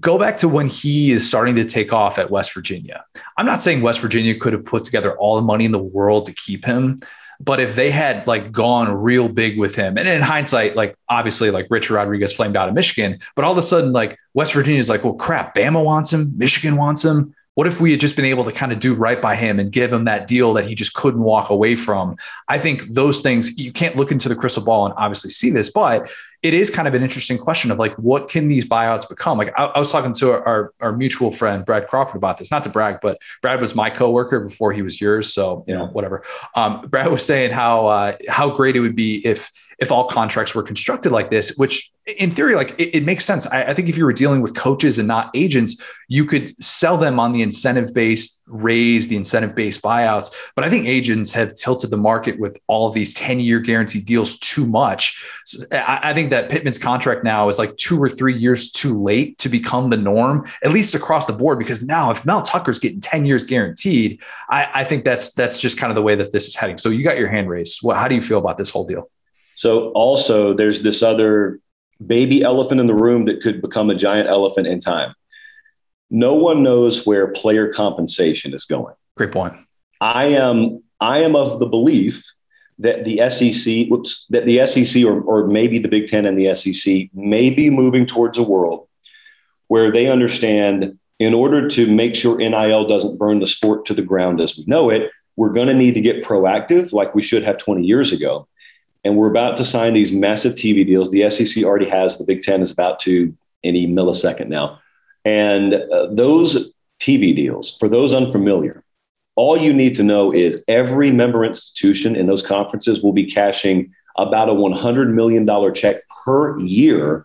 go 0.00 0.18
back 0.18 0.36
to 0.38 0.48
when 0.48 0.68
he 0.68 1.10
is 1.10 1.26
starting 1.26 1.56
to 1.56 1.64
take 1.64 1.92
off 1.92 2.18
at 2.18 2.30
West 2.30 2.52
Virginia. 2.52 3.04
I'm 3.36 3.46
not 3.46 3.62
saying 3.62 3.80
West 3.80 4.00
Virginia 4.00 4.38
could 4.38 4.52
have 4.52 4.64
put 4.64 4.84
together 4.84 5.16
all 5.16 5.36
the 5.36 5.42
money 5.42 5.64
in 5.64 5.72
the 5.72 5.78
world 5.78 6.26
to 6.26 6.32
keep 6.32 6.64
him, 6.64 6.98
but 7.40 7.60
if 7.60 7.74
they 7.74 7.90
had 7.90 8.26
like 8.26 8.52
gone 8.52 8.90
real 8.90 9.28
big 9.28 9.58
with 9.58 9.74
him, 9.74 9.98
and 9.98 10.08
in 10.08 10.22
hindsight, 10.22 10.76
like 10.76 10.96
obviously 11.08 11.50
like 11.50 11.66
Richard 11.70 11.94
Rodriguez 11.94 12.32
flamed 12.32 12.56
out 12.56 12.68
of 12.68 12.74
Michigan, 12.74 13.18
but 13.34 13.44
all 13.44 13.52
of 13.52 13.58
a 13.58 13.62
sudden 13.62 13.92
like 13.92 14.18
West 14.34 14.54
Virginia 14.54 14.78
is 14.78 14.88
like, 14.88 15.04
well, 15.04 15.14
crap, 15.14 15.54
Bama 15.54 15.82
wants 15.82 16.12
him, 16.12 16.32
Michigan 16.36 16.76
wants 16.76 17.04
him 17.04 17.34
what 17.56 17.66
if 17.66 17.80
we 17.80 17.90
had 17.90 18.00
just 18.00 18.16
been 18.16 18.26
able 18.26 18.44
to 18.44 18.52
kind 18.52 18.70
of 18.70 18.78
do 18.78 18.94
right 18.94 19.20
by 19.20 19.34
him 19.34 19.58
and 19.58 19.72
give 19.72 19.90
him 19.90 20.04
that 20.04 20.26
deal 20.26 20.52
that 20.52 20.66
he 20.66 20.74
just 20.74 20.92
couldn't 20.92 21.22
walk 21.22 21.48
away 21.48 21.74
from? 21.74 22.18
I 22.48 22.58
think 22.58 22.82
those 22.92 23.22
things, 23.22 23.58
you 23.58 23.72
can't 23.72 23.96
look 23.96 24.12
into 24.12 24.28
the 24.28 24.36
crystal 24.36 24.62
ball 24.62 24.84
and 24.84 24.94
obviously 24.98 25.30
see 25.30 25.48
this, 25.48 25.70
but 25.70 26.10
it 26.42 26.52
is 26.52 26.68
kind 26.68 26.86
of 26.86 26.92
an 26.92 27.02
interesting 27.02 27.38
question 27.38 27.70
of 27.70 27.78
like, 27.78 27.94
what 27.94 28.28
can 28.28 28.48
these 28.48 28.66
buyouts 28.66 29.08
become? 29.08 29.38
Like, 29.38 29.58
I, 29.58 29.64
I 29.64 29.78
was 29.78 29.90
talking 29.90 30.12
to 30.12 30.32
our, 30.32 30.74
our 30.82 30.92
mutual 30.92 31.30
friend, 31.30 31.64
Brad 31.64 31.88
Crawford, 31.88 32.16
about 32.16 32.36
this, 32.36 32.50
not 32.50 32.62
to 32.64 32.68
brag, 32.68 32.98
but 33.00 33.18
Brad 33.40 33.58
was 33.62 33.74
my 33.74 33.88
coworker 33.88 34.40
before 34.40 34.72
he 34.72 34.82
was 34.82 35.00
yours. 35.00 35.32
So, 35.32 35.64
you 35.66 35.72
know, 35.72 35.86
whatever. 35.86 36.24
Um, 36.54 36.86
Brad 36.88 37.10
was 37.10 37.24
saying 37.24 37.52
how, 37.52 37.86
uh, 37.86 38.16
how 38.28 38.50
great 38.50 38.76
it 38.76 38.80
would 38.80 38.96
be 38.96 39.26
if, 39.26 39.50
if 39.78 39.92
all 39.92 40.04
contracts 40.04 40.54
were 40.54 40.62
constructed 40.62 41.12
like 41.12 41.30
this, 41.30 41.56
which 41.56 41.90
in 42.18 42.30
theory, 42.30 42.54
like 42.54 42.70
it, 42.78 42.96
it 42.96 43.04
makes 43.04 43.24
sense. 43.24 43.46
I, 43.48 43.64
I, 43.64 43.74
think 43.74 43.88
if 43.88 43.98
you 43.98 44.04
were 44.04 44.12
dealing 44.12 44.40
with 44.40 44.54
coaches 44.54 44.98
and 44.98 45.08
not 45.08 45.30
agents, 45.34 45.82
you 46.08 46.24
could 46.24 46.62
sell 46.62 46.96
them 46.96 47.18
on 47.18 47.32
the 47.32 47.42
incentive 47.42 47.92
based 47.92 48.42
raise, 48.46 49.08
the 49.08 49.16
incentive 49.16 49.56
based 49.56 49.82
buyouts. 49.82 50.32
But 50.54 50.64
I 50.64 50.70
think 50.70 50.86
agents 50.86 51.32
have 51.34 51.54
tilted 51.56 51.90
the 51.90 51.96
market 51.96 52.38
with 52.38 52.58
all 52.68 52.86
of 52.86 52.94
these 52.94 53.12
10 53.14 53.40
year 53.40 53.58
guaranteed 53.58 54.06
deals 54.06 54.38
too 54.38 54.64
much. 54.64 55.28
So 55.44 55.66
I, 55.72 56.10
I 56.10 56.14
think 56.14 56.30
that 56.30 56.48
Pittman's 56.48 56.78
contract 56.78 57.24
now 57.24 57.48
is 57.48 57.58
like 57.58 57.76
two 57.76 58.00
or 58.00 58.08
three 58.08 58.38
years 58.38 58.70
too 58.70 59.02
late 59.02 59.36
to 59.38 59.48
become 59.48 59.90
the 59.90 59.96
norm, 59.96 60.46
at 60.62 60.70
least 60.70 60.94
across 60.94 61.26
the 61.26 61.32
board. 61.32 61.58
Because 61.58 61.82
now 61.82 62.12
if 62.12 62.24
Mel 62.24 62.40
Tucker's 62.40 62.78
getting 62.78 63.00
10 63.00 63.24
years 63.24 63.44
guaranteed, 63.44 64.22
I, 64.48 64.68
I 64.72 64.84
think 64.84 65.04
that's 65.04 65.32
that's 65.32 65.60
just 65.60 65.76
kind 65.76 65.90
of 65.90 65.96
the 65.96 66.02
way 66.02 66.14
that 66.14 66.30
this 66.30 66.46
is 66.46 66.54
heading. 66.54 66.78
So 66.78 66.88
you 66.88 67.02
got 67.02 67.18
your 67.18 67.28
hand 67.28 67.48
raised. 67.50 67.80
How 67.84 68.06
do 68.06 68.14
you 68.14 68.22
feel 68.22 68.38
about 68.38 68.58
this 68.58 68.70
whole 68.70 68.86
deal? 68.86 69.10
So 69.56 69.88
also 69.90 70.54
there's 70.54 70.82
this 70.82 71.02
other 71.02 71.58
baby 72.06 72.42
elephant 72.42 72.78
in 72.78 72.86
the 72.86 72.94
room 72.94 73.24
that 73.24 73.40
could 73.40 73.62
become 73.62 73.88
a 73.90 73.94
giant 73.94 74.28
elephant 74.28 74.66
in 74.68 74.78
time. 74.80 75.14
no 76.08 76.34
one 76.34 76.62
knows 76.62 77.04
where 77.04 77.32
player 77.32 77.72
compensation 77.72 78.54
is 78.54 78.64
going. 78.64 78.94
Great 79.16 79.32
point. 79.32 79.54
I 80.00 80.26
am 80.26 80.84
I 81.00 81.18
am 81.20 81.34
of 81.34 81.58
the 81.58 81.66
belief 81.66 82.22
that 82.78 83.04
the 83.04 83.28
SEC, 83.28 83.88
whoops, 83.88 84.26
that 84.30 84.44
the 84.44 84.64
SEC 84.66 85.02
or, 85.04 85.20
or 85.22 85.46
maybe 85.46 85.78
the 85.78 85.88
Big 85.88 86.06
Ten 86.06 86.26
and 86.26 86.38
the 86.38 86.54
SEC 86.54 87.08
may 87.14 87.50
be 87.50 87.70
moving 87.70 88.06
towards 88.06 88.38
a 88.38 88.42
world 88.42 88.86
where 89.68 89.90
they 89.90 90.06
understand 90.06 90.96
in 91.18 91.34
order 91.34 91.66
to 91.68 91.86
make 91.86 92.14
sure 92.14 92.36
NIL 92.36 92.86
doesn't 92.86 93.18
burn 93.18 93.40
the 93.40 93.46
sport 93.46 93.86
to 93.86 93.94
the 93.94 94.02
ground 94.02 94.40
as 94.40 94.56
we 94.56 94.64
know 94.66 94.90
it, 94.90 95.10
we're 95.36 95.52
going 95.52 95.68
to 95.68 95.74
need 95.74 95.94
to 95.94 96.00
get 96.00 96.22
proactive 96.22 96.92
like 96.92 97.14
we 97.14 97.22
should 97.22 97.42
have 97.42 97.56
20 97.56 97.82
years 97.82 98.12
ago. 98.12 98.46
And 99.06 99.16
we're 99.16 99.30
about 99.30 99.56
to 99.58 99.64
sign 99.64 99.94
these 99.94 100.12
massive 100.12 100.54
TV 100.54 100.84
deals. 100.84 101.12
The 101.12 101.30
SEC 101.30 101.62
already 101.62 101.88
has, 101.88 102.18
the 102.18 102.24
Big 102.24 102.42
Ten 102.42 102.60
is 102.60 102.72
about 102.72 102.98
to 103.00 103.32
any 103.62 103.86
millisecond 103.86 104.48
now. 104.48 104.80
And 105.24 105.74
uh, 105.74 106.08
those 106.10 106.72
TV 106.98 107.34
deals, 107.34 107.76
for 107.78 107.88
those 107.88 108.12
unfamiliar, 108.12 108.82
all 109.36 109.56
you 109.56 109.72
need 109.72 109.94
to 109.94 110.02
know 110.02 110.32
is 110.32 110.64
every 110.66 111.12
member 111.12 111.44
institution 111.44 112.16
in 112.16 112.26
those 112.26 112.44
conferences 112.44 113.00
will 113.00 113.12
be 113.12 113.30
cashing 113.30 113.94
about 114.18 114.48
a 114.48 114.52
$100 114.52 115.12
million 115.12 115.46
check 115.72 116.02
per 116.24 116.58
year 116.58 117.24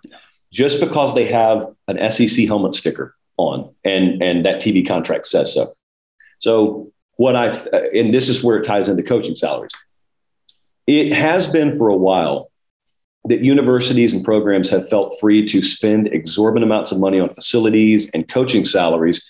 just 0.51 0.79
because 0.79 1.15
they 1.15 1.25
have 1.25 1.65
an 1.87 2.11
SEC 2.11 2.45
helmet 2.45 2.75
sticker 2.75 3.15
on 3.37 3.73
and, 3.83 4.21
and 4.21 4.45
that 4.45 4.61
TV 4.61 4.87
contract 4.87 5.25
says 5.25 5.51
so. 5.51 5.73
So, 6.37 6.91
what 7.15 7.35
I, 7.35 7.47
and 7.93 8.13
this 8.13 8.29
is 8.29 8.43
where 8.43 8.57
it 8.57 8.65
ties 8.65 8.87
into 8.87 9.01
coaching 9.01 9.35
salaries. 9.35 9.71
It 10.91 11.13
has 11.13 11.47
been 11.47 11.77
for 11.77 11.87
a 11.87 11.95
while 11.95 12.51
that 13.23 13.39
universities 13.39 14.13
and 14.13 14.25
programs 14.25 14.69
have 14.69 14.89
felt 14.89 15.17
free 15.21 15.45
to 15.45 15.61
spend 15.61 16.07
exorbitant 16.07 16.69
amounts 16.69 16.91
of 16.91 16.99
money 16.99 17.17
on 17.17 17.33
facilities 17.33 18.09
and 18.09 18.27
coaching 18.27 18.65
salaries 18.65 19.25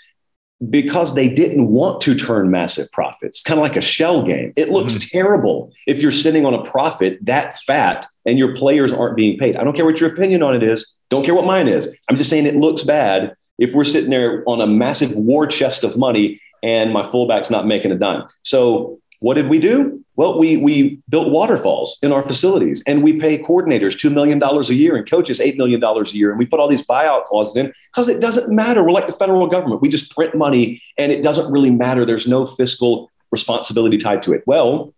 because 0.71 1.13
they 1.13 1.29
didn't 1.29 1.67
want 1.67 2.01
to 2.01 2.15
turn 2.15 2.49
massive 2.49 2.91
profits, 2.91 3.43
kind 3.43 3.59
of 3.59 3.63
like 3.63 3.75
a 3.75 3.81
shell 3.81 4.23
game. 4.23 4.53
It 4.55 4.69
looks 4.69 4.95
mm-hmm. 4.95 5.15
terrible 5.15 5.71
if 5.85 6.01
you're 6.01 6.09
sitting 6.09 6.47
on 6.47 6.55
a 6.55 6.63
profit 6.63 7.19
that 7.27 7.55
fat 7.59 8.07
and 8.25 8.39
your 8.39 8.55
players 8.55 8.91
aren't 8.91 9.15
being 9.15 9.37
paid. 9.37 9.55
I 9.55 9.63
don't 9.63 9.75
care 9.75 9.85
what 9.85 9.99
your 9.99 10.11
opinion 10.11 10.41
on 10.41 10.55
it 10.55 10.63
is. 10.63 10.91
Don't 11.09 11.23
care 11.23 11.35
what 11.35 11.45
mine 11.45 11.67
is. 11.67 11.95
I'm 12.09 12.17
just 12.17 12.31
saying 12.31 12.47
it 12.47 12.55
looks 12.55 12.81
bad 12.81 13.35
if 13.59 13.71
we're 13.75 13.85
sitting 13.85 14.09
there 14.09 14.43
on 14.47 14.61
a 14.61 14.67
massive 14.67 15.15
war 15.15 15.45
chest 15.45 15.83
of 15.83 15.95
money 15.95 16.41
and 16.63 16.91
my 16.91 17.07
fullback's 17.07 17.51
not 17.51 17.67
making 17.67 17.91
a 17.91 17.99
dime. 17.99 18.25
So 18.41 19.00
what 19.21 19.35
did 19.35 19.49
we 19.49 19.59
do? 19.59 20.03
Well, 20.15 20.39
we, 20.39 20.57
we 20.57 20.99
built 21.07 21.29
waterfalls 21.29 21.99
in 22.01 22.11
our 22.11 22.23
facilities 22.23 22.83
and 22.87 23.03
we 23.03 23.19
pay 23.19 23.37
coordinators 23.37 23.95
$2 23.95 24.11
million 24.11 24.41
a 24.41 24.73
year 24.73 24.95
and 24.95 25.09
coaches 25.09 25.39
$8 25.39 25.57
million 25.57 25.81
a 25.81 26.03
year. 26.09 26.31
And 26.31 26.39
we 26.39 26.45
put 26.47 26.59
all 26.59 26.67
these 26.67 26.85
buyout 26.85 27.25
clauses 27.25 27.55
in 27.55 27.71
because 27.93 28.09
it 28.09 28.19
doesn't 28.19 28.53
matter. 28.53 28.83
We're 28.83 28.91
like 28.91 29.05
the 29.05 29.13
federal 29.13 29.45
government. 29.45 29.81
We 29.81 29.89
just 29.89 30.09
print 30.09 30.35
money 30.35 30.81
and 30.97 31.11
it 31.11 31.21
doesn't 31.21 31.51
really 31.51 31.69
matter. 31.69 32.03
There's 32.03 32.25
no 32.25 32.47
fiscal 32.47 33.11
responsibility 33.31 33.99
tied 33.99 34.23
to 34.23 34.33
it. 34.33 34.41
Well, 34.47 34.91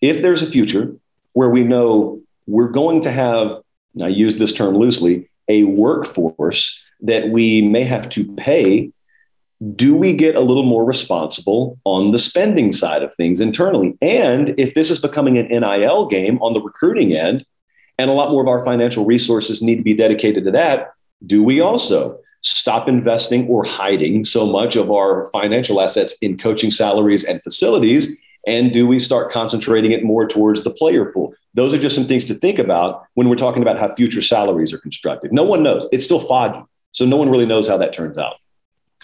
if 0.00 0.22
there's 0.22 0.40
a 0.40 0.46
future 0.46 0.96
where 1.34 1.50
we 1.50 1.62
know 1.62 2.22
we're 2.46 2.70
going 2.70 3.02
to 3.02 3.10
have, 3.10 3.60
I 4.02 4.08
use 4.08 4.38
this 4.38 4.54
term 4.54 4.74
loosely, 4.74 5.28
a 5.48 5.64
workforce 5.64 6.82
that 7.02 7.28
we 7.28 7.60
may 7.60 7.84
have 7.84 8.08
to 8.08 8.24
pay 8.36 8.90
do 9.74 9.94
we 9.94 10.12
get 10.12 10.34
a 10.34 10.40
little 10.40 10.62
more 10.62 10.84
responsible 10.84 11.78
on 11.84 12.10
the 12.10 12.18
spending 12.18 12.72
side 12.72 13.02
of 13.02 13.14
things 13.14 13.40
internally? 13.40 13.96
And 14.02 14.54
if 14.58 14.74
this 14.74 14.90
is 14.90 15.00
becoming 15.00 15.38
an 15.38 15.48
NIL 15.48 16.06
game 16.06 16.38
on 16.42 16.52
the 16.52 16.60
recruiting 16.60 17.14
end, 17.14 17.44
and 17.98 18.10
a 18.10 18.14
lot 18.14 18.30
more 18.30 18.42
of 18.42 18.48
our 18.48 18.64
financial 18.64 19.06
resources 19.06 19.62
need 19.62 19.76
to 19.76 19.82
be 19.82 19.94
dedicated 19.94 20.44
to 20.44 20.50
that, 20.50 20.92
do 21.24 21.42
we 21.42 21.60
also 21.60 22.18
stop 22.42 22.88
investing 22.88 23.48
or 23.48 23.64
hiding 23.64 24.22
so 24.22 24.46
much 24.46 24.76
of 24.76 24.90
our 24.90 25.30
financial 25.32 25.80
assets 25.80 26.14
in 26.20 26.36
coaching 26.36 26.70
salaries 26.70 27.24
and 27.24 27.42
facilities? 27.42 28.14
And 28.46 28.72
do 28.72 28.86
we 28.86 28.98
start 28.98 29.32
concentrating 29.32 29.92
it 29.92 30.04
more 30.04 30.28
towards 30.28 30.62
the 30.62 30.70
player 30.70 31.06
pool? 31.06 31.34
Those 31.54 31.72
are 31.72 31.78
just 31.78 31.96
some 31.96 32.06
things 32.06 32.26
to 32.26 32.34
think 32.34 32.58
about 32.58 33.04
when 33.14 33.30
we're 33.30 33.34
talking 33.36 33.62
about 33.62 33.78
how 33.78 33.92
future 33.94 34.22
salaries 34.22 34.72
are 34.74 34.78
constructed. 34.78 35.32
No 35.32 35.42
one 35.42 35.62
knows. 35.62 35.88
It's 35.90 36.04
still 36.04 36.20
foggy. 36.20 36.62
So 36.92 37.06
no 37.06 37.16
one 37.16 37.30
really 37.30 37.46
knows 37.46 37.66
how 37.66 37.78
that 37.78 37.94
turns 37.94 38.18
out 38.18 38.34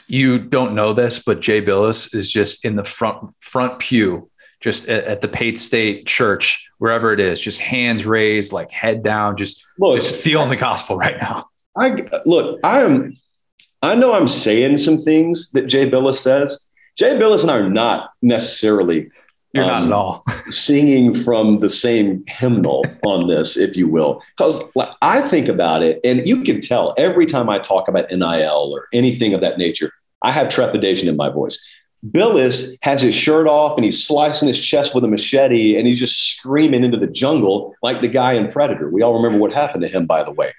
you 0.06 0.38
don't 0.38 0.74
know 0.74 0.92
this, 0.92 1.18
but 1.18 1.40
Jay 1.40 1.62
Bilas 1.62 2.14
is 2.14 2.30
just 2.30 2.64
in 2.64 2.76
the 2.76 2.84
front 2.84 3.32
front 3.40 3.78
pew, 3.78 4.30
just 4.60 4.88
at, 4.88 5.04
at, 5.04 5.22
the 5.22 5.28
Pate 5.28 5.58
State 5.58 6.06
Church, 6.06 6.70
wherever 6.78 7.12
it 7.12 7.20
is, 7.20 7.40
just 7.40 7.60
hands 7.60 8.06
raised, 8.06 8.52
like 8.52 8.70
head 8.70 9.02
down, 9.02 9.36
just 9.36 9.64
look, 9.78 9.94
just 9.94 10.22
feeling 10.22 10.50
the 10.50 10.56
gospel 10.56 10.96
right 10.96 11.16
now. 11.20 11.46
I 11.76 12.04
look, 12.26 12.60
I 12.62 12.80
am, 12.80 13.16
I 13.80 13.94
know 13.94 14.12
I'm 14.12 14.28
saying 14.28 14.76
some 14.76 15.02
things 15.02 15.50
that 15.52 15.66
Jay 15.66 15.90
Bilas 15.90 16.16
says. 16.16 16.66
Jay 16.96 17.18
Bilas 17.18 17.42
and 17.42 17.50
I 17.50 17.58
are 17.58 17.70
not 17.70 18.10
necessarily. 18.20 19.10
You're 19.52 19.64
um, 19.64 19.68
not 19.70 19.82
at 19.82 19.86
um, 19.86 19.92
all 19.92 20.24
singing 20.50 21.14
from 21.14 21.60
the 21.60 21.70
same 21.70 22.24
hymnal 22.26 22.84
on 23.04 23.28
this, 23.28 23.56
if 23.56 23.76
you 23.76 23.88
will, 23.88 24.22
because 24.36 24.62
like, 24.74 24.88
I 25.02 25.20
think 25.20 25.48
about 25.48 25.82
it, 25.82 26.00
and 26.04 26.26
you 26.26 26.42
can 26.42 26.60
tell 26.60 26.94
every 26.96 27.26
time 27.26 27.48
I 27.48 27.58
talk 27.58 27.88
about 27.88 28.10
NIL 28.10 28.72
or 28.72 28.88
anything 28.92 29.34
of 29.34 29.40
that 29.42 29.58
nature, 29.58 29.92
I 30.22 30.32
have 30.32 30.48
trepidation 30.48 31.08
in 31.08 31.16
my 31.16 31.28
voice. 31.28 31.62
Bilas 32.10 32.76
has 32.82 33.00
his 33.00 33.14
shirt 33.14 33.46
off 33.46 33.76
and 33.76 33.84
he's 33.84 34.04
slicing 34.04 34.48
his 34.48 34.58
chest 34.58 34.94
with 34.94 35.04
a 35.04 35.08
machete 35.08 35.76
and 35.76 35.86
he's 35.86 36.00
just 36.00 36.36
screaming 36.36 36.82
into 36.82 36.98
the 36.98 37.06
jungle 37.06 37.76
like 37.80 38.00
the 38.00 38.08
guy 38.08 38.32
in 38.32 38.50
Predator. 38.50 38.90
We 38.90 39.02
all 39.02 39.14
remember 39.14 39.38
what 39.38 39.52
happened 39.52 39.82
to 39.82 39.88
him, 39.88 40.06
by 40.06 40.24
the 40.24 40.32
way. 40.32 40.52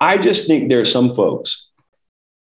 I 0.00 0.18
just 0.18 0.48
think 0.48 0.68
there 0.68 0.80
are 0.80 0.84
some 0.84 1.10
folks 1.10 1.66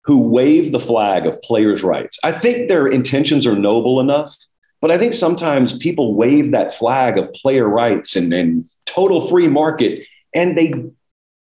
who 0.06 0.28
wave 0.28 0.72
the 0.72 0.80
flag 0.80 1.26
of 1.26 1.42
players' 1.42 1.84
rights. 1.84 2.20
I 2.24 2.32
think 2.32 2.70
their 2.70 2.88
intentions 2.88 3.48
are 3.48 3.56
noble 3.56 4.00
enough, 4.00 4.36
but 4.84 4.92
I 4.92 4.98
think 4.98 5.14
sometimes 5.14 5.78
people 5.78 6.14
wave 6.14 6.52
that 6.52 6.76
flag 6.76 7.18
of 7.18 7.32
player 7.32 7.66
rights 7.66 8.18
and, 8.18 8.34
and 8.34 8.66
total 8.86 9.26
free 9.26 9.48
market 9.48 10.06
and 10.36 10.58
they 10.58 10.74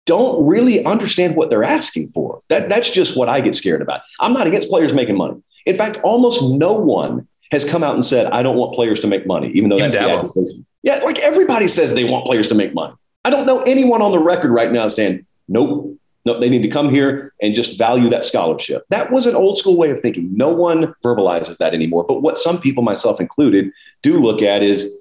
don't 0.05 0.47
really 0.47 0.85
understand 0.85 1.35
what 1.35 1.49
they're 1.49 1.65
asking 1.65 2.07
for. 2.11 2.41
That, 2.47 2.69
that's 2.69 2.89
just 2.89 3.17
what 3.17 3.27
I 3.27 3.41
get 3.41 3.53
scared 3.53 3.81
about. 3.81 3.99
I'm 4.21 4.31
not 4.31 4.47
against 4.47 4.69
players 4.69 4.93
making 4.93 5.17
money. 5.17 5.43
In 5.65 5.75
fact, 5.75 5.99
almost 6.05 6.41
no 6.41 6.79
one 6.79 7.27
has 7.51 7.65
come 7.65 7.83
out 7.83 7.95
and 7.95 8.05
said, 8.05 8.27
I 8.27 8.43
don't 8.43 8.55
want 8.55 8.73
players 8.73 9.01
to 9.01 9.07
make 9.07 9.27
money, 9.27 9.49
even 9.49 9.67
though 9.67 9.77
that's 9.77 9.93
the 9.93 10.09
accusation. 10.09 10.65
Yeah, 10.83 10.99
like 10.99 11.19
everybody 11.19 11.67
says 11.67 11.93
they 11.93 12.05
want 12.05 12.25
players 12.25 12.47
to 12.47 12.55
make 12.55 12.73
money. 12.73 12.93
I 13.25 13.29
don't 13.29 13.45
know 13.45 13.59
anyone 13.63 14.01
on 14.01 14.13
the 14.13 14.19
record 14.19 14.51
right 14.51 14.71
now 14.71 14.87
saying, 14.87 15.25
nope, 15.49 15.97
no, 16.27 16.37
they 16.39 16.49
need 16.49 16.61
to 16.61 16.67
come 16.67 16.89
here 16.89 17.33
and 17.41 17.55
just 17.55 17.77
value 17.77 18.09
that 18.09 18.25
scholarship. 18.25 18.85
That 18.89 19.11
was 19.11 19.25
an 19.25 19.35
old 19.35 19.57
school 19.57 19.77
way 19.77 19.89
of 19.91 20.01
thinking. 20.01 20.29
No 20.35 20.49
one 20.49 20.93
verbalizes 21.03 21.57
that 21.57 21.73
anymore. 21.73 22.03
But 22.03 22.21
what 22.21 22.37
some 22.37 22.59
people, 22.59 22.83
myself 22.83 23.21
included, 23.21 23.71
do 24.03 24.19
look 24.19 24.41
at 24.41 24.61
is, 24.61 24.93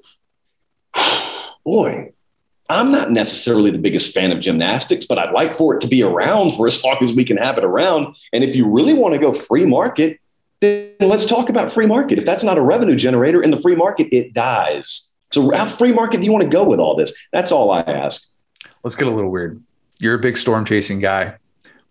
boy, 1.65 2.13
I'm 2.69 2.93
not 2.93 3.11
necessarily 3.11 3.73
the 3.73 3.79
biggest 3.79 4.15
fan 4.15 4.31
of 4.31 4.39
gymnastics, 4.39 5.05
but 5.05 5.19
I'd 5.19 5.33
like 5.33 5.53
for 5.53 5.75
it 5.75 5.81
to 5.81 5.89
be 5.89 6.03
around 6.03 6.53
for 6.53 6.69
as 6.69 6.83
long 6.85 6.99
as 7.01 7.13
we 7.13 7.25
can 7.25 7.37
have 7.37 7.59
it 7.59 7.65
around. 7.65 8.17
And 8.33 8.45
if 8.45 8.55
you 8.55 8.67
really 8.69 8.95
want 8.95 9.15
to 9.15 9.21
go 9.21 9.33
free 9.33 9.67
market, 9.67 10.21
then 10.61 10.95
let's 11.01 11.27
talk 11.27 11.49
about 11.49 11.73
free 11.73 11.87
market. 11.87 12.19
If 12.19 12.25
that's 12.25 12.45
not 12.45 12.57
a 12.57 12.63
revenue 12.63 12.95
generator 12.95 13.43
in 13.43 13.51
the 13.51 13.61
free 13.61 13.77
market, 13.77 14.09
it 14.13 14.33
dies. 14.33 15.11
So, 15.33 15.51
how 15.53 15.67
free 15.67 15.93
market 15.93 16.19
do 16.19 16.25
you 16.25 16.33
want 16.33 16.45
to 16.45 16.49
go 16.49 16.65
with 16.65 16.79
all 16.79 16.95
this? 16.95 17.13
That's 17.33 17.51
all 17.51 17.73
I 17.73 17.81
ask. 17.81 18.27
Let's 18.85 18.95
get 18.95 19.09
a 19.09 19.11
little 19.11 19.31
weird. 19.31 19.61
You're 19.99 20.15
a 20.15 20.19
big 20.19 20.37
storm 20.37 20.65
chasing 20.65 21.01
guy. 21.01 21.37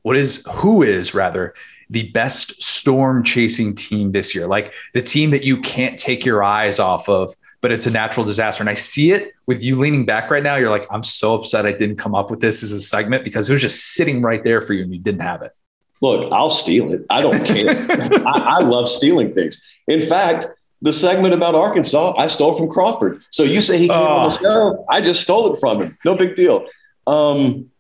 What 0.04 0.16
is, 0.16 0.46
who 0.52 0.84
is 0.84 1.14
rather, 1.14 1.54
the 1.90 2.10
best 2.12 2.62
storm 2.62 3.24
chasing 3.24 3.76
team 3.76 4.12
this 4.12 4.36
year? 4.36 4.48
Like 4.48 4.74
the 4.94 5.02
team 5.02 5.32
that 5.32 5.44
you 5.44 5.62
can't 5.62 5.98
take 5.98 6.26
your 6.26 6.44
eyes 6.44 6.80
off 6.80 7.10
of 7.10 7.34
but 7.66 7.72
it's 7.72 7.88
a 7.88 7.90
natural 7.90 8.24
disaster. 8.24 8.62
And 8.62 8.70
I 8.70 8.76
see 8.76 9.12
it 9.12 9.34
with 9.48 9.64
you 9.64 9.76
leaning 9.80 10.06
back 10.06 10.30
right 10.30 10.44
now. 10.44 10.56
You're 10.56 10.70
like, 10.70 10.86
I'm 10.92 11.02
so 11.02 11.34
upset 11.34 11.66
I 11.66 11.72
didn't 11.72 11.96
come 11.96 12.14
up 12.14 12.30
with 12.30 12.40
this 12.40 12.62
as 12.62 12.72
a 12.72 12.80
segment 12.80 13.24
because 13.24 13.50
it 13.50 13.54
was 13.54 13.62
just 13.64 13.94
sitting 13.94 14.22
right 14.22 14.44
there 14.44 14.62
for 14.62 14.74
you 14.74 14.84
and 14.84 14.94
you 14.94 15.00
didn't 15.00 15.22
have 15.22 15.42
it. 15.42 15.52
Look, 16.00 16.32
I'll 16.32 16.52
steal 16.52 16.94
it. 16.94 17.08
I 17.10 17.22
don't 17.22 17.44
care. 17.44 17.70
I, 18.28 18.60
I 18.60 18.60
love 18.60 18.88
stealing 18.88 19.34
things. 19.34 19.64
In 19.88 20.08
fact, 20.08 20.46
the 20.84 20.94
segment 20.94 21.34
about 21.34 21.56
Arkansas, 21.56 22.14
I 22.20 22.28
stole 22.28 22.56
from 22.56 22.70
Crawford. 22.70 23.24
So 23.32 23.42
you 23.42 23.62
say 23.62 23.80
he 23.80 23.88
came 23.88 23.98
oh. 23.98 24.18
on 24.18 24.30
the 24.30 24.38
show, 24.38 24.86
I 24.88 25.02
just 25.02 25.24
stole 25.24 25.52
it 25.52 25.60
from 25.60 25.82
him. 25.82 25.98
No 26.06 26.16
big 26.16 26.36
deal. 26.36 26.68
Um, 27.08 27.72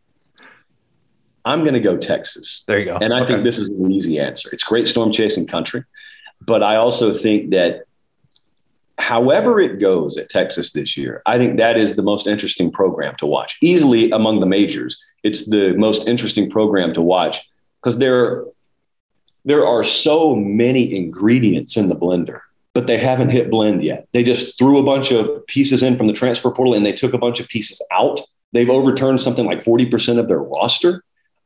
I'm 1.46 1.60
going 1.62 1.76
to 1.76 1.80
go 1.80 1.96
Texas. 1.96 2.64
There 2.68 2.80
you 2.80 2.86
go. 2.86 2.98
And 3.00 3.14
I 3.14 3.22
okay. 3.22 3.34
think 3.34 3.44
this 3.44 3.60
is 3.60 3.70
an 3.70 3.92
easy 3.92 4.20
answer. 4.20 4.50
It's 4.52 4.64
great 4.64 4.88
storm 4.88 5.12
chasing 5.12 5.46
country, 5.46 5.84
but 6.42 6.64
I 6.64 6.76
also 6.76 7.14
think 7.14 7.52
that 7.52 7.86
however 8.98 9.60
it 9.60 9.80
goes 9.80 10.18
at 10.18 10.30
Texas 10.30 10.72
this 10.72 10.98
year, 10.98 11.22
I 11.26 11.38
think 11.38 11.58
that 11.58 11.78
is 11.78 11.96
the 11.96 12.02
most 12.02 12.28
interesting 12.28 12.72
program 12.72 13.16
to 13.18 13.26
watch. 13.26 13.58
Easily 13.62 14.10
among 14.12 14.40
the 14.40 14.46
majors, 14.48 15.02
it's 15.24 15.48
the 15.48 15.74
most 15.78 16.08
interesting 16.08 16.50
program 16.50 16.94
to 16.94 17.02
watch 17.02 17.48
because 17.82 18.00
there, 18.00 18.46
there 19.44 19.66
are 19.68 19.84
so 19.84 20.36
many 20.36 20.96
ingredients 20.96 21.78
in 21.78 21.90
the 21.90 21.96
blender, 21.96 22.40
but 22.74 22.88
they 22.88 22.98
haven't 22.98 23.30
hit 23.30 23.52
blend 23.52 23.84
yet. 23.84 24.08
They 24.14 24.24
just 24.24 24.58
threw 24.58 24.80
a 24.80 24.84
bunch 24.84 25.12
of 25.12 25.46
pieces 25.46 25.84
in 25.84 25.98
from 25.98 26.08
the 26.08 26.14
transfer 26.14 26.50
portal 26.50 26.74
and 26.74 26.86
they 26.86 26.94
took 26.94 27.14
a 27.14 27.20
bunch 27.20 27.40
of 27.40 27.48
pieces 27.48 27.82
out. 27.92 28.22
They've 28.54 28.70
overturned 28.70 29.22
something 29.22 29.46
like 29.46 29.60
40% 29.60 30.18
of 30.18 30.28
their 30.28 30.40
roster. 30.40 31.04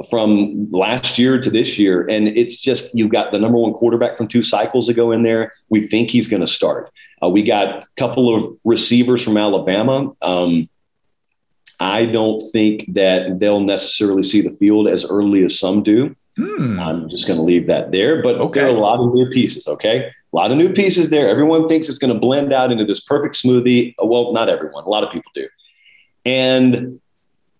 From 0.10 0.70
last 0.72 1.20
year 1.20 1.40
to 1.40 1.50
this 1.50 1.78
year. 1.78 2.08
And 2.08 2.30
it's 2.30 2.58
just, 2.58 2.96
you've 2.96 3.12
got 3.12 3.32
the 3.32 3.40
number 3.40 3.58
one 3.58 3.74
quarterback 3.74 4.16
from 4.18 4.28
two 4.28 4.44
cycles 4.44 4.88
ago 4.88 5.12
in 5.12 5.24
there. 5.24 5.54
We 5.70 5.88
think 5.88 6.10
he's 6.10 6.28
going 6.28 6.42
to 6.42 6.48
start. 6.48 6.90
Uh, 7.22 7.28
we 7.28 7.44
got 7.44 7.68
a 7.68 7.88
couple 7.98 8.34
of 8.34 8.58
receivers 8.64 9.22
from 9.22 9.36
Alabama. 9.36 10.12
Um, 10.22 10.70
I 11.82 12.06
don't 12.06 12.42
think 12.52 12.94
that 12.94 13.40
they'll 13.40 13.60
necessarily 13.60 14.24
see 14.24 14.42
the 14.42 14.52
field 14.52 14.88
as 14.88 15.06
early 15.06 15.44
as 15.44 15.60
some 15.60 15.84
do. 15.84 16.16
Hmm. 16.38 16.80
I'm 16.80 17.10
just 17.10 17.28
going 17.28 17.38
to 17.38 17.44
leave 17.44 17.68
that 17.68 17.92
there. 17.92 18.22
But 18.22 18.36
okay. 18.36 18.62
there 18.62 18.70
are 18.70 18.76
a 18.76 18.80
lot 18.80 19.00
of 19.00 19.14
new 19.14 19.30
pieces. 19.30 19.68
Okay. 19.68 20.06
A 20.32 20.36
lot 20.36 20.52
of 20.52 20.58
new 20.58 20.72
pieces 20.72 21.10
there. 21.10 21.28
Everyone 21.28 21.68
thinks 21.68 21.90
it's 21.90 21.98
going 21.98 22.14
to 22.14 22.20
blend 22.20 22.54
out 22.54 22.72
into 22.72 22.86
this 22.86 23.02
perfect 23.02 23.36
smoothie. 23.36 23.96
Well, 24.02 24.32
not 24.32 24.48
everyone. 24.48 24.86
A 24.86 24.90
lot 24.90 25.04
of 25.04 25.12
people 25.12 25.32
do. 25.36 25.48
And 26.26 27.02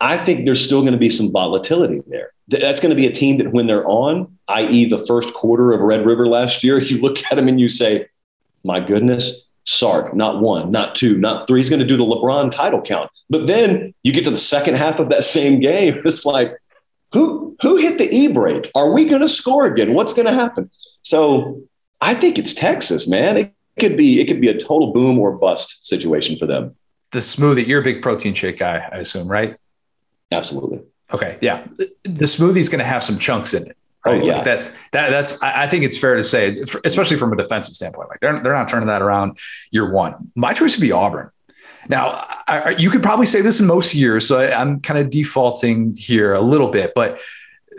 I 0.02 0.18
think 0.18 0.46
there's 0.46 0.64
still 0.64 0.82
going 0.82 0.94
to 0.94 1.00
be 1.00 1.10
some 1.10 1.32
volatility 1.32 2.02
there. 2.08 2.32
That's 2.48 2.80
going 2.80 2.92
to 2.92 2.96
be 2.96 3.08
a 3.08 3.12
team 3.12 3.38
that 3.38 3.52
when 3.52 3.68
they're 3.68 3.88
on, 3.88 4.38
i.e., 4.48 4.86
the 4.86 5.06
first 5.06 5.34
quarter 5.34 5.72
of 5.72 5.82
Red 5.82 6.06
River 6.06 6.28
last 6.28 6.64
year, 6.64 6.80
you 6.82 7.00
look 7.00 7.24
at 7.26 7.36
them 7.36 7.48
and 7.48 7.60
you 7.60 7.68
say, 7.68 8.08
my 8.64 8.80
goodness, 8.80 9.48
Sark, 9.66 10.16
not 10.16 10.42
one, 10.42 10.72
not 10.72 10.96
two, 10.96 11.18
not 11.18 11.48
three. 11.48 11.60
He's 11.60 11.70
going 11.70 11.82
to 11.82 11.86
do 11.86 11.98
the 11.98 12.06
LeBron 12.06 12.52
title 12.52 12.82
count. 12.82 13.12
But 13.30 13.48
then 13.48 13.94
you 14.04 14.12
get 14.12 14.26
to 14.26 14.32
the 14.32 14.38
second 14.38 14.76
half 14.76 15.00
of 15.00 15.10
that 15.10 15.24
same 15.38 15.60
game. 15.60 16.02
It's 16.06 16.26
like, 16.26 16.58
who 17.12 17.56
who 17.62 17.78
hit 17.78 17.98
the 17.98 18.14
e 18.14 18.28
brake? 18.32 18.70
Are 18.76 18.92
we 18.92 19.06
going 19.06 19.22
to 19.22 19.28
score 19.28 19.66
again? 19.66 19.94
What's 19.94 20.14
going 20.14 20.28
to 20.28 20.34
happen? 20.34 20.70
So 21.02 21.62
I 22.02 22.14
think 22.14 22.38
it's 22.38 22.54
Texas, 22.54 23.08
man. 23.08 23.38
It 23.38 23.54
could 23.80 23.98
be 23.98 24.22
it 24.22 24.28
could 24.28 24.40
be 24.40 24.48
a 24.48 24.58
total 24.58 24.94
boom 24.94 25.18
or 25.18 25.32
bust 25.32 25.88
situation 25.88 26.38
for 26.38 26.46
them. 26.46 26.76
The 27.12 27.20
smoothie, 27.20 27.66
you're 27.66 27.82
a 27.82 27.84
big 27.84 28.04
protein 28.04 28.36
shake 28.36 28.60
guy, 28.60 28.88
I 28.92 28.98
assume, 28.98 29.28
right? 29.28 29.58
Absolutely. 30.32 30.82
Okay, 31.12 31.38
yeah. 31.42 31.66
The 32.04 32.26
smoothie 32.26 32.58
is 32.58 32.70
going 32.70 32.80
to 32.80 32.86
have 32.86 33.04
some 33.04 33.18
chunks 33.18 33.54
in 33.54 33.68
it. 33.68 33.78
Oh, 34.06 34.12
right? 34.12 34.22
Oh, 34.22 34.26
yeah. 34.26 34.36
Like 34.36 34.46
that's 34.46 34.68
that. 34.92 35.10
That's. 35.10 35.42
I 35.42 35.68
think 35.68 35.84
it's 35.84 35.98
fair 35.98 36.16
to 36.16 36.24
say, 36.24 36.64
especially 36.86 37.18
from 37.18 37.34
a 37.34 37.36
defensive 37.36 37.76
standpoint, 37.76 38.10
like 38.10 38.20
they're 38.20 38.40
they're 38.40 38.54
not 38.54 38.68
turning 38.68 38.88
that 38.88 39.02
around 39.02 39.38
year 39.72 39.92
one. 39.92 40.32
My 40.36 40.54
choice 40.54 40.78
would 40.78 40.82
be 40.82 40.92
Auburn. 40.92 41.32
Now, 41.90 42.26
I, 42.48 42.76
you 42.78 42.90
could 42.92 43.02
probably 43.02 43.26
say 43.26 43.42
this 43.42 43.60
in 43.60 43.66
most 43.66 43.96
years, 43.96 44.28
so 44.28 44.40
I, 44.40 44.62
am 44.62 44.80
kind 44.80 45.00
of 45.00 45.10
defaulting 45.10 45.96
here 45.98 46.34
a 46.34 46.42
little 46.42 46.68
bit, 46.68 46.94
but 46.94 47.20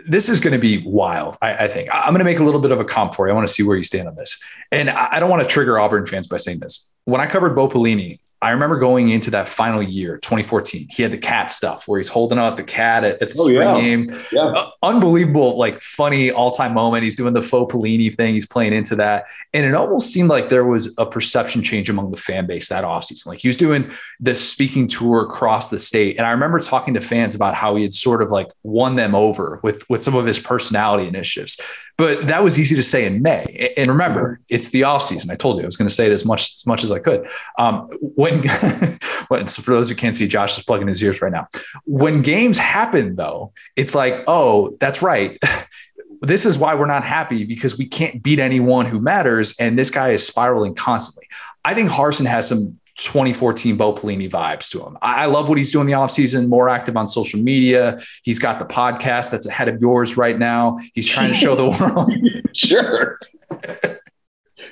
this 0.05 0.27
is 0.27 0.39
going 0.39 0.53
to 0.53 0.59
be 0.59 0.83
wild. 0.85 1.37
I, 1.41 1.53
I, 1.53 1.67
think 1.67 1.87
I'm 1.93 2.07
going 2.07 2.19
to 2.19 2.25
make 2.25 2.39
a 2.39 2.43
little 2.43 2.59
bit 2.59 2.71
of 2.71 2.79
a 2.79 2.85
comp 2.85 3.13
for 3.13 3.27
you. 3.27 3.31
I 3.31 3.35
want 3.35 3.47
to 3.47 3.53
see 3.53 3.63
where 3.63 3.77
you 3.77 3.83
stand 3.83 4.07
on 4.07 4.15
this, 4.15 4.41
and 4.71 4.89
I, 4.89 5.09
I 5.13 5.19
don't 5.19 5.29
want 5.29 5.43
to 5.43 5.47
trigger 5.47 5.79
Auburn 5.79 6.05
fans 6.05 6.27
by 6.27 6.37
saying 6.37 6.59
this. 6.59 6.91
When 7.05 7.21
I 7.21 7.27
covered 7.27 7.55
Bo 7.55 7.69
Pelini, 7.69 8.19
I 8.43 8.51
remember 8.51 8.79
going 8.79 9.09
into 9.09 9.29
that 9.31 9.47
final 9.47 9.83
year, 9.83 10.17
2014. 10.17 10.87
He 10.89 11.03
had 11.03 11.11
the 11.11 11.17
cat 11.17 11.51
stuff 11.51 11.87
where 11.87 11.99
he's 11.99 12.07
holding 12.07 12.39
out 12.39 12.57
the 12.57 12.63
cat 12.63 13.03
at, 13.03 13.21
at 13.21 13.29
the 13.29 13.35
oh, 13.39 13.43
spring 13.43 13.59
yeah. 13.59 13.75
game. 13.75 14.23
Yeah. 14.31 14.41
Uh, 14.45 14.71
unbelievable, 14.81 15.57
like 15.59 15.79
funny 15.79 16.31
all 16.31 16.49
time 16.49 16.73
moment. 16.73 17.03
He's 17.03 17.15
doing 17.15 17.33
the 17.33 17.43
faux 17.43 17.71
Pelini 17.71 18.15
thing. 18.15 18.33
He's 18.33 18.47
playing 18.47 18.73
into 18.73 18.95
that. 18.95 19.25
And 19.53 19.63
it 19.63 19.75
almost 19.75 20.11
seemed 20.11 20.29
like 20.29 20.49
there 20.49 20.65
was 20.65 20.95
a 20.97 21.05
perception 21.05 21.61
change 21.61 21.87
among 21.89 22.09
the 22.09 22.17
fan 22.17 22.47
base 22.47 22.69
that 22.69 22.83
offseason. 22.83 23.27
Like 23.27 23.37
he 23.37 23.47
was 23.47 23.57
doing 23.57 23.91
this 24.19 24.49
speaking 24.49 24.87
tour 24.87 25.21
across 25.21 25.69
the 25.69 25.77
state. 25.77 26.17
And 26.17 26.25
I 26.25 26.31
remember 26.31 26.59
talking 26.59 26.95
to 26.95 27.01
fans 27.01 27.35
about 27.35 27.53
how 27.53 27.75
he 27.75 27.83
had 27.83 27.93
sort 27.93 28.23
of 28.23 28.31
like 28.31 28.47
won 28.63 28.95
them 28.95 29.13
over 29.13 29.59
with, 29.61 29.87
with 29.87 30.01
some 30.01 30.15
of 30.15 30.25
his 30.25 30.39
personality 30.39 31.07
initiatives. 31.07 31.59
But 32.01 32.25
that 32.25 32.41
was 32.41 32.57
easy 32.57 32.75
to 32.75 32.81
say 32.81 33.05
in 33.05 33.21
May. 33.21 33.75
And 33.77 33.91
remember, 33.91 34.39
it's 34.49 34.69
the 34.69 34.81
offseason. 34.81 35.29
I 35.29 35.35
told 35.35 35.57
you 35.57 35.61
I 35.61 35.67
was 35.67 35.77
going 35.77 35.87
to 35.87 35.93
say 35.93 36.07
it 36.07 36.11
as 36.11 36.25
much 36.25 36.55
as 36.55 36.65
much 36.65 36.83
as 36.83 36.91
I 36.91 36.97
could. 36.97 37.27
Um, 37.59 37.89
when, 38.01 38.41
when 39.27 39.45
so 39.45 39.61
for 39.61 39.69
those 39.69 39.87
who 39.87 39.93
can't 39.93 40.15
see, 40.15 40.27
Josh 40.27 40.57
is 40.57 40.63
plugging 40.63 40.87
his 40.87 41.03
ears 41.03 41.21
right 41.21 41.31
now. 41.31 41.45
When 41.85 42.23
games 42.23 42.57
happen, 42.57 43.17
though, 43.17 43.53
it's 43.75 43.93
like, 43.93 44.23
oh, 44.25 44.75
that's 44.79 45.03
right. 45.03 45.39
this 46.21 46.47
is 46.47 46.57
why 46.57 46.73
we're 46.73 46.87
not 46.87 47.03
happy 47.03 47.43
because 47.43 47.77
we 47.77 47.85
can't 47.85 48.23
beat 48.23 48.39
anyone 48.39 48.87
who 48.87 48.99
matters. 48.99 49.55
And 49.59 49.77
this 49.77 49.91
guy 49.91 50.09
is 50.09 50.25
spiraling 50.25 50.73
constantly. 50.73 51.27
I 51.63 51.75
think 51.75 51.91
Harsin 51.91 52.25
has 52.25 52.49
some 52.49 52.79
2014 52.97 53.77
Bo 53.77 53.93
Pelini 53.93 54.29
vibes 54.29 54.69
to 54.71 54.81
him. 54.85 54.97
I 55.01 55.25
love 55.25 55.49
what 55.49 55.57
he's 55.57 55.71
doing 55.71 55.87
the 55.87 55.93
offseason, 55.93 56.47
more 56.47 56.69
active 56.69 56.97
on 56.97 57.07
social 57.07 57.39
media. 57.39 57.99
He's 58.23 58.39
got 58.39 58.59
the 58.59 58.65
podcast 58.65 59.31
that's 59.31 59.45
ahead 59.45 59.67
of 59.67 59.81
yours 59.81 60.17
right 60.17 60.37
now. 60.37 60.79
He's 60.93 61.07
trying 61.07 61.29
to 61.29 61.35
show 61.35 61.55
the 61.55 61.65
world. 61.79 62.11
sure. 62.55 63.19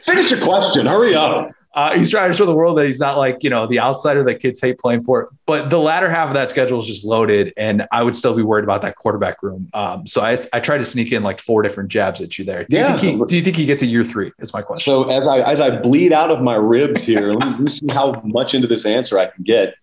Finish 0.03 0.31
your 0.31 0.41
question. 0.41 0.85
Hurry 0.85 1.15
up. 1.15 1.51
Uh, 1.75 1.95
he's 1.97 2.09
trying 2.09 2.31
to 2.31 2.35
show 2.35 2.47
the 2.47 2.55
world 2.55 2.77
that 2.77 2.87
he's 2.87 2.99
not 2.99 3.17
like 3.17 3.43
you 3.43 3.49
know 3.49 3.67
the 3.67 3.79
outsider 3.79 4.23
that 4.23 4.35
kids 4.35 4.59
hate 4.59 4.79
playing 4.79 5.01
for. 5.01 5.29
But 5.45 5.69
the 5.69 5.77
latter 5.77 6.09
half 6.09 6.27
of 6.27 6.33
that 6.33 6.49
schedule 6.49 6.79
is 6.79 6.87
just 6.87 7.05
loaded, 7.05 7.53
and 7.57 7.87
I 7.91 8.01
would 8.01 8.15
still 8.15 8.35
be 8.35 8.41
worried 8.41 8.63
about 8.63 8.81
that 8.81 8.95
quarterback 8.95 9.43
room. 9.43 9.69
Um, 9.73 10.07
so 10.07 10.21
I, 10.21 10.37
I 10.51 10.59
try 10.59 10.79
to 10.79 10.85
sneak 10.85 11.11
in 11.11 11.21
like 11.21 11.39
four 11.39 11.61
different 11.61 11.89
jabs 11.89 12.21
at 12.21 12.39
you 12.39 12.45
there. 12.45 12.65
Do 12.65 12.77
yeah. 12.77 12.99
You 12.99 13.17
he, 13.17 13.25
do 13.25 13.35
you 13.35 13.41
think 13.43 13.55
he 13.55 13.65
gets 13.65 13.83
a 13.83 13.85
year 13.85 14.03
three? 14.03 14.31
Is 14.39 14.51
my 14.51 14.63
question. 14.63 14.91
So 14.91 15.09
as 15.09 15.27
I 15.27 15.39
as 15.41 15.61
I 15.61 15.79
bleed 15.79 16.11
out 16.11 16.31
of 16.31 16.41
my 16.41 16.55
ribs 16.55 17.05
here, 17.05 17.33
let 17.33 17.59
me 17.59 17.69
see 17.69 17.91
how 17.91 18.19
much 18.25 18.55
into 18.55 18.67
this 18.67 18.85
answer 18.85 19.19
I 19.19 19.27
can 19.27 19.43
get. 19.43 19.75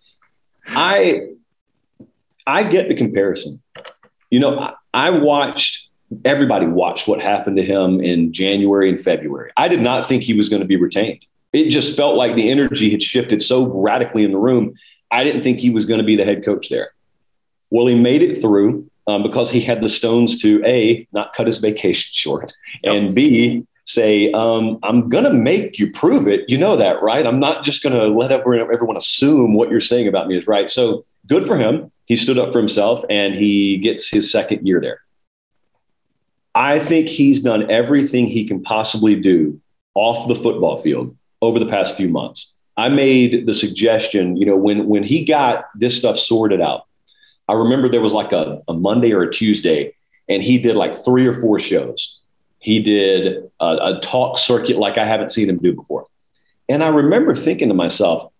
I 0.67 1.29
I 2.45 2.63
get 2.63 2.89
the 2.89 2.95
comparison. 2.95 3.61
You 4.29 4.41
know, 4.41 4.59
I, 4.59 4.73
I 4.93 5.09
watched 5.11 5.87
everybody 6.25 6.65
watched 6.65 7.07
what 7.07 7.21
happened 7.21 7.57
to 7.57 7.63
him 7.63 8.01
in 8.01 8.33
January 8.33 8.89
and 8.89 9.01
February. 9.01 9.51
I 9.57 9.67
did 9.67 9.81
not 9.81 10.07
think 10.07 10.23
he 10.23 10.33
was 10.33 10.49
going 10.49 10.61
to 10.61 10.67
be 10.67 10.75
retained. 10.75 11.25
It 11.53 11.69
just 11.69 11.95
felt 11.95 12.15
like 12.15 12.35
the 12.35 12.49
energy 12.49 12.89
had 12.89 13.01
shifted 13.01 13.41
so 13.41 13.65
radically 13.67 14.23
in 14.23 14.31
the 14.31 14.37
room. 14.37 14.75
I 15.11 15.23
didn't 15.23 15.43
think 15.43 15.59
he 15.59 15.69
was 15.69 15.85
going 15.85 15.99
to 15.99 16.05
be 16.05 16.15
the 16.15 16.25
head 16.25 16.43
coach 16.43 16.69
there. 16.69 16.91
Well, 17.69 17.87
he 17.87 17.95
made 17.99 18.21
it 18.21 18.39
through 18.41 18.89
um, 19.07 19.23
because 19.23 19.49
he 19.49 19.61
had 19.61 19.81
the 19.81 19.89
stones 19.89 20.37
to 20.41 20.61
A, 20.65 21.07
not 21.11 21.33
cut 21.33 21.47
his 21.47 21.59
vacation 21.59 22.11
short, 22.13 22.53
yep. 22.83 22.95
and 22.95 23.15
B, 23.15 23.65
say, 23.85 24.31
um, 24.33 24.79
I'm 24.83 25.07
going 25.07 25.23
to 25.23 25.33
make 25.33 25.79
you 25.79 25.91
prove 25.91 26.27
it. 26.27 26.41
You 26.49 26.57
know 26.57 26.75
that, 26.75 27.01
right? 27.01 27.25
I'm 27.25 27.39
not 27.39 27.63
just 27.63 27.81
going 27.81 27.97
to 27.97 28.07
let 28.07 28.31
everyone 28.31 28.97
assume 28.97 29.53
what 29.53 29.71
you're 29.71 29.79
saying 29.79 30.09
about 30.09 30.27
me 30.27 30.37
is 30.37 30.45
right. 30.45 30.69
So 30.69 31.03
good 31.25 31.45
for 31.45 31.57
him. 31.57 31.89
He 32.05 32.17
stood 32.17 32.37
up 32.37 32.51
for 32.51 32.59
himself 32.59 33.03
and 33.09 33.33
he 33.33 33.77
gets 33.77 34.09
his 34.09 34.29
second 34.29 34.67
year 34.67 34.81
there. 34.81 35.01
I 36.53 36.79
think 36.79 37.07
he's 37.07 37.41
done 37.41 37.69
everything 37.71 38.27
he 38.27 38.45
can 38.45 38.61
possibly 38.61 39.15
do 39.15 39.61
off 39.93 40.27
the 40.27 40.35
football 40.35 40.77
field 40.77 41.15
over 41.41 41.59
the 41.59 41.65
past 41.65 41.95
few 41.95 42.09
months. 42.09 42.53
I 42.77 42.89
made 42.89 43.47
the 43.47 43.53
suggestion, 43.53 44.37
you 44.37 44.45
know, 44.45 44.55
when 44.55 44.87
when 44.87 45.03
he 45.03 45.25
got 45.25 45.65
this 45.75 45.97
stuff 45.97 46.17
sorted 46.17 46.61
out, 46.61 46.85
I 47.47 47.53
remember 47.53 47.89
there 47.89 48.01
was 48.01 48.13
like 48.13 48.31
a, 48.31 48.61
a 48.67 48.73
Monday 48.73 49.13
or 49.13 49.23
a 49.23 49.31
Tuesday, 49.31 49.93
and 50.29 50.43
he 50.43 50.57
did 50.59 50.75
like 50.75 50.95
three 50.95 51.25
or 51.25 51.33
four 51.33 51.59
shows. 51.59 52.19
He 52.59 52.79
did 52.79 53.43
a, 53.59 53.65
a 53.65 53.99
talk 54.01 54.37
circuit 54.37 54.77
like 54.77 54.97
I 54.97 55.05
haven't 55.05 55.29
seen 55.29 55.49
him 55.49 55.57
do 55.57 55.73
before. 55.73 56.05
And 56.69 56.83
I 56.83 56.89
remember 56.89 57.35
thinking 57.35 57.69
to 57.69 57.73
myself, 57.73 58.31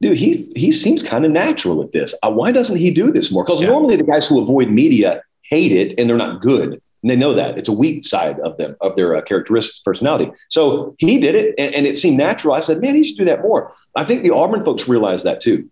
dude, 0.00 0.16
he 0.16 0.52
he 0.56 0.72
seems 0.72 1.02
kind 1.02 1.24
of 1.24 1.30
natural 1.30 1.82
at 1.82 1.92
this. 1.92 2.14
Uh, 2.22 2.30
why 2.30 2.50
doesn't 2.50 2.78
he 2.78 2.90
do 2.90 3.12
this 3.12 3.30
more? 3.30 3.44
Because 3.44 3.60
yeah. 3.60 3.68
normally 3.68 3.96
the 3.96 4.04
guys 4.04 4.26
who 4.26 4.40
avoid 4.40 4.70
media 4.70 5.22
hate 5.42 5.72
it 5.72 5.94
and 5.98 6.08
they're 6.08 6.16
not 6.16 6.40
good. 6.40 6.80
And 7.04 7.10
they 7.10 7.16
know 7.16 7.34
that 7.34 7.58
it's 7.58 7.68
a 7.68 7.72
weak 7.72 8.02
side 8.02 8.40
of 8.40 8.56
them, 8.56 8.76
of 8.80 8.96
their 8.96 9.14
uh, 9.14 9.20
characteristics, 9.20 9.80
personality. 9.80 10.32
So 10.48 10.96
he 10.96 11.18
did 11.18 11.34
it 11.34 11.54
and, 11.58 11.74
and, 11.74 11.86
it 11.86 11.98
seemed 11.98 12.16
natural. 12.16 12.54
I 12.54 12.60
said, 12.60 12.80
man, 12.80 12.94
he 12.94 13.04
should 13.04 13.18
do 13.18 13.26
that 13.26 13.42
more. 13.42 13.74
I 13.94 14.04
think 14.04 14.22
the 14.22 14.30
Auburn 14.30 14.64
folks 14.64 14.88
realized 14.88 15.22
that 15.26 15.42
too. 15.42 15.68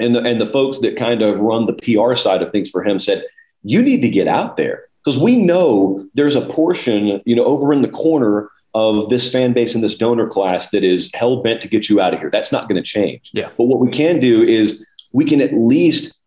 And 0.00 0.14
the, 0.14 0.22
and 0.22 0.40
the 0.40 0.46
folks 0.46 0.78
that 0.78 0.96
kind 0.96 1.20
of 1.20 1.38
run 1.38 1.66
the 1.66 1.74
PR 1.74 2.14
side 2.14 2.40
of 2.40 2.50
things 2.50 2.70
for 2.70 2.82
him 2.82 2.98
said, 2.98 3.26
you 3.62 3.82
need 3.82 4.00
to 4.00 4.08
get 4.08 4.26
out 4.26 4.56
there 4.56 4.84
because 5.04 5.20
we 5.20 5.36
know 5.36 6.08
there's 6.14 6.34
a 6.34 6.46
portion, 6.46 7.20
you 7.26 7.36
know, 7.36 7.44
over 7.44 7.70
in 7.70 7.82
the 7.82 7.88
corner 7.88 8.48
of 8.72 9.10
this 9.10 9.30
fan 9.30 9.52
base 9.52 9.74
and 9.74 9.84
this 9.84 9.96
donor 9.96 10.26
class 10.26 10.70
that 10.70 10.82
is 10.82 11.10
hell 11.12 11.42
bent 11.42 11.60
to 11.60 11.68
get 11.68 11.90
you 11.90 12.00
out 12.00 12.14
of 12.14 12.20
here. 12.20 12.30
That's 12.30 12.52
not 12.52 12.70
going 12.70 12.82
to 12.82 12.88
change. 12.88 13.28
Yeah. 13.34 13.50
But 13.58 13.64
what 13.64 13.80
we 13.80 13.90
can 13.90 14.18
do 14.18 14.42
is 14.42 14.82
we 15.12 15.26
can 15.26 15.42
at 15.42 15.52
least 15.52 16.18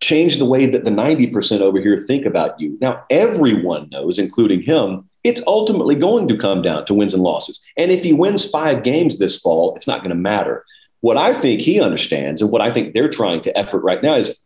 change 0.00 0.38
the 0.38 0.44
way 0.44 0.66
that 0.66 0.84
the 0.84 0.90
90% 0.90 1.60
over 1.60 1.80
here 1.80 1.98
think 1.98 2.24
about 2.24 2.58
you. 2.60 2.78
Now, 2.80 3.04
everyone 3.10 3.88
knows, 3.90 4.18
including 4.18 4.62
him, 4.62 5.08
it's 5.24 5.42
ultimately 5.46 5.94
going 5.94 6.28
to 6.28 6.36
come 6.36 6.62
down 6.62 6.84
to 6.86 6.94
wins 6.94 7.14
and 7.14 7.22
losses. 7.22 7.62
And 7.76 7.90
if 7.90 8.02
he 8.02 8.12
wins 8.12 8.48
five 8.48 8.84
games 8.84 9.18
this 9.18 9.40
fall, 9.40 9.74
it's 9.74 9.86
not 9.86 10.00
going 10.00 10.10
to 10.10 10.14
matter. 10.14 10.64
What 11.00 11.16
I 11.16 11.34
think 11.34 11.60
he 11.60 11.80
understands 11.80 12.42
and 12.42 12.50
what 12.50 12.60
I 12.60 12.72
think 12.72 12.94
they're 12.94 13.08
trying 13.08 13.40
to 13.42 13.58
effort 13.58 13.80
right 13.80 14.02
now 14.02 14.14
is 14.14 14.40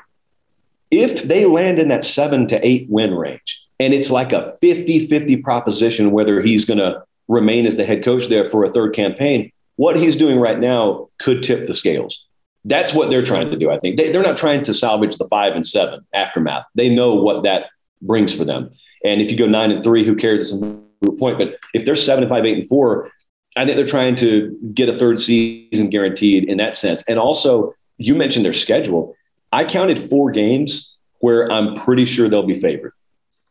if 0.90 1.22
they 1.22 1.46
land 1.46 1.78
in 1.78 1.88
that 1.88 2.04
seven 2.04 2.46
to 2.48 2.66
eight 2.66 2.86
win 2.88 3.14
range, 3.14 3.62
and 3.80 3.94
it's 3.94 4.10
like 4.10 4.32
a 4.32 4.50
50 4.60 5.06
50 5.06 5.36
proposition 5.38 6.12
whether 6.12 6.40
he's 6.40 6.64
going 6.64 6.78
to 6.78 7.02
remain 7.28 7.66
as 7.66 7.76
the 7.76 7.84
head 7.84 8.04
coach 8.04 8.28
there 8.28 8.44
for 8.44 8.64
a 8.64 8.70
third 8.70 8.94
campaign, 8.94 9.50
what 9.76 9.96
he's 9.96 10.16
doing 10.16 10.38
right 10.38 10.58
now 10.58 11.08
could 11.18 11.42
tip 11.42 11.66
the 11.66 11.74
scales. 11.74 12.26
That's 12.64 12.94
what 12.94 13.10
they're 13.10 13.24
trying 13.24 13.50
to 13.50 13.56
do. 13.56 13.70
I 13.70 13.78
think 13.78 13.96
they, 13.96 14.10
they're 14.10 14.22
not 14.22 14.36
trying 14.36 14.62
to 14.64 14.72
salvage 14.74 15.16
the 15.16 15.26
five 15.28 15.54
and 15.54 15.66
seven 15.66 16.06
aftermath. 16.14 16.64
They 16.74 16.88
know 16.88 17.14
what 17.14 17.42
that 17.42 17.70
brings 18.00 18.32
for 18.34 18.44
them. 18.44 18.70
And 19.04 19.20
if 19.20 19.30
you 19.30 19.36
go 19.36 19.46
nine 19.46 19.72
and 19.72 19.82
three, 19.82 20.04
who 20.04 20.14
cares? 20.14 20.42
It's 20.42 20.62
a 20.62 21.12
point. 21.12 21.38
But 21.38 21.56
if 21.74 21.84
they're 21.84 21.96
seven 21.96 22.22
and 22.22 22.30
five, 22.30 22.44
eight 22.44 22.58
and 22.58 22.68
four, 22.68 23.10
I 23.56 23.64
think 23.64 23.76
they're 23.76 23.86
trying 23.86 24.14
to 24.16 24.56
get 24.72 24.88
a 24.88 24.96
third 24.96 25.20
season 25.20 25.90
guaranteed 25.90 26.44
in 26.44 26.58
that 26.58 26.76
sense. 26.76 27.02
And 27.08 27.18
also, 27.18 27.74
you 27.98 28.14
mentioned 28.14 28.44
their 28.44 28.52
schedule. 28.52 29.14
I 29.50 29.64
counted 29.64 29.98
four 29.98 30.30
games 30.30 30.94
where 31.18 31.50
I'm 31.50 31.74
pretty 31.74 32.04
sure 32.04 32.28
they'll 32.28 32.46
be 32.46 32.58
favored. 32.58 32.92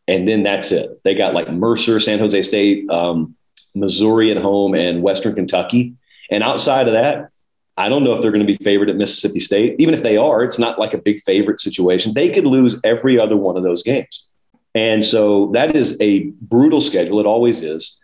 and 0.08 0.26
then 0.28 0.42
that's 0.42 0.72
it. 0.72 1.00
They 1.04 1.14
got 1.14 1.34
like 1.34 1.50
Mercer, 1.50 2.00
San 2.00 2.18
Jose 2.18 2.42
State, 2.42 2.88
um, 2.90 3.34
Missouri 3.74 4.30
at 4.30 4.40
home, 4.40 4.74
and 4.74 5.02
Western 5.02 5.34
Kentucky. 5.34 5.94
And 6.30 6.42
outside 6.42 6.88
of 6.88 6.94
that, 6.94 7.30
I 7.76 7.88
don't 7.88 8.04
know 8.04 8.12
if 8.12 8.20
they're 8.20 8.32
going 8.32 8.46
to 8.46 8.52
be 8.58 8.62
favored 8.62 8.90
at 8.90 8.96
Mississippi 8.96 9.40
State. 9.40 9.76
Even 9.78 9.94
if 9.94 10.02
they 10.02 10.16
are, 10.16 10.42
it's 10.44 10.58
not 10.58 10.78
like 10.78 10.92
a 10.92 10.98
big 10.98 11.20
favorite 11.22 11.58
situation. 11.58 12.12
They 12.14 12.30
could 12.30 12.46
lose 12.46 12.78
every 12.84 13.18
other 13.18 13.36
one 13.36 13.56
of 13.56 13.62
those 13.62 13.82
games. 13.82 14.28
And 14.74 15.04
so 15.04 15.50
that 15.52 15.74
is 15.74 15.96
a 16.00 16.24
brutal 16.42 16.80
schedule. 16.80 17.20
It 17.20 17.26
always 17.26 17.62
is. 17.62 17.96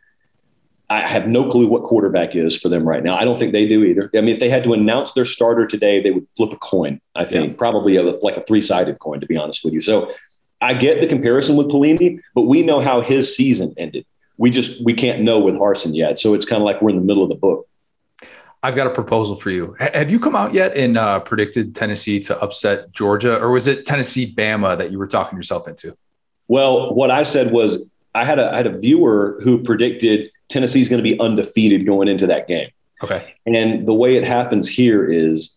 I 0.90 1.06
have 1.06 1.28
no 1.28 1.50
clue 1.50 1.66
what 1.66 1.82
quarterback 1.84 2.34
is 2.34 2.56
for 2.56 2.70
them 2.70 2.88
right 2.88 3.02
now. 3.02 3.16
I 3.16 3.24
don't 3.24 3.38
think 3.38 3.52
they 3.52 3.68
do 3.68 3.84
either. 3.84 4.10
I 4.14 4.22
mean, 4.22 4.30
if 4.30 4.40
they 4.40 4.48
had 4.48 4.64
to 4.64 4.72
announce 4.72 5.12
their 5.12 5.26
starter 5.26 5.66
today, 5.66 6.02
they 6.02 6.12
would 6.12 6.26
flip 6.30 6.50
a 6.50 6.56
coin, 6.56 6.98
I 7.14 7.26
think, 7.26 7.48
yeah. 7.48 7.58
probably 7.58 7.96
a, 7.96 8.02
like 8.02 8.38
a 8.38 8.42
three 8.44 8.62
sided 8.62 8.98
coin, 8.98 9.20
to 9.20 9.26
be 9.26 9.36
honest 9.36 9.64
with 9.64 9.74
you. 9.74 9.82
So 9.82 10.14
I 10.62 10.72
get 10.72 11.02
the 11.02 11.06
comparison 11.06 11.56
with 11.56 11.68
Pelini, 11.68 12.20
but 12.34 12.42
we 12.42 12.62
know 12.62 12.80
how 12.80 13.02
his 13.02 13.36
season 13.36 13.74
ended. 13.76 14.06
We 14.38 14.50
just, 14.50 14.82
we 14.82 14.94
can't 14.94 15.20
know 15.20 15.38
with 15.40 15.56
Harsin 15.56 15.94
yet. 15.94 16.18
So 16.18 16.32
it's 16.32 16.46
kind 16.46 16.62
of 16.62 16.64
like 16.64 16.80
we're 16.80 16.90
in 16.90 16.96
the 16.96 17.02
middle 17.02 17.22
of 17.22 17.28
the 17.28 17.34
book. 17.34 17.67
I've 18.62 18.74
got 18.74 18.86
a 18.86 18.90
proposal 18.90 19.36
for 19.36 19.50
you. 19.50 19.76
H- 19.80 19.94
have 19.94 20.10
you 20.10 20.18
come 20.18 20.34
out 20.34 20.52
yet 20.52 20.76
and 20.76 20.96
uh, 20.96 21.20
predicted 21.20 21.74
Tennessee 21.74 22.18
to 22.20 22.40
upset 22.40 22.92
Georgia, 22.92 23.38
or 23.38 23.50
was 23.50 23.68
it 23.68 23.84
Tennessee 23.86 24.34
Bama 24.34 24.76
that 24.78 24.90
you 24.90 24.98
were 24.98 25.06
talking 25.06 25.36
yourself 25.36 25.68
into? 25.68 25.96
Well, 26.48 26.94
what 26.94 27.10
I 27.10 27.22
said 27.22 27.52
was 27.52 27.88
I 28.14 28.24
had 28.24 28.38
a 28.38 28.52
I 28.52 28.56
had 28.56 28.66
a 28.66 28.76
viewer 28.76 29.38
who 29.42 29.62
predicted 29.62 30.30
Tennessee's 30.48 30.88
going 30.88 31.02
to 31.02 31.08
be 31.08 31.18
undefeated 31.20 31.86
going 31.86 32.08
into 32.08 32.26
that 32.26 32.48
game. 32.48 32.70
Okay. 33.02 33.34
And 33.46 33.86
the 33.86 33.94
way 33.94 34.16
it 34.16 34.24
happens 34.24 34.68
here 34.68 35.08
is 35.08 35.56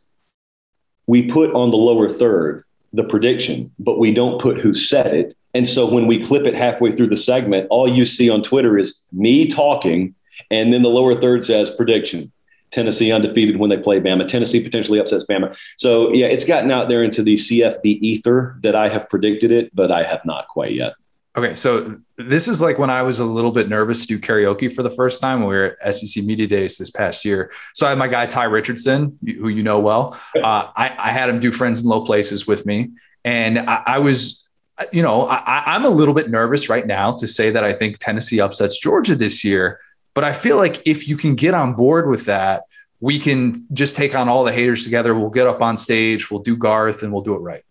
we 1.07 1.27
put 1.27 1.51
on 1.53 1.71
the 1.71 1.77
lower 1.77 2.07
third 2.07 2.65
the 2.93 3.03
prediction, 3.03 3.71
but 3.79 3.99
we 3.99 4.13
don't 4.13 4.39
put 4.39 4.59
who 4.59 4.73
said 4.73 5.13
it. 5.13 5.37
And 5.53 5.67
so 5.67 5.89
when 5.89 6.07
we 6.07 6.21
clip 6.21 6.45
it 6.45 6.53
halfway 6.53 6.91
through 6.91 7.07
the 7.07 7.17
segment, 7.17 7.67
all 7.69 7.87
you 7.87 8.05
see 8.05 8.29
on 8.29 8.41
Twitter 8.41 8.77
is 8.77 8.99
me 9.11 9.47
talking, 9.47 10.13
and 10.49 10.73
then 10.73 10.81
the 10.81 10.89
lower 10.89 11.15
third 11.15 11.43
says 11.43 11.69
prediction. 11.69 12.31
Tennessee 12.71 13.11
undefeated 13.11 13.57
when 13.57 13.69
they 13.69 13.77
play 13.77 13.99
Bama. 13.99 14.27
Tennessee 14.27 14.63
potentially 14.63 14.99
upsets 14.99 15.25
Bama. 15.25 15.55
So 15.77 16.11
yeah, 16.13 16.27
it's 16.27 16.45
gotten 16.45 16.71
out 16.71 16.89
there 16.89 17.03
into 17.03 17.21
the 17.21 17.35
CFB 17.35 17.83
ether 17.83 18.57
that 18.63 18.75
I 18.75 18.89
have 18.89 19.09
predicted 19.09 19.51
it, 19.51 19.75
but 19.75 19.91
I 19.91 20.03
have 20.03 20.25
not 20.25 20.47
quite 20.47 20.73
yet. 20.73 20.93
Okay, 21.37 21.55
so 21.55 21.97
this 22.17 22.49
is 22.49 22.61
like 22.61 22.77
when 22.77 22.89
I 22.89 23.03
was 23.03 23.19
a 23.19 23.25
little 23.25 23.51
bit 23.51 23.69
nervous 23.69 24.01
to 24.01 24.07
do 24.07 24.19
karaoke 24.19 24.73
for 24.73 24.83
the 24.83 24.89
first 24.89 25.21
time 25.21 25.39
when 25.39 25.49
we 25.49 25.55
were 25.55 25.77
at 25.81 25.95
SEC 25.95 26.25
Media 26.25 26.45
Days 26.45 26.77
this 26.77 26.89
past 26.89 27.23
year. 27.23 27.53
So 27.73 27.85
I 27.85 27.89
had 27.89 27.97
my 27.97 28.09
guy 28.09 28.25
Ty 28.25 28.45
Richardson, 28.45 29.17
who 29.25 29.47
you 29.47 29.63
know 29.63 29.79
well. 29.79 30.19
Uh, 30.35 30.67
I, 30.75 30.93
I, 30.97 31.11
had 31.11 31.29
him 31.29 31.39
do 31.39 31.49
Friends 31.49 31.83
in 31.83 31.87
Low 31.87 32.03
Places 32.03 32.47
with 32.47 32.65
me, 32.65 32.91
and 33.23 33.59
I, 33.59 33.81
I 33.85 33.99
was, 33.99 34.49
you 34.91 35.01
know, 35.01 35.25
I, 35.29 35.63
I'm 35.67 35.85
a 35.85 35.89
little 35.89 36.13
bit 36.13 36.29
nervous 36.29 36.67
right 36.67 36.85
now 36.85 37.15
to 37.15 37.27
say 37.27 37.49
that 37.49 37.63
I 37.63 37.71
think 37.71 37.99
Tennessee 37.99 38.41
upsets 38.41 38.77
Georgia 38.79 39.15
this 39.15 39.45
year. 39.45 39.79
But 40.13 40.23
I 40.23 40.33
feel 40.33 40.57
like 40.57 40.81
if 40.85 41.07
you 41.07 41.17
can 41.17 41.35
get 41.35 41.53
on 41.53 41.73
board 41.73 42.09
with 42.09 42.25
that, 42.25 42.63
we 42.99 43.17
can 43.19 43.65
just 43.73 43.95
take 43.95 44.15
on 44.15 44.29
all 44.29 44.43
the 44.43 44.51
haters 44.51 44.83
together. 44.83 45.15
We'll 45.15 45.29
get 45.29 45.47
up 45.47 45.61
on 45.61 45.77
stage, 45.77 46.29
we'll 46.29 46.41
do 46.41 46.55
Garth, 46.55 47.03
and 47.03 47.11
we'll 47.11 47.23
do 47.23 47.35
it 47.35 47.39
right. 47.39 47.63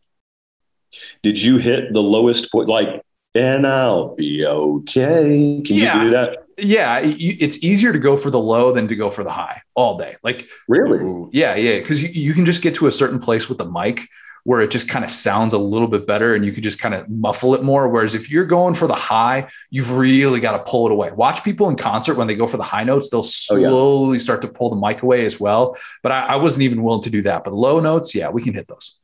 Did 1.22 1.40
you 1.40 1.58
hit 1.58 1.92
the 1.92 2.02
lowest 2.02 2.50
point? 2.50 2.68
Like 2.68 3.04
and 3.34 3.66
I'll 3.66 4.14
be 4.14 4.44
okay. 4.44 5.62
Can 5.64 5.76
yeah. 5.76 5.98
you 5.98 6.04
do 6.04 6.10
that? 6.10 6.46
Yeah, 6.58 7.00
it's 7.02 7.62
easier 7.62 7.92
to 7.92 7.98
go 7.98 8.16
for 8.16 8.28
the 8.28 8.40
low 8.40 8.72
than 8.72 8.88
to 8.88 8.96
go 8.96 9.08
for 9.08 9.24
the 9.24 9.30
high 9.30 9.62
all 9.74 9.96
day. 9.96 10.16
Like 10.22 10.48
really? 10.68 11.28
Yeah, 11.32 11.54
yeah, 11.54 11.78
because 11.78 12.02
you, 12.02 12.08
you 12.08 12.34
can 12.34 12.44
just 12.44 12.60
get 12.60 12.74
to 12.76 12.86
a 12.86 12.92
certain 12.92 13.18
place 13.18 13.48
with 13.48 13.58
the 13.58 13.64
mic 13.64 14.02
where 14.44 14.60
it 14.60 14.70
just 14.70 14.88
kind 14.88 15.04
of 15.04 15.10
sounds 15.10 15.54
a 15.54 15.58
little 15.58 15.88
bit 15.88 16.06
better 16.06 16.34
and 16.34 16.44
you 16.44 16.52
can 16.52 16.62
just 16.62 16.80
kind 16.80 16.94
of 16.94 17.08
muffle 17.08 17.54
it 17.54 17.62
more. 17.62 17.88
Whereas 17.88 18.14
if 18.14 18.30
you're 18.30 18.44
going 18.44 18.74
for 18.74 18.86
the 18.86 18.94
high, 18.94 19.48
you've 19.70 19.92
really 19.92 20.40
got 20.40 20.52
to 20.52 20.70
pull 20.70 20.86
it 20.86 20.92
away. 20.92 21.10
Watch 21.12 21.44
people 21.44 21.68
in 21.68 21.76
concert 21.76 22.16
when 22.16 22.26
they 22.26 22.34
go 22.34 22.46
for 22.46 22.56
the 22.56 22.62
high 22.62 22.84
notes, 22.84 23.10
they'll 23.10 23.22
slowly 23.22 23.66
oh, 23.66 24.12
yeah. 24.12 24.18
start 24.18 24.42
to 24.42 24.48
pull 24.48 24.70
the 24.70 24.76
mic 24.76 25.02
away 25.02 25.24
as 25.24 25.40
well. 25.40 25.76
But 26.02 26.12
I, 26.12 26.20
I 26.26 26.36
wasn't 26.36 26.62
even 26.62 26.82
willing 26.82 27.02
to 27.02 27.10
do 27.10 27.22
that. 27.22 27.44
But 27.44 27.52
low 27.52 27.80
notes, 27.80 28.14
yeah, 28.14 28.30
we 28.30 28.42
can 28.42 28.54
hit 28.54 28.68
those. 28.68 29.00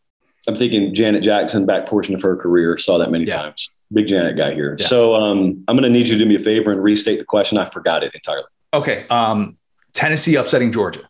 I'm 0.49 0.57
thinking 0.57 0.95
Janet 0.95 1.25
Jackson, 1.25 1.67
back 1.67 1.87
portion 1.87 2.15
of 2.15 2.23
her 2.23 2.37
career, 2.37 2.79
saw 2.79 2.99
that 2.99 3.11
many 3.11 3.25
yeah. 3.25 3.37
times. 3.37 3.71
Big 3.93 4.07
Janet 4.09 4.37
guy 4.37 4.55
here. 4.55 4.77
Yeah. 4.79 4.87
So 4.87 5.15
um, 5.15 5.65
I'm 5.69 5.77
going 5.77 5.83
to 5.83 5.91
need 5.91 6.09
you 6.09 6.19
to 6.19 6.25
do 6.25 6.29
me 6.29 6.37
a 6.37 6.41
favor 6.41 6.73
and 6.73 6.83
restate 6.83 7.19
the 7.19 7.25
question. 7.25 7.59
I 7.59 7.69
forgot 7.69 8.03
it 8.03 8.15
entirely. 8.15 8.47
Okay. 8.73 9.07
Um, 9.09 9.57
Tennessee 9.93 10.37
upsetting 10.37 10.73
Georgia. 10.73 11.09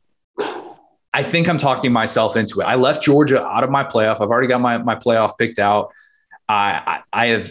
I 1.17 1.23
think 1.23 1.49
I'm 1.49 1.57
talking 1.57 1.93
myself 1.93 2.37
into 2.37 2.61
it. 2.61 2.65
I 2.65 2.75
left 2.75 3.03
Georgia 3.03 3.43
out 3.43 3.65
of 3.65 3.71
my 3.71 3.85
playoff. 3.85 4.17
I've 4.17 4.29
already 4.29 4.49
got 4.49 4.61
my, 4.61 4.77
my 4.77 4.97
playoff 4.97 5.39
picked 5.39 5.59
out. 5.59 5.91
I, 6.47 7.01
I, 7.15 7.23
I 7.23 7.27
have 7.29 7.49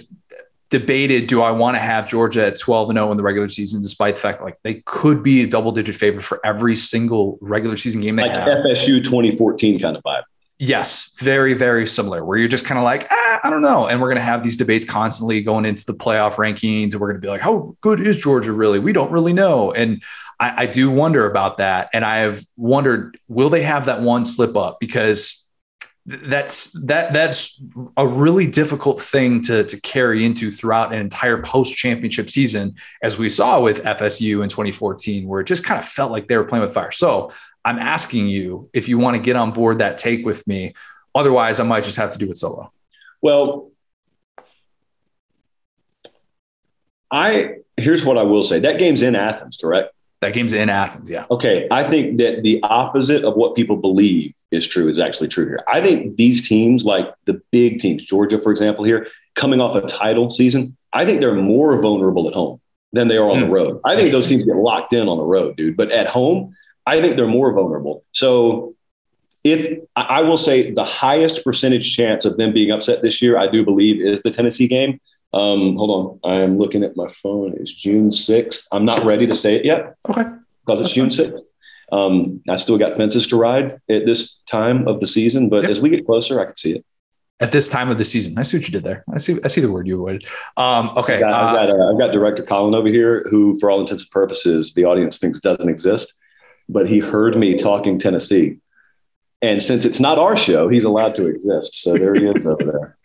debated 0.69 1.25
do 1.25 1.41
I 1.41 1.49
want 1.49 1.75
to 1.75 1.79
have 1.79 2.07
Georgia 2.07 2.45
at 2.45 2.59
12 2.59 2.91
and 2.91 2.97
0 2.97 3.09
in 3.09 3.17
the 3.17 3.23
regular 3.23 3.49
season, 3.49 3.81
despite 3.81 4.17
the 4.17 4.21
fact 4.21 4.43
like 4.43 4.59
they 4.61 4.83
could 4.85 5.23
be 5.23 5.41
a 5.41 5.47
double 5.47 5.71
digit 5.71 5.95
favorite 5.95 6.21
for 6.21 6.39
every 6.45 6.75
single 6.75 7.39
regular 7.41 7.75
season 7.75 8.01
game 8.01 8.17
they 8.17 8.23
like 8.23 8.33
have. 8.33 8.47
FSU 8.49 9.03
2014 9.03 9.79
kind 9.79 9.97
of 9.97 10.03
vibe. 10.03 10.21
Yes, 10.59 11.15
very, 11.17 11.55
very 11.55 11.87
similar, 11.87 12.23
where 12.23 12.37
you're 12.37 12.47
just 12.47 12.65
kind 12.65 12.77
of 12.77 12.83
like, 12.83 13.07
ah, 13.09 13.39
I 13.43 13.49
don't 13.49 13.63
know. 13.63 13.87
And 13.87 13.99
we're 13.99 14.07
going 14.09 14.17
to 14.17 14.23
have 14.23 14.43
these 14.43 14.57
debates 14.57 14.85
constantly 14.85 15.41
going 15.41 15.65
into 15.65 15.85
the 15.85 15.93
playoff 15.93 16.35
rankings. 16.35 16.93
And 16.93 17.01
we're 17.01 17.07
going 17.07 17.19
to 17.19 17.25
be 17.25 17.27
like, 17.27 17.41
how 17.41 17.75
good 17.81 17.99
is 17.99 18.17
Georgia 18.17 18.53
really? 18.53 18.79
We 18.79 18.93
don't 18.93 19.11
really 19.11 19.33
know. 19.33 19.73
And 19.73 20.01
I, 20.39 20.63
I 20.63 20.65
do 20.65 20.89
wonder 20.89 21.29
about 21.29 21.57
that. 21.57 21.89
And 21.93 22.03
I 22.03 22.17
have 22.17 22.41
wondered, 22.57 23.17
will 23.27 23.49
they 23.49 23.61
have 23.63 23.85
that 23.85 24.01
one 24.01 24.25
slip 24.25 24.55
up? 24.55 24.79
Because 24.79 25.45
that's 26.07 26.71
that 26.83 27.13
that's 27.13 27.59
a 27.97 28.07
really 28.07 28.45
difficult 28.45 29.01
thing 29.01 29.41
to 29.41 29.63
to 29.63 29.81
carry 29.81 30.23
into 30.23 30.51
throughout 30.51 30.93
an 30.93 30.99
entire 30.99 31.41
post 31.41 31.75
championship 31.75 32.29
season 32.29 32.75
as 33.01 33.17
we 33.17 33.27
saw 33.27 33.59
with 33.59 33.83
FSU 33.83 34.43
in 34.43 34.49
2014 34.49 35.27
where 35.27 35.41
it 35.41 35.47
just 35.47 35.63
kind 35.63 35.79
of 35.79 35.85
felt 35.85 36.11
like 36.11 36.27
they 36.27 36.37
were 36.37 36.43
playing 36.43 36.61
with 36.61 36.75
fire. 36.75 36.91
So 36.91 37.31
I'm 37.63 37.79
asking 37.79 38.27
you 38.27 38.69
if 38.71 38.87
you 38.87 38.99
want 38.99 39.15
to 39.15 39.21
get 39.21 39.35
on 39.35 39.51
board 39.51 39.79
that 39.79 39.97
take 39.97 40.25
with 40.25 40.45
me. 40.45 40.75
Otherwise, 41.15 41.59
I 41.59 41.63
might 41.63 41.83
just 41.83 41.97
have 41.97 42.11
to 42.11 42.19
do 42.19 42.29
it 42.29 42.37
solo. 42.37 42.71
Well, 43.21 43.71
I 47.09 47.55
here's 47.77 48.05
what 48.05 48.19
I 48.19 48.23
will 48.23 48.43
say. 48.43 48.59
That 48.59 48.77
game's 48.77 49.01
in 49.01 49.15
Athens, 49.15 49.57
correct? 49.57 49.94
That 50.25 50.33
game's 50.33 50.53
in 50.53 50.71
Athens, 50.71 51.07
yeah. 51.07 51.25
Okay. 51.29 51.67
I 51.69 51.87
think 51.87 52.17
that 52.17 52.41
the 52.41 52.59
opposite 52.63 53.23
of 53.23 53.35
what 53.35 53.55
people 53.55 53.75
believe 53.75 54.33
is 54.49 54.65
true 54.65 54.89
is 54.89 54.97
actually 54.97 55.27
true 55.27 55.45
here. 55.45 55.59
I 55.67 55.81
think 55.81 56.15
these 56.15 56.47
teams, 56.47 56.83
like 56.83 57.13
the 57.25 57.39
big 57.51 57.77
teams, 57.77 58.03
Georgia, 58.03 58.39
for 58.39 58.49
example, 58.49 58.83
here, 58.83 59.05
coming 59.35 59.61
off 59.61 59.75
a 59.75 59.85
title 59.85 60.31
season, 60.31 60.75
I 60.93 61.05
think 61.05 61.21
they're 61.21 61.35
more 61.35 61.79
vulnerable 61.79 62.27
at 62.27 62.33
home 62.33 62.59
than 62.91 63.07
they 63.07 63.17
are 63.17 63.29
on 63.29 63.37
mm. 63.37 63.41
the 63.41 63.45
hmm. 63.45 63.53
road. 63.53 63.81
I 63.85 63.95
think 63.95 64.11
those 64.11 64.25
teams 64.25 64.43
get 64.45 64.55
locked 64.55 64.93
in 64.93 65.07
on 65.07 65.17
the 65.17 65.23
road, 65.23 65.57
dude. 65.57 65.77
But 65.77 65.91
at 65.91 66.07
home, 66.07 66.55
I 66.87 67.01
think 67.01 67.17
they're 67.17 67.27
more 67.27 67.53
vulnerable. 67.53 68.03
So 68.11 68.73
if 69.43 69.79
I 69.95 70.23
will 70.23 70.37
say 70.37 70.71
the 70.71 70.85
highest 70.85 71.43
percentage 71.43 71.95
chance 71.95 72.25
of 72.25 72.37
them 72.37 72.51
being 72.51 72.71
upset 72.71 73.03
this 73.03 73.21
year, 73.21 73.37
I 73.37 73.45
do 73.45 73.63
believe 73.63 74.01
is 74.01 74.23
the 74.23 74.31
Tennessee 74.31 74.67
game. 74.67 74.99
Um, 75.33 75.75
hold 75.75 76.21
on, 76.23 76.31
I 76.31 76.41
am 76.41 76.57
looking 76.57 76.83
at 76.83 76.95
my 76.95 77.07
phone. 77.07 77.55
It's 77.59 77.73
June 77.73 78.09
6th. 78.09 78.67
I'm 78.71 78.85
not 78.85 79.05
ready 79.05 79.27
to 79.27 79.33
say 79.33 79.55
it 79.55 79.65
yet. 79.65 79.95
Okay. 80.09 80.23
Because 80.65 80.81
it's 80.81 80.93
June 80.93 81.09
6th. 81.09 81.41
Um, 81.91 82.41
I 82.49 82.55
still 82.55 82.77
got 82.77 82.97
fences 82.97 83.27
to 83.27 83.35
ride 83.35 83.79
at 83.89 84.05
this 84.05 84.39
time 84.49 84.87
of 84.87 84.99
the 84.99 85.07
season, 85.07 85.49
but 85.49 85.63
yep. 85.63 85.71
as 85.71 85.81
we 85.81 85.89
get 85.89 86.05
closer, 86.05 86.39
I 86.39 86.45
can 86.45 86.55
see 86.55 86.71
it. 86.73 86.85
At 87.41 87.51
this 87.51 87.67
time 87.67 87.89
of 87.89 87.97
the 87.97 88.05
season, 88.05 88.37
I 88.37 88.43
see 88.43 88.57
what 88.57 88.65
you 88.65 88.71
did 88.71 88.83
there. 88.83 89.03
I 89.13 89.17
see. 89.17 89.37
I 89.43 89.49
see 89.49 89.59
the 89.59 89.69
word 89.69 89.87
you 89.87 89.95
avoided. 89.95 90.23
Um, 90.55 90.91
okay, 90.95 91.15
I've 91.15 91.19
got, 91.19 91.33
uh, 91.33 91.47
I've, 91.47 91.55
got 91.55 91.69
uh, 91.69 91.91
I've 91.91 91.99
got 91.99 92.13
director 92.13 92.43
Colin 92.43 92.73
over 92.73 92.87
here, 92.87 93.25
who, 93.29 93.59
for 93.59 93.69
all 93.69 93.81
intents 93.81 94.03
and 94.03 94.11
purposes, 94.11 94.73
the 94.73 94.85
audience 94.85 95.17
thinks 95.17 95.41
doesn't 95.41 95.67
exist 95.67 96.17
but 96.69 96.89
he 96.89 96.99
heard 96.99 97.37
me 97.37 97.55
talking 97.55 97.99
Tennessee. 97.99 98.57
And 99.41 99.61
since 99.61 99.85
it's 99.85 99.99
not 99.99 100.17
our 100.17 100.35
show, 100.35 100.69
he's 100.69 100.83
allowed 100.83 101.15
to 101.15 101.27
exist. 101.27 101.81
So 101.81 101.93
there 101.93 102.15
he 102.15 102.25
is 102.25 102.47
over 102.47 102.63
there. 102.63 102.97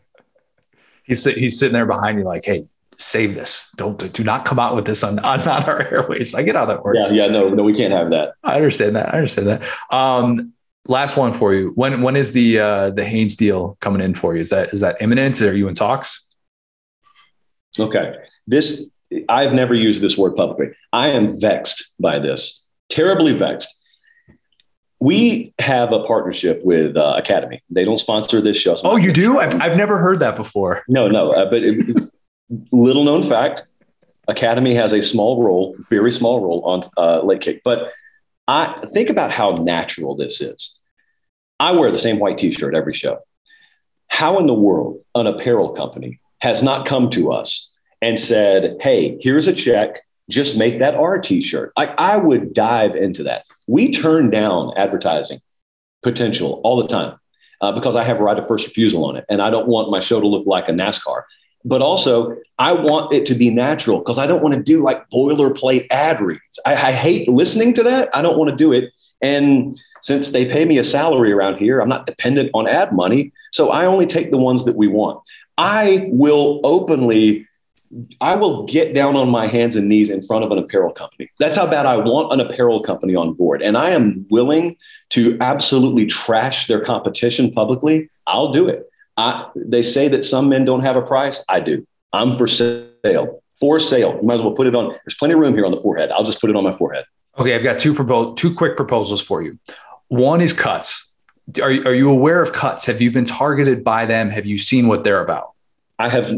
He's, 1.05 1.24
he's 1.24 1.59
sitting 1.59 1.72
there 1.72 1.86
behind 1.86 2.18
you, 2.18 2.24
like, 2.24 2.44
hey, 2.44 2.62
save 2.98 3.35
this. 3.35 3.72
Don't 3.77 4.12
do 4.12 4.22
not 4.24 4.44
come 4.44 4.59
out 4.59 4.77
with 4.77 4.85
this 4.85 5.02
on, 5.02 5.18
on 5.20 5.44
not 5.44 5.66
our 5.66 5.82
airways. 5.93 6.35
I 6.35 6.43
get 6.43 6.55
how 6.55 6.66
that 6.66 6.85
works. 6.85 7.10
Yeah, 7.10 7.27
yeah, 7.27 7.32
no, 7.32 7.48
no, 7.48 7.62
we 7.62 7.77
can't 7.77 7.93
have 7.93 8.10
that. 8.10 8.35
I 8.44 8.56
understand 8.56 8.97
that. 8.97 9.12
I 9.12 9.16
understand 9.16 9.48
that. 9.48 9.62
Um, 9.90 10.52
last 10.86 11.16
one 11.16 11.32
for 11.32 11.55
you. 11.55 11.72
When 11.74 12.02
when 12.02 12.16
is 12.16 12.32
the 12.32 12.59
uh, 12.59 12.90
the 12.90 13.05
Hanes 13.05 13.36
deal 13.36 13.77
coming 13.81 14.02
in 14.02 14.14
for 14.14 14.35
you? 14.35 14.43
Is 14.43 14.51
that 14.51 14.72
is 14.72 14.81
that 14.81 14.97
imminent? 15.01 15.40
Are 15.40 15.56
you 15.56 15.68
in 15.68 15.74
talks? 15.74 16.35
Okay. 17.78 18.14
This 18.47 18.90
I've 19.28 19.52
never 19.52 19.74
used 19.74 20.02
this 20.02 20.18
word 20.18 20.36
publicly. 20.36 20.74
I 20.93 21.09
am 21.09 21.40
vexed 21.40 21.94
by 21.98 22.18
this 22.18 22.62
terribly 22.89 23.32
vexed. 23.32 23.77
We 25.01 25.55
have 25.59 25.93
a 25.93 26.02
partnership 26.05 26.62
with 26.62 26.97
uh, 26.97 27.14
Academy. 27.16 27.62
They 27.70 27.85
don't 27.85 27.98
sponsor 27.98 28.40
this 28.40 28.59
show. 28.59 28.77
Oh, 28.85 28.97
you 28.97 29.12
do? 29.12 29.39
I've, 29.39 29.60
I've 29.60 29.77
never 29.77 29.98
heard 29.98 30.20
that 30.20 30.36
before. 30.36 30.85
No, 30.89 31.09
no. 31.09 31.32
Uh, 31.32 31.48
but 31.48 31.62
it, 31.62 31.98
little 32.70 33.05
known 33.05 33.28
fact 33.28 33.66
Academy 34.28 34.74
has 34.74 34.93
a 34.93 35.02
small 35.02 35.43
role, 35.43 35.77
very 35.89 36.10
small 36.10 36.40
role 36.40 36.62
on 36.64 36.82
uh, 36.97 37.22
Late 37.24 37.40
Kick. 37.40 37.62
But 37.64 37.93
I 38.47 38.74
think 38.93 39.10
about 39.10 39.31
how 39.31 39.52
natural 39.52 40.16
this 40.16 40.40
is. 40.40 40.74
I 41.59 41.72
wear 41.72 41.90
the 41.90 41.98
same 41.98 42.18
white 42.18 42.39
t 42.39 42.51
shirt 42.51 42.74
every 42.74 42.94
show. 42.94 43.18
How 44.09 44.39
in 44.39 44.47
the 44.47 44.55
world 44.55 44.98
an 45.14 45.27
apparel 45.27 45.70
company 45.70 46.20
has 46.40 46.62
not 46.62 46.86
come 46.86 47.10
to 47.10 47.32
us 47.32 47.72
and 48.02 48.18
said, 48.18 48.77
Hey, 48.81 49.18
here's 49.20 49.47
a 49.47 49.52
check. 49.52 50.02
Just 50.31 50.57
make 50.57 50.78
that 50.78 50.94
our 50.94 51.19
t-shirt. 51.19 51.73
Like 51.77 51.90
I 51.98 52.16
would 52.16 52.55
dive 52.55 52.94
into 52.94 53.24
that. 53.24 53.44
We 53.66 53.90
turn 53.90 54.31
down 54.31 54.73
advertising 54.77 55.40
potential 56.02 56.61
all 56.65 56.81
the 56.81 56.89
time 56.89 57.19
uh, 57.61 57.73
because 57.73 57.97
I 57.97 58.05
have 58.05 58.20
a 58.20 58.23
right 58.23 58.39
of 58.39 58.48
first 58.48 58.66
refusal 58.66 59.05
on 59.05 59.16
it, 59.16 59.24
and 59.28 59.43
I 59.43 59.51
don't 59.51 59.69
want 59.69 59.90
my 59.90 60.01
show 60.01 60.20
to 60.20 60.27
look 60.27 60.47
like 60.47 60.69
a 60.69 60.73
NASCAR. 60.73 61.23
But 61.65 61.82
also, 61.82 62.36
I 62.59 62.73
want 62.73 63.12
it 63.12 63.27
to 63.27 63.35
be 63.35 63.51
natural 63.51 63.98
because 63.98 64.19
I 64.19 64.27
don't 64.27 64.43
want 64.43 64.55
to 64.55 64.62
do 64.62 64.81
like 64.81 65.09
boilerplate 65.11 65.86
ad 65.90 66.20
reads. 66.20 66.59
I, 66.65 66.73
I 66.73 66.93
hate 66.93 67.28
listening 67.28 67.74
to 67.74 67.82
that. 67.82 68.09
I 68.15 68.23
don't 68.23 68.39
want 68.39 68.51
to 68.51 68.57
do 68.57 68.73
it. 68.73 68.93
And 69.20 69.78
since 70.01 70.31
they 70.31 70.47
pay 70.47 70.65
me 70.65 70.78
a 70.78 70.85
salary 70.85 71.32
around 71.32 71.59
here, 71.59 71.81
I'm 71.81 71.89
not 71.89 72.07
dependent 72.07 72.51
on 72.55 72.66
ad 72.66 72.94
money. 72.94 73.32
So 73.52 73.69
I 73.69 73.85
only 73.85 74.07
take 74.07 74.31
the 74.31 74.39
ones 74.39 74.65
that 74.65 74.77
we 74.77 74.89
want. 74.89 75.23
I 75.59 76.09
will 76.09 76.61
openly 76.65 77.47
I 78.21 78.37
will 78.37 78.67
get 78.67 78.95
down 78.95 79.17
on 79.17 79.29
my 79.29 79.47
hands 79.49 79.75
and 79.75 79.89
knees 79.89 80.11
in 80.11 80.23
front 80.23 80.45
of 80.45 80.53
an 80.53 80.59
apparel 80.59 80.93
company. 80.93 81.29
That's 81.41 81.59
how 81.59 81.67
bad 81.67 81.87
I 81.87 81.97
want 81.97 82.33
an 82.33 82.41
apparel 82.41 82.81
company 82.81 83.17
on 83.17 83.35
board. 83.35 83.62
And 83.62 83.77
I 83.77 83.91
am 83.91 84.27
willing 84.31 84.77
to 85.11 85.37
absolutely 85.41 86.07
trash 86.07 86.69
their 86.69 86.81
competition 86.81 87.51
publicly. 87.51 88.09
I'll 88.27 88.53
do 88.53 88.69
it. 88.69 88.89
I, 89.17 89.49
they 89.57 89.83
say 89.83 90.07
that 90.09 90.25
some 90.25 90.49
men 90.49 90.65
don't 90.65 90.81
have 90.81 90.97
a 90.97 91.03
price. 91.03 91.45
I 91.49 91.61
do. 91.61 91.85
I'm 92.12 92.37
for 92.37 92.47
sale. 92.47 93.43
For 93.59 93.81
sale. 93.81 94.19
You 94.21 94.27
might 94.27 94.35
as 94.35 94.43
well 94.43 94.55
put 94.55 94.69
it 94.69 94.75
on. 94.75 94.93
There's 95.05 95.17
plenty 95.19 95.35
of 95.35 95.41
room 95.41 95.55
here 95.55 95.67
on 95.67 95.73
the 95.73 95.81
forehead. 95.81 96.11
I'll 96.12 96.25
just 96.25 96.41
put 96.41 96.49
it 96.49 96.57
on 96.57 96.65
my 96.65 96.73
forehead. 96.77 97.05
Okay, 97.39 97.55
I've 97.55 97.62
got 97.62 97.79
two 97.79 97.95
two 98.35 98.55
quick 98.55 98.77
proposals 98.77 99.21
for 99.21 99.43
you. 99.43 99.59
One 100.09 100.41
is 100.41 100.53
cuts. 100.53 101.11
Are, 101.61 101.71
are 101.71 101.95
you 101.95 102.11
aware 102.11 102.43
of 102.43 102.53
cuts? 102.53 102.87
Have 102.87 103.01
you 103.01 103.11
been 103.11 103.25
targeted 103.25 103.83
by 103.83 104.07
them? 104.07 104.31
Have 104.31 104.47
you 104.47 104.59
seen 104.59 104.87
what 104.87 105.05
they're 105.05 105.23
about? 105.23 105.53
I 105.99 106.09
have 106.09 106.33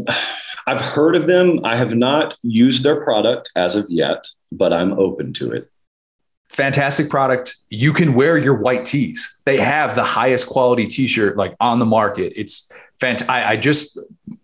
I've 0.65 0.81
heard 0.81 1.15
of 1.15 1.27
them. 1.27 1.59
I 1.63 1.75
have 1.75 1.95
not 1.95 2.37
used 2.41 2.83
their 2.83 3.03
product 3.03 3.51
as 3.55 3.75
of 3.75 3.85
yet, 3.89 4.25
but 4.51 4.73
I'm 4.73 4.93
open 4.93 5.33
to 5.33 5.51
it. 5.51 5.69
Fantastic 6.49 7.09
product. 7.09 7.55
You 7.69 7.93
can 7.93 8.13
wear 8.13 8.37
your 8.37 8.53
white 8.53 8.85
tees. 8.85 9.41
They 9.45 9.57
have 9.57 9.95
the 9.95 10.03
highest 10.03 10.47
quality 10.47 10.85
t-shirt 10.85 11.35
like 11.35 11.55
on 11.59 11.79
the 11.79 11.85
market. 11.85 12.33
It's 12.35 12.71
fantastic. 12.99 13.29
I, 13.29 13.57
just 13.57 13.97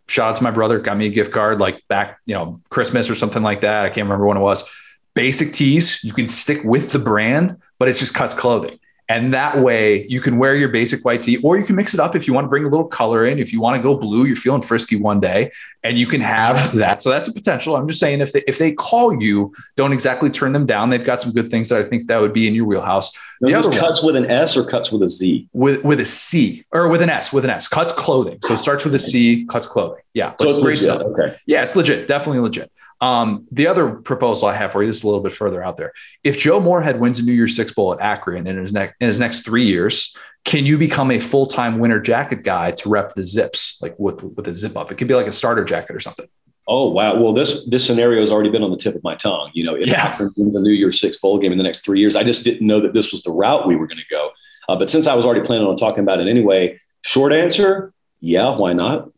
shout 0.08 0.32
out 0.32 0.36
to 0.38 0.44
my 0.44 0.52
brother, 0.52 0.80
got 0.80 0.98
me 0.98 1.06
a 1.06 1.10
gift 1.10 1.32
card 1.32 1.60
like 1.60 1.88
back, 1.88 2.18
you 2.26 2.34
know, 2.34 2.60
Christmas 2.70 3.10
or 3.10 3.16
something 3.16 3.44
like 3.44 3.62
that. 3.62 3.86
I 3.86 3.90
can't 3.90 4.06
remember 4.06 4.26
when 4.26 4.38
it 4.38 4.42
was. 4.42 4.68
Basic 5.14 5.54
tees, 5.54 6.04
you 6.04 6.14
can 6.14 6.28
stick 6.28 6.64
with 6.64 6.92
the 6.92 7.00
brand, 7.00 7.58
but 7.78 7.88
it 7.88 7.96
just 7.96 8.14
cuts 8.14 8.34
clothing. 8.34 8.80
And 9.10 9.34
that 9.34 9.58
way 9.58 10.06
you 10.08 10.22
can 10.22 10.38
wear 10.38 10.56
your 10.56 10.70
basic 10.70 11.04
white 11.04 11.22
tee, 11.22 11.38
or 11.38 11.58
you 11.58 11.66
can 11.66 11.76
mix 11.76 11.96
it 11.96 12.00
up 12.00 12.16
if 12.16 12.28
you 12.28 12.34
want 12.34 12.46
to 12.46 12.50
bring 12.50 12.64
a 12.64 12.70
little 12.70 12.86
color 12.86 13.26
in. 13.26 13.40
If 13.40 13.52
you 13.52 13.60
want 13.60 13.76
to 13.76 13.82
go 13.82 13.98
blue, 13.98 14.26
you're 14.26 14.36
feeling 14.36 14.62
frisky 14.62 14.96
one 14.98 15.20
day, 15.20 15.52
and 15.84 15.98
you 15.98 16.06
can 16.06 16.22
have 16.22 16.76
that. 16.76 17.02
So 17.02 17.10
that's 17.10 17.28
a 17.28 17.34
potential. 17.34 17.76
I'm 17.76 17.88
just 17.88 18.00
saying 18.00 18.22
if 18.22 18.34
they, 18.34 18.44
if 18.48 18.60
they 18.60 18.72
call 18.72 19.20
you, 19.20 19.52
don't 19.76 19.94
exactly 19.94 20.30
turn 20.30 20.54
them 20.54 20.68
down. 20.68 20.92
They've 20.92 21.04
got 21.04 21.22
some 21.22 21.34
good 21.34 21.50
things 21.50 21.70
that 21.70 21.80
I 21.80 21.90
think 21.90 22.08
that 22.08 22.22
would 22.22 22.34
be 22.34 22.48
in 22.48 22.54
your 22.54 22.66
wheelhouse. 22.66 23.12
The 23.42 23.48
this 23.48 23.68
cuts 23.80 24.04
one, 24.04 24.14
with 24.14 24.24
an 24.24 24.30
S 24.30 24.56
or 24.56 24.64
cuts 24.64 24.92
with 24.92 25.02
a 25.02 25.10
Z? 25.10 25.48
With 25.54 25.84
with 25.84 26.00
a 26.02 26.06
C 26.06 26.66
or 26.72 26.88
with 26.88 27.02
an 27.02 27.10
S, 27.10 27.34
with 27.34 27.46
an 27.46 27.50
S. 27.50 27.68
Cuts 27.68 27.92
clothing. 27.92 28.38
So 28.44 28.54
it 28.54 28.60
starts 28.60 28.86
with 28.86 28.94
a 28.94 29.00
C, 29.00 29.46
cuts 29.48 29.66
clothing. 29.66 30.04
Yeah. 30.14 30.36
So 30.40 30.52
it's 30.52 30.60
great 30.60 30.82
legit. 30.82 30.84
Stuff. 30.84 31.02
Okay. 31.02 31.36
Yeah, 31.48 31.64
it's 31.64 31.76
legit. 31.76 32.08
Definitely 32.08 32.42
legit. 32.42 32.72
Um, 33.02 33.48
the 33.52 33.68
other 33.68 33.90
proposal 33.96 34.50
I 34.50 34.56
have 34.56 34.74
for 34.74 34.82
you, 34.82 34.88
this 34.88 34.98
is 34.98 35.04
a 35.04 35.08
little 35.08 35.24
bit 35.24 35.34
further 35.34 35.64
out 35.64 35.78
there. 35.78 35.94
If 36.24 36.38
Joe 36.38 36.60
Moorhead 36.60 37.00
wins 37.00 37.20
a 37.20 37.24
New 37.24 37.32
Year's 37.32 37.56
Six 37.56 37.72
Bowl 37.72 37.94
at 37.94 38.02
Akron 38.02 38.46
in 38.46 38.58
his 38.58 38.74
next 38.74 38.96
in 39.00 39.08
his 39.08 39.20
next 39.20 39.42
three 39.42 39.66
years, 39.66 40.16
can 40.44 40.66
you 40.66 40.78
become 40.78 41.12
a 41.12 41.20
full 41.20 41.46
time 41.46 41.80
winter 41.80 42.02
jacket 42.02 42.44
guy 42.44 42.72
to 42.72 42.90
rep 42.90 43.16
the 43.16 43.24
zips, 43.24 43.82
like 43.82 43.96
with 43.98 44.22
with 44.24 44.48
a 44.48 44.54
zip 44.54 44.76
up? 44.76 44.92
It 44.92 44.96
could 44.98 45.08
be 45.08 45.16
like 45.16 45.28
a 45.28 45.32
starter 45.32 45.64
jacket 45.64 45.96
or 45.96 46.00
something. 46.02 46.28
Oh 46.68 46.90
wow! 46.90 47.16
Well, 47.16 47.34
this 47.34 47.66
this 47.68 47.86
scenario 47.86 48.20
has 48.20 48.32
already 48.32 48.50
been 48.50 48.64
on 48.64 48.72
the 48.72 48.78
tip 48.78 48.96
of 48.96 49.04
my 49.04 49.16
tongue. 49.16 49.50
You 49.54 49.64
know, 49.64 49.76
if 49.76 49.88
yeah. 49.88 50.08
Akron 50.08 50.32
wins 50.36 50.56
a 50.56 50.62
New 50.62 50.74
Year's 50.74 51.00
Six 51.00 51.18
bowl 51.18 51.40
game 51.40 51.52
in 51.52 51.58
the 51.58 51.64
next 51.64 51.86
three 51.86 52.00
years, 52.00 52.16
I 52.16 52.24
just 52.24 52.44
didn't 52.44 52.68
know 52.68 52.82
that 52.82 52.94
this 52.94 53.12
was 53.12 53.24
the 53.24 53.32
route 53.32 53.66
we 53.66 53.76
were 53.76 53.88
going 53.88 53.98
to 53.98 54.10
go. 54.10 54.32
Uh, 54.68 54.76
but 54.76 54.90
since 54.90 55.08
I 55.08 55.16
was 55.16 55.26
already 55.26 55.42
planning 55.42 55.66
on 55.66 55.78
talking 55.78 56.04
about 56.04 56.20
it 56.20 56.28
anyway, 56.28 56.80
short 57.02 57.34
answer, 57.34 57.92
yeah, 58.20 58.56
why 58.56 58.74
not? 58.74 59.10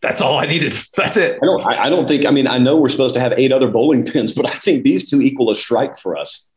That's 0.00 0.20
all 0.20 0.38
I 0.38 0.46
needed. 0.46 0.72
That's 0.96 1.16
it. 1.16 1.38
I 1.42 1.46
don't, 1.46 1.66
I, 1.66 1.90
don't 1.90 2.08
think, 2.08 2.26
I 2.26 2.30
mean, 2.30 2.46
I 2.46 2.58
know 2.58 2.76
we're 2.76 2.88
supposed 2.88 3.14
to 3.14 3.20
have 3.20 3.32
eight 3.32 3.52
other 3.52 3.68
bowling 3.68 4.04
pins, 4.04 4.32
but 4.32 4.46
I 4.46 4.52
think 4.52 4.84
these 4.84 5.08
two 5.08 5.20
equal 5.20 5.50
a 5.50 5.56
strike 5.56 5.98
for 5.98 6.16
us. 6.16 6.48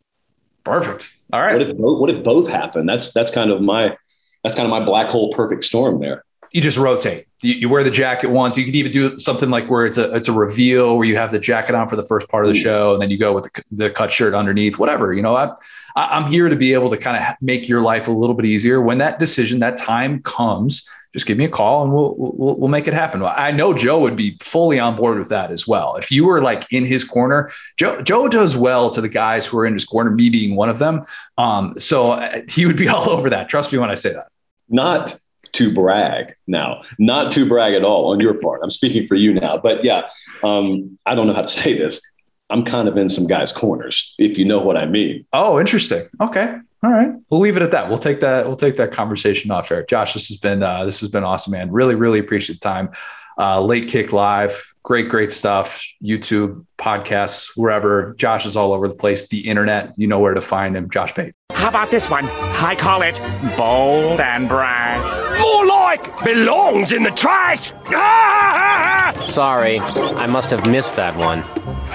Perfect. 0.63 1.17
All 1.33 1.41
right. 1.41 1.53
What 1.53 1.61
if 1.61 1.77
both, 1.77 1.99
what 1.99 2.09
if 2.09 2.23
both 2.23 2.47
happen? 2.47 2.85
That's, 2.85 3.11
that's 3.11 3.31
kind 3.31 3.51
of 3.51 3.61
my, 3.61 3.97
that's 4.43 4.55
kind 4.55 4.65
of 4.65 4.69
my 4.69 4.85
black 4.85 5.09
hole 5.09 5.31
perfect 5.33 5.63
storm 5.65 5.99
there. 5.99 6.23
You 6.53 6.61
just 6.61 6.77
rotate. 6.77 7.25
You, 7.41 7.55
you, 7.55 7.69
wear 7.69 7.83
the 7.83 7.89
jacket 7.89 8.29
once. 8.29 8.55
You 8.57 8.63
could 8.63 8.75
even 8.75 8.91
do 8.91 9.17
something 9.17 9.49
like 9.49 9.71
where 9.71 9.87
it's 9.87 9.97
a 9.97 10.13
it's 10.15 10.27
a 10.27 10.31
reveal 10.31 10.95
where 10.97 11.07
you 11.07 11.15
have 11.15 11.31
the 11.31 11.39
jacket 11.39 11.73
on 11.73 11.87
for 11.87 11.95
the 11.95 12.03
first 12.03 12.29
part 12.29 12.45
of 12.45 12.53
the 12.53 12.59
mm. 12.59 12.63
show, 12.63 12.93
and 12.93 13.01
then 13.01 13.09
you 13.09 13.17
go 13.17 13.33
with 13.33 13.45
the, 13.45 13.63
the 13.71 13.89
cut 13.89 14.11
shirt 14.11 14.35
underneath. 14.35 14.77
Whatever 14.77 15.13
you 15.13 15.23
know. 15.23 15.35
I, 15.35 15.51
I'm 15.95 16.31
here 16.31 16.49
to 16.49 16.55
be 16.55 16.73
able 16.73 16.89
to 16.89 16.97
kind 16.97 17.17
of 17.17 17.35
make 17.41 17.67
your 17.67 17.81
life 17.81 18.07
a 18.07 18.11
little 18.11 18.35
bit 18.35 18.45
easier 18.45 18.81
when 18.81 18.97
that 18.99 19.19
decision, 19.19 19.59
that 19.59 19.77
time 19.77 20.21
comes 20.23 20.87
just 21.13 21.27
give 21.27 21.37
me 21.37 21.45
a 21.45 21.49
call 21.49 21.83
and 21.83 21.93
we'll, 21.93 22.15
we'll, 22.17 22.55
we'll 22.57 22.69
make 22.69 22.87
it 22.87 22.93
happen. 22.93 23.21
I 23.23 23.51
know 23.51 23.73
Joe 23.73 23.99
would 24.01 24.15
be 24.15 24.35
fully 24.41 24.79
on 24.79 24.95
board 24.95 25.19
with 25.19 25.29
that 25.29 25.51
as 25.51 25.67
well. 25.67 25.95
If 25.95 26.11
you 26.11 26.25
were 26.25 26.41
like 26.41 26.65
in 26.73 26.85
his 26.85 27.03
corner, 27.03 27.51
Joe 27.77 28.01
Joe 28.01 28.27
does 28.27 28.57
well 28.57 28.89
to 28.89 28.99
the 28.99 29.07
guys 29.07 29.45
who 29.45 29.59
are 29.59 29.65
in 29.65 29.73
his 29.73 29.85
corner, 29.85 30.09
me 30.09 30.29
being 30.29 30.55
one 30.55 30.69
of 30.69 30.79
them. 30.79 31.03
Um, 31.37 31.79
so 31.79 32.13
uh, 32.13 32.41
he 32.49 32.65
would 32.65 32.77
be 32.77 32.87
all 32.89 33.09
over 33.09 33.29
that. 33.29 33.47
Trust 33.47 33.71
me 33.71 33.77
when 33.77 33.91
I 33.91 33.95
say 33.95 34.11
that. 34.11 34.27
Not 34.69 35.17
to 35.53 35.71
brag 35.71 36.33
now, 36.47 36.81
not 36.97 37.31
to 37.33 37.47
brag 37.47 37.75
at 37.75 37.83
all 37.83 38.11
on 38.11 38.19
your 38.19 38.33
part. 38.33 38.61
I'm 38.63 38.71
speaking 38.71 39.05
for 39.05 39.13
you 39.13 39.35
now, 39.35 39.57
but 39.57 39.83
yeah, 39.83 40.07
um, 40.43 40.97
I 41.05 41.13
don't 41.13 41.27
know 41.27 41.33
how 41.33 41.43
to 41.43 41.47
say 41.47 41.77
this. 41.77 42.01
I'm 42.49 42.63
kind 42.63 42.87
of 42.87 42.97
in 42.97 43.09
some 43.09 43.27
guys' 43.27 43.51
corners, 43.51 44.13
if 44.19 44.37
you 44.37 44.45
know 44.45 44.59
what 44.59 44.77
I 44.77 44.85
mean. 44.85 45.25
Oh, 45.33 45.59
interesting. 45.59 46.07
Okay. 46.21 46.55
All 46.83 46.91
right, 46.91 47.11
we'll 47.29 47.39
leave 47.39 47.55
it 47.55 47.61
at 47.63 47.71
that. 47.71 47.87
We'll 47.87 47.97
take 47.97 48.19
that. 48.19 48.45
We'll 48.45 48.57
take 48.57 48.75
that 48.75 48.91
conversation 48.91 49.49
off 49.51 49.71
air. 49.71 49.85
Josh, 49.85 50.13
this 50.13 50.27
has 50.27 50.37
been 50.37 50.61
uh, 50.61 50.83
this 50.83 50.99
has 50.99 51.09
been 51.09 51.23
awesome, 51.23 51.51
man. 51.51 51.71
Really, 51.71 51.95
really 51.95 52.19
appreciate 52.19 52.59
the 52.59 52.67
time. 52.67 52.89
Uh, 53.37 53.61
late 53.61 53.87
kick 53.87 54.11
live, 54.11 54.73
great, 54.83 55.07
great 55.07 55.31
stuff. 55.31 55.81
YouTube, 56.03 56.65
podcasts, 56.77 57.51
wherever. 57.55 58.13
Josh 58.17 58.45
is 58.45 58.57
all 58.57 58.73
over 58.73 58.89
the 58.89 58.95
place. 58.95 59.29
The 59.29 59.47
internet, 59.47 59.93
you 59.95 60.07
know 60.07 60.19
where 60.19 60.33
to 60.33 60.41
find 60.41 60.75
him. 60.75 60.89
Josh 60.89 61.13
Pate. 61.13 61.33
How 61.51 61.69
about 61.69 61.89
this 61.89 62.09
one? 62.09 62.25
I 62.25 62.75
call 62.75 63.01
it 63.01 63.17
bold 63.55 64.19
and 64.19 64.49
brash. 64.49 65.39
More 65.39 65.65
like 65.65 66.23
belongs 66.25 66.91
in 66.91 67.03
the 67.03 67.11
trash. 67.11 67.71
Sorry, 69.25 69.79
I 69.79 70.27
must 70.27 70.51
have 70.51 70.69
missed 70.69 70.97
that 70.97 71.15
one. 71.15 71.43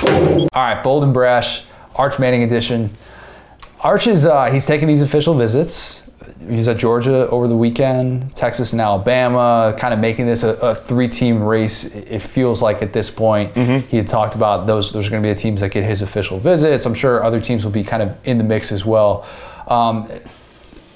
All 0.03 0.49
right, 0.55 0.81
bold 0.83 1.03
and 1.05 1.13
brash, 1.13 1.65
Arch 1.97 2.19
Manning 2.19 2.43
edition. 2.43 2.91
Arch 3.81 4.07
is 4.07 4.27
uh, 4.27 4.47
he's 4.51 4.67
taking 4.67 4.89
these 4.89 5.03
official 5.03 5.35
visits. 5.35 6.09
He's 6.49 6.69
at 6.69 6.79
Georgia 6.79 7.29
over 7.31 7.49
the 7.49 7.57
weekend, 7.57 8.35
Texas 8.35 8.73
and 8.73 8.81
Alabama, 8.81 9.75
kind 9.79 9.93
of 9.93 10.01
making 10.01 10.27
this 10.27 10.43
a, 10.43 10.55
a 10.59 10.75
three-team 10.75 11.43
race. 11.43 11.85
It 11.95 12.21
feels 12.21 12.63
like 12.63 12.81
at 12.81 12.93
this 12.93 13.11
point, 13.11 13.55
mm-hmm. 13.55 13.87
he 13.89 13.97
had 13.97 14.09
talked 14.09 14.35
about 14.35 14.67
those. 14.67 14.93
Those 14.93 15.09
are 15.09 15.11
going 15.11 15.23
to 15.23 15.29
be 15.29 15.33
the 15.33 15.39
teams 15.39 15.61
that 15.61 15.71
get 15.71 15.85
his 15.85 16.01
official 16.01 16.39
visits. 16.39 16.87
I'm 16.87 16.95
sure 16.95 17.25
other 17.25 17.41
teams 17.41 17.65
will 17.65 17.73
be 17.73 17.85
kind 17.85 18.03
of 18.03 18.17
in 18.25 18.39
the 18.39 18.45
mix 18.45 18.73
as 18.73 18.85
well. 18.85 19.27
Um, 19.67 20.09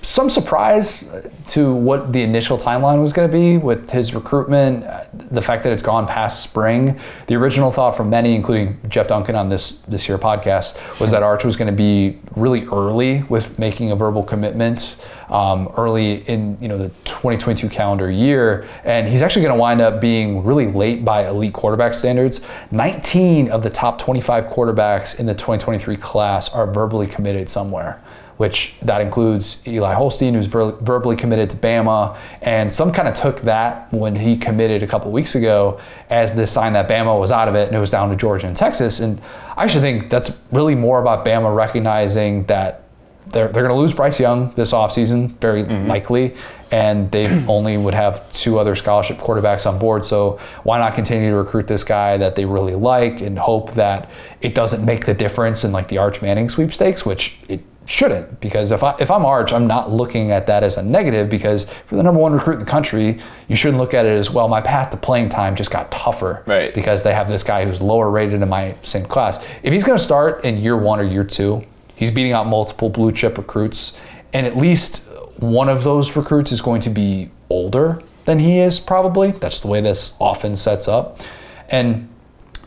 some 0.03 0.29
surprise 0.29 1.05
to 1.49 1.73
what 1.73 2.13
the 2.13 2.23
initial 2.23 2.59
timeline 2.59 3.03
was 3.03 3.13
going 3.13 3.31
to 3.31 3.33
be 3.33 3.57
with 3.57 3.91
his 3.91 4.15
recruitment, 4.15 4.85
the 5.33 5.41
fact 5.41 5.63
that 5.63 5.73
it's 5.73 5.83
gone 5.83 6.09
past 6.09 6.43
spring. 6.43 6.99
The 7.29 7.37
original 7.37 7.71
thought 7.71 7.97
from 7.97 8.11
many, 8.11 8.35
including 8.35 8.81
Jeff 8.89 9.07
Duncan 9.07 9.37
on 9.37 9.49
this 9.49 9.79
this 9.83 10.09
year 10.09 10.19
podcast, 10.19 10.77
was 11.01 11.13
that 11.13 11.23
Arch 11.23 11.45
was 11.45 11.57
going 11.57 11.71
to 11.71 11.77
be 11.77 12.19
really 12.35 12.67
early 12.67 13.23
with 13.25 13.61
making 13.61 13.93
a 13.93 13.97
verbal 13.97 14.25
commitment 14.25 14.97
um, 15.29 15.73
early 15.77 16.25
in 16.29 16.59
you 16.61 16.67
know 16.67 16.79
the 16.79 16.89
2022 17.05 17.69
calendar 17.69 18.11
year, 18.11 18.69
and 18.83 19.07
he's 19.07 19.23
actually 19.23 19.43
going 19.43 19.55
to 19.55 19.61
wind 19.61 19.81
up 19.81 20.01
being 20.01 20.43
really 20.43 20.67
late 20.67 21.05
by 21.05 21.29
elite 21.29 21.53
quarterback 21.53 21.95
standards. 21.95 22.45
19 22.73 23.51
of 23.51 23.63
the 23.63 23.71
top 23.71 24.01
25 24.01 24.47
quarterbacks 24.47 25.19
in 25.21 25.27
the 25.27 25.35
2023 25.35 25.97
class 25.97 26.53
are 26.53 26.67
verbally 26.67 27.07
committed 27.07 27.49
somewhere 27.49 28.03
which 28.43 28.75
that 28.83 29.01
includes 29.01 29.63
Eli 29.69 29.95
Holstein, 29.95 30.35
who's 30.35 30.49
ver- 30.49 30.73
verbally 30.73 31.15
committed 31.15 31.49
to 31.49 31.57
Bama. 31.57 32.19
And 32.41 32.75
some 32.75 32.91
kind 32.91 33.07
of 33.07 33.15
took 33.15 33.43
that 33.43 33.93
when 33.93 34.17
he 34.17 34.37
committed 34.37 34.83
a 34.83 34.87
couple 34.89 35.13
weeks 35.13 35.37
ago 35.37 35.81
as 36.11 36.35
the 36.35 36.45
sign 36.45 36.73
that 36.73 36.89
Bama 36.89 37.21
was 37.21 37.31
out 37.31 37.47
of 37.47 37.55
it 37.55 37.69
and 37.69 37.77
it 37.77 37.79
was 37.79 37.93
down 37.93 38.11
to 38.11 38.17
Georgia 38.17 38.49
and 38.49 38.57
Texas. 38.57 38.99
And 38.99 39.23
I 39.57 39.63
actually 39.63 39.83
think 39.83 40.11
that's 40.11 40.37
really 40.51 40.75
more 40.75 41.01
about 41.01 41.25
Bama 41.25 41.55
recognizing 41.55 42.45
that 42.47 42.83
they're, 43.29 43.47
they're 43.47 43.63
going 43.63 43.71
to 43.71 43.79
lose 43.79 43.93
Bryce 43.93 44.19
Young 44.19 44.53
this 44.57 44.73
offseason, 44.73 45.37
very 45.37 45.63
mm-hmm. 45.63 45.87
likely. 45.87 46.35
And 46.73 47.13
they 47.13 47.25
only 47.49 47.77
would 47.77 47.95
have 47.95 48.33
two 48.33 48.59
other 48.59 48.75
scholarship 48.75 49.19
quarterbacks 49.19 49.73
on 49.73 49.79
board. 49.79 50.05
So 50.05 50.41
why 50.65 50.79
not 50.79 50.97
continue 50.97 51.31
to 51.31 51.37
recruit 51.37 51.69
this 51.69 51.85
guy 51.85 52.17
that 52.17 52.35
they 52.35 52.45
really 52.45 52.75
like 52.75 53.21
and 53.21 53.39
hope 53.39 53.75
that 53.75 54.11
it 54.41 54.53
doesn't 54.53 54.85
make 54.85 55.07
the 55.07 55.15
difference 55.15 55.63
in 55.63 55.71
like 55.71 55.87
the 55.87 55.99
Arch 55.99 56.21
Manning 56.21 56.49
sweepstakes, 56.49 57.07
which 57.07 57.39
it 57.49 57.61
shouldn't 57.85 58.41
because 58.41 58.71
if 58.71 58.83
I 58.83 58.95
if 58.99 59.11
I'm 59.11 59.25
Arch, 59.25 59.53
I'm 59.53 59.67
not 59.67 59.91
looking 59.93 60.31
at 60.31 60.47
that 60.47 60.63
as 60.63 60.77
a 60.77 60.83
negative 60.83 61.29
because 61.29 61.69
for 61.87 61.97
the 61.97 62.03
number 62.03 62.21
one 62.21 62.33
recruit 62.33 62.55
in 62.55 62.61
the 62.61 62.67
country, 62.67 63.21
you 63.49 63.57
shouldn't 63.57 63.79
look 63.79 63.95
at 63.95 64.07
it 64.07 64.17
as 64.17 64.31
well. 64.31 64.49
My 64.49 64.61
path 64.61 64.91
to 64.91 64.97
playing 64.97 65.31
time 65.31 65.57
just 65.57 65.71
got 65.71 65.91
tougher, 65.91 66.43
Right. 66.47 66.75
Because 66.75 67.03
they 67.03 67.13
have 67.13 67.29
this 67.29 67.43
guy 67.43 67.65
who's 67.65 67.81
lower 67.81 68.11
rated 68.11 68.41
in 68.43 68.49
my 68.49 68.75
same 68.83 69.05
class. 69.05 69.43
If 69.63 69.73
he's 69.73 69.85
going 69.85 69.99
to 69.99 70.05
start 70.05 70.45
in 70.45 70.57
year 70.59 70.77
one 70.77 71.01
or 71.01 71.05
year 71.05 71.25
two, 71.25 71.65
he's 71.97 72.11
beating 72.11 72.33
out 72.33 72.47
multiple 72.47 72.89
blue 72.89 73.13
chip 73.13 73.37
recruits, 73.37 73.97
and 74.33 74.47
at 74.47 74.57
least 74.57 75.09
one 75.39 75.69
of 75.69 75.83
those 75.85 76.15
recruits 76.15 76.53
is 76.53 76.61
going 76.61 76.81
to 76.83 76.91
be 76.91 77.31
older 77.51 78.01
than 78.25 78.39
he 78.39 78.59
is 78.59 78.79
probably. 78.79 79.33
That's 79.33 79.61
the 79.61 79.69
way 79.69 79.81
this 79.81 80.15
often 80.21 80.57
sets 80.57 80.87
up, 80.87 81.21
and 81.69 82.09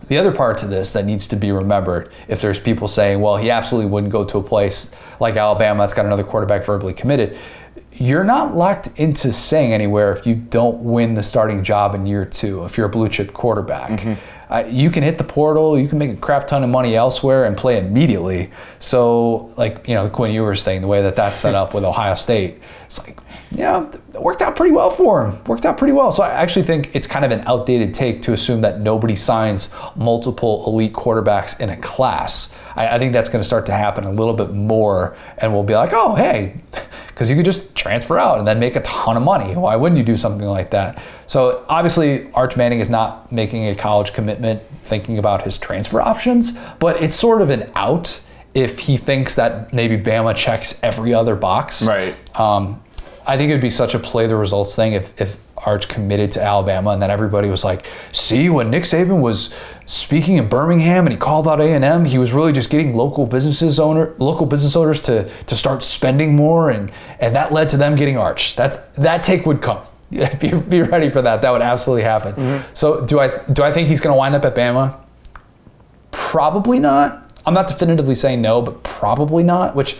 the 0.08 0.18
other 0.18 0.32
part 0.32 0.58
to 0.60 0.68
this 0.68 0.94
that 0.94 1.06
needs 1.06 1.28
to 1.28 1.36
be 1.36 1.52
remembered 1.52 2.12
if 2.28 2.42
there's 2.42 2.60
people 2.60 2.88
saying, 2.88 3.22
well, 3.22 3.38
he 3.38 3.50
absolutely 3.50 3.90
wouldn't 3.90 4.12
go 4.12 4.24
to 4.26 4.38
a 4.38 4.44
place 4.44 4.92
like 5.20 5.36
Alabama 5.36 5.84
that's 5.84 5.94
got 5.94 6.06
another 6.06 6.24
quarterback 6.24 6.66
verbally 6.66 6.94
committed, 6.94 7.38
you're 7.94 8.24
not 8.24 8.56
locked 8.56 8.90
into 8.98 9.32
staying 9.32 9.74
anywhere 9.74 10.12
if 10.12 10.26
you 10.26 10.36
don't 10.36 10.84
win 10.84 11.16
the 11.16 11.24
starting 11.24 11.64
job 11.64 11.96
in 11.96 12.06
year 12.06 12.26
two, 12.26 12.66
if 12.66 12.78
you're 12.78 12.88
a 12.88 12.90
blue 12.90 13.10
chip 13.10 13.34
quarterback. 13.34 14.20
Uh, 14.48 14.64
you 14.70 14.92
can 14.92 15.02
hit 15.02 15.18
the 15.18 15.24
portal, 15.24 15.80
you 15.80 15.88
can 15.88 15.98
make 15.98 16.12
a 16.12 16.16
crap 16.16 16.46
ton 16.46 16.64
of 16.64 16.70
money 16.70 16.96
elsewhere 16.96 17.46
and 17.46 17.58
play 17.58 17.80
immediately. 17.80 18.52
So, 18.78 19.52
like, 19.58 19.88
you 19.88 19.96
know, 19.96 20.04
the 20.04 20.12
Quinn 20.12 20.32
Ewers 20.32 20.64
thing, 20.64 20.82
the 20.82 20.88
way 20.88 21.02
that 21.02 21.16
that's 21.16 21.36
set 21.36 21.56
up 21.56 21.74
with 21.74 21.84
Ohio 21.84 22.14
State, 22.14 22.60
it's 22.86 23.00
like, 23.00 23.18
yeah, 23.56 23.90
it 24.14 24.22
worked 24.22 24.42
out 24.42 24.56
pretty 24.56 24.74
well 24.74 24.90
for 24.90 25.26
him. 25.26 25.44
Worked 25.46 25.66
out 25.66 25.78
pretty 25.78 25.94
well. 25.94 26.12
So 26.12 26.24
I 26.24 26.30
actually 26.30 26.64
think 26.64 26.94
it's 26.96 27.08
kind 27.08 27.24
of 27.24 27.32
an 27.32 27.42
outdated 27.48 27.94
take 27.94 28.22
to 28.24 28.34
assume 28.34 28.62
that 28.62 28.82
nobody 28.82 29.16
signs 29.16 29.74
multiple 29.96 30.64
elite 30.68 30.94
quarterbacks 30.94 31.60
in 31.60 31.70
a 31.70 31.78
class. 31.78 32.56
I, 32.76 32.96
I 32.96 33.00
think 33.00 33.14
that's 33.14 33.30
going 33.30 33.42
to 33.42 33.46
start 33.48 33.66
to 33.68 33.72
happen 33.72 34.04
a 34.04 34.12
little 34.12 34.34
bit 34.34 34.54
more, 34.54 35.16
and 35.38 35.54
we'll 35.54 35.64
be 35.64 35.74
like, 35.74 35.94
oh, 35.94 36.16
hey, 36.16 36.60
because 37.08 37.30
you 37.30 37.36
could 37.36 37.46
just 37.46 37.76
transfer 37.76 38.20
out 38.20 38.40
and 38.40 38.48
then 38.48 38.60
make 38.60 38.76
a 38.76 38.82
ton 38.82 39.16
of 39.16 39.24
money. 39.24 39.56
Why 39.56 39.76
wouldn't 39.76 39.98
you 39.98 40.06
do 40.06 40.18
something 40.18 40.48
like 40.48 40.72
that? 40.72 41.02
So 41.28 41.66
obviously, 41.70 42.32
Arch 42.34 42.58
Manning 42.58 42.82
is 42.82 42.90
not 42.90 43.32
making 43.32 43.68
a 43.68 43.76
college 43.76 44.14
commitment 44.14 44.62
thinking 44.62 45.18
about 45.18 45.44
his 45.44 45.58
transfer 45.58 46.02
options, 46.02 46.58
but 46.80 47.02
it's 47.02 47.16
sort 47.16 47.42
of 47.42 47.50
an 47.50 47.72
out 47.76 48.22
if 48.54 48.80
he 48.80 48.98
thinks 48.98 49.36
that 49.36 49.74
maybe 49.74 49.98
Bama 49.98 50.36
checks 50.36 50.80
every 50.82 51.14
other 51.14 51.36
box. 51.36 51.84
Right. 51.84 52.16
Um, 52.40 52.82
I 53.28 53.38
think 53.38 53.50
it 53.50 53.54
would 53.54 53.62
be 53.62 53.72
such 53.72 53.94
a 53.94 54.00
play 54.00 54.28
the 54.28 54.36
results 54.36 54.76
thing 54.76 54.94
if, 54.94 55.20
if 55.20 55.38
Arch 55.58 55.88
committed 55.88 56.32
to 56.34 56.44
Alabama 56.44 56.92
and 56.92 57.02
then 57.02 57.10
everybody 57.10 57.50
was 57.50 57.64
like, 57.64 57.86
see, 58.12 58.50
when 58.50 58.70
Nick 58.70 58.84
Saban 58.84 59.22
was 59.22 59.54
speaking 59.86 60.38
in 60.38 60.48
Birmingham 60.48 61.06
and 61.06 61.14
he 61.14 61.18
called 61.18 61.48
out 61.48 61.60
A&M, 61.60 62.06
he 62.06 62.18
was 62.18 62.34
really 62.34 62.54
just 62.54 62.70
getting 62.70 62.96
local 62.96 63.26
businesses 63.26 63.80
owner, 63.80 64.14
local 64.20 64.46
business 64.46 64.76
owners 64.76 65.02
to, 65.04 65.30
to 65.46 65.58
start 65.58 65.84
spending 65.84 66.36
more 66.36 66.70
and, 66.70 66.92
and 67.20 67.36
that 67.36 67.52
led 67.52 67.70
to 67.70 67.78
them 67.78 67.96
getting 67.96 68.18
Arch. 68.18 68.56
That, 68.56 68.94
that 68.96 69.24
take 69.24 69.46
would 69.46 69.62
come. 69.62 69.82
be, 70.12 70.52
be 70.52 70.82
ready 70.82 71.10
for 71.10 71.22
that. 71.24 71.42
That 71.42 71.50
would 71.52 71.64
absolutely 71.64 72.04
happen. 72.04 72.34
Mm-hmm. 72.36 72.74
So 72.74 73.06
do 73.06 73.20
I, 73.20 73.44
do 73.52 73.64
I 73.64 73.72
think 73.72 73.88
he's 73.88 74.02
going 74.02 74.14
to 74.14 74.18
wind 74.18 74.36
up 74.36 74.46
at 74.46 74.56
Bama? 74.56 75.00
Probably 76.12 76.80
not. 76.80 77.32
I'm 77.46 77.54
not 77.54 77.68
definitively 77.68 78.16
saying 78.16 78.42
no, 78.42 78.62
but 78.62 78.84
probably 78.84 79.44
not. 79.44 79.76
Which, 79.76 79.98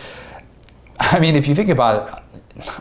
I 0.98 1.18
mean, 1.18 1.36
if 1.36 1.48
you 1.48 1.54
think 1.54 1.70
about 1.70 2.08
it 2.08 2.22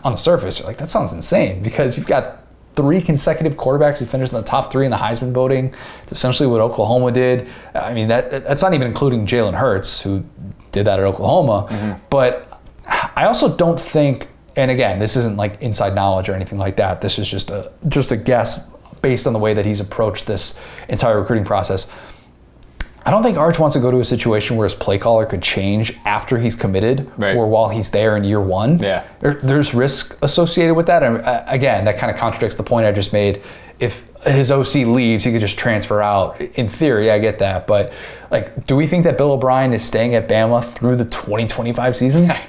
on 0.03 0.13
the 0.13 0.17
surface, 0.17 0.59
you're 0.59 0.67
like, 0.67 0.77
that 0.77 0.89
sounds 0.89 1.13
insane 1.13 1.61
because 1.63 1.97
you've 1.97 2.07
got 2.07 2.45
three 2.75 3.01
consecutive 3.01 3.53
quarterbacks 3.53 3.97
who 3.97 4.05
finished 4.05 4.33
in 4.33 4.39
the 4.39 4.45
top 4.45 4.71
three 4.71 4.85
in 4.85 4.91
the 4.91 4.97
Heisman 4.97 5.31
voting. 5.31 5.73
It's 6.03 6.11
essentially 6.11 6.47
what 6.47 6.61
Oklahoma 6.61 7.11
did. 7.11 7.47
I 7.73 7.93
mean, 7.93 8.07
that 8.09 8.29
that's 8.29 8.61
not 8.61 8.73
even 8.73 8.87
including 8.87 9.25
Jalen 9.25 9.55
Hurts, 9.55 10.01
who 10.01 10.25
did 10.71 10.85
that 10.85 10.99
at 10.99 11.05
Oklahoma. 11.05 11.67
Mm-hmm. 11.69 12.03
But 12.09 12.61
I 12.87 13.25
also 13.25 13.55
don't 13.55 13.79
think, 13.79 14.27
and 14.55 14.69
again, 14.69 14.99
this 14.99 15.15
isn't 15.15 15.37
like 15.37 15.61
inside 15.61 15.95
knowledge 15.95 16.29
or 16.29 16.33
anything 16.33 16.59
like 16.59 16.75
that. 16.77 17.01
This 17.01 17.17
is 17.17 17.27
just 17.29 17.49
a 17.49 17.71
just 17.87 18.11
a 18.11 18.17
guess 18.17 18.69
based 19.01 19.27
on 19.27 19.33
the 19.33 19.39
way 19.39 19.53
that 19.53 19.65
he's 19.65 19.79
approached 19.79 20.25
this 20.25 20.59
entire 20.89 21.19
recruiting 21.19 21.45
process. 21.45 21.89
I 23.05 23.11
don't 23.11 23.21
think 23.21 23.37
Arch 23.37 23.59
wants 23.59 23.75
to 23.75 23.79
go 23.79 23.91
to 23.91 23.99
a 23.99 24.05
situation 24.05 24.57
where 24.57 24.65
his 24.65 24.73
play 24.73 24.97
caller 24.97 25.25
could 25.27 25.43
change 25.43 25.95
after 26.05 26.39
he's 26.39 26.55
committed 26.55 27.11
Right. 27.17 27.35
or 27.35 27.47
while 27.47 27.69
he's 27.69 27.91
there 27.91 28.17
in 28.17 28.23
year 28.23 28.41
one. 28.41 28.79
Yeah. 28.79 29.03
There, 29.19 29.35
there's 29.35 29.75
risk 29.75 30.17
associated 30.23 30.73
with 30.73 30.87
that. 30.87 31.03
And 31.03 31.17
uh, 31.17 31.43
again, 31.45 31.85
that 31.85 31.99
kind 31.99 32.11
of 32.11 32.17
contradicts 32.17 32.55
the 32.55 32.63
point 32.63 32.87
I 32.87 32.91
just 32.91 33.13
made. 33.13 33.43
If 33.79 34.07
his 34.25 34.51
OC 34.51 34.87
leaves, 34.87 35.23
he 35.23 35.31
could 35.31 35.41
just 35.41 35.59
transfer 35.59 36.01
out. 36.01 36.41
In 36.41 36.67
theory, 36.67 37.11
I 37.11 37.19
get 37.19 37.37
that. 37.39 37.67
But 37.67 37.93
like, 38.31 38.65
do 38.65 38.75
we 38.75 38.87
think 38.87 39.03
that 39.03 39.17
Bill 39.19 39.33
O'Brien 39.33 39.71
is 39.73 39.83
staying 39.83 40.15
at 40.15 40.27
Bama 40.27 40.63
through 40.73 40.95
the 40.95 41.05
2025 41.05 41.95
season? 41.95 42.31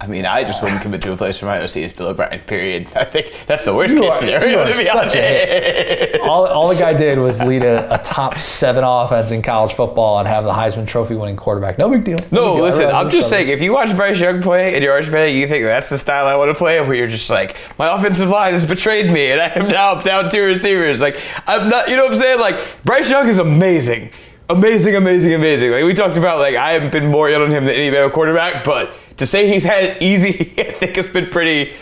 I 0.00 0.06
mean, 0.06 0.26
I 0.26 0.44
just 0.44 0.62
wouldn't 0.62 0.82
commit 0.82 1.02
to 1.02 1.12
a 1.12 1.16
place 1.16 1.40
where 1.42 1.50
my 1.56 1.62
OC 1.62 1.76
is 1.78 1.92
Bill 1.92 2.08
O'Brien. 2.08 2.40
Period. 2.40 2.88
I 2.96 3.04
think 3.04 3.32
that's 3.46 3.64
the 3.64 3.74
worst 3.74 3.94
You 3.94 4.00
case 4.02 4.10
are- 4.12 4.16
scenario. 4.16 4.58
are 4.60 4.66
to 4.66 4.76
be 4.76 4.84
such 4.84 5.16
honest. 5.16 6.20
all, 6.20 6.46
all 6.46 6.68
the 6.68 6.74
guy 6.78 6.92
did 6.92 7.18
was 7.18 7.40
lead 7.42 7.64
a, 7.64 7.94
a 7.94 7.98
top 8.04 8.38
seven 8.38 8.84
offense 8.84 9.30
in 9.30 9.42
college 9.42 9.74
football 9.74 10.18
and 10.18 10.28
have 10.28 10.44
the 10.44 10.52
Heisman 10.52 10.86
Trophy 10.86 11.14
winning 11.16 11.36
quarterback. 11.36 11.78
No 11.78 11.88
big 11.88 12.04
deal. 12.04 12.18
big 12.18 12.32
No, 12.32 12.56
deal. 12.56 12.64
Listen, 12.64 12.90
I'm 12.90 13.10
just 13.10 13.28
saying, 13.28 13.48
if 13.48 13.60
you 13.60 13.72
watch 13.72 13.94
Bryce 13.96 14.20
Young 14.20 14.42
play 14.42 14.74
and 14.74 14.82
you're 14.82 14.92
Arch 14.92 15.06
you 15.06 15.46
think 15.46 15.64
that's 15.64 15.88
the 15.88 15.98
style 15.98 16.26
I 16.26 16.36
want 16.36 16.50
to 16.50 16.54
play, 16.54 16.80
where 16.80 16.94
you're 16.94 17.06
just 17.08 17.30
like, 17.30 17.56
my 17.78 17.94
offensive 17.94 18.30
line 18.30 18.52
has 18.52 18.64
betrayed 18.64 19.10
me, 19.10 19.30
and 19.32 19.40
I 19.40 19.46
am 19.54 19.68
now 19.68 19.94
down 20.00 20.30
two 20.30 20.44
receivers. 20.44 21.00
Like, 21.00 21.16
I'm 21.46 21.68
not, 21.68 21.88
you 21.88 21.96
know 21.96 22.04
what 22.04 22.12
I'm 22.12 22.18
saying? 22.18 22.40
Like, 22.40 22.56
Bryce 22.84 23.10
Young 23.10 23.28
is 23.28 23.38
amazing. 23.38 24.10
Amazing, 24.50 24.94
amazing, 24.96 25.32
amazing. 25.32 25.70
Like, 25.70 25.84
we 25.84 25.94
talked 25.94 26.16
about, 26.18 26.38
like, 26.38 26.54
I 26.54 26.72
haven't 26.72 26.92
been 26.92 27.06
more 27.06 27.30
in 27.30 27.40
on 27.40 27.50
him 27.50 27.64
than 27.64 27.74
any 27.74 27.94
Bama 27.94 28.12
quarterback, 28.12 28.62
but 28.64 28.90
to 29.16 29.26
say 29.26 29.48
he's 29.48 29.64
had 29.64 29.84
it 29.84 30.02
easy, 30.02 30.52
I 30.58 30.72
think 30.72 30.96
it's 30.98 31.08
been 31.08 31.30
pretty 31.30 31.72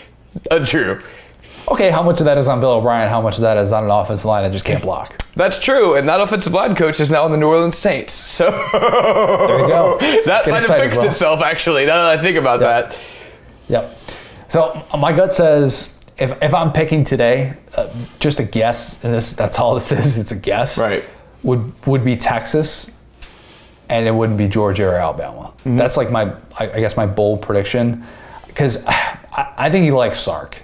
untrue. 0.51 1.01
Okay, 1.69 1.91
how 1.91 2.03
much 2.03 2.19
of 2.21 2.27
that 2.27 2.39
is 2.39 2.49
on 2.49 2.61
Bill 2.61 2.73
O'Brien? 2.73 3.09
How 3.09 3.21
much 3.23 3.37
of 3.37 3.43
that 3.43 3.57
is 3.57 3.71
on 3.73 3.85
an 3.85 3.91
offensive 3.91 4.25
line 4.25 4.43
that 4.43 4.53
just 4.53 4.65
can't 4.65 4.83
block? 4.83 5.23
That's 5.35 5.59
true, 5.59 5.95
and 5.95 6.07
that 6.09 6.21
offensive 6.21 6.53
line 6.53 6.75
coach 6.75 7.01
is 7.01 7.11
now 7.11 7.25
in 7.25 7.33
the 7.33 7.39
New 7.39 7.47
Orleans 7.49 7.79
Saints. 7.79 8.13
So 8.43 8.51
There 8.51 9.61
you 9.61 9.69
go. 9.69 9.97
that 10.27 10.45
Get 10.45 10.51
might 10.51 10.65
have 10.65 10.77
fixed 10.79 10.99
bro. 10.99 11.09
itself, 11.09 11.41
actually. 11.41 11.87
Now 11.87 12.09
that 12.09 12.19
I 12.19 12.23
think 12.23 12.37
about 12.37 12.61
that. 12.61 12.99
Yep. 13.69 13.99
So 14.49 14.85
my 14.99 15.13
gut 15.13 15.33
says 15.33 15.99
if, 16.19 16.33
if 16.43 16.53
I'm 16.53 16.73
picking 16.73 17.05
today, 17.05 17.55
uh, 17.77 17.89
just 18.21 18.41
a 18.41 18.45
guess, 18.45 19.03
and 19.05 19.15
this 19.15 19.35
that's 19.35 19.59
all 19.59 19.75
this 19.75 19.93
is. 19.93 20.19
It's 20.19 20.33
a 20.33 20.39
guess. 20.39 20.77
Right. 20.77 21.05
Would 21.45 21.73
would 21.87 22.05
be 22.05 22.17
Texas, 22.17 22.91
and 23.93 24.07
it 24.07 24.15
wouldn't 24.15 24.39
be 24.39 24.49
Georgia 24.49 24.87
or 24.89 24.95
Alabama. 24.97 25.53
Mm-hmm. 25.59 25.77
That's 25.77 25.97
like 25.97 26.11
my 26.11 26.33
I, 26.59 26.65
I 26.77 26.81
guess 26.81 26.97
my 26.97 27.07
bold 27.07 27.43
prediction, 27.43 28.05
because 28.47 28.85
I, 28.89 29.55
I 29.57 29.71
think 29.71 29.85
he 29.85 29.91
likes 29.91 30.19
Sark. 30.21 30.57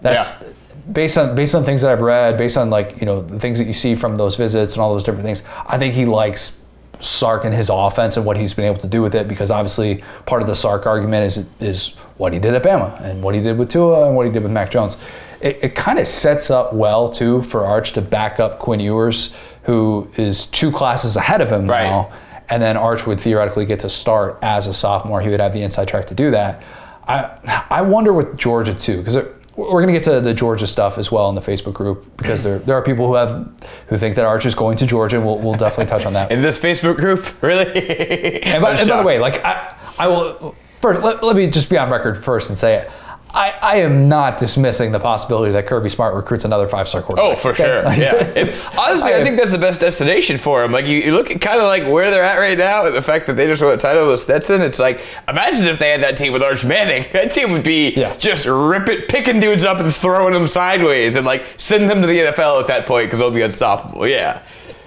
That's 0.00 0.42
Yeah. 0.42 0.48
based 0.92 1.16
on 1.18 1.34
based 1.36 1.54
on 1.54 1.64
things 1.64 1.82
that 1.82 1.90
I've 1.92 2.00
read, 2.02 2.36
based 2.36 2.56
on 2.56 2.70
like 2.70 2.98
you 3.00 3.06
know 3.06 3.22
the 3.22 3.38
things 3.40 3.58
that 3.58 3.66
you 3.66 3.72
see 3.74 3.94
from 3.94 4.16
those 4.16 4.36
visits 4.36 4.74
and 4.74 4.82
all 4.82 4.92
those 4.94 5.04
different 5.04 5.24
things. 5.24 5.42
I 5.66 5.78
think 5.78 5.94
he 5.94 6.04
likes 6.06 6.58
Sark 7.00 7.44
and 7.44 7.54
his 7.54 7.68
offense 7.68 8.16
and 8.16 8.24
what 8.26 8.36
he's 8.36 8.54
been 8.54 8.64
able 8.64 8.80
to 8.80 8.86
do 8.88 9.02
with 9.02 9.14
it 9.14 9.26
because 9.28 9.50
obviously 9.50 10.02
part 10.26 10.42
of 10.42 10.48
the 10.48 10.54
Sark 10.54 10.86
argument 10.86 11.24
is 11.26 11.48
is 11.60 11.94
what 12.16 12.32
he 12.32 12.38
did 12.38 12.54
at 12.54 12.62
Bama 12.62 13.00
and 13.02 13.22
what 13.22 13.34
he 13.34 13.40
did 13.40 13.58
with 13.58 13.70
Tua 13.70 14.06
and 14.06 14.16
what 14.16 14.26
he 14.26 14.32
did 14.32 14.42
with 14.42 14.52
Mac 14.52 14.70
Jones. 14.70 14.96
It, 15.40 15.58
it 15.62 15.74
kind 15.74 15.98
of 15.98 16.06
sets 16.06 16.50
up 16.50 16.72
well 16.72 17.08
too 17.08 17.42
for 17.42 17.64
Arch 17.64 17.92
to 17.94 18.00
back 18.00 18.38
up 18.38 18.60
Quinn 18.60 18.78
Ewers, 18.78 19.34
who 19.64 20.08
is 20.16 20.46
two 20.46 20.70
classes 20.70 21.16
ahead 21.16 21.40
of 21.40 21.50
him 21.50 21.66
Right. 21.68 21.84
now, 21.84 22.12
and 22.48 22.62
then 22.62 22.76
Arch 22.76 23.06
would 23.06 23.20
theoretically 23.20 23.66
get 23.66 23.80
to 23.80 23.90
start 23.90 24.38
as 24.42 24.66
a 24.66 24.74
sophomore. 24.74 25.20
He 25.20 25.28
would 25.28 25.40
have 25.40 25.52
the 25.52 25.62
inside 25.62 25.88
track 25.88 26.06
to 26.06 26.14
do 26.14 26.30
that. 26.30 26.64
I 27.06 27.66
I 27.70 27.82
wonder 27.82 28.12
with 28.12 28.36
Georgia 28.36 28.74
too 28.74 28.98
because 28.98 29.16
we're 29.56 29.82
going 29.82 29.88
to 29.88 29.92
get 29.92 30.04
to 30.04 30.20
the 30.20 30.32
Georgia 30.32 30.66
stuff 30.66 30.96
as 30.96 31.12
well 31.12 31.28
in 31.28 31.34
the 31.34 31.40
Facebook 31.40 31.74
group 31.74 32.16
because 32.16 32.42
there 32.42 32.58
there 32.58 32.76
are 32.76 32.82
people 32.82 33.06
who 33.06 33.14
have 33.14 33.50
who 33.88 33.98
think 33.98 34.16
that 34.16 34.24
Arch 34.24 34.46
is 34.46 34.54
going 34.54 34.76
to 34.78 34.86
Georgia. 34.86 35.20
We'll 35.20 35.38
we'll 35.38 35.54
definitely 35.54 35.90
touch 35.90 36.06
on 36.06 36.14
that. 36.14 36.32
In 36.32 36.42
this 36.42 36.58
Facebook 36.58 36.96
group, 36.96 37.42
really? 37.42 38.42
And 38.42 38.62
by, 38.62 38.74
and 38.76 38.88
by 38.88 38.96
the 38.96 39.06
way, 39.06 39.18
like 39.18 39.44
I, 39.44 39.76
I 39.98 40.08
will 40.08 40.54
first 40.80 41.02
let, 41.02 41.22
let 41.22 41.36
me 41.36 41.50
just 41.50 41.68
be 41.68 41.76
on 41.76 41.90
record 41.90 42.24
first 42.24 42.48
and 42.48 42.58
say 42.58 42.88
I, 43.34 43.50
I 43.62 43.76
am 43.76 44.08
not 44.10 44.36
dismissing 44.38 44.92
the 44.92 45.00
possibility 45.00 45.52
that 45.52 45.66
Kirby 45.66 45.88
Smart 45.88 46.14
recruits 46.14 46.44
another 46.44 46.68
five 46.68 46.86
star 46.88 47.00
quarterback. 47.00 47.32
Oh, 47.32 47.36
for 47.36 47.50
okay? 47.52 47.64
sure. 47.64 47.82
Yeah. 48.02 48.32
Honestly, 48.78 49.14
I, 49.14 49.22
think 49.24 49.38
that's 49.38 49.52
the 49.52 49.58
best 49.58 49.80
destination 49.80 50.36
for 50.36 50.62
him. 50.62 50.70
Like, 50.72 50.86
you, 50.86 50.98
you 50.98 51.12
look 51.12 51.30
at 51.30 51.40
kind 51.40 51.58
of 51.58 51.64
like 51.66 51.84
where 51.90 52.10
they're 52.10 52.22
at 52.24 52.38
right 52.38 52.58
now, 52.58 52.84
and 52.84 52.94
the 52.94 53.00
fact 53.00 53.26
that 53.28 53.34
they 53.34 53.46
just 53.46 53.62
won 53.62 53.72
a 53.72 53.76
title 53.78 54.10
with 54.10 54.20
Stetson. 54.20 54.60
It's 54.60 54.78
like, 54.78 55.00
imagine 55.28 55.66
if 55.66 55.78
they 55.78 55.90
had 55.90 56.02
that 56.02 56.18
team 56.18 56.32
with 56.32 56.42
Arch 56.42 56.64
Manning. 56.64 57.04
That 57.12 57.30
team 57.30 57.52
would 57.52 57.62
be 57.64 57.90
Yeah. 57.92 58.14
just 58.16 58.44
ripping, 58.46 59.02
picking 59.08 59.40
dudes 59.40 59.64
up 59.64 59.78
and 59.78 59.94
throwing 59.94 60.34
them 60.34 60.46
sideways, 60.46 61.16
and 61.16 61.24
like 61.24 61.44
sending 61.56 61.88
them 61.88 62.00
to 62.02 62.06
the 62.06 62.18
NFL 62.18 62.60
at 62.60 62.66
that 62.66 62.86
point 62.86 63.06
because 63.06 63.18
they'll 63.20 63.30
be 63.30 63.42
unstoppable. 63.42 64.06
Yeah. 64.06 64.42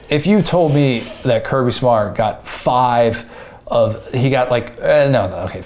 if 0.10 0.28
you 0.28 0.42
told 0.44 0.74
me 0.76 1.00
that 1.24 1.44
Kirby 1.46 1.72
Smart 1.72 2.16
got 2.16 2.46
five 2.48 3.26
of 3.68 4.14
he 4.14 4.30
got 4.30 4.52
like 4.52 4.80
uh, 4.82 5.10
no 5.10 5.26
okay 5.48 5.64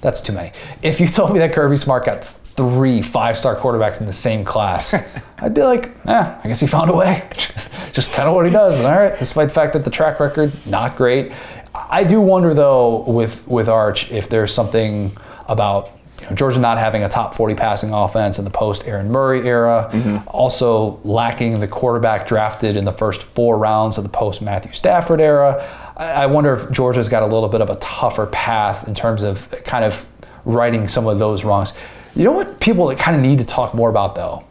that's 0.00 0.20
too 0.20 0.32
many. 0.32 0.52
If 0.82 1.00
you 1.00 1.08
told 1.18 1.32
me 1.32 1.38
that 1.40 1.52
Kirby 1.52 1.76
Smart 1.78 2.04
got 2.04 2.24
three 2.24 3.02
five 3.02 3.36
star 3.36 3.56
quarterbacks 3.56 4.00
in 4.00 4.06
the 4.06 4.12
same 4.12 4.44
class, 4.44 4.94
I'd 5.38 5.54
be 5.54 5.62
like, 5.62 5.92
eh, 6.06 6.38
I 6.42 6.48
guess 6.48 6.60
he 6.60 6.66
found 6.66 6.90
a 6.90 6.94
way. 6.94 7.28
Just 7.92 8.12
kind 8.12 8.28
of 8.28 8.34
what 8.34 8.46
he 8.46 8.52
does. 8.52 8.80
All 8.80 8.90
right, 8.96 9.18
despite 9.18 9.48
the 9.48 9.54
fact 9.54 9.72
that 9.72 9.84
the 9.84 9.90
track 9.90 10.20
record 10.20 10.52
not 10.66 10.96
great. 10.96 11.32
I 11.74 12.04
do 12.04 12.20
wonder 12.20 12.54
though 12.54 13.04
with 13.06 13.46
with 13.46 13.68
Arch 13.68 14.10
if 14.10 14.28
there's 14.28 14.52
something 14.52 15.16
about 15.48 15.90
you 16.20 16.26
know, 16.26 16.34
Georgia 16.34 16.58
not 16.58 16.78
having 16.78 17.02
a 17.04 17.08
top 17.08 17.34
40 17.34 17.54
passing 17.54 17.92
offense 17.92 18.38
in 18.38 18.44
the 18.44 18.50
post 18.50 18.86
Aaron 18.86 19.10
Murray 19.10 19.46
era, 19.46 20.24
also 20.28 20.98
lacking 21.04 21.60
the 21.60 21.68
quarterback 21.68 22.26
drafted 22.26 22.74
in 22.76 22.86
the 22.86 22.92
first 22.92 23.22
four 23.22 23.58
rounds 23.58 23.98
of 23.98 24.04
the 24.04 24.08
post 24.10 24.40
Matthew 24.40 24.72
Stafford 24.72 25.20
era. 25.20 25.85
I, 25.96 26.26
wonder 26.26 26.52
if 26.52 26.70
Georgia's 26.70 27.08
got 27.08 27.22
a 27.22 27.26
little 27.26 27.48
bit 27.48 27.60
of 27.60 27.70
a 27.70 27.76
tougher 27.76 28.26
path 28.26 28.86
in 28.86 28.94
terms 28.94 29.22
of 29.22 29.50
kind 29.64 29.84
of 29.84 30.06
righting 30.44 30.88
some 30.88 31.06
of 31.06 31.18
those 31.18 31.42
wrongs. 31.42 31.72
You 32.14 32.24
know 32.24 32.32
what 32.32 32.60
people 32.60 32.86
that 32.88 32.98
kind 32.98 33.16
of 33.16 33.22
need 33.22 33.38
to 33.38 33.44
talk 33.44 33.74
more 33.74 33.88
about 33.90 34.14
though? 34.14 34.44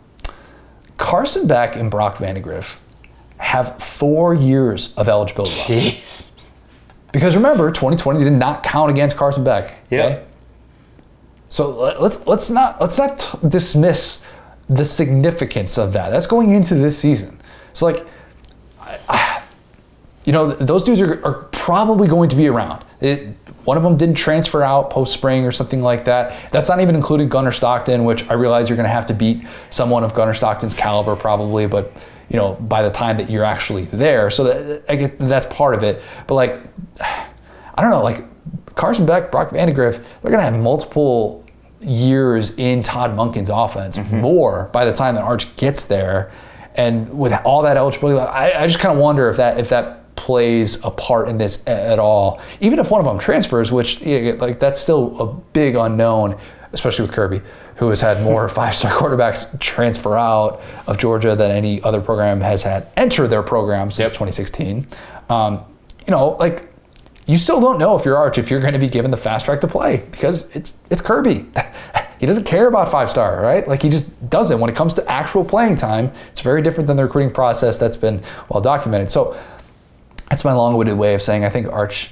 Carson 0.97 1.47
Beck 1.47 1.75
and 1.75 1.91
Brock 1.91 2.17
Vandegrift 2.17 2.77
have 3.37 3.81
four 3.81 4.33
years 4.33 4.93
of 4.95 5.07
eligibility. 5.09 5.51
Jeez. 5.51 6.31
Because 7.11 7.35
remember, 7.35 7.71
2020 7.71 8.23
did 8.23 8.33
not 8.33 8.63
count 8.63 8.89
against 8.91 9.15
Carson 9.15 9.43
Beck. 9.43 9.75
Yeah. 9.89 10.19
So 11.49 11.69
let- 11.69 12.01
let's 12.01 12.25
let's 12.27 12.49
not 12.49 12.81
let's 12.81 12.97
not 12.97 13.19
t- 13.19 13.47
dismiss 13.47 14.25
the 14.69 14.83
significance 14.83 15.77
of 15.77 15.93
that. 15.93 16.09
That's 16.09 16.27
going 16.27 16.51
into 16.51 16.75
this 16.75 16.97
season. 16.97 17.39
So 17.73 17.85
like, 17.85 18.05
you 20.25 20.33
know, 20.33 20.53
those 20.55 20.83
dudes 20.83 21.01
are, 21.01 21.23
are 21.23 21.43
probably 21.51 22.07
going 22.07 22.29
to 22.29 22.35
be 22.35 22.47
around. 22.47 22.83
It, 22.99 23.35
one 23.63 23.77
of 23.77 23.83
them 23.83 23.97
didn't 23.97 24.15
transfer 24.15 24.63
out 24.63 24.89
post 24.89 25.13
spring 25.13 25.45
or 25.45 25.51
something 25.51 25.81
like 25.81 26.05
that. 26.05 26.51
That's 26.51 26.69
not 26.69 26.81
even 26.81 26.95
including 26.95 27.29
Gunner 27.29 27.51
Stockton, 27.51 28.05
which 28.05 28.27
I 28.29 28.33
realize 28.33 28.69
you're 28.69 28.75
going 28.75 28.87
to 28.87 28.93
have 28.93 29.07
to 29.07 29.13
beat 29.13 29.45
someone 29.69 30.03
of 30.03 30.13
Gunner 30.13 30.33
Stockton's 30.33 30.73
caliber 30.73 31.15
probably, 31.15 31.67
but 31.67 31.91
you 32.29 32.37
know, 32.37 32.53
by 32.55 32.81
the 32.81 32.89
time 32.89 33.17
that 33.17 33.29
you're 33.29 33.43
actually 33.43 33.85
there, 33.85 34.31
so 34.31 34.43
that 34.45 34.83
I 34.89 34.95
get 34.95 35.19
that's 35.19 35.45
part 35.45 35.75
of 35.75 35.83
it. 35.83 36.01
But 36.27 36.35
like, 36.35 36.59
I 36.99 37.81
don't 37.81 37.91
know, 37.91 38.01
like 38.01 38.23
Carson 38.75 39.05
Beck, 39.05 39.31
Brock 39.31 39.51
Vandegrift, 39.51 40.01
they're 40.21 40.31
going 40.31 40.43
to 40.43 40.51
have 40.51 40.59
multiple 40.59 41.45
years 41.81 42.57
in 42.57 42.81
Todd 42.81 43.11
Monken's 43.11 43.49
offense, 43.49 43.97
mm-hmm. 43.97 44.21
more 44.21 44.69
by 44.73 44.85
the 44.85 44.93
time 44.93 45.15
that 45.15 45.23
Arch 45.23 45.55
gets 45.55 45.85
there, 45.85 46.31
and 46.73 47.17
with 47.17 47.33
all 47.45 47.61
that 47.61 47.77
eligibility, 47.77 48.19
I, 48.19 48.63
I 48.63 48.67
just 48.67 48.79
kind 48.79 48.95
of 48.95 49.01
wonder 49.01 49.29
if 49.29 49.37
that 49.37 49.59
if 49.59 49.69
that 49.69 50.04
plays 50.15 50.83
a 50.83 50.91
part 50.91 51.27
in 51.29 51.37
this 51.37 51.67
at 51.67 51.99
all. 51.99 52.41
Even 52.61 52.79
if 52.79 52.89
one 52.89 52.99
of 52.99 53.05
them 53.05 53.19
transfers, 53.19 53.71
which 53.71 54.01
like 54.05 54.59
that's 54.59 54.79
still 54.79 55.19
a 55.21 55.33
big 55.53 55.75
unknown, 55.75 56.37
especially 56.73 57.03
with 57.03 57.13
Kirby, 57.13 57.41
who 57.77 57.89
has 57.89 58.01
had 58.01 58.21
more 58.23 58.47
five-star 58.59 58.91
quarterbacks 58.91 59.59
transfer 59.59 60.17
out 60.17 60.61
of 60.87 60.97
Georgia 60.97 61.35
than 61.35 61.51
any 61.51 61.81
other 61.83 62.01
program 62.01 62.41
has 62.41 62.63
had 62.63 62.87
enter 62.95 63.27
their 63.27 63.43
program 63.43 63.91
since 63.91 64.11
2016. 64.11 64.87
Um, 65.29 65.63
you 66.05 66.11
know, 66.11 66.29
like 66.39 66.69
you 67.27 67.37
still 67.37 67.59
don't 67.59 67.79
know 67.79 67.97
if 67.97 68.05
you're 68.05 68.17
Arch 68.17 68.37
if 68.37 68.51
you're 68.51 68.61
going 68.61 68.73
to 68.73 68.79
be 68.79 68.89
given 68.89 69.11
the 69.11 69.17
fast 69.17 69.45
track 69.45 69.61
to 69.61 69.67
play 69.67 69.97
because 70.11 70.55
it's 70.55 70.77
it's 70.89 71.01
Kirby. 71.01 71.45
he 72.19 72.25
doesn't 72.25 72.45
care 72.45 72.67
about 72.67 72.91
five 72.91 73.09
star, 73.09 73.41
right? 73.41 73.67
Like 73.67 73.81
he 73.81 73.89
just 73.89 74.29
doesn't. 74.29 74.59
When 74.59 74.69
it 74.69 74.75
comes 74.75 74.93
to 74.95 75.11
actual 75.11 75.43
playing 75.43 75.77
time, 75.77 76.11
it's 76.31 76.41
very 76.41 76.61
different 76.61 76.87
than 76.87 76.97
the 76.97 77.03
recruiting 77.03 77.33
process 77.33 77.77
that's 77.77 77.97
been 77.97 78.21
well 78.49 78.61
documented. 78.61 79.09
So 79.09 79.39
that's 80.29 80.43
my 80.43 80.53
long-winded 80.53 80.97
way 80.97 81.13
of 81.13 81.21
saying 81.21 81.45
I 81.45 81.49
think 81.49 81.67
Arch 81.71 82.11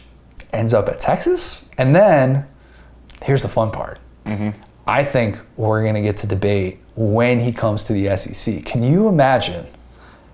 ends 0.51 0.73
up 0.73 0.87
at 0.87 0.99
Texas, 0.99 1.69
and 1.77 1.95
then 1.95 2.45
here's 3.21 3.41
the 3.41 3.49
fun 3.49 3.71
part. 3.71 3.99
Mm-hmm. 4.25 4.59
I 4.85 5.03
think 5.03 5.39
we're 5.55 5.81
going 5.81 5.95
to 5.95 6.01
get 6.01 6.17
to 6.17 6.27
debate 6.27 6.79
when 6.95 7.39
he 7.39 7.51
comes 7.51 7.83
to 7.83 7.93
the 7.93 8.15
SEC. 8.15 8.65
Can 8.65 8.83
you 8.83 9.07
imagine 9.07 9.65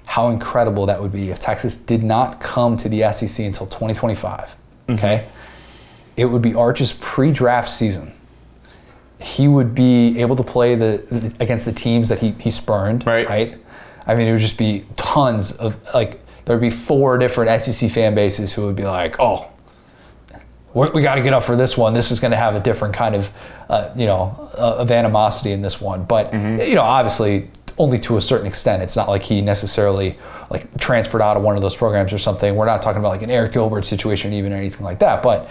how 0.05 0.29
incredible 0.29 0.87
that 0.87 1.01
would 1.01 1.11
be 1.11 1.29
if 1.29 1.39
Texas 1.39 1.77
did 1.77 2.03
not 2.03 2.41
come 2.41 2.77
to 2.77 2.89
the 2.89 3.11
SEC 3.13 3.45
until 3.45 3.67
2025? 3.67 4.39
Mm-hmm. 4.87 4.93
Okay. 4.93 5.27
It 6.17 6.25
would 6.25 6.41
be 6.41 6.53
Arch's 6.53 6.93
pre 6.93 7.31
draft 7.31 7.69
season. 7.69 8.13
He 9.21 9.47
would 9.47 9.75
be 9.75 10.19
able 10.19 10.35
to 10.35 10.43
play 10.43 10.75
the 10.75 11.33
against 11.39 11.65
the 11.65 11.71
teams 11.71 12.09
that 12.09 12.19
he, 12.19 12.31
he 12.31 12.51
spurned. 12.51 13.05
Right. 13.05 13.27
Right. 13.27 13.57
I 14.07 14.15
mean, 14.15 14.27
it 14.27 14.31
would 14.31 14.41
just 14.41 14.57
be 14.57 14.85
tons 14.97 15.51
of 15.51 15.75
like 15.93 16.19
there 16.49 16.57
would 16.57 16.61
be 16.61 16.71
four 16.71 17.19
different 17.19 17.61
SEC 17.61 17.91
fan 17.91 18.15
bases 18.15 18.53
who 18.53 18.65
would 18.65 18.75
be 18.75 18.83
like, 18.83 19.19
oh, 19.19 19.47
we 20.73 20.89
we 20.89 21.03
got 21.03 21.13
to 21.13 21.21
get 21.21 21.31
up 21.31 21.43
for 21.43 21.55
this 21.55 21.77
one. 21.77 21.93
This 21.93 22.09
is 22.09 22.19
going 22.19 22.31
to 22.31 22.37
have 22.37 22.55
a 22.55 22.59
different 22.59 22.95
kind 22.95 23.13
of, 23.13 23.29
uh, 23.69 23.91
you 23.95 24.07
know, 24.07 24.49
uh, 24.57 24.77
of 24.77 24.89
animosity 24.89 25.51
in 25.51 25.61
this 25.61 25.79
one. 25.79 26.05
But 26.05 26.33
you 26.33 26.73
know, 26.73 26.81
obviously, 26.81 27.51
only 27.77 27.99
to 27.99 28.17
a 28.17 28.21
certain 28.21 28.47
extent. 28.47 28.81
It's 28.81 28.95
not 28.95 29.07
like 29.07 29.21
he 29.21 29.41
necessarily 29.41 30.17
like 30.49 30.75
transferred 30.79 31.21
out 31.21 31.37
of 31.37 31.43
one 31.43 31.55
of 31.55 31.61
those 31.61 31.75
programs 31.75 32.13
or 32.13 32.17
something. 32.17 32.55
We're 32.55 32.65
not 32.65 32.81
talking 32.81 32.99
about 32.99 33.09
like 33.09 33.21
an 33.21 33.29
Eric 33.29 33.51
Gilbert 33.51 33.85
situation, 33.85 34.33
even 34.33 34.51
or 34.51 34.55
anything 34.55 34.83
like 34.83 34.97
that. 34.99 35.21
But 35.21 35.47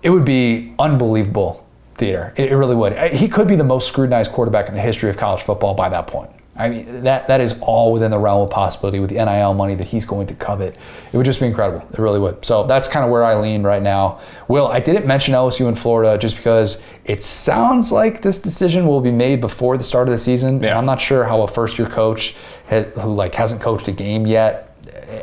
it 0.00 0.10
would 0.10 0.24
be 0.24 0.74
unbelievable 0.78 1.66
theater. 1.96 2.32
It, 2.36 2.52
it 2.52 2.56
really 2.56 2.76
would. 2.76 2.96
He 3.14 3.26
could 3.26 3.48
be 3.48 3.56
the 3.56 3.64
most 3.64 3.88
scrutinized 3.88 4.30
quarterback 4.30 4.68
in 4.68 4.74
the 4.74 4.80
history 4.80 5.10
of 5.10 5.16
college 5.16 5.42
football 5.42 5.74
by 5.74 5.88
that 5.88 6.06
point. 6.06 6.30
I 6.56 6.68
mean, 6.68 7.02
that 7.02 7.26
that 7.26 7.40
is 7.40 7.58
all 7.60 7.92
within 7.92 8.12
the 8.12 8.18
realm 8.18 8.42
of 8.42 8.50
possibility 8.50 9.00
with 9.00 9.10
the 9.10 9.16
NIL 9.16 9.54
money 9.54 9.74
that 9.74 9.88
he's 9.88 10.06
going 10.06 10.28
to 10.28 10.34
covet. 10.34 10.76
It 11.12 11.16
would 11.16 11.26
just 11.26 11.40
be 11.40 11.46
incredible. 11.46 11.86
It 11.92 11.98
really 11.98 12.20
would. 12.20 12.44
So 12.44 12.62
that's 12.64 12.86
kind 12.86 13.04
of 13.04 13.10
where 13.10 13.24
I 13.24 13.34
lean 13.34 13.64
right 13.64 13.82
now. 13.82 14.20
Will, 14.46 14.68
I 14.68 14.78
didn't 14.78 15.06
mention 15.06 15.34
LSU 15.34 15.68
in 15.68 15.74
Florida 15.74 16.16
just 16.16 16.36
because 16.36 16.84
it 17.04 17.22
sounds 17.22 17.90
like 17.90 18.22
this 18.22 18.40
decision 18.40 18.86
will 18.86 19.00
be 19.00 19.10
made 19.10 19.40
before 19.40 19.76
the 19.76 19.84
start 19.84 20.06
of 20.06 20.12
the 20.12 20.18
season. 20.18 20.62
Yeah. 20.62 20.78
I'm 20.78 20.86
not 20.86 21.00
sure 21.00 21.24
how 21.24 21.42
a 21.42 21.48
first 21.48 21.76
year 21.76 21.88
coach 21.88 22.36
has, 22.66 22.86
who 23.00 23.12
like 23.12 23.34
hasn't 23.34 23.60
coached 23.60 23.88
a 23.88 23.92
game 23.92 24.26
yet 24.26 24.70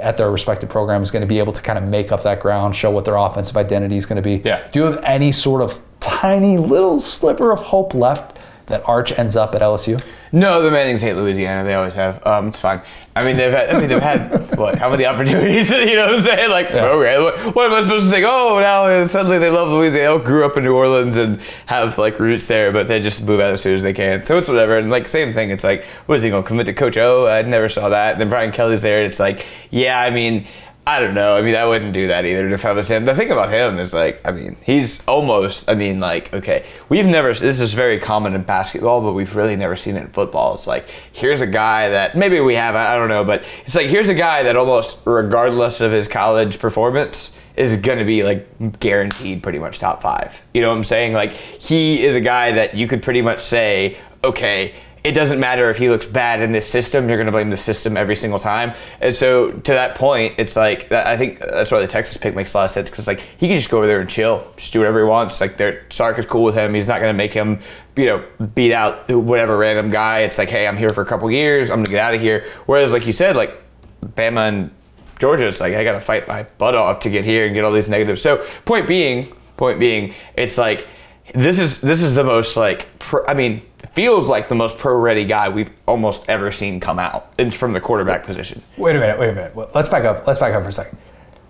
at 0.02 0.18
their 0.18 0.30
respective 0.32 0.70
program 0.70 1.02
is 1.02 1.12
going 1.12 1.22
to 1.22 1.28
be 1.28 1.40
able 1.40 1.54
to 1.54 1.62
kind 1.62 1.78
of 1.78 1.86
make 1.86 2.12
up 2.12 2.24
that 2.24 2.40
ground, 2.40 2.76
show 2.76 2.92
what 2.92 3.06
their 3.06 3.16
offensive 3.16 3.58
identity 3.58 3.98
is 3.98 4.06
going 4.06 4.18
to 4.18 4.22
be. 4.22 4.42
Yeah. 4.44 4.68
Do 4.72 4.80
you 4.80 4.86
have 4.86 5.04
any 5.04 5.32
sort 5.32 5.62
of 5.62 5.80
tiny 6.00 6.58
little 6.58 7.00
sliver 7.00 7.52
of 7.52 7.60
hope 7.60 7.94
left 7.94 8.38
that 8.72 8.88
Arch 8.88 9.12
ends 9.18 9.36
up 9.36 9.54
at 9.56 9.62
LSU? 9.62 10.02
No, 10.32 10.62
the 10.64 10.72
Mannings 10.72 11.02
hate 11.02 11.14
Louisiana. 11.16 11.64
They 11.64 11.74
always 11.76 11.96
have. 11.96 12.26
Um, 12.26 12.48
it's 12.48 12.60
fine. 12.60 12.82
I 13.16 13.24
mean, 13.26 13.36
they've 13.38 13.52
had. 13.52 13.70
I 13.76 13.80
mean, 13.80 13.90
they've 13.90 14.02
had 14.02 14.32
what? 14.58 14.78
How 14.78 14.90
many 14.90 15.06
opportunities? 15.06 15.70
You 15.92 15.96
know 15.98 16.08
what 16.08 16.16
I'm 16.16 16.22
saying? 16.22 16.50
Like, 16.50 16.70
Yeah. 16.70 16.86
okay, 16.88 17.20
what, 17.22 17.56
what 17.56 17.66
am 17.68 17.74
I 17.74 17.82
supposed 17.82 18.06
to 18.06 18.12
think? 18.12 18.26
Oh, 18.28 18.60
now 18.62 18.86
uh, 18.86 19.06
suddenly 19.06 19.40
they 19.40 19.50
love 19.50 19.70
Louisiana. 19.70 20.00
They 20.00 20.06
all 20.08 20.20
grew 20.20 20.46
up 20.46 20.58
in 20.58 20.64
New 20.64 20.76
Orleans 20.76 21.18
and 21.18 21.40
have 21.68 21.98
like 21.98 22.20
roots 22.20 22.46
there, 22.46 22.72
but 22.72 22.88
they 22.88 23.00
just 23.02 23.24
move 23.24 23.40
out 23.40 23.54
as 23.54 23.62
soon 23.62 23.74
as 23.76 23.84
they 23.84 23.94
can. 23.94 24.24
So 24.24 24.38
it's 24.38 24.48
whatever. 24.48 24.78
And 24.78 24.90
like, 24.90 25.08
same 25.08 25.34
thing. 25.34 25.50
It's 25.52 25.64
like, 25.64 25.84
what 26.08 26.16
is 26.16 26.22
he 26.22 26.30
going 26.30 26.44
to 26.44 26.48
commit 26.48 26.66
to 26.68 26.74
Coach 26.74 26.98
O? 26.98 27.28
I 27.28 27.42
never 27.44 27.68
saw 27.70 27.90
that. 27.90 28.14
And 28.14 28.22
then 28.22 28.30
Brian 28.30 28.52
Kelly's 28.52 28.82
there, 28.82 28.98
and 29.00 29.08
it's 29.08 29.20
like, 29.20 29.46
yeah, 29.72 30.00
I 30.00 30.10
mean. 30.10 30.46
I 30.86 31.00
don't 31.00 31.14
know. 31.14 31.38
I 31.38 31.42
mean, 31.42 31.54
I 31.54 31.66
wouldn't 31.66 31.94
do 31.94 32.08
that 32.08 32.26
either 32.26 32.48
if 32.48 32.66
I 32.66 32.72
was 32.72 32.90
him. 32.90 33.06
The 33.06 33.14
thing 33.14 33.30
about 33.30 33.52
him 33.52 33.78
is 33.78 33.94
like, 33.94 34.20
I 34.28 34.32
mean, 34.32 34.58
he's 34.64 35.06
almost. 35.06 35.70
I 35.70 35.76
mean, 35.76 36.00
like, 36.00 36.34
okay, 36.34 36.66
we've 36.90 37.06
never. 37.06 37.34
This 37.34 37.60
is 37.60 37.74
very 37.74 38.00
common 38.00 38.34
in 38.34 38.42
basketball, 38.42 39.00
but 39.02 39.14
we've 39.14 39.36
really 39.36 39.56
never 39.56 39.76
seen 39.76 39.96
it 39.96 40.02
in 40.02 40.08
football. 40.08 40.56
It's 40.56 40.66
like, 40.66 40.90
here's 40.90 41.42
a 41.42 41.48
guy 41.48 41.90
that 41.90 42.16
maybe 42.16 42.40
we 42.40 42.56
have. 42.56 42.74
I 42.74 42.96
don't 42.96 43.10
know, 43.10 43.24
but 43.24 43.48
it's 43.64 43.76
like 43.76 43.88
here's 43.88 44.10
a 44.10 44.16
guy 44.16 44.42
that 44.44 44.56
almost, 44.56 45.02
regardless 45.06 45.82
of 45.82 45.92
his 45.92 46.08
college 46.08 46.58
performance, 46.58 47.38
is 47.56 47.78
going 47.78 48.00
to 48.00 48.06
be 48.06 48.24
like 48.24 48.80
guaranteed 48.80 49.44
pretty 49.44 49.60
much 49.60 49.78
top 49.78 50.02
five. 50.02 50.42
You 50.52 50.64
know 50.64 50.70
what 50.70 50.78
I'm 50.78 50.84
saying? 50.84 51.14
Like, 51.14 51.32
he 51.32 52.04
is 52.04 52.16
a 52.16 52.22
guy 52.22 52.54
that 52.54 52.74
you 52.76 52.88
could 52.88 53.04
pretty 53.04 53.22
much 53.22 53.40
say, 53.40 53.98
okay 54.24 54.74
it 55.04 55.14
doesn't 55.14 55.40
matter 55.40 55.70
if 55.70 55.78
he 55.78 55.90
looks 55.90 56.06
bad 56.06 56.42
in 56.42 56.52
this 56.52 56.70
system. 56.70 57.08
You're 57.08 57.18
going 57.18 57.26
to 57.26 57.32
blame 57.32 57.50
the 57.50 57.58
system 57.58 57.98
every 57.98 58.16
single 58.16 58.38
time. 58.38 58.74
And 59.00 59.16
so 59.16 59.52
to 59.52 59.72
that 59.72 59.96
point, 59.96 60.36
it's 60.38 60.56
like 60.56 60.92
I 60.92 61.18
think 61.18 61.40
that's 61.40 61.72
why 61.72 61.82
the 61.82 61.88
Texas 61.88 62.18
pick 62.18 62.36
makes 62.36 62.54
a 62.54 62.58
lot 62.58 62.64
of 62.66 62.70
sense 62.70 62.90
because 62.90 63.08
like 63.08 63.20
he 63.20 63.48
can 63.48 63.58
just 63.58 63.70
go 63.70 63.80
over 63.80 63.88
there 63.88 64.00
and 64.00 64.10
chill, 64.10 64.48
just 64.58 64.74
do 64.74 64.80
whatever 64.80 65.00
he 65.00 65.06
wants. 65.06 65.42
Like 65.42 65.60
Sark 65.92 66.20
is 66.20 66.26
cool 66.26 66.44
with 66.44 66.56
him. 66.56 66.74
He's 66.74 66.88
not 66.88 67.00
going 67.00 67.12
to 67.12 67.18
make 67.18 67.34
him, 67.34 67.60
you 67.96 68.06
know, 68.06 68.26
beat 68.54 68.74
out 68.74 69.10
whatever 69.10 69.58
random 69.58 69.90
guy. 69.90 70.20
It's 70.20 70.38
like, 70.38 70.50
hey, 70.50 70.68
I'm 70.68 70.78
here 70.78 70.90
for 70.90 71.02
a 71.02 71.06
couple 71.06 71.32
years. 71.32 71.72
I'm 71.72 71.78
going 71.78 71.86
to 71.86 71.92
get 71.92 72.04
out 72.04 72.14
of 72.14 72.22
here. 72.22 72.46
Whereas 72.68 72.94
like 72.94 73.08
you 73.08 73.14
said, 73.14 73.36
like 73.36 73.58
Bama 74.06 74.50
and 74.50 74.72
Georgia, 75.18 75.48
it's 75.48 75.60
like 75.62 75.74
I 75.74 75.84
got 75.84 75.94
to 75.94 76.00
fight 76.00 76.28
my 76.28 76.44
butt 76.60 76.76
off 76.76 77.00
to 77.02 77.10
get 77.10 77.26
here 77.26 77.48
and 77.48 77.56
get 77.56 77.66
all 77.66 77.72
these 77.72 77.90
negatives. 77.90 78.22
So 78.22 78.46
point 78.66 78.88
being, 78.88 79.34
point 79.58 79.80
being, 79.80 80.14
it's 80.36 80.60
like 80.60 80.88
this 81.34 81.60
is 81.60 81.82
this 81.82 82.02
is 82.04 82.14
the 82.14 82.24
most 82.24 82.58
like 82.58 82.88
pro, 83.00 83.26
I 83.26 83.34
mean 83.34 83.62
feels 83.94 84.30
like 84.30 84.48
the 84.48 84.56
most 84.56 84.78
pro 84.78 84.98
ready 84.98 85.26
guy 85.26 85.50
we've 85.50 85.70
almost 85.88 86.28
ever 86.30 86.52
seen 86.52 86.80
come 86.80 87.00
out 87.00 87.32
in, 87.38 87.52
from 87.52 87.74
the 87.74 87.82
quarterback 87.82 88.24
position. 88.24 88.62
Wait 88.78 88.96
a 88.96 89.00
minute, 89.00 89.20
wait 89.20 89.30
a 89.30 89.34
minute. 89.34 89.56
Well, 89.56 89.70
Let's 89.76 89.90
back 89.90 90.06
up. 90.06 90.26
Let's 90.26 90.40
back 90.40 90.54
up 90.54 90.64
for 90.64 90.70
a 90.70 90.74
second. 90.74 90.98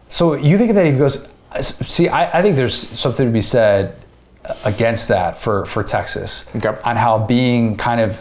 So 0.09 0.34
you 0.34 0.57
think 0.57 0.73
that 0.73 0.85
he 0.85 0.93
goes? 0.93 1.27
See, 1.61 2.07
I, 2.09 2.39
I 2.39 2.41
think 2.41 2.55
there's 2.55 2.76
something 2.77 3.26
to 3.27 3.31
be 3.31 3.41
said 3.41 3.95
against 4.65 5.07
that 5.09 5.39
for 5.39 5.65
for 5.68 5.84
Texas 5.84 6.49
Okay. 6.55 6.76
on 6.84 6.95
how 6.95 7.19
being 7.19 7.77
kind 7.77 8.01
of, 8.01 8.18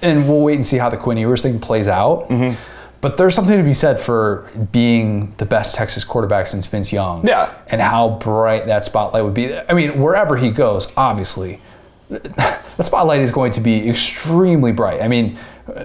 and 0.00 0.26
we'll 0.28 0.40
wait 0.40 0.54
and 0.54 0.64
see 0.66 0.78
how 0.78 0.88
the 0.88 0.96
Quinn 0.96 1.18
Ewers 1.18 1.42
thing 1.42 1.60
plays 1.60 1.86
out. 1.88 2.28
Mm-hmm. 2.28 2.56
But 3.00 3.16
there's 3.16 3.34
something 3.34 3.56
to 3.58 3.64
be 3.64 3.74
said 3.74 4.00
for 4.00 4.48
being 4.70 5.34
the 5.38 5.44
best 5.44 5.74
Texas 5.74 6.04
quarterback 6.04 6.46
since 6.46 6.66
Vince 6.66 6.92
Young. 6.92 7.26
Yeah. 7.26 7.52
And 7.66 7.80
how 7.80 8.10
bright 8.20 8.66
that 8.66 8.84
spotlight 8.84 9.24
would 9.24 9.34
be. 9.34 9.52
I 9.56 9.74
mean, 9.74 10.00
wherever 10.00 10.36
he 10.36 10.50
goes, 10.52 10.92
obviously, 10.96 11.60
the 12.12 12.82
spotlight 12.82 13.20
is 13.20 13.30
going 13.30 13.52
to 13.52 13.60
be 13.60 13.88
extremely 13.88 14.72
bright. 14.72 15.02
I 15.02 15.08
mean, 15.08 15.38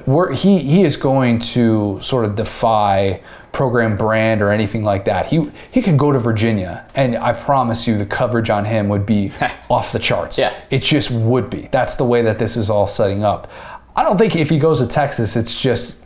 we're, 0.05 0.33
he 0.33 0.59
he 0.59 0.83
is 0.83 0.97
going 0.97 1.39
to 1.39 1.99
sort 2.01 2.25
of 2.25 2.35
defy 2.35 3.21
program 3.51 3.97
brand 3.97 4.41
or 4.41 4.51
anything 4.51 4.83
like 4.83 5.05
that. 5.05 5.27
He 5.27 5.49
he 5.71 5.81
could 5.81 5.97
go 5.97 6.11
to 6.11 6.19
Virginia, 6.19 6.85
and 6.95 7.15
I 7.15 7.33
promise 7.33 7.87
you, 7.87 7.97
the 7.97 8.05
coverage 8.05 8.49
on 8.49 8.65
him 8.65 8.89
would 8.89 9.05
be 9.05 9.31
off 9.69 9.91
the 9.91 9.99
charts. 9.99 10.37
Yeah. 10.37 10.53
it 10.69 10.83
just 10.83 11.11
would 11.11 11.49
be. 11.49 11.69
That's 11.71 11.95
the 11.95 12.05
way 12.05 12.21
that 12.23 12.39
this 12.39 12.57
is 12.57 12.69
all 12.69 12.87
setting 12.87 13.23
up. 13.23 13.49
I 13.95 14.03
don't 14.03 14.17
think 14.17 14.35
if 14.35 14.49
he 14.49 14.59
goes 14.59 14.79
to 14.79 14.87
Texas, 14.87 15.35
it's 15.35 15.59
just 15.59 16.05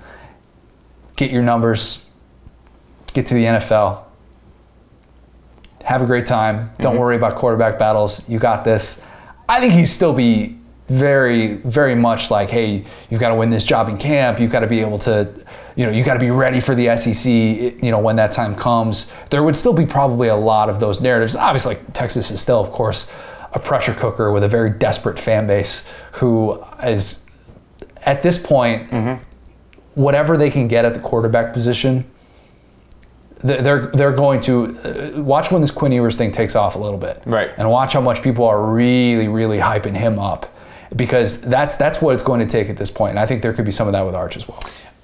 get 1.15 1.31
your 1.31 1.43
numbers, 1.43 2.05
get 3.13 3.27
to 3.27 3.33
the 3.33 3.43
NFL, 3.43 4.03
have 5.83 6.01
a 6.01 6.05
great 6.05 6.25
time. 6.25 6.71
Don't 6.79 6.93
mm-hmm. 6.93 7.01
worry 7.01 7.15
about 7.15 7.35
quarterback 7.35 7.79
battles. 7.79 8.27
You 8.29 8.39
got 8.39 8.63
this. 8.63 9.03
I 9.51 9.59
think 9.59 9.73
he'd 9.73 9.87
still 9.87 10.13
be 10.13 10.57
very, 10.87 11.55
very 11.55 11.93
much 11.93 12.31
like, 12.31 12.49
hey, 12.49 12.85
you've 13.09 13.19
got 13.19 13.29
to 13.29 13.35
win 13.35 13.49
this 13.49 13.65
job 13.65 13.89
in 13.89 13.97
camp. 13.97 14.39
You've 14.39 14.49
got 14.49 14.61
to 14.61 14.67
be 14.67 14.79
able 14.79 14.97
to, 14.99 15.29
you 15.75 15.85
know, 15.85 15.91
you've 15.91 16.05
got 16.05 16.13
to 16.13 16.21
be 16.21 16.31
ready 16.31 16.61
for 16.61 16.73
the 16.73 16.95
SEC. 16.95 17.25
You 17.29 17.91
know, 17.91 17.99
when 17.99 18.15
that 18.15 18.31
time 18.31 18.55
comes, 18.55 19.11
there 19.29 19.43
would 19.43 19.57
still 19.57 19.73
be 19.73 19.85
probably 19.85 20.29
a 20.29 20.37
lot 20.37 20.69
of 20.69 20.79
those 20.79 21.01
narratives. 21.01 21.35
Obviously, 21.35 21.75
like, 21.75 21.93
Texas 21.93 22.31
is 22.31 22.39
still, 22.39 22.61
of 22.61 22.71
course, 22.71 23.11
a 23.51 23.59
pressure 23.59 23.93
cooker 23.93 24.31
with 24.31 24.43
a 24.43 24.47
very 24.47 24.69
desperate 24.69 25.19
fan 25.19 25.47
base 25.47 25.85
who 26.13 26.63
is, 26.81 27.25
at 28.03 28.23
this 28.23 28.41
point, 28.41 28.89
mm-hmm. 28.89 29.21
whatever 29.95 30.37
they 30.37 30.49
can 30.49 30.69
get 30.69 30.85
at 30.85 30.93
the 30.93 31.01
quarterback 31.01 31.51
position 31.51 32.09
they're 33.43 33.87
they're 33.87 34.11
going 34.11 34.41
to 34.41 35.15
uh, 35.17 35.21
watch 35.21 35.51
when 35.51 35.61
this 35.61 35.71
Quinn 35.71 35.91
Ewers 35.91 36.15
thing 36.15 36.31
takes 36.31 36.55
off 36.55 36.75
a 36.75 36.79
little 36.79 36.99
bit, 36.99 37.21
Right. 37.25 37.51
And 37.57 37.69
watch 37.69 37.93
how 37.93 38.01
much 38.01 38.21
people 38.21 38.45
are 38.45 38.61
really 38.61 39.27
really 39.27 39.57
hyping 39.57 39.95
him 39.95 40.19
up 40.19 40.53
because 40.95 41.41
that's 41.41 41.77
that's 41.77 42.01
what 42.01 42.13
it's 42.13 42.23
going 42.23 42.39
to 42.39 42.45
take 42.45 42.69
at 42.69 42.77
this 42.77 42.91
point. 42.91 43.11
And 43.11 43.19
I 43.19 43.25
think 43.25 43.41
there 43.41 43.53
could 43.53 43.65
be 43.65 43.71
some 43.71 43.87
of 43.87 43.93
that 43.93 44.05
with 44.05 44.15
Arch 44.15 44.37
as 44.37 44.47
well. 44.47 44.59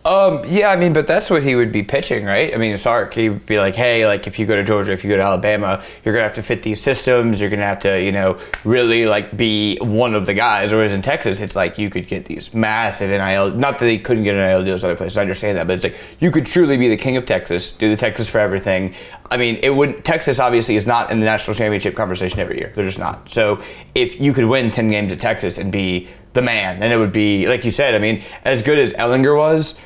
Um, 0.08 0.42
yeah, 0.48 0.70
I 0.70 0.78
mean, 0.78 0.94
but 0.94 1.06
that's 1.06 1.30
what 1.30 1.44
he 1.44 1.56
would 1.56 1.74
be 1.74 1.84
pitching, 1.84 2.24
right? 2.24 2.54
I 2.54 2.58
mean, 2.58 2.78
Sark, 2.78 3.14
he 3.14 3.28
would 3.28 3.46
be 3.46 3.60
like, 3.60 3.76
hey, 3.76 4.08
like 4.08 4.26
if 4.26 4.40
you 4.40 4.46
go 4.46 4.56
to 4.56 4.64
Georgia, 4.64 4.94
if 4.94 5.04
you 5.04 5.10
go 5.10 5.18
to 5.18 5.22
Alabama, 5.22 5.84
you're 6.06 6.14
gonna 6.14 6.24
have 6.24 6.36
to 6.36 6.42
fit 6.42 6.64
these 6.64 6.82
systems. 6.82 7.42
You're 7.42 7.50
gonna 7.50 7.64
have 7.64 7.80
to, 7.80 8.02
you 8.02 8.14
know, 8.14 8.40
really 8.64 9.06
like 9.06 9.36
be 9.36 9.78
one 9.82 10.16
of 10.16 10.26
the 10.26 10.34
guys. 10.34 10.72
Whereas 10.72 10.94
in 10.94 11.02
Texas, 11.02 11.42
it's 11.42 11.58
like 11.58 11.78
you 11.78 11.90
could 11.90 12.08
get 12.08 12.24
these 12.24 12.54
massive 12.54 13.10
NIL. 13.10 13.52
Not 13.52 13.80
that 13.80 13.86
they 13.86 13.98
couldn't 13.98 14.24
get 14.24 14.36
NIL 14.36 14.64
deals 14.64 14.82
other 14.82 14.96
places. 14.96 15.18
I 15.18 15.24
understand 15.24 15.58
that, 15.58 15.68
but 15.68 15.74
it's 15.74 15.84
like 15.84 16.22
you 16.22 16.32
could 16.32 16.46
truly 16.46 16.78
be 16.78 16.88
the 16.88 16.96
king 16.96 17.18
of 17.18 17.26
Texas, 17.26 17.74
do 17.74 17.90
the 17.90 17.98
Texas 17.98 18.30
for 18.30 18.40
everything. 18.40 18.94
I 19.30 19.36
mean, 19.36 19.60
it 19.62 19.72
would. 19.72 20.06
Texas 20.06 20.40
obviously 20.40 20.78
is 20.78 20.88
not 20.88 21.12
in 21.12 21.20
the 21.20 21.26
national 21.26 21.54
championship 21.54 21.96
conversation 21.98 22.40
every 22.40 22.60
year. 22.60 22.72
They're 22.74 22.86
just 22.86 23.00
not. 23.00 23.30
So 23.30 23.62
if 23.94 24.22
you 24.22 24.32
could 24.32 24.46
win 24.46 24.72
ten 24.72 24.90
games 24.90 25.12
at 25.12 25.20
Texas 25.20 25.58
and 25.58 25.70
be 25.70 26.08
the 26.32 26.42
man, 26.42 26.80
then 26.80 26.94
it 26.94 26.98
would 26.98 27.12
be 27.12 27.46
like 27.46 27.66
you 27.66 27.72
said. 27.72 27.94
I 27.94 28.00
mean, 28.00 28.24
as 28.46 28.62
good 28.62 28.80
as 28.80 28.94
Ehlinger 28.94 29.36
was. 29.36 29.78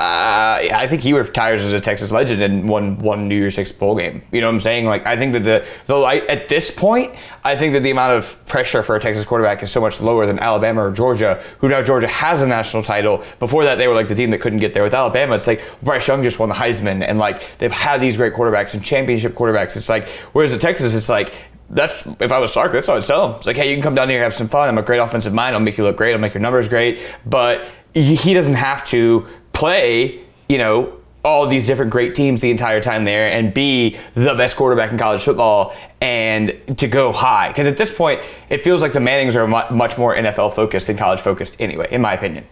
Uh, 0.00 0.56
I 0.72 0.86
think 0.86 1.02
he 1.02 1.12
retires 1.12 1.62
as 1.62 1.74
a 1.74 1.80
Texas 1.80 2.10
legend 2.10 2.40
and 2.40 2.66
won 2.66 2.96
one 3.00 3.28
New 3.28 3.34
Year's 3.34 3.54
Six 3.54 3.70
bowl 3.70 3.94
game. 3.94 4.22
You 4.32 4.40
know 4.40 4.46
what 4.46 4.54
I'm 4.54 4.60
saying? 4.60 4.86
Like 4.86 5.06
I 5.06 5.14
think 5.14 5.34
that 5.34 5.40
the 5.40 5.66
the 5.84 5.94
light 5.94 6.24
at 6.24 6.48
this 6.48 6.70
point, 6.70 7.14
I 7.44 7.54
think 7.54 7.74
that 7.74 7.80
the 7.80 7.90
amount 7.90 8.14
of 8.14 8.46
pressure 8.46 8.82
for 8.82 8.96
a 8.96 9.00
Texas 9.00 9.26
quarterback 9.26 9.62
is 9.62 9.70
so 9.70 9.78
much 9.78 10.00
lower 10.00 10.24
than 10.24 10.38
Alabama 10.38 10.86
or 10.86 10.90
Georgia, 10.90 11.34
who 11.58 11.68
now 11.68 11.82
Georgia 11.82 12.06
has 12.06 12.40
a 12.40 12.46
national 12.46 12.82
title. 12.82 13.22
Before 13.40 13.62
that, 13.64 13.76
they 13.76 13.88
were 13.88 13.94
like 13.94 14.08
the 14.08 14.14
team 14.14 14.30
that 14.30 14.40
couldn't 14.40 14.60
get 14.60 14.72
there. 14.72 14.82
With 14.82 14.94
Alabama, 14.94 15.36
it's 15.36 15.46
like 15.46 15.62
Bryce 15.82 16.08
Young 16.08 16.22
just 16.22 16.38
won 16.38 16.48
the 16.48 16.54
Heisman, 16.54 17.06
and 17.06 17.18
like 17.18 17.58
they've 17.58 17.70
had 17.70 18.00
these 18.00 18.16
great 18.16 18.32
quarterbacks 18.32 18.72
and 18.72 18.82
championship 18.82 19.34
quarterbacks. 19.34 19.76
It's 19.76 19.90
like 19.90 20.08
whereas 20.32 20.54
at 20.54 20.62
Texas, 20.62 20.94
it's 20.94 21.10
like 21.10 21.34
that's 21.68 22.06
if 22.06 22.32
I 22.32 22.38
was 22.38 22.54
Sark, 22.54 22.72
that's 22.72 22.88
what 22.88 22.96
I'd 22.96 23.06
tell 23.06 23.28
him. 23.28 23.36
It's 23.36 23.46
like, 23.46 23.58
hey, 23.58 23.68
you 23.68 23.76
can 23.76 23.82
come 23.82 23.94
down 23.94 24.08
here, 24.08 24.16
and 24.16 24.24
have 24.24 24.34
some 24.34 24.48
fun. 24.48 24.66
I'm 24.66 24.78
a 24.78 24.82
great 24.82 24.96
offensive 24.96 25.34
mind. 25.34 25.54
I'll 25.54 25.60
make 25.60 25.76
you 25.76 25.84
look 25.84 25.98
great. 25.98 26.14
I'll 26.14 26.18
make 26.18 26.32
your 26.32 26.40
numbers 26.40 26.70
great. 26.70 27.00
But 27.26 27.66
he 27.92 28.34
doesn't 28.34 28.54
have 28.54 28.84
to 28.86 29.26
play, 29.60 30.18
you 30.48 30.56
know, 30.56 30.90
all 31.22 31.46
these 31.46 31.66
different 31.66 31.92
great 31.92 32.14
teams 32.14 32.40
the 32.40 32.50
entire 32.50 32.80
time 32.80 33.04
there 33.04 33.30
and 33.30 33.52
be 33.52 33.94
the 34.14 34.34
best 34.34 34.56
quarterback 34.56 34.90
in 34.90 34.96
college 34.96 35.20
football 35.20 35.76
and 36.00 36.56
to 36.78 36.88
go 36.88 37.12
high. 37.12 37.48
Because 37.48 37.66
at 37.66 37.76
this 37.76 37.94
point, 37.94 38.22
it 38.48 38.64
feels 38.64 38.80
like 38.80 38.94
the 38.94 39.00
Mannings 39.00 39.36
are 39.36 39.46
much 39.46 39.98
more 39.98 40.16
NFL 40.16 40.54
focused 40.54 40.86
than 40.86 40.96
college 40.96 41.20
focused 41.20 41.56
anyway, 41.60 41.88
in 41.90 42.00
my 42.00 42.14
opinion. 42.14 42.46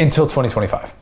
Until 0.00 0.24
2025. 0.26 0.92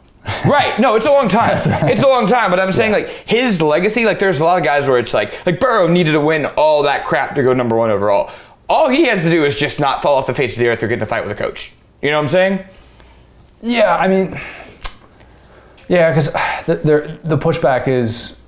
Right. 0.44 0.78
No, 0.78 0.94
it's 0.94 1.06
a 1.06 1.10
long 1.10 1.30
time. 1.30 1.58
It's 1.88 2.02
a 2.02 2.06
long 2.06 2.26
time, 2.26 2.50
but 2.50 2.60
I'm 2.60 2.72
saying 2.72 2.92
like 2.92 3.08
his 3.08 3.62
legacy, 3.62 4.04
like 4.04 4.18
there's 4.18 4.40
a 4.40 4.44
lot 4.44 4.58
of 4.58 4.64
guys 4.64 4.86
where 4.86 4.98
it's 4.98 5.14
like 5.14 5.46
like 5.46 5.58
Burrow 5.58 5.88
needed 5.88 6.12
to 6.12 6.20
win 6.20 6.44
all 6.44 6.82
that 6.82 7.06
crap 7.06 7.34
to 7.36 7.42
go 7.42 7.54
number 7.54 7.76
one 7.76 7.88
overall. 7.88 8.30
All 8.68 8.90
he 8.90 9.06
has 9.06 9.22
to 9.22 9.30
do 9.30 9.42
is 9.44 9.58
just 9.58 9.80
not 9.80 10.02
fall 10.02 10.16
off 10.16 10.26
the 10.26 10.34
face 10.34 10.56
of 10.56 10.60
the 10.60 10.68
earth 10.68 10.82
or 10.82 10.88
get 10.88 10.98
in 10.98 11.02
a 11.02 11.06
fight 11.06 11.26
with 11.26 11.32
a 11.32 11.42
coach. 11.42 11.72
You 12.02 12.10
know 12.10 12.18
what 12.18 12.24
I'm 12.24 12.28
saying? 12.28 12.64
Yeah, 13.62 13.96
I 13.96 14.08
mean, 14.08 14.38
yeah, 15.90 16.10
because 16.10 16.32
the, 16.66 17.18
the 17.24 17.36
pushback 17.36 17.88
is 17.88 18.38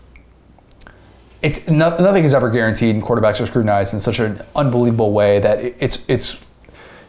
it's 1.43 1.69
no, 1.69 1.99
nothing 1.99 2.23
is 2.23 2.35
ever 2.35 2.49
guaranteed, 2.49 2.95
and 2.95 3.03
quarterbacks 3.03 3.41
are 3.41 3.47
scrutinized 3.49 3.93
in 3.93 3.99
such 3.99 4.21
an 4.21 4.41
unbelievable 4.55 5.11
way 5.11 5.41
that 5.41 5.59
it, 5.59 5.77
it's 5.81 6.05
it's 6.09 6.41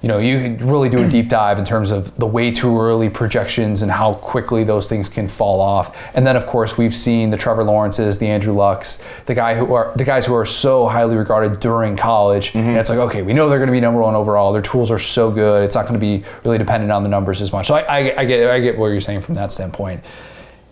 you 0.04 0.10
know 0.10 0.20
you 0.20 0.58
really 0.58 0.90
do 0.90 1.02
a 1.02 1.08
deep 1.08 1.30
dive 1.30 1.58
in 1.58 1.64
terms 1.66 1.90
of 1.90 2.16
the 2.18 2.26
way 2.28 2.52
too 2.52 2.78
early 2.80 3.10
projections 3.10 3.82
and 3.82 3.90
how 3.90 4.16
quickly 4.16 4.66
those 4.66 4.88
things 4.90 5.08
can 5.08 5.30
fall 5.30 5.62
off. 5.62 5.96
And 6.14 6.28
then 6.28 6.36
of 6.36 6.46
course 6.46 6.78
we've 6.78 6.96
seen 6.96 7.32
the 7.32 7.38
Trevor 7.38 7.64
Lawrences, 7.64 8.20
the 8.20 8.28
Andrew 8.28 8.54
Lucks, 8.54 9.02
the 9.28 9.34
guy 9.34 9.56
who 9.56 9.74
are 9.74 9.94
the 9.96 10.04
guys 10.04 10.26
who 10.26 10.36
are 10.36 10.46
so 10.46 10.90
highly 10.90 11.16
regarded 11.16 11.62
during 11.62 11.96
college. 11.96 12.54
And 12.54 12.76
it's 12.76 12.90
like 12.90 13.00
okay, 13.00 13.22
we 13.22 13.32
know 13.34 13.48
they're 13.50 13.60
going 13.60 13.68
to 13.68 13.72
be 13.74 13.80
number 13.80 14.02
one 14.02 14.14
overall. 14.14 14.52
Their 14.52 14.62
tools 14.62 14.92
are 14.92 15.00
so 15.00 15.32
good. 15.32 15.64
It's 15.64 15.74
not 15.76 15.84
going 15.88 16.00
to 16.00 16.06
be 16.06 16.26
really 16.44 16.58
dependent 16.58 16.92
on 16.92 17.04
the 17.04 17.10
numbers 17.10 17.42
as 17.42 17.54
much. 17.54 17.68
So 17.68 17.76
I, 17.76 17.82
I, 17.82 18.20
I 18.22 18.26
get 18.26 18.50
I 18.52 18.60
get 18.60 18.78
what 18.78 18.88
you're 18.88 19.02
saying 19.02 19.22
from 19.22 19.36
that 19.36 19.54
standpoint. 19.54 20.04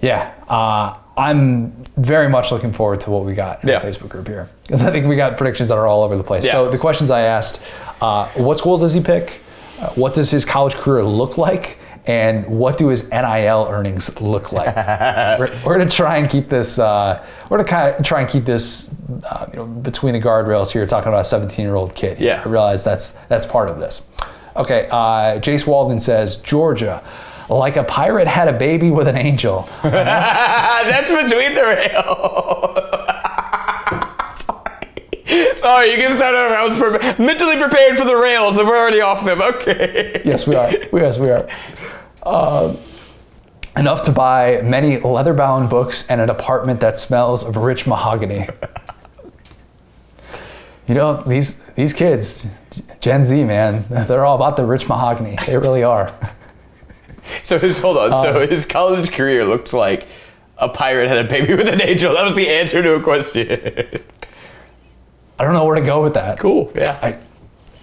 Yeah, 0.02 0.34
uh, 0.49 0.98
I'm 1.16 1.72
very 1.95 2.28
much 2.28 2.52
looking 2.52 2.74
forward 2.74 3.02
to 3.02 3.12
what 3.12 3.24
we 3.24 3.34
got 3.34 3.64
in 3.64 3.70
Yeah. 3.70 3.80
the 3.80 3.88
Facebook 3.88 4.10
group 4.10 4.28
here 4.28 4.49
because 4.64 4.84
I 4.84 4.91
think 4.91 5.06
we 5.06 5.16
got 5.16 5.38
predictions 5.38 5.70
that 5.70 5.78
are 5.78 5.86
all 5.88 6.03
over 6.03 6.18
the 6.18 6.24
place. 6.24 6.44
Yeah. 6.44 6.53
So 6.53 6.72
the 6.72 6.78
questions 6.80 7.12
I 7.12 7.22
asked: 7.22 7.62
uh, 8.02 8.28
What 8.36 8.57
school 8.57 8.78
does 8.78 8.94
he 8.94 9.02
pick? 9.02 9.40
Uh, 9.80 9.90
what 9.91 10.14
does 10.14 10.32
his 10.32 10.45
college 10.45 10.73
career 10.76 11.03
look 11.03 11.38
like? 11.38 11.78
And 12.07 12.45
what 12.48 12.80
do 12.80 12.88
his 12.88 13.11
NIL 13.11 13.68
earnings 13.69 14.19
look 14.22 14.52
like? 14.52 14.76
we're, 15.40 15.52
we're 15.64 15.78
going 15.78 15.88
to 15.88 15.95
try 15.95 16.18
and 16.18 16.30
keep 16.30 16.49
this. 16.49 16.80
Uh, 16.80 17.23
we're 17.49 17.57
to 17.57 17.64
kind 17.64 17.95
of 17.95 18.03
try 18.03 18.22
and 18.22 18.30
keep 18.30 18.45
this, 18.45 18.94
uh, 19.23 19.45
you 19.52 19.57
know, 19.57 19.65
between 19.68 20.14
the 20.14 20.19
guardrails 20.19 20.72
here. 20.72 20.86
Talking 20.88 21.10
about 21.10 21.32
a 21.32 21.36
17-year-old 21.36 21.94
kid. 21.94 22.19
Yeah. 22.19 22.41
I 22.44 22.48
realize 22.48 22.84
that's 22.84 23.14
that's 23.28 23.45
part 23.45 23.69
of 23.69 23.78
this. 23.78 24.10
Okay, 24.56 24.88
uh, 24.91 25.40
Jace 25.40 25.65
Walden 25.65 25.99
says 25.99 26.38
Georgia, 26.38 27.03
like 27.49 27.78
a 27.78 27.84
pirate 27.84 28.28
had 28.28 28.48
a 28.48 28.53
baby 28.53 28.91
with 28.91 29.07
an 29.07 29.15
angel. 29.18 29.69
That's 29.84 31.10
between 31.11 31.53
the 31.56 31.64
rails. 31.64 32.95
Sorry. 35.57 35.91
You 35.91 35.98
can 35.98 36.15
start 36.18 36.36
over. 36.36 36.56
I 36.56 36.68
was 36.68 36.78
pre- 37.18 37.26
mentally 37.26 37.57
prepared 37.57 37.98
for 37.98 38.06
the 38.06 38.15
rails, 38.15 38.57
and 38.57 38.68
we're 38.68 38.78
already 38.78 39.02
off 39.02 39.26
them. 39.26 39.41
Okay. 39.52 40.22
yes, 40.23 40.48
we 40.48 40.56
are. 40.56 40.72
Yes, 40.94 41.18
we 41.18 41.30
are. 41.30 41.48
Um, 42.23 42.78
enough 43.76 44.03
to 44.06 44.11
buy 44.11 44.61
many 44.64 44.99
leather-bound 44.99 45.69
books 45.69 46.07
and 46.10 46.22
an 46.22 46.30
apartment 46.30 46.80
that 46.82 46.98
smells 46.98 47.44
of 47.44 47.56
rich 47.57 47.86
mahogany. 47.88 48.48
You 50.88 50.95
know 50.95 51.22
these 51.23 51.64
these 51.76 51.94
kids, 51.94 52.48
Gen 52.99 53.23
Z 53.23 53.44
man, 53.45 53.86
they're 53.90 54.26
all 54.26 54.36
about 54.36 54.57
the 54.57 54.65
rich 54.65 54.88
mahogany. 54.88 55.38
They 55.45 55.57
really 55.57 55.84
are. 55.84 56.11
So 57.44 57.60
his 57.60 57.78
hold 57.78 57.98
on. 57.98 58.11
Uh, 58.11 58.22
so 58.23 58.48
his 58.48 58.65
college 58.65 59.11
career 59.11 59.45
looked 59.45 59.73
like 59.73 60.07
a 60.57 60.68
pirate 60.68 61.07
had 61.07 61.23
a 61.23 61.30
baby 61.30 61.53
with 61.53 61.68
an 61.68 61.80
angel. 61.80 62.14
That 62.14 62.26
was 62.26 62.34
the 62.34 62.49
answer 62.49 62.82
to 62.82 62.95
a 62.95 63.02
question. 63.02 63.48
I 65.41 65.43
don't 65.43 65.53
know 65.53 65.65
where 65.65 65.76
to 65.76 65.81
go 65.81 66.03
with 66.03 66.13
that. 66.13 66.38
cool. 66.38 66.72
Yeah. 66.76 66.99
I, 67.01 67.18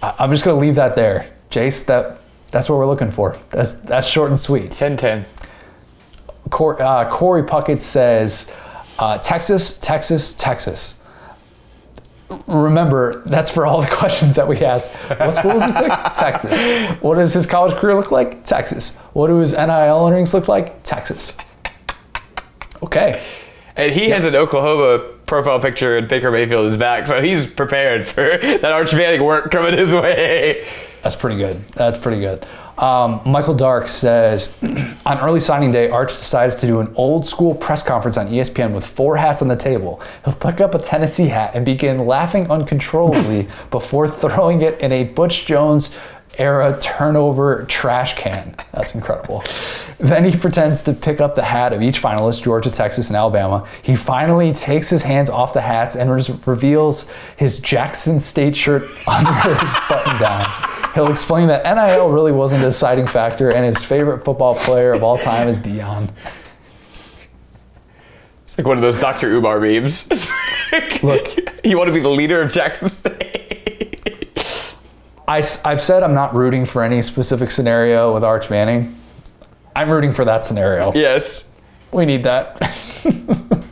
I- 0.01 0.15
I'm 0.19 0.31
just 0.31 0.45
gonna 0.45 0.57
leave 0.61 0.75
that 0.75 0.95
there, 0.95 1.29
Jace. 1.51 1.85
That 1.87 2.21
that's 2.51 2.69
what 2.69 2.77
we're 2.77 2.87
looking 2.87 3.11
for. 3.11 3.37
That's 3.49 3.81
that's 3.81 4.07
short 4.07 4.29
and 4.29 4.39
sweet. 4.39 4.71
10-10. 4.71 5.25
Cor, 6.51 6.81
uh, 6.81 7.09
Corey 7.09 7.43
Puckett 7.43 7.81
says, 7.81 8.49
uh, 8.97 9.17
Texas, 9.17 9.77
Texas, 9.81 10.33
Texas. 10.35 11.03
Remember, 12.47 13.23
that's 13.25 13.51
for 13.51 13.65
all 13.65 13.81
the 13.81 13.87
questions 13.91 14.35
that 14.35 14.47
we 14.47 14.63
asked. 14.63 14.95
What 14.95 15.35
school 15.35 15.51
does 15.59 15.63
he 15.65 15.71
pick? 15.73 15.89
Texas. 16.15 17.01
What 17.01 17.15
does 17.15 17.33
his 17.33 17.45
college 17.45 17.73
career 17.75 17.95
look 17.95 18.09
like? 18.11 18.45
Texas. 18.45 18.97
What 19.13 19.27
do 19.27 19.35
his 19.37 19.51
NIL 19.51 20.07
earnings 20.07 20.33
look 20.33 20.47
like? 20.47 20.81
Texas. 20.83 21.37
Okay. 22.81 23.21
And 23.79 23.93
he 23.93 24.09
has 24.09 24.25
an 24.25 24.35
Oklahoma 24.35 25.09
profile 25.25 25.61
picture, 25.61 25.97
and 25.97 26.09
Baker 26.09 26.31
Mayfield 26.31 26.65
is 26.65 26.75
back, 26.75 27.07
so 27.07 27.21
he's 27.21 27.47
prepared 27.47 28.05
for 28.05 28.37
that 28.41 28.65
Arch 28.65 28.93
Manning 28.93 29.23
work 29.23 29.51
coming 29.51 29.77
his 29.77 29.93
way. 29.93 30.67
That's 31.01 31.15
pretty 31.15 31.37
good. 31.37 31.65
That's 31.69 31.97
pretty 31.97 32.19
good. 32.19 32.45
Um, 32.77 33.21
Michael 33.25 33.53
Dark 33.55 33.87
says 33.87 34.57
on 35.05 35.19
early 35.19 35.39
signing 35.39 35.71
day, 35.71 35.89
Arch 35.89 36.09
decides 36.09 36.55
to 36.57 36.67
do 36.67 36.81
an 36.81 36.93
old 36.95 37.25
school 37.25 37.55
press 37.55 37.81
conference 37.81 38.17
on 38.17 38.27
ESPN 38.27 38.73
with 38.73 38.85
four 38.85 39.15
hats 39.15 39.41
on 39.41 39.47
the 39.47 39.55
table. 39.55 40.01
He'll 40.25 40.33
pick 40.33 40.59
up 40.59 40.75
a 40.75 40.79
Tennessee 40.79 41.27
hat 41.27 41.51
and 41.53 41.63
begin 41.63 42.05
laughing 42.05 42.51
uncontrollably 42.51 43.47
before 43.71 44.09
throwing 44.09 44.61
it 44.61 44.77
in 44.81 44.91
a 44.91 45.05
Butch 45.05 45.45
Jones 45.45 45.95
era 46.39 46.77
turnover 46.81 47.65
trash 47.65 48.15
can. 48.15 48.55
That's 48.71 48.95
incredible. 48.95 49.43
then 49.97 50.23
he 50.25 50.37
pretends 50.37 50.81
to 50.83 50.93
pick 50.93 51.19
up 51.19 51.35
the 51.35 51.43
hat 51.43 51.73
of 51.73 51.81
each 51.81 52.01
finalist, 52.01 52.43
Georgia, 52.43 52.71
Texas, 52.71 53.07
and 53.07 53.15
Alabama. 53.17 53.67
He 53.81 53.95
finally 53.95 54.53
takes 54.53 54.89
his 54.89 55.03
hands 55.03 55.29
off 55.29 55.53
the 55.53 55.61
hats 55.61 55.95
and 55.95 56.11
res- 56.11 56.29
reveals 56.47 57.09
his 57.37 57.59
Jackson 57.59 58.19
State 58.19 58.55
shirt 58.55 58.83
under 59.07 59.55
his 59.55 59.73
button 59.89 60.19
down. 60.19 60.91
He'll 60.95 61.11
explain 61.11 61.47
that 61.49 61.63
NIL 61.63 62.09
really 62.09 62.31
wasn't 62.31 62.63
a 62.63 62.67
deciding 62.67 63.07
factor 63.07 63.51
and 63.51 63.65
his 63.65 63.83
favorite 63.83 64.25
football 64.25 64.55
player 64.55 64.93
of 64.93 65.03
all 65.03 65.17
time 65.17 65.47
is 65.47 65.59
Deion. 65.59 66.09
It's 68.43 68.57
like 68.57 68.65
one 68.65 68.77
of 68.77 68.81
those 68.81 68.97
Dr. 68.97 69.29
Ubar 69.39 69.61
memes. 69.61 70.09
Look. 71.03 71.35
you 71.63 71.77
want 71.77 71.87
to 71.87 71.93
be 71.93 71.99
the 71.99 72.09
leader 72.09 72.41
of 72.41 72.51
Jackson 72.51 72.89
State? 72.89 73.58
I, 75.29 75.43
have 75.69 75.81
said 75.81 76.03
I'm 76.03 76.15
not 76.15 76.35
rooting 76.35 76.65
for 76.65 76.83
any 76.83 77.01
specific 77.01 77.51
scenario 77.51 78.13
with 78.13 78.23
Arch 78.23 78.49
Manning. 78.49 78.95
I'm 79.75 79.89
rooting 79.89 80.13
for 80.13 80.25
that 80.25 80.45
scenario. 80.45 80.91
yes. 80.93 81.53
We 81.91 82.05
need 82.05 82.23
that. 82.23 82.57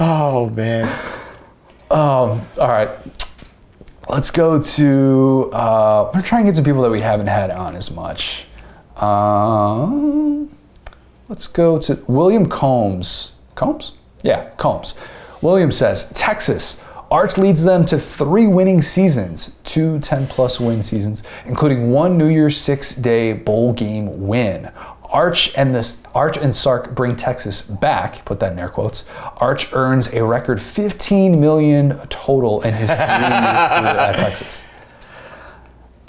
Oh 0.00 0.48
man. 0.50 0.88
All 1.90 2.68
right. 2.68 2.88
Let's 4.08 4.30
go 4.30 4.62
to. 4.62 5.50
Uh, 5.52 6.10
we're 6.14 6.22
trying 6.22 6.44
to 6.44 6.50
get 6.50 6.56
some 6.56 6.64
people 6.64 6.82
that 6.82 6.90
we 6.90 7.00
haven't 7.00 7.26
had 7.26 7.50
on 7.50 7.74
as 7.76 7.90
much. 7.90 8.44
Um, 8.96 10.56
let's 11.28 11.46
go 11.46 11.78
to 11.80 12.02
William 12.06 12.48
Combs. 12.48 13.32
Combs? 13.54 13.92
Yeah, 14.22 14.50
Combs. 14.56 14.94
William 15.42 15.72
says 15.72 16.10
Texas. 16.14 16.82
Arch 17.10 17.38
leads 17.38 17.64
them 17.64 17.86
to 17.86 17.98
three 17.98 18.46
winning 18.46 18.82
seasons, 18.82 19.58
two 19.64 19.98
10 20.00 20.26
plus 20.26 20.60
win 20.60 20.82
seasons, 20.82 21.22
including 21.46 21.90
one 21.90 22.18
New 22.18 22.26
Year's 22.26 22.56
Six 22.58 22.94
day 22.94 23.32
bowl 23.32 23.72
game 23.72 24.26
win. 24.26 24.70
Arch 25.04 25.54
and 25.56 25.74
this 25.74 26.02
Arch 26.14 26.36
and 26.36 26.54
Sark 26.54 26.94
bring 26.94 27.16
Texas 27.16 27.62
back. 27.62 28.24
Put 28.26 28.40
that 28.40 28.52
in 28.52 28.58
air 28.58 28.68
quotes. 28.68 29.06
Arch 29.38 29.72
earns 29.72 30.12
a 30.12 30.22
record 30.22 30.60
15 30.60 31.40
million 31.40 31.98
total 32.08 32.60
in 32.60 32.74
his 32.74 32.88
three-year 32.88 33.00
at 33.00 34.16
Texas. 34.16 34.66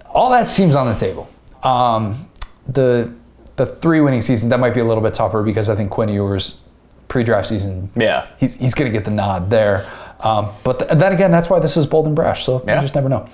All 0.09 0.29
that 0.31 0.47
seems 0.47 0.75
on 0.75 0.87
the 0.87 0.95
table. 0.95 1.29
Um, 1.63 2.29
the 2.67 3.13
the 3.55 3.65
three 3.65 4.01
winning 4.01 4.21
season 4.21 4.49
that 4.49 4.59
might 4.59 4.73
be 4.73 4.79
a 4.79 4.85
little 4.85 5.03
bit 5.03 5.13
tougher 5.13 5.43
because 5.43 5.69
I 5.69 5.75
think 5.75 5.91
Quinn 5.91 6.09
Ewers 6.09 6.59
pre-draft 7.07 7.47
season. 7.47 7.89
Yeah. 7.95 8.27
he's 8.37 8.55
he's 8.57 8.73
gonna 8.73 8.89
get 8.89 9.05
the 9.05 9.11
nod 9.11 9.49
there. 9.49 9.85
Um, 10.19 10.49
but 10.63 10.79
th- 10.79 10.91
then 10.99 11.13
again, 11.13 11.31
that's 11.31 11.49
why 11.49 11.59
this 11.59 11.77
is 11.77 11.85
bold 11.85 12.05
and 12.07 12.15
brash. 12.15 12.45
So 12.45 12.63
Yeah. 12.67 12.75
you 12.75 12.81
just 12.81 12.95
never 12.95 13.09
know. 13.09 13.27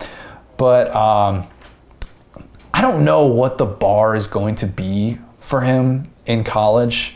But 0.57 0.93
um, 0.95 1.47
I 2.73 2.81
don't 2.81 3.03
know 3.03 3.25
what 3.25 3.57
the 3.57 3.65
bar 3.65 4.15
is 4.15 4.27
going 4.27 4.55
to 4.57 4.67
be 4.67 5.17
for 5.39 5.61
him 5.61 6.09
in 6.25 6.43
college 6.43 7.15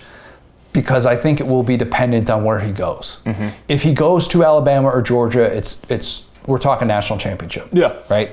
because 0.73 1.05
I 1.05 1.15
think 1.15 1.39
it 1.39 1.47
will 1.47 1.63
be 1.63 1.77
dependent 1.77 2.29
on 2.29 2.43
where 2.43 2.59
he 2.59 2.71
goes. 2.71 3.19
If 3.67 3.83
he 3.83 3.93
goes 3.93 4.27
to 4.29 4.43
Alabama 4.43 4.87
or 4.89 5.01
Georgia, 5.01 5.43
it's 5.43 5.81
it's 5.89 6.25
we're 6.45 6.59
talking 6.59 6.87
national 6.87 7.19
championship. 7.19 7.69
Yeah. 7.71 7.97
Right? 8.09 8.31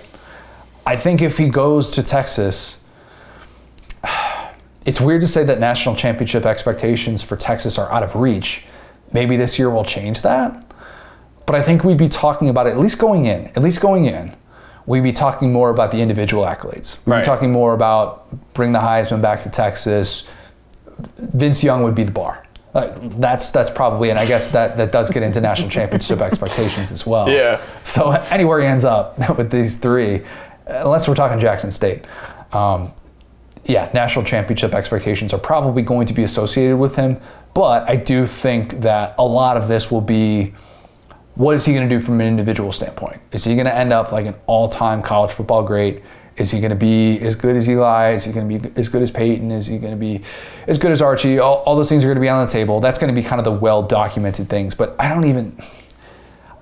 I 0.86 0.96
think 0.96 1.20
if 1.22 1.38
he 1.38 1.48
goes 1.48 1.90
to 1.92 2.02
Texas, 2.02 2.82
it's 4.84 5.00
weird 5.00 5.20
to 5.22 5.26
say 5.26 5.44
that 5.44 5.58
national 5.60 5.96
championship 5.96 6.44
expectations 6.46 7.22
for 7.22 7.36
Texas 7.36 7.78
are 7.78 7.90
out 7.92 8.02
of 8.02 8.14
reach. 8.14 8.64
Maybe 9.12 9.36
this 9.36 9.58
year 9.58 9.70
will 9.70 9.84
change 9.84 10.22
that. 10.22 10.62
But 11.47 11.55
I 11.56 11.62
think 11.62 11.85
we'd 11.85 11.97
be 11.97 12.09
talking 12.09 12.48
about 12.48 12.66
at 12.66 12.78
least 12.78 12.98
going 12.98 13.24
in, 13.27 13.47
at 13.55 13.62
least 13.62 13.81
going 13.81 14.05
in, 14.05 14.35
we'd 14.85 15.02
be 15.02 15.12
talking 15.12 15.52
more 15.52 15.70
about 15.70 15.93
the 15.93 16.01
individual 16.01 16.44
accolades. 16.44 16.98
We'd 17.06 17.12
Right. 17.12 17.20
be 17.20 17.27
talking 17.27 17.52
more 17.52 17.73
about 17.73 18.24
bring 18.55 18.73
the 18.73 18.81
Heisman 18.81 19.23
back 19.23 19.43
to 19.44 19.51
Texas. 19.51 20.28
Vince 21.18 21.62
Young 21.62 21.82
would 21.82 21.94
be 21.94 22.05
the 22.05 22.10
bar. 22.12 22.43
Uh, 22.74 22.89
that's 23.18 23.51
that's 23.52 23.70
probably, 23.70 24.10
and 24.10 24.18
I 24.18 24.27
guess 24.27 24.51
that 24.51 24.77
that 24.77 24.93
does 24.93 25.09
get 25.10 25.23
into 25.23 25.40
national 25.40 25.70
championship 25.70 26.20
expectations 26.20 26.93
as 26.93 27.06
well. 27.06 27.28
Yeah. 27.31 27.60
So 27.85 28.10
anywhere 28.31 28.60
he 28.60 28.66
ends 28.66 28.85
up 28.85 29.16
with 29.39 29.51
these 29.51 29.78
three, 29.78 30.23
unless 30.66 31.09
we're 31.09 31.14
talking 31.14 31.39
Jackson 31.40 31.73
State, 31.73 32.05
um, 32.52 32.93
yeah, 33.64 33.89
national 33.94 34.24
championship 34.27 34.74
expectations 34.74 35.32
are 35.32 35.39
probably 35.39 35.82
going 35.82 36.06
to 36.09 36.12
be 36.12 36.23
associated 36.23 36.77
with 36.77 36.97
him. 36.97 37.18
But 37.55 37.89
I 37.89 37.97
do 37.97 38.27
think 38.27 38.82
that 38.82 39.14
a 39.18 39.24
lot 39.24 39.56
of 39.56 39.68
this 39.68 39.90
will 39.90 40.02
be 40.02 40.55
what 41.36 41.54
is 41.54 41.66
he 41.66 41.74
going 41.74 41.88
to 41.88 41.94
do 41.94 42.02
from 42.02 42.20
an 42.20 42.26
individual 42.26 42.72
standpoint? 42.72 43.20
Is 43.30 43.44
he 43.44 43.54
going 43.54 43.66
to 43.66 43.74
end 43.74 43.92
up 43.92 44.10
like 44.10 44.26
an 44.26 44.34
all-time 44.46 45.02
college 45.02 45.32
football 45.32 45.62
great? 45.62 46.02
Is 46.36 46.50
he 46.50 46.60
going 46.60 46.70
to 46.70 46.76
be 46.76 47.18
as 47.20 47.34
good 47.34 47.56
as 47.56 47.68
Eli? 47.68 48.12
Is 48.12 48.24
he 48.24 48.32
going 48.32 48.48
to 48.48 48.58
be 48.58 48.80
as 48.80 48.88
good 48.88 49.02
as 49.02 49.10
Peyton? 49.10 49.50
Is 49.50 49.66
he 49.66 49.78
going 49.78 49.92
to 49.92 49.98
be 49.98 50.22
as 50.66 50.78
good 50.78 50.92
as 50.92 51.00
Archie? 51.00 51.38
All, 51.38 51.56
all 51.58 51.76
those 51.76 51.88
things 51.88 52.04
are 52.04 52.08
going 52.08 52.16
to 52.16 52.22
be 52.22 52.28
on 52.28 52.46
the 52.46 52.52
table. 52.52 52.80
That's 52.80 52.98
going 52.98 53.14
to 53.14 53.18
be 53.18 53.26
kind 53.26 53.38
of 53.38 53.44
the 53.44 53.52
well-documented 53.52 54.48
things. 54.48 54.74
But 54.74 54.96
I 54.98 55.08
don't 55.08 55.24
even, 55.24 55.62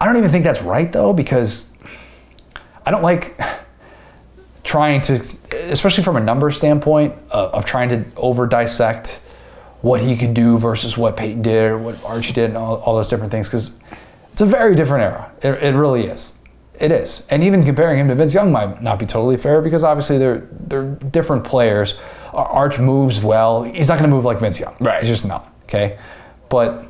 I 0.01 0.07
don't 0.07 0.17
even 0.17 0.31
think 0.31 0.45
that's 0.45 0.63
right 0.63 0.93
though 0.93 1.13
because 1.13 1.73
I 2.85 2.91
don't 2.91 3.03
like 3.03 3.41
trying 4.65 5.03
to, 5.03 5.25
especially 5.53 6.03
from 6.03 6.17
a 6.17 6.21
number 6.21 6.51
standpoint, 6.51 7.15
uh, 7.31 7.51
of 7.51 7.65
trying 7.65 7.91
to 7.91 8.05
over 8.17 8.47
dissect 8.47 9.21
what 9.83 10.01
he 10.01 10.17
could 10.17 10.35
do 10.35 10.57
versus 10.57 10.97
what 10.97 11.17
Peyton 11.17 11.43
did 11.43 11.63
or 11.65 11.79
what 11.79 12.03
Archie 12.05 12.33
did 12.33 12.47
and 12.47 12.57
all, 12.57 12.77
all 12.77 12.97
those 12.97 13.11
different 13.11 13.31
things 13.31 13.49
because 13.49 13.79
it's 14.35 14.41
a 14.41 14.47
very 14.47 14.75
different 14.75 15.05
era. 15.05 15.31
It, 15.43 15.63
it 15.63 15.77
really 15.77 16.07
is. 16.07 16.37
It 16.81 16.91
is. 16.91 17.25
And 17.31 17.45
even 17.45 17.65
comparing 17.65 18.01
him 18.01 18.09
to 18.09 18.17
Vince 18.17 18.35
Young 18.35 18.51
might 18.51 18.83
not 18.83 18.99
be 18.99 19.07
totally 19.07 19.37
fair 19.37 19.63
because 19.63 19.85
obviously 19.85 20.19
they're 20.19 20.49
they're 20.51 20.97
different 20.97 21.45
players. 21.45 22.01
Arch 22.33 22.81
moves 22.81 23.23
well. 23.23 23.63
He's 23.63 23.87
not 23.87 24.01
going 24.01 24.11
to 24.11 24.15
move 24.15 24.25
like 24.25 24.41
Vince 24.41 24.59
Young. 24.59 24.75
Right. 24.81 25.05
He's 25.05 25.09
just 25.09 25.25
not. 25.25 25.55
Okay. 25.67 26.01
But 26.49 26.85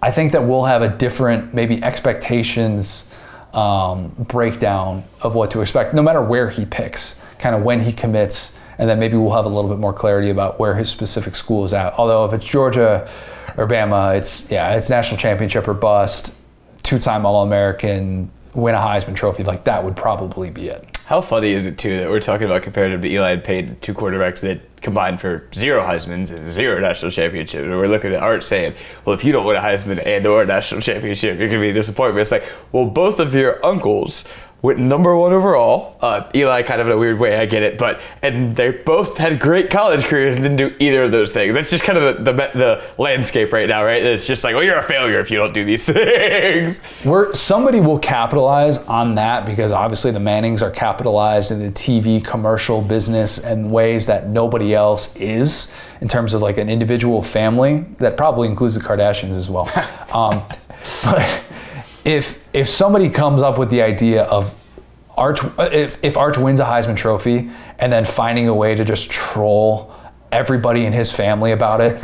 I 0.00 0.10
think 0.10 0.32
that 0.32 0.44
we'll 0.44 0.64
have 0.64 0.80
a 0.80 0.88
different 0.88 1.52
maybe 1.52 1.82
expectations 1.82 3.10
um, 3.52 4.08
breakdown 4.16 5.04
of 5.20 5.34
what 5.34 5.50
to 5.50 5.60
expect, 5.60 5.92
no 5.92 6.02
matter 6.02 6.22
where 6.22 6.48
he 6.48 6.64
picks, 6.64 7.20
kind 7.38 7.54
of 7.54 7.62
when 7.62 7.82
he 7.82 7.92
commits, 7.92 8.56
and 8.78 8.88
then 8.88 8.98
maybe 8.98 9.18
we'll 9.18 9.34
have 9.34 9.44
a 9.44 9.50
little 9.50 9.68
bit 9.68 9.78
more 9.78 9.92
clarity 9.92 10.30
about 10.30 10.58
where 10.58 10.76
his 10.76 10.88
specific 10.88 11.36
school 11.36 11.66
is 11.66 11.74
at. 11.74 11.92
Although 11.98 12.24
if 12.24 12.32
it's 12.32 12.46
Georgia 12.46 13.06
or 13.58 13.66
Bama, 13.66 14.16
it's 14.16 14.50
yeah, 14.50 14.74
it's 14.76 14.88
national 14.88 15.20
championship 15.20 15.68
or 15.68 15.74
bust, 15.74 16.34
two-time 16.88 17.26
All-American, 17.26 18.30
win 18.54 18.74
a 18.74 18.78
Heisman 18.78 19.14
Trophy, 19.14 19.44
like 19.44 19.64
that 19.64 19.84
would 19.84 19.94
probably 19.94 20.48
be 20.48 20.68
it. 20.68 20.96
How 21.04 21.20
funny 21.20 21.50
is 21.50 21.66
it 21.66 21.76
too 21.76 21.98
that 21.98 22.08
we're 22.08 22.18
talking 22.18 22.46
about 22.46 22.62
compared 22.62 22.92
him 22.92 23.02
to 23.02 23.08
Eli 23.08 23.32
and 23.32 23.44
Peyton, 23.44 23.76
two 23.82 23.92
quarterbacks 23.92 24.40
that 24.40 24.62
combined 24.80 25.20
for 25.20 25.46
zero 25.52 25.82
Heisman's 25.82 26.30
and 26.30 26.50
zero 26.50 26.80
national 26.80 27.10
championships. 27.10 27.62
And 27.62 27.72
we're 27.72 27.88
looking 27.88 28.14
at 28.14 28.22
Arch 28.22 28.42
saying, 28.42 28.72
"Well, 29.04 29.14
if 29.14 29.22
you 29.22 29.32
don't 29.32 29.44
win 29.44 29.56
a 29.56 29.60
Heisman 29.60 30.04
and 30.06 30.26
or 30.26 30.42
a 30.42 30.46
national 30.46 30.80
championship, 30.88 31.38
you're 31.38 31.48
gonna 31.48 31.60
be 31.60 31.70
a 31.70 31.74
disappointment." 31.74 32.22
It's 32.22 32.32
like, 32.32 32.50
well, 32.72 32.86
both 32.86 33.20
of 33.20 33.34
your 33.34 33.64
uncles 33.64 34.24
went 34.60 34.78
number 34.78 35.14
one 35.14 35.32
overall. 35.32 35.96
Uh, 36.00 36.28
Eli 36.34 36.62
kind 36.62 36.80
of 36.80 36.88
in 36.88 36.92
a 36.92 36.98
weird 36.98 37.18
way, 37.18 37.36
I 37.36 37.46
get 37.46 37.62
it, 37.62 37.78
but 37.78 38.00
and 38.22 38.56
they 38.56 38.70
both 38.70 39.18
had 39.18 39.38
great 39.38 39.70
college 39.70 40.04
careers 40.04 40.36
and 40.36 40.44
didn't 40.44 40.56
do 40.56 40.84
either 40.84 41.04
of 41.04 41.12
those 41.12 41.30
things. 41.30 41.54
That's 41.54 41.70
just 41.70 41.84
kind 41.84 41.98
of 41.98 42.24
the 42.24 42.32
the, 42.32 42.50
the 42.54 42.84
landscape 42.98 43.52
right 43.52 43.68
now, 43.68 43.84
right? 43.84 44.02
It's 44.02 44.26
just 44.26 44.42
like, 44.42 44.54
well, 44.54 44.64
you're 44.64 44.78
a 44.78 44.82
failure 44.82 45.20
if 45.20 45.30
you 45.30 45.38
don't 45.38 45.54
do 45.54 45.64
these 45.64 45.84
things. 45.92 46.82
We're, 47.04 47.32
somebody 47.34 47.80
will 47.80 47.98
capitalize 47.98 48.78
on 48.86 49.14
that 49.14 49.46
because 49.46 49.70
obviously 49.70 50.10
the 50.10 50.20
Mannings 50.20 50.62
are 50.62 50.70
capitalized 50.70 51.52
in 51.52 51.60
the 51.60 51.70
TV 51.70 52.24
commercial 52.24 52.82
business 52.82 53.38
in 53.38 53.70
ways 53.70 54.06
that 54.06 54.28
nobody 54.28 54.74
else 54.74 55.14
is 55.16 55.72
in 56.00 56.08
terms 56.08 56.34
of 56.34 56.42
like 56.42 56.58
an 56.58 56.68
individual 56.68 57.22
family 57.22 57.84
that 57.98 58.16
probably 58.16 58.48
includes 58.48 58.74
the 58.74 58.80
Kardashians 58.80 59.36
as 59.36 59.48
well. 59.48 59.68
um, 60.12 60.42
but 61.04 61.44
if 62.04 62.47
if 62.58 62.68
somebody 62.68 63.08
comes 63.08 63.40
up 63.42 63.56
with 63.56 63.70
the 63.70 63.82
idea 63.82 64.24
of 64.24 64.54
Arch, 65.16 65.40
if, 65.58 66.02
if 66.02 66.16
Arch 66.16 66.36
wins 66.38 66.58
a 66.60 66.64
Heisman 66.64 66.96
Trophy 66.96 67.50
and 67.78 67.92
then 67.92 68.04
finding 68.04 68.48
a 68.48 68.54
way 68.54 68.74
to 68.74 68.84
just 68.84 69.10
troll 69.10 69.94
everybody 70.30 70.84
in 70.84 70.92
his 70.92 71.10
family 71.10 71.52
about 71.52 71.80
it 71.80 71.96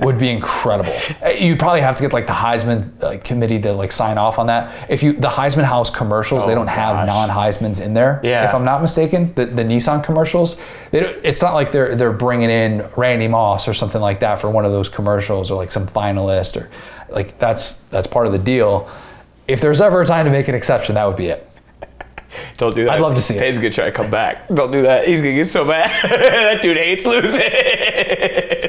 would 0.02 0.18
be 0.18 0.28
incredible. 0.28 0.92
Eh, 1.22 1.38
you'd 1.38 1.58
probably 1.58 1.80
have 1.80 1.96
to 1.96 2.02
get 2.02 2.12
like 2.12 2.26
the 2.26 2.32
Heisman 2.32 3.00
like, 3.00 3.24
committee 3.24 3.60
to 3.62 3.72
like 3.72 3.92
sign 3.92 4.18
off 4.18 4.38
on 4.38 4.48
that. 4.48 4.90
If 4.90 5.02
you 5.02 5.12
the 5.12 5.28
Heisman 5.28 5.64
House 5.64 5.90
commercials, 5.90 6.44
they 6.46 6.52
Oh, 6.52 6.56
don't 6.56 6.66
have 6.66 7.06
non 7.06 7.28
Heisman's 7.30 7.80
in 7.80 7.94
there. 7.94 8.20
Yeah. 8.24 8.48
If 8.48 8.54
I'm 8.54 8.64
not 8.64 8.82
mistaken, 8.82 9.32
the, 9.34 9.46
the 9.46 9.62
Nissan 9.62 10.04
commercials, 10.04 10.60
they 10.90 11.00
don't, 11.00 11.24
it's 11.24 11.40
not 11.40 11.54
like 11.54 11.70
they're 11.72 11.94
they're 11.94 12.12
bringing 12.12 12.50
in 12.50 12.84
Randy 12.96 13.28
Moss 13.28 13.68
or 13.68 13.74
something 13.74 14.00
like 14.00 14.20
that 14.20 14.40
for 14.40 14.50
one 14.50 14.64
of 14.64 14.72
those 14.72 14.88
commercials 14.88 15.50
or 15.50 15.56
like 15.56 15.70
some 15.72 15.86
finalist 15.86 16.60
or 16.60 16.68
like 17.08 17.38
that's 17.38 17.82
that's 17.84 18.06
part 18.08 18.26
of 18.26 18.32
the 18.32 18.38
deal. 18.38 18.90
If 19.50 19.60
there's 19.60 19.80
ever 19.80 20.02
a 20.02 20.06
time 20.06 20.26
to 20.26 20.30
make 20.30 20.48
an 20.48 20.54
exception, 20.54 20.94
that 20.94 21.04
would 21.04 21.16
be 21.16 21.26
it. 21.26 21.46
Don't 22.56 22.74
do 22.74 22.84
that. 22.84 22.92
I'd 22.92 23.00
love 23.00 23.16
to 23.16 23.22
see 23.22 23.34
it. 23.34 23.40
Payne's 23.40 23.56
gonna 23.56 23.70
try 23.70 23.86
to 23.86 23.92
come 23.92 24.10
back. 24.10 24.46
Don't 24.48 24.70
do 24.70 24.82
that. 24.82 25.08
He's 25.08 25.20
gonna 25.20 25.34
get 25.34 25.48
so 25.48 25.64
mad. 25.64 25.90
that 26.08 26.62
dude 26.62 26.76
hates 26.76 27.04
losing. 27.04 27.40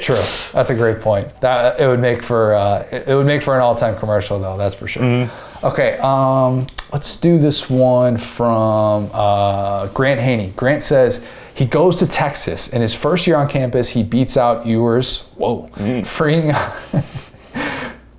True. 0.02 0.16
That's 0.54 0.70
a 0.70 0.76
great 0.76 1.02
point. 1.02 1.40
That 1.42 1.80
it 1.80 1.86
would 1.86 2.00
make 2.00 2.24
for 2.24 2.56
uh, 2.56 2.88
it 2.92 3.08
it 3.08 3.16
would 3.16 3.28
make 3.28 3.44
for 3.44 3.56
an 3.56 3.62
all-time 3.62 3.98
commercial 4.00 4.40
though. 4.40 4.58
That's 4.58 4.74
for 4.74 4.88
sure. 4.88 5.04
Mm-hmm. 5.04 5.66
Okay. 5.66 6.00
Um, 6.00 6.66
let's 6.92 7.20
do 7.20 7.38
this 7.38 7.70
one 7.70 8.18
from 8.18 9.12
uh, 9.14 9.88
Grant 9.88 10.20
Haney. 10.20 10.54
Grant 10.56 10.82
says 10.82 11.28
he 11.54 11.68
goes 11.68 11.98
to 11.98 12.08
Texas. 12.08 12.74
In 12.74 12.82
his 12.82 12.96
first 12.96 13.28
year 13.28 13.36
on 13.36 13.48
campus, 13.48 13.90
he 13.90 14.02
beats 14.02 14.38
out 14.38 14.66
Ewers. 14.66 15.30
Whoa. 15.36 15.70
Mm. 15.76 16.08
Freeing. 16.08 16.54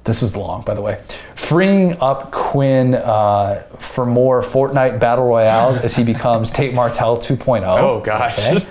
This 0.04 0.22
is 0.22 0.36
long, 0.36 0.62
by 0.62 0.74
the 0.74 0.80
way. 0.80 1.00
Freeing 1.34 1.98
up 2.00 2.30
Quinn 2.30 2.94
uh, 2.94 3.62
for 3.78 4.06
more 4.06 4.42
Fortnite 4.42 5.00
battle 5.00 5.26
royales 5.26 5.78
as 5.78 5.96
he 5.96 6.04
becomes 6.04 6.50
Tate 6.52 6.74
Martell 6.74 7.18
2.0. 7.18 7.62
Oh, 7.78 8.00
gosh. 8.00 8.46
Okay. 8.50 8.66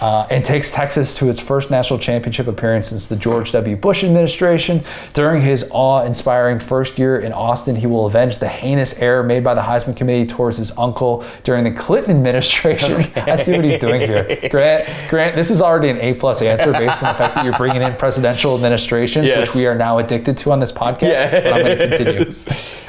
Uh, 0.00 0.26
and 0.30 0.44
takes 0.44 0.70
Texas 0.70 1.14
to 1.16 1.28
its 1.28 1.40
first 1.40 1.70
national 1.70 1.98
championship 1.98 2.46
appearance 2.46 2.88
since 2.88 3.06
the 3.06 3.16
George 3.16 3.52
W. 3.52 3.76
Bush 3.76 4.02
administration. 4.04 4.82
During 5.14 5.42
his 5.42 5.68
awe-inspiring 5.72 6.60
first 6.60 6.98
year 6.98 7.18
in 7.20 7.32
Austin, 7.32 7.76
he 7.76 7.86
will 7.86 8.06
avenge 8.06 8.38
the 8.38 8.48
heinous 8.48 9.00
error 9.00 9.22
made 9.22 9.44
by 9.44 9.54
the 9.54 9.60
Heisman 9.62 9.96
Committee 9.96 10.26
towards 10.26 10.58
his 10.58 10.76
uncle 10.78 11.24
during 11.44 11.64
the 11.64 11.70
Clinton 11.72 12.16
administration. 12.16 12.92
I 13.16 13.36
see 13.36 13.52
what 13.52 13.64
he's 13.64 13.78
doing 13.80 14.00
here. 14.00 14.48
Grant, 14.50 14.88
Grant, 15.10 15.36
this 15.36 15.50
is 15.50 15.60
already 15.60 15.88
an 15.90 15.98
A-plus 15.98 16.42
answer 16.42 16.72
based 16.72 17.02
on 17.02 17.12
the 17.12 17.18
fact 17.18 17.34
that 17.34 17.44
you're 17.44 17.56
bringing 17.56 17.82
in 17.82 17.94
presidential 17.96 18.54
administrations, 18.54 19.26
Yes. 19.26 19.54
which 19.54 19.60
we 19.60 19.66
are 19.66 19.74
now 19.74 19.98
addicted 19.98 20.38
to 20.38 20.52
on 20.52 20.60
this 20.60 20.72
podcast. 20.72 21.30
But 21.50 21.79
I'm 21.80 21.90
going 21.90 22.04
to 22.04 22.24
continue 22.24 22.32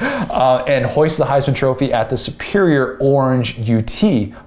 uh, 0.32 0.64
and 0.66 0.86
hoist 0.86 1.18
the 1.18 1.24
Heisman 1.24 1.54
Trophy 1.54 1.92
at 1.92 2.10
the 2.10 2.16
Superior 2.16 2.96
Orange 2.98 3.58
UT. 3.60 4.02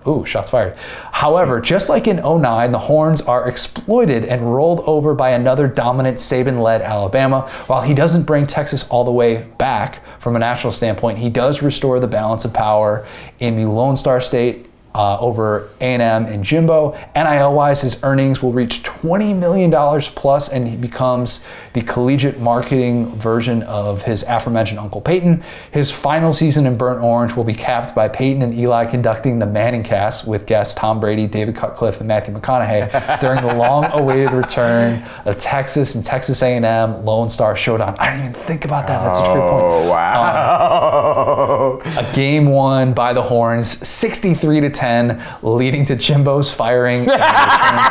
Ooh, 0.07 0.25
shots 0.25 0.49
fired. 0.49 0.75
However, 1.11 1.59
just 1.61 1.89
like 1.89 2.07
in 2.07 2.17
09, 2.17 2.71
the 2.71 2.79
Horns 2.79 3.21
are 3.21 3.47
exploited 3.47 4.25
and 4.25 4.53
rolled 4.53 4.81
over 4.81 5.13
by 5.13 5.31
another 5.31 5.67
dominant 5.67 6.17
Saban 6.17 6.61
led 6.61 6.81
Alabama. 6.81 7.49
While 7.67 7.81
he 7.81 7.93
doesn't 7.93 8.23
bring 8.23 8.47
Texas 8.47 8.87
all 8.89 9.03
the 9.03 9.11
way 9.11 9.43
back 9.57 10.01
from 10.19 10.35
a 10.35 10.39
national 10.39 10.73
standpoint, 10.73 11.19
he 11.19 11.29
does 11.29 11.61
restore 11.61 11.99
the 11.99 12.07
balance 12.07 12.45
of 12.45 12.53
power 12.53 13.05
in 13.39 13.55
the 13.55 13.65
Lone 13.65 13.95
Star 13.95 14.21
State 14.21 14.67
uh, 14.95 15.19
over 15.19 15.69
A&M 15.81 16.01
and 16.01 16.43
Jimbo. 16.43 16.97
NIL-wise, 17.15 17.81
his 17.81 18.01
earnings 18.01 18.41
will 18.41 18.53
reach 18.53 18.81
$20 18.83 19.37
million 19.37 19.69
plus, 20.15 20.47
and 20.47 20.69
he 20.69 20.77
becomes 20.77 21.43
the 21.75 21.81
collegiate 21.81 22.39
marketing 22.39 23.05
version 23.17 23.61
of 23.63 24.03
his 24.03 24.23
aforementioned 24.23 24.79
Uncle 24.79 25.01
Peyton. 25.01 25.43
His 25.71 25.91
final 25.91 26.33
season 26.33 26.65
in 26.65 26.77
Burnt 26.77 27.03
Orange 27.03 27.35
will 27.35 27.43
be 27.43 27.53
capped 27.53 27.93
by 27.93 28.07
Peyton 28.07 28.41
and 28.41 28.53
Eli 28.53 28.85
conducting 28.85 29.39
the 29.39 29.45
Manning 29.45 29.83
cast 29.83 30.25
with 30.25 30.45
guests 30.45 30.73
Tom 30.73 31.01
Brady, 31.01 31.27
David 31.27 31.57
Cutcliffe, 31.57 31.99
and 31.99 32.07
Matthew 32.07 32.33
McConaughey 32.33 33.19
during 33.19 33.45
the 33.45 33.53
long-awaited 33.53 34.31
return 34.31 35.03
of 35.25 35.37
Texas 35.37 35.95
and 35.95 36.05
Texas 36.05 36.41
A&M 36.41 37.03
Lone 37.03 37.29
Star 37.29 37.57
Showdown. 37.57 37.97
I 37.99 38.11
didn't 38.15 38.29
even 38.31 38.41
think 38.45 38.63
about 38.63 38.87
that. 38.87 39.03
That's 39.03 39.17
such 39.17 39.27
a 39.27 39.33
great 39.33 39.41
point. 39.41 39.63
Oh, 39.65 39.89
wow. 39.89 41.79
Um, 41.85 41.97
a 41.97 42.13
game 42.15 42.45
won 42.45 42.93
by 42.93 43.11
the 43.11 43.21
Horns, 43.21 43.85
63 43.85 44.61
to 44.61 44.69
10, 44.69 45.21
leading 45.43 45.85
to 45.87 45.97
Jimbo's 45.97 46.49
firing 46.53 46.99
and 47.01 47.09
return 47.09 47.19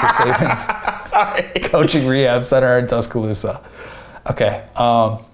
to 0.01 0.06
Saban's 0.56 1.06
Sorry. 1.06 1.43
coaching 1.69 2.06
rehab 2.06 2.47
center 2.47 2.78
in 2.78 2.86
Tuscaloosa. 2.86 3.61
Okay. 4.27 4.67
Um, 4.75 5.25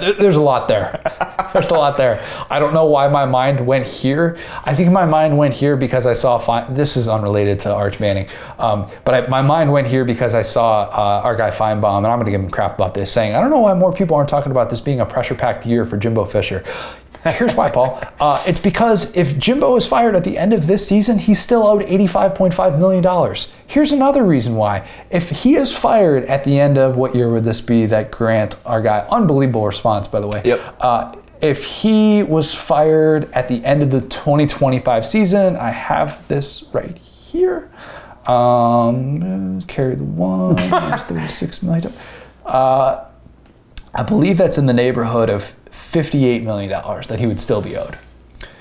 there's 0.00 0.36
a 0.36 0.40
lot 0.40 0.68
there. 0.68 1.00
There's 1.52 1.70
a 1.70 1.74
lot 1.74 1.96
there. 1.96 2.22
I 2.50 2.58
don't 2.58 2.74
know 2.74 2.84
why 2.86 3.08
my 3.08 3.24
mind 3.24 3.66
went 3.66 3.86
here. 3.86 4.36
I 4.64 4.74
think 4.74 4.90
my 4.90 5.06
mind 5.06 5.38
went 5.38 5.54
here 5.54 5.74
because 5.76 6.04
I 6.06 6.12
saw. 6.12 6.66
This 6.68 6.96
is 6.96 7.08
unrelated 7.08 7.60
to 7.60 7.74
Arch 7.74 7.98
Manning, 7.98 8.28
um, 8.58 8.90
but 9.04 9.14
I, 9.14 9.26
my 9.28 9.40
mind 9.40 9.72
went 9.72 9.86
here 9.86 10.04
because 10.04 10.34
I 10.34 10.42
saw 10.42 10.82
uh, 10.82 11.22
our 11.24 11.34
guy 11.34 11.50
Finebaum, 11.50 11.98
and 11.98 12.06
I'm 12.08 12.18
going 12.18 12.26
to 12.26 12.30
give 12.30 12.40
him 12.40 12.50
crap 12.50 12.74
about 12.74 12.92
this, 12.94 13.10
saying 13.10 13.34
I 13.34 13.40
don't 13.40 13.50
know 13.50 13.60
why 13.60 13.72
more 13.72 13.92
people 13.92 14.16
aren't 14.16 14.28
talking 14.28 14.50
about 14.50 14.68
this 14.68 14.80
being 14.80 15.00
a 15.00 15.06
pressure-packed 15.06 15.64
year 15.64 15.86
for 15.86 15.96
Jimbo 15.96 16.26
Fisher. 16.26 16.62
Here's 17.32 17.54
why, 17.54 17.70
Paul. 17.70 18.00
Uh, 18.20 18.42
it's 18.46 18.60
because 18.60 19.16
if 19.16 19.38
Jimbo 19.38 19.76
is 19.76 19.86
fired 19.86 20.16
at 20.16 20.24
the 20.24 20.38
end 20.38 20.52
of 20.52 20.66
this 20.66 20.86
season, 20.86 21.18
he's 21.18 21.40
still 21.40 21.66
owed 21.66 21.82
$85.5 21.82 22.78
million. 22.78 23.36
Here's 23.66 23.92
another 23.92 24.24
reason 24.24 24.56
why. 24.56 24.88
If 25.10 25.30
he 25.30 25.56
is 25.56 25.76
fired 25.76 26.24
at 26.24 26.44
the 26.44 26.58
end 26.58 26.78
of 26.78 26.96
what 26.96 27.14
year 27.14 27.30
would 27.30 27.44
this 27.44 27.60
be 27.60 27.86
that 27.86 28.10
Grant, 28.10 28.56
our 28.64 28.82
guy, 28.82 29.06
unbelievable 29.10 29.66
response, 29.66 30.08
by 30.08 30.20
the 30.20 30.28
way. 30.28 30.42
Yep. 30.44 30.76
Uh, 30.80 31.14
if 31.40 31.64
he 31.64 32.22
was 32.22 32.54
fired 32.54 33.30
at 33.32 33.48
the 33.48 33.64
end 33.64 33.82
of 33.82 33.90
the 33.90 34.00
2025 34.00 35.06
season, 35.06 35.56
I 35.56 35.70
have 35.70 36.26
this 36.28 36.64
right 36.72 36.96
here. 36.96 37.70
Um, 38.26 39.62
carry 39.62 39.94
the 39.94 40.04
one, 40.04 40.56
there's 40.56 41.02
36 41.02 41.62
million. 41.62 41.92
Uh, 42.44 43.04
I 43.94 44.02
believe 44.02 44.38
that's 44.38 44.58
in 44.58 44.66
the 44.66 44.72
neighborhood 44.72 45.30
of 45.30 45.54
$58 45.92 46.42
million 46.42 46.70
that 46.70 47.18
he 47.18 47.26
would 47.26 47.40
still 47.40 47.62
be 47.62 47.76
owed. 47.76 47.98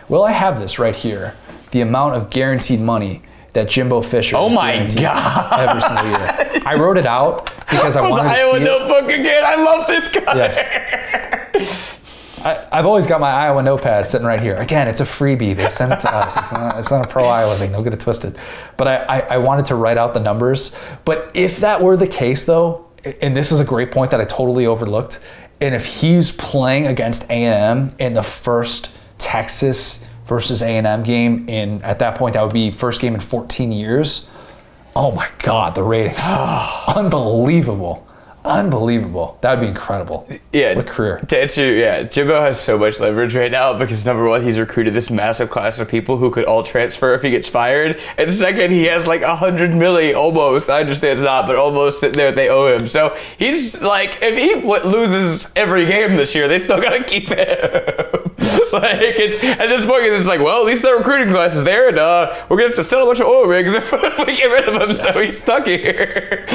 Well, 0.07 0.23
I 0.23 0.31
have 0.31 0.59
this 0.59 0.77
right 0.79 0.95
here 0.95 1.35
the 1.71 1.81
amount 1.81 2.15
of 2.15 2.29
guaranteed 2.29 2.79
money 2.79 3.21
that 3.53 3.67
Jimbo 3.69 4.01
Fisher 4.01 4.35
Oh 4.37 4.49
my 4.49 4.85
God. 4.95 5.59
every 5.59 5.81
single 5.81 6.05
year. 6.05 6.61
I 6.65 6.75
wrote 6.75 6.97
it 6.97 7.05
out 7.05 7.51
because 7.69 7.95
I 7.97 8.03
the 8.03 8.09
wanted 8.11 8.23
to 8.23 8.29
Iowa 8.29 8.51
see 8.57 8.61
it. 8.61 8.65
notebook 8.65 9.11
again. 9.11 9.43
I 9.45 9.55
love 9.63 9.87
this 9.87 10.07
guy. 10.09 10.35
Yes. 10.35 12.01
I, 12.45 12.67
I've 12.71 12.85
always 12.85 13.07
got 13.07 13.19
my 13.19 13.31
Iowa 13.31 13.63
notepad 13.63 14.05
sitting 14.05 14.27
right 14.27 14.39
here. 14.39 14.55
Again, 14.57 14.87
it's 14.87 15.01
a 15.01 15.05
freebie. 15.05 15.55
They 15.55 15.69
sent 15.69 15.93
it 15.93 16.01
to 16.01 16.13
us. 16.13 16.37
It's 16.37 16.51
not, 16.51 16.77
it's 16.77 16.91
not 16.91 17.05
a 17.05 17.09
pro 17.09 17.25
Iowa 17.25 17.55
thing. 17.55 17.71
Don't 17.71 17.83
get 17.83 17.93
it 17.93 17.99
twisted. 17.99 18.37
But 18.77 18.87
I, 18.87 18.95
I, 18.97 19.19
I 19.19 19.37
wanted 19.39 19.65
to 19.67 19.75
write 19.75 19.97
out 19.97 20.13
the 20.13 20.19
numbers. 20.19 20.75
But 21.05 21.31
if 21.33 21.57
that 21.61 21.81
were 21.81 21.97
the 21.97 22.07
case, 22.07 22.45
though, 22.45 22.85
and 23.21 23.35
this 23.35 23.51
is 23.51 23.59
a 23.59 23.65
great 23.65 23.91
point 23.91 24.11
that 24.11 24.21
I 24.21 24.25
totally 24.25 24.65
overlooked, 24.67 25.19
and 25.61 25.73
if 25.73 25.85
he's 25.85 26.31
playing 26.31 26.87
against 26.87 27.29
A&M 27.29 27.95
in 27.99 28.13
the 28.13 28.23
first 28.23 28.91
Texas 29.17 30.05
versus 30.27 30.61
A&M 30.61 31.03
game, 31.03 31.47
in 31.47 31.81
at 31.83 31.99
that 31.99 32.15
point 32.15 32.33
that 32.33 32.43
would 32.43 32.53
be 32.53 32.71
first 32.71 33.01
game 33.01 33.13
in 33.15 33.21
14 33.21 33.71
years. 33.71 34.29
Oh 34.95 35.11
my 35.11 35.29
God, 35.39 35.75
the 35.75 35.83
ratings, 35.83 36.23
unbelievable. 36.87 38.07
Unbelievable. 38.45 39.39
That 39.41 39.55
would 39.55 39.61
be 39.61 39.67
incredible. 39.67 40.29
Yeah. 40.53 40.75
What 40.75 40.85
a 40.85 40.89
career. 40.89 41.17
To 41.29 41.41
answer, 41.41 41.73
yeah, 41.73 42.03
Jimbo 42.03 42.39
has 42.39 42.59
so 42.61 42.77
much 42.77 42.99
leverage 42.99 43.35
right 43.35 43.51
now 43.51 43.75
because 43.75 44.05
number 44.05 44.23
one, 44.27 44.43
he's 44.43 44.59
recruited 44.59 44.93
this 44.93 45.09
massive 45.09 45.49
class 45.49 45.79
of 45.79 45.89
people 45.89 46.17
who 46.17 46.29
could 46.29 46.45
all 46.45 46.61
transfer 46.61 47.15
if 47.15 47.23
he 47.23 47.31
gets 47.31 47.49
fired, 47.49 47.99
and 48.19 48.31
second, 48.31 48.71
he 48.71 48.85
has 48.85 49.07
like 49.07 49.23
a 49.23 49.35
hundred 49.35 49.71
milli 49.71 50.15
almost. 50.15 50.69
I 50.69 50.81
understand 50.81 51.13
it's 51.13 51.21
not, 51.21 51.47
but 51.47 51.55
almost 51.55 51.99
sitting 51.99 52.17
there 52.17 52.31
they 52.31 52.47
owe 52.49 52.67
him. 52.77 52.85
So 52.87 53.15
he's 53.39 53.81
like, 53.81 54.19
if 54.21 54.37
he 54.37 54.61
w- 54.61 54.83
loses 54.83 55.51
every 55.55 55.85
game 55.85 56.15
this 56.15 56.35
year, 56.35 56.47
they 56.47 56.59
still 56.59 56.79
gotta 56.79 57.03
keep 57.03 57.27
him. 57.29 57.37
like 58.73 58.99
it's 59.01 59.43
at 59.43 59.67
this 59.69 59.87
point, 59.87 60.03
it's 60.03 60.27
like, 60.27 60.39
well, 60.41 60.59
at 60.59 60.67
least 60.67 60.83
the 60.83 60.93
recruiting 60.93 61.29
class 61.33 61.55
is 61.55 61.63
there, 61.63 61.89
and 61.89 61.97
uh, 61.97 62.35
we're 62.47 62.57
gonna 62.57 62.69
have 62.69 62.75
to 62.75 62.83
sell 62.83 63.03
a 63.03 63.05
bunch 63.07 63.21
of 63.21 63.25
oil 63.25 63.47
rigs 63.47 63.73
if 63.75 63.91
we 63.91 64.37
get 64.37 64.51
rid 64.51 64.69
of 64.69 64.81
him. 64.81 64.93
So 64.93 65.19
he's 65.19 65.39
stuck 65.39 65.65
here. 65.65 66.45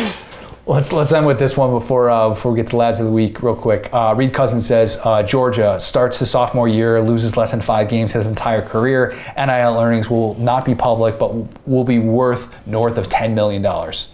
Let's 0.66 0.92
let's 0.92 1.10
end 1.10 1.26
with 1.26 1.38
this 1.38 1.56
one 1.56 1.70
before 1.70 2.10
uh, 2.10 2.28
before 2.28 2.52
we 2.52 2.56
get 2.56 2.68
to 2.70 2.76
lads 2.76 3.00
of 3.00 3.06
the 3.06 3.12
week 3.12 3.42
real 3.42 3.56
quick. 3.56 3.88
Uh, 3.92 4.14
Reed 4.16 4.34
Cousins 4.34 4.66
says 4.66 5.00
uh, 5.04 5.22
Georgia 5.22 5.80
starts 5.80 6.18
his 6.18 6.30
sophomore 6.30 6.68
year, 6.68 7.00
loses 7.02 7.36
less 7.36 7.50
than 7.50 7.62
five 7.62 7.88
games 7.88 8.12
his 8.12 8.26
entire 8.26 8.60
career. 8.62 9.16
NIL 9.36 9.80
earnings 9.80 10.10
will 10.10 10.34
not 10.34 10.64
be 10.66 10.74
public, 10.74 11.18
but 11.18 11.32
will 11.66 11.84
be 11.84 11.98
worth 11.98 12.54
north 12.66 12.98
of 12.98 13.08
ten 13.08 13.34
million 13.34 13.62
dollars. 13.62 14.08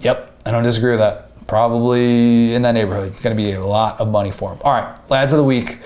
Yep, 0.00 0.42
I 0.46 0.50
don't 0.50 0.62
disagree 0.62 0.90
with 0.92 1.00
that. 1.00 1.26
Probably 1.46 2.54
in 2.54 2.62
that 2.62 2.72
neighborhood. 2.72 3.14
Going 3.22 3.36
to 3.36 3.42
be 3.42 3.52
a 3.52 3.64
lot 3.64 3.98
of 4.00 4.08
money 4.08 4.30
for 4.30 4.52
him. 4.52 4.58
All 4.62 4.72
right, 4.72 4.96
lads 5.10 5.32
of 5.32 5.38
the 5.38 5.44
week. 5.44 5.78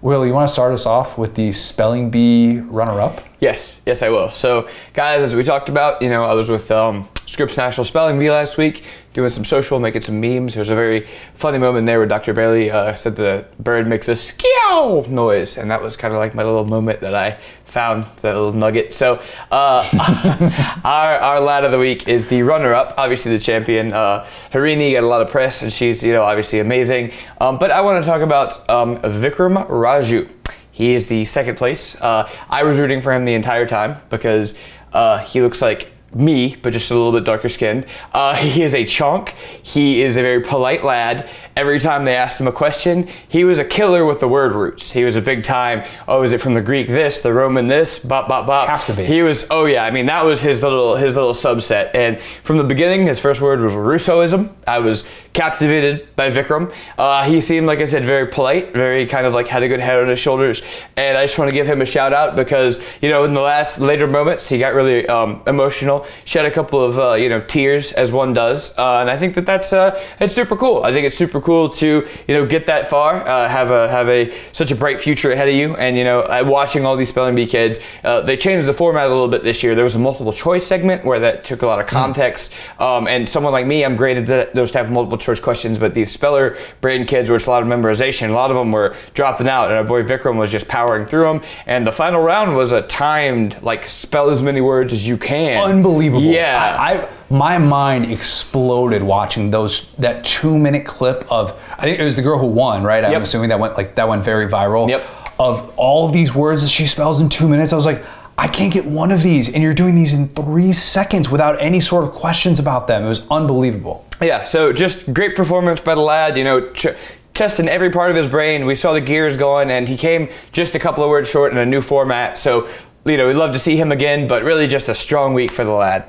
Will, 0.00 0.26
you 0.26 0.34
want 0.34 0.48
to 0.48 0.52
start 0.52 0.72
us 0.72 0.84
off 0.84 1.16
with 1.16 1.34
the 1.34 1.52
spelling 1.52 2.10
bee 2.10 2.58
runner-up? 2.58 3.22
Yes, 3.40 3.80
yes, 3.86 4.02
I 4.02 4.10
will. 4.10 4.32
So, 4.32 4.68
guys, 4.92 5.22
as 5.22 5.34
we 5.34 5.42
talked 5.42 5.70
about, 5.70 6.02
you 6.02 6.10
know, 6.10 6.24
I 6.24 6.34
was 6.34 6.50
with 6.50 6.70
um, 6.70 7.08
Scripps 7.26 7.56
National 7.56 7.84
Spelling 7.84 8.18
Bee 8.18 8.30
last 8.30 8.58
week, 8.58 8.84
doing 9.12 9.30
some 9.30 9.44
social, 9.44 9.78
making 9.78 10.02
some 10.02 10.20
memes. 10.20 10.54
There's 10.54 10.70
a 10.70 10.74
very 10.74 11.00
funny 11.34 11.58
moment 11.58 11.86
there 11.86 11.98
where 11.98 12.06
Dr. 12.06 12.34
Bailly 12.34 12.70
uh, 12.70 12.94
said 12.94 13.16
the 13.16 13.46
bird 13.58 13.86
makes 13.86 14.08
a 14.08 14.12
skeow 14.12 15.08
noise, 15.08 15.56
and 15.56 15.70
that 15.70 15.82
was 15.82 15.96
kind 15.96 16.12
of 16.12 16.18
like 16.18 16.34
my 16.34 16.42
little 16.42 16.66
moment 16.66 17.00
that 17.00 17.14
I 17.14 17.38
found, 17.64 18.04
that 18.22 18.34
little 18.34 18.52
nugget. 18.52 18.92
So, 18.92 19.22
uh, 19.50 20.80
our, 20.84 21.14
our 21.14 21.40
lad 21.40 21.64
of 21.64 21.72
the 21.72 21.78
week 21.78 22.08
is 22.08 22.26
the 22.26 22.42
runner-up, 22.42 22.94
obviously 22.98 23.32
the 23.32 23.38
champion. 23.38 23.92
Uh, 23.92 24.26
Harini 24.52 24.92
got 24.92 25.02
a 25.02 25.06
lot 25.06 25.22
of 25.22 25.30
press, 25.30 25.62
and 25.62 25.72
she's, 25.72 26.04
you 26.04 26.12
know, 26.12 26.22
obviously 26.22 26.60
amazing. 26.60 27.12
Um, 27.40 27.58
but 27.58 27.70
I 27.70 27.80
want 27.80 28.04
to 28.04 28.08
talk 28.08 28.20
about 28.20 28.68
um, 28.68 28.98
Vikram 28.98 29.66
Raju. 29.68 30.30
He 30.70 30.94
is 30.94 31.06
the 31.06 31.24
second 31.24 31.56
place. 31.56 32.00
Uh, 32.00 32.28
I 32.50 32.64
was 32.64 32.78
rooting 32.78 33.00
for 33.00 33.12
him 33.12 33.24
the 33.24 33.34
entire 33.34 33.66
time 33.66 33.96
because 34.10 34.58
uh, 34.92 35.18
he 35.18 35.40
looks 35.40 35.62
like 35.62 35.93
me, 36.14 36.56
but 36.62 36.72
just 36.72 36.90
a 36.90 36.94
little 36.94 37.12
bit 37.12 37.24
darker 37.24 37.48
skinned. 37.48 37.86
Uh, 38.12 38.34
he 38.54 38.62
is 38.62 38.74
a 38.74 38.84
chunk. 38.84 39.30
He 39.62 40.02
is 40.02 40.16
a 40.16 40.22
very 40.22 40.40
polite 40.40 40.84
lad. 40.84 41.28
Every 41.56 41.78
time 41.78 42.04
they 42.04 42.16
asked 42.16 42.40
him 42.40 42.48
a 42.48 42.52
question, 42.52 43.08
he 43.28 43.44
was 43.44 43.58
a 43.58 43.64
killer 43.64 44.04
with 44.04 44.18
the 44.18 44.26
word 44.26 44.52
roots. 44.52 44.90
He 44.90 45.04
was 45.04 45.14
a 45.14 45.22
big 45.22 45.44
time. 45.44 45.84
Oh, 46.08 46.22
is 46.22 46.32
it 46.32 46.40
from 46.40 46.54
the 46.54 46.60
Greek 46.60 46.88
this, 46.88 47.20
the 47.20 47.32
Roman 47.32 47.68
this, 47.68 47.98
bop 47.98 48.28
bop 48.28 48.46
bop. 48.46 48.68
Have 48.68 48.86
to 48.86 48.94
be. 48.94 49.04
He 49.04 49.22
was. 49.22 49.46
Oh 49.50 49.66
yeah. 49.66 49.84
I 49.84 49.92
mean, 49.92 50.06
that 50.06 50.24
was 50.24 50.42
his 50.42 50.62
little 50.62 50.96
his 50.96 51.14
little 51.14 51.32
subset. 51.32 51.94
And 51.94 52.20
from 52.20 52.56
the 52.56 52.64
beginning, 52.64 53.06
his 53.06 53.20
first 53.20 53.40
word 53.40 53.60
was 53.60 53.72
Russoism. 53.72 54.50
I 54.66 54.80
was 54.80 55.04
captivated 55.32 56.14
by 56.16 56.30
Vikram. 56.30 56.74
Uh, 56.98 57.24
he 57.24 57.40
seemed, 57.40 57.66
like 57.66 57.80
I 57.80 57.84
said, 57.84 58.04
very 58.04 58.26
polite, 58.26 58.72
very 58.72 59.06
kind 59.06 59.26
of 59.26 59.34
like 59.34 59.48
had 59.48 59.62
a 59.62 59.68
good 59.68 59.80
head 59.80 60.00
on 60.00 60.08
his 60.08 60.18
shoulders. 60.18 60.62
And 60.96 61.16
I 61.16 61.24
just 61.24 61.38
want 61.38 61.50
to 61.50 61.54
give 61.54 61.66
him 61.66 61.80
a 61.80 61.84
shout 61.84 62.12
out 62.12 62.36
because 62.36 62.84
you 63.00 63.08
know 63.08 63.24
in 63.24 63.34
the 63.34 63.40
last 63.40 63.80
later 63.80 64.08
moments 64.08 64.48
he 64.48 64.58
got 64.58 64.74
really 64.74 65.06
um, 65.06 65.42
emotional, 65.46 66.03
shed 66.24 66.46
a 66.46 66.50
couple 66.50 66.82
of 66.82 66.98
uh, 66.98 67.14
you 67.14 67.28
know 67.28 67.40
tears 67.40 67.92
as 67.92 68.12
one 68.12 68.32
does, 68.32 68.76
uh, 68.78 68.98
and 69.00 69.10
I 69.10 69.16
think 69.16 69.34
that 69.34 69.46
that's 69.46 69.72
uh, 69.72 70.00
it's 70.20 70.34
super 70.34 70.56
cool. 70.56 70.84
I 70.84 70.92
think 70.92 71.06
it's 71.06 71.16
super 71.16 71.40
cool 71.40 71.68
to 71.70 72.06
you 72.28 72.34
know 72.34 72.46
get 72.46 72.66
that 72.66 72.88
far, 72.88 73.26
uh, 73.26 73.48
have 73.48 73.70
a 73.70 73.88
have 73.88 74.08
a 74.08 74.30
such 74.52 74.70
a 74.70 74.76
bright 74.76 75.00
future 75.00 75.32
ahead 75.32 75.48
of 75.48 75.54
you, 75.54 75.74
and 75.76 75.96
you 75.96 76.04
know 76.04 76.20
uh, 76.20 76.44
watching 76.46 76.86
all 76.86 76.96
these 76.96 77.08
spelling 77.08 77.34
bee 77.34 77.46
kids, 77.46 77.78
uh, 78.04 78.20
they 78.20 78.36
changed 78.36 78.68
the 78.68 78.72
format 78.72 79.06
a 79.06 79.08
little 79.08 79.28
bit 79.28 79.42
this 79.42 79.62
year. 79.62 79.74
There 79.74 79.84
was 79.84 79.94
a 79.94 79.98
multiple 79.98 80.32
choice 80.32 80.66
segment 80.66 81.04
where 81.04 81.18
that 81.20 81.44
took 81.44 81.62
a 81.62 81.66
lot 81.66 81.80
of 81.80 81.86
context, 81.86 82.52
um, 82.78 83.06
and 83.08 83.28
someone 83.28 83.52
like 83.52 83.66
me, 83.66 83.84
I'm 83.84 83.96
great 83.96 84.16
at 84.16 84.54
those 84.54 84.70
type 84.70 84.86
of 84.86 84.92
multiple 84.92 85.18
choice 85.18 85.40
questions, 85.40 85.78
but 85.78 85.94
these 85.94 86.10
speller 86.10 86.56
brain 86.80 87.06
kids, 87.06 87.28
where 87.28 87.36
it's 87.36 87.46
a 87.46 87.50
lot 87.50 87.62
of 87.62 87.68
memorization, 87.68 88.30
a 88.30 88.32
lot 88.32 88.50
of 88.50 88.56
them 88.56 88.72
were 88.72 88.94
dropping 89.14 89.48
out, 89.48 89.68
and 89.68 89.74
our 89.78 89.84
boy 89.84 90.02
Vikram 90.02 90.38
was 90.38 90.50
just 90.50 90.68
powering 90.68 91.06
through 91.06 91.24
them. 91.24 91.42
And 91.66 91.86
the 91.86 91.92
final 91.92 92.20
round 92.22 92.56
was 92.56 92.72
a 92.72 92.82
timed 92.82 93.60
like 93.62 93.86
spell 93.86 94.30
as 94.30 94.42
many 94.42 94.60
words 94.60 94.92
as 94.92 95.06
you 95.06 95.16
can. 95.16 95.62
Unbelievable. 95.84 96.22
Yeah. 96.22 96.76
I, 96.80 96.92
I 97.04 97.08
my 97.30 97.58
mind 97.58 98.10
exploded 98.10 99.02
watching 99.02 99.50
those 99.50 99.90
that 99.96 100.24
two 100.24 100.56
minute 100.58 100.86
clip 100.86 101.26
of 101.30 101.58
I 101.78 101.82
think 101.82 101.98
it 101.98 102.04
was 102.04 102.16
the 102.16 102.22
girl 102.22 102.38
who 102.38 102.46
won, 102.46 102.82
right? 102.84 103.04
I'm 103.04 103.12
Yep. 103.12 103.22
assuming 103.22 103.48
that 103.50 103.58
went 103.60 103.76
like 103.76 103.94
that 103.96 104.08
went 104.08 104.22
very 104.24 104.48
viral. 104.48 104.88
Yep. 104.88 105.04
Of 105.38 105.72
all 105.76 106.06
of 106.06 106.12
these 106.12 106.34
words 106.34 106.62
that 106.62 106.68
she 106.68 106.86
spells 106.86 107.20
in 107.20 107.28
two 107.28 107.48
minutes, 107.48 107.72
I 107.72 107.76
was 107.76 107.86
like, 107.86 108.04
I 108.38 108.46
can't 108.46 108.72
get 108.72 108.86
one 108.86 109.10
of 109.10 109.22
these, 109.22 109.52
and 109.52 109.62
you're 109.64 109.74
doing 109.74 109.96
these 109.96 110.12
in 110.12 110.28
three 110.28 110.72
seconds 110.72 111.28
without 111.28 111.60
any 111.60 111.80
sort 111.80 112.04
of 112.04 112.12
questions 112.12 112.60
about 112.60 112.86
them. 112.86 113.04
It 113.04 113.08
was 113.08 113.26
unbelievable. 113.30 114.04
Yeah, 114.22 114.44
so 114.44 114.72
just 114.72 115.12
great 115.12 115.34
performance 115.34 115.80
by 115.80 115.96
the 115.96 116.00
lad, 116.00 116.36
you 116.36 116.44
know, 116.44 116.70
ch- 116.72 116.86
testing 117.32 117.68
every 117.68 117.90
part 117.90 118.10
of 118.10 118.16
his 118.16 118.28
brain. 118.28 118.64
We 118.64 118.76
saw 118.76 118.92
the 118.92 119.00
gears 119.00 119.36
going, 119.36 119.70
and 119.72 119.88
he 119.88 119.96
came 119.96 120.28
just 120.52 120.76
a 120.76 120.78
couple 120.78 121.02
of 121.02 121.10
words 121.10 121.28
short 121.28 121.50
in 121.50 121.58
a 121.58 121.66
new 121.66 121.80
format. 121.80 122.38
So, 122.38 122.68
know, 123.16 123.26
we'd 123.26 123.34
love 123.34 123.52
to 123.52 123.58
see 123.58 123.76
him 123.76 123.92
again, 123.92 124.26
but 124.26 124.42
really 124.42 124.66
just 124.66 124.88
a 124.88 124.94
strong 124.94 125.34
week 125.34 125.50
for 125.52 125.64
the 125.64 125.72
lad. 125.72 126.06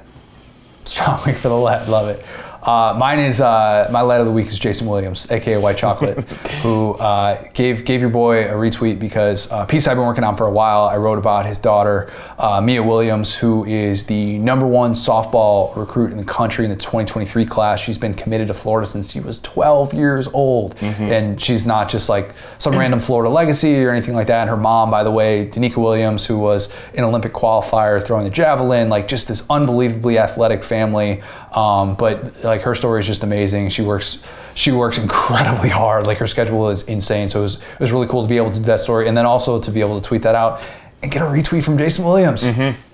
Strong 0.85 1.25
week 1.25 1.35
for 1.35 1.49
the 1.49 1.57
lad. 1.57 1.89
Love 1.89 2.07
it. 2.09 2.25
Uh, 2.65 2.95
mine 2.97 3.19
is 3.19 3.39
uh, 3.39 3.87
my 3.91 4.01
lad 4.01 4.19
of 4.19 4.25
the 4.25 4.31
week 4.31 4.47
is 4.47 4.57
Jason 4.57 4.87
Williams, 4.87 5.29
aka 5.29 5.55
White 5.57 5.77
Chocolate, 5.77 6.19
who 6.63 6.93
uh, 6.93 7.47
gave 7.53 7.85
gave 7.85 8.01
your 8.01 8.09
boy 8.09 8.45
a 8.45 8.53
retweet 8.53 8.97
because 8.97 9.51
uh, 9.51 9.67
piece 9.67 9.87
I've 9.87 9.97
been 9.97 10.05
working 10.05 10.23
on 10.23 10.35
for 10.35 10.47
a 10.47 10.51
while. 10.51 10.85
I 10.85 10.97
wrote 10.97 11.19
about 11.19 11.45
his 11.45 11.59
daughter 11.59 12.11
uh, 12.39 12.59
Mia 12.61 12.81
Williams, 12.81 13.35
who 13.35 13.65
is 13.65 14.07
the 14.07 14.39
number 14.39 14.65
one 14.65 14.93
softball 14.93 15.75
recruit 15.75 16.11
in 16.11 16.17
the 16.17 16.23
country 16.23 16.65
in 16.65 16.71
the 16.71 16.77
2023 16.77 17.45
class. 17.45 17.79
She's 17.79 17.99
been 17.99 18.15
committed 18.15 18.47
to 18.47 18.55
Florida 18.55 18.87
since 18.87 19.11
she 19.11 19.19
was 19.19 19.39
12 19.41 19.93
years 19.93 20.27
old, 20.29 20.75
and 20.81 21.39
she's 21.39 21.67
not 21.67 21.87
just 21.87 22.09
like 22.09 22.33
some 22.57 22.73
random 22.79 22.99
Florida 22.99 23.29
legacy 23.29 23.83
or 23.83 23.91
anything 23.91 24.15
like 24.15 24.25
that. 24.25 24.41
And 24.41 24.49
her 24.49 24.57
mom, 24.57 24.89
by 24.89 25.03
the 25.03 25.11
way, 25.11 25.47
Danica 25.51 25.77
Williams, 25.77 26.25
who 26.25 26.39
was 26.39 26.73
an 26.95 27.03
Olympic 27.03 27.31
qualifier 27.31 28.03
throwing 28.03 28.23
the 28.23 28.31
javelin, 28.31 28.89
like 28.89 29.07
just 29.07 29.27
this 29.27 29.45
unbelievably 29.51 30.17
athletic 30.17 30.63
family. 30.63 31.21
Um, 31.55 31.95
but 31.95 32.43
like 32.43 32.61
her 32.61 32.75
story 32.75 32.99
is 32.99 33.07
just 33.07 33.23
amazing. 33.23 33.69
She 33.69 33.81
works 33.81 34.21
she 34.55 34.71
works 34.71 34.97
incredibly 35.05 35.69
hard. 35.69 36.05
Like 36.05 36.17
her 36.19 36.27
schedule 36.27 36.69
is 36.69 36.87
insane. 36.87 37.29
So 37.29 37.39
it 37.39 37.43
was 37.43 37.55
it 37.61 37.79
was 37.79 37.91
really 37.91 38.07
cool 38.07 38.21
to 38.23 38.27
be 38.27 38.37
able 38.37 38.51
to 38.51 38.57
do 38.59 38.65
that 38.65 38.81
story, 38.81 39.07
and 39.07 39.17
then 39.17 39.25
also 39.25 39.59
to 39.61 39.71
be 39.71 39.79
able 39.81 39.99
to 39.99 40.07
tweet 40.07 40.23
that 40.23 40.35
out 40.35 40.67
and 41.01 41.11
get 41.11 41.21
a 41.21 41.25
retweet 41.25 41.63
from 41.63 41.77
Jason 41.77 42.05
Williams. 42.05 42.43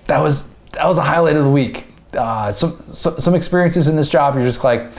That 0.06 0.20
was 0.20 0.54
that 0.72 0.86
was 0.86 0.98
a 0.98 1.02
highlight 1.02 1.36
of 1.36 1.44
the 1.44 1.50
week. 1.50 1.86
Uh, 2.12 2.52
some, 2.52 2.72
some 2.92 3.18
some 3.18 3.34
experiences 3.34 3.88
in 3.88 3.96
this 3.96 4.08
job, 4.08 4.34
you're 4.36 4.44
just 4.44 4.62
like. 4.64 4.90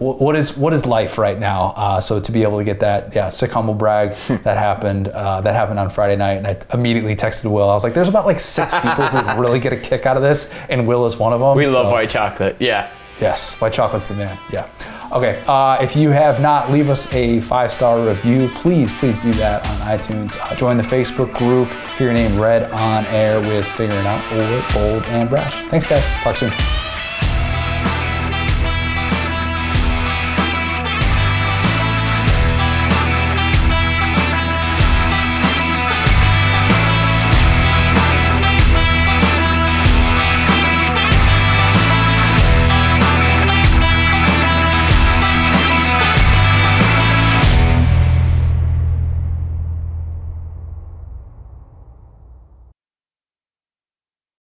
What 0.00 0.36
is 0.36 0.56
what 0.56 0.72
is 0.74 0.86
life 0.86 1.18
right 1.18 1.36
now? 1.36 1.72
Uh, 1.76 2.00
so 2.00 2.20
to 2.20 2.30
be 2.30 2.44
able 2.44 2.58
to 2.58 2.64
get 2.64 2.78
that, 2.80 3.16
yeah, 3.16 3.30
sick 3.30 3.50
humble 3.50 3.74
brag 3.74 4.10
that 4.44 4.56
happened. 4.56 5.08
Uh, 5.08 5.40
that 5.40 5.56
happened 5.56 5.80
on 5.80 5.90
Friday 5.90 6.14
night, 6.14 6.34
and 6.34 6.46
I 6.46 6.56
immediately 6.72 7.16
texted 7.16 7.50
Will. 7.50 7.68
I 7.68 7.74
was 7.74 7.82
like, 7.82 7.94
"There's 7.94 8.06
about 8.06 8.24
like 8.24 8.38
six 8.38 8.72
people 8.74 9.06
who 9.06 9.40
really 9.42 9.58
get 9.58 9.72
a 9.72 9.76
kick 9.76 10.06
out 10.06 10.16
of 10.16 10.22
this, 10.22 10.54
and 10.68 10.86
Will 10.86 11.04
is 11.06 11.16
one 11.16 11.32
of 11.32 11.40
them." 11.40 11.56
We 11.56 11.66
love 11.66 11.90
white 11.90 12.10
chocolate. 12.10 12.56
Yeah. 12.60 12.88
Yes, 13.20 13.60
white 13.60 13.72
chocolate's 13.72 14.06
the 14.06 14.14
man. 14.14 14.38
Yeah. 14.52 14.68
Okay. 15.10 15.42
Uh, 15.46 15.78
if 15.82 15.96
you 15.96 16.10
have 16.10 16.40
not, 16.40 16.70
leave 16.70 16.90
us 16.90 17.12
a 17.14 17.40
five 17.42 17.72
star 17.72 18.06
review. 18.06 18.50
Please, 18.56 18.92
please 18.94 19.18
do 19.18 19.32
that 19.34 19.66
on 19.66 19.98
iTunes. 19.98 20.38
Uh, 20.40 20.54
join 20.54 20.76
the 20.76 20.82
Facebook 20.82 21.34
group. 21.34 21.68
Hear 21.96 22.08
your 22.08 22.14
name 22.14 22.38
read 22.38 22.70
on 22.70 23.06
air 23.06 23.40
with 23.40 23.66
Figuring 23.66 24.06
Out 24.06 24.32
Old, 24.32 24.74
Bold, 24.74 25.06
and 25.06 25.28
Brash. 25.28 25.54
Thanks, 25.68 25.86
guys. 25.86 26.04
Talk 26.22 26.36
soon. 26.36 26.52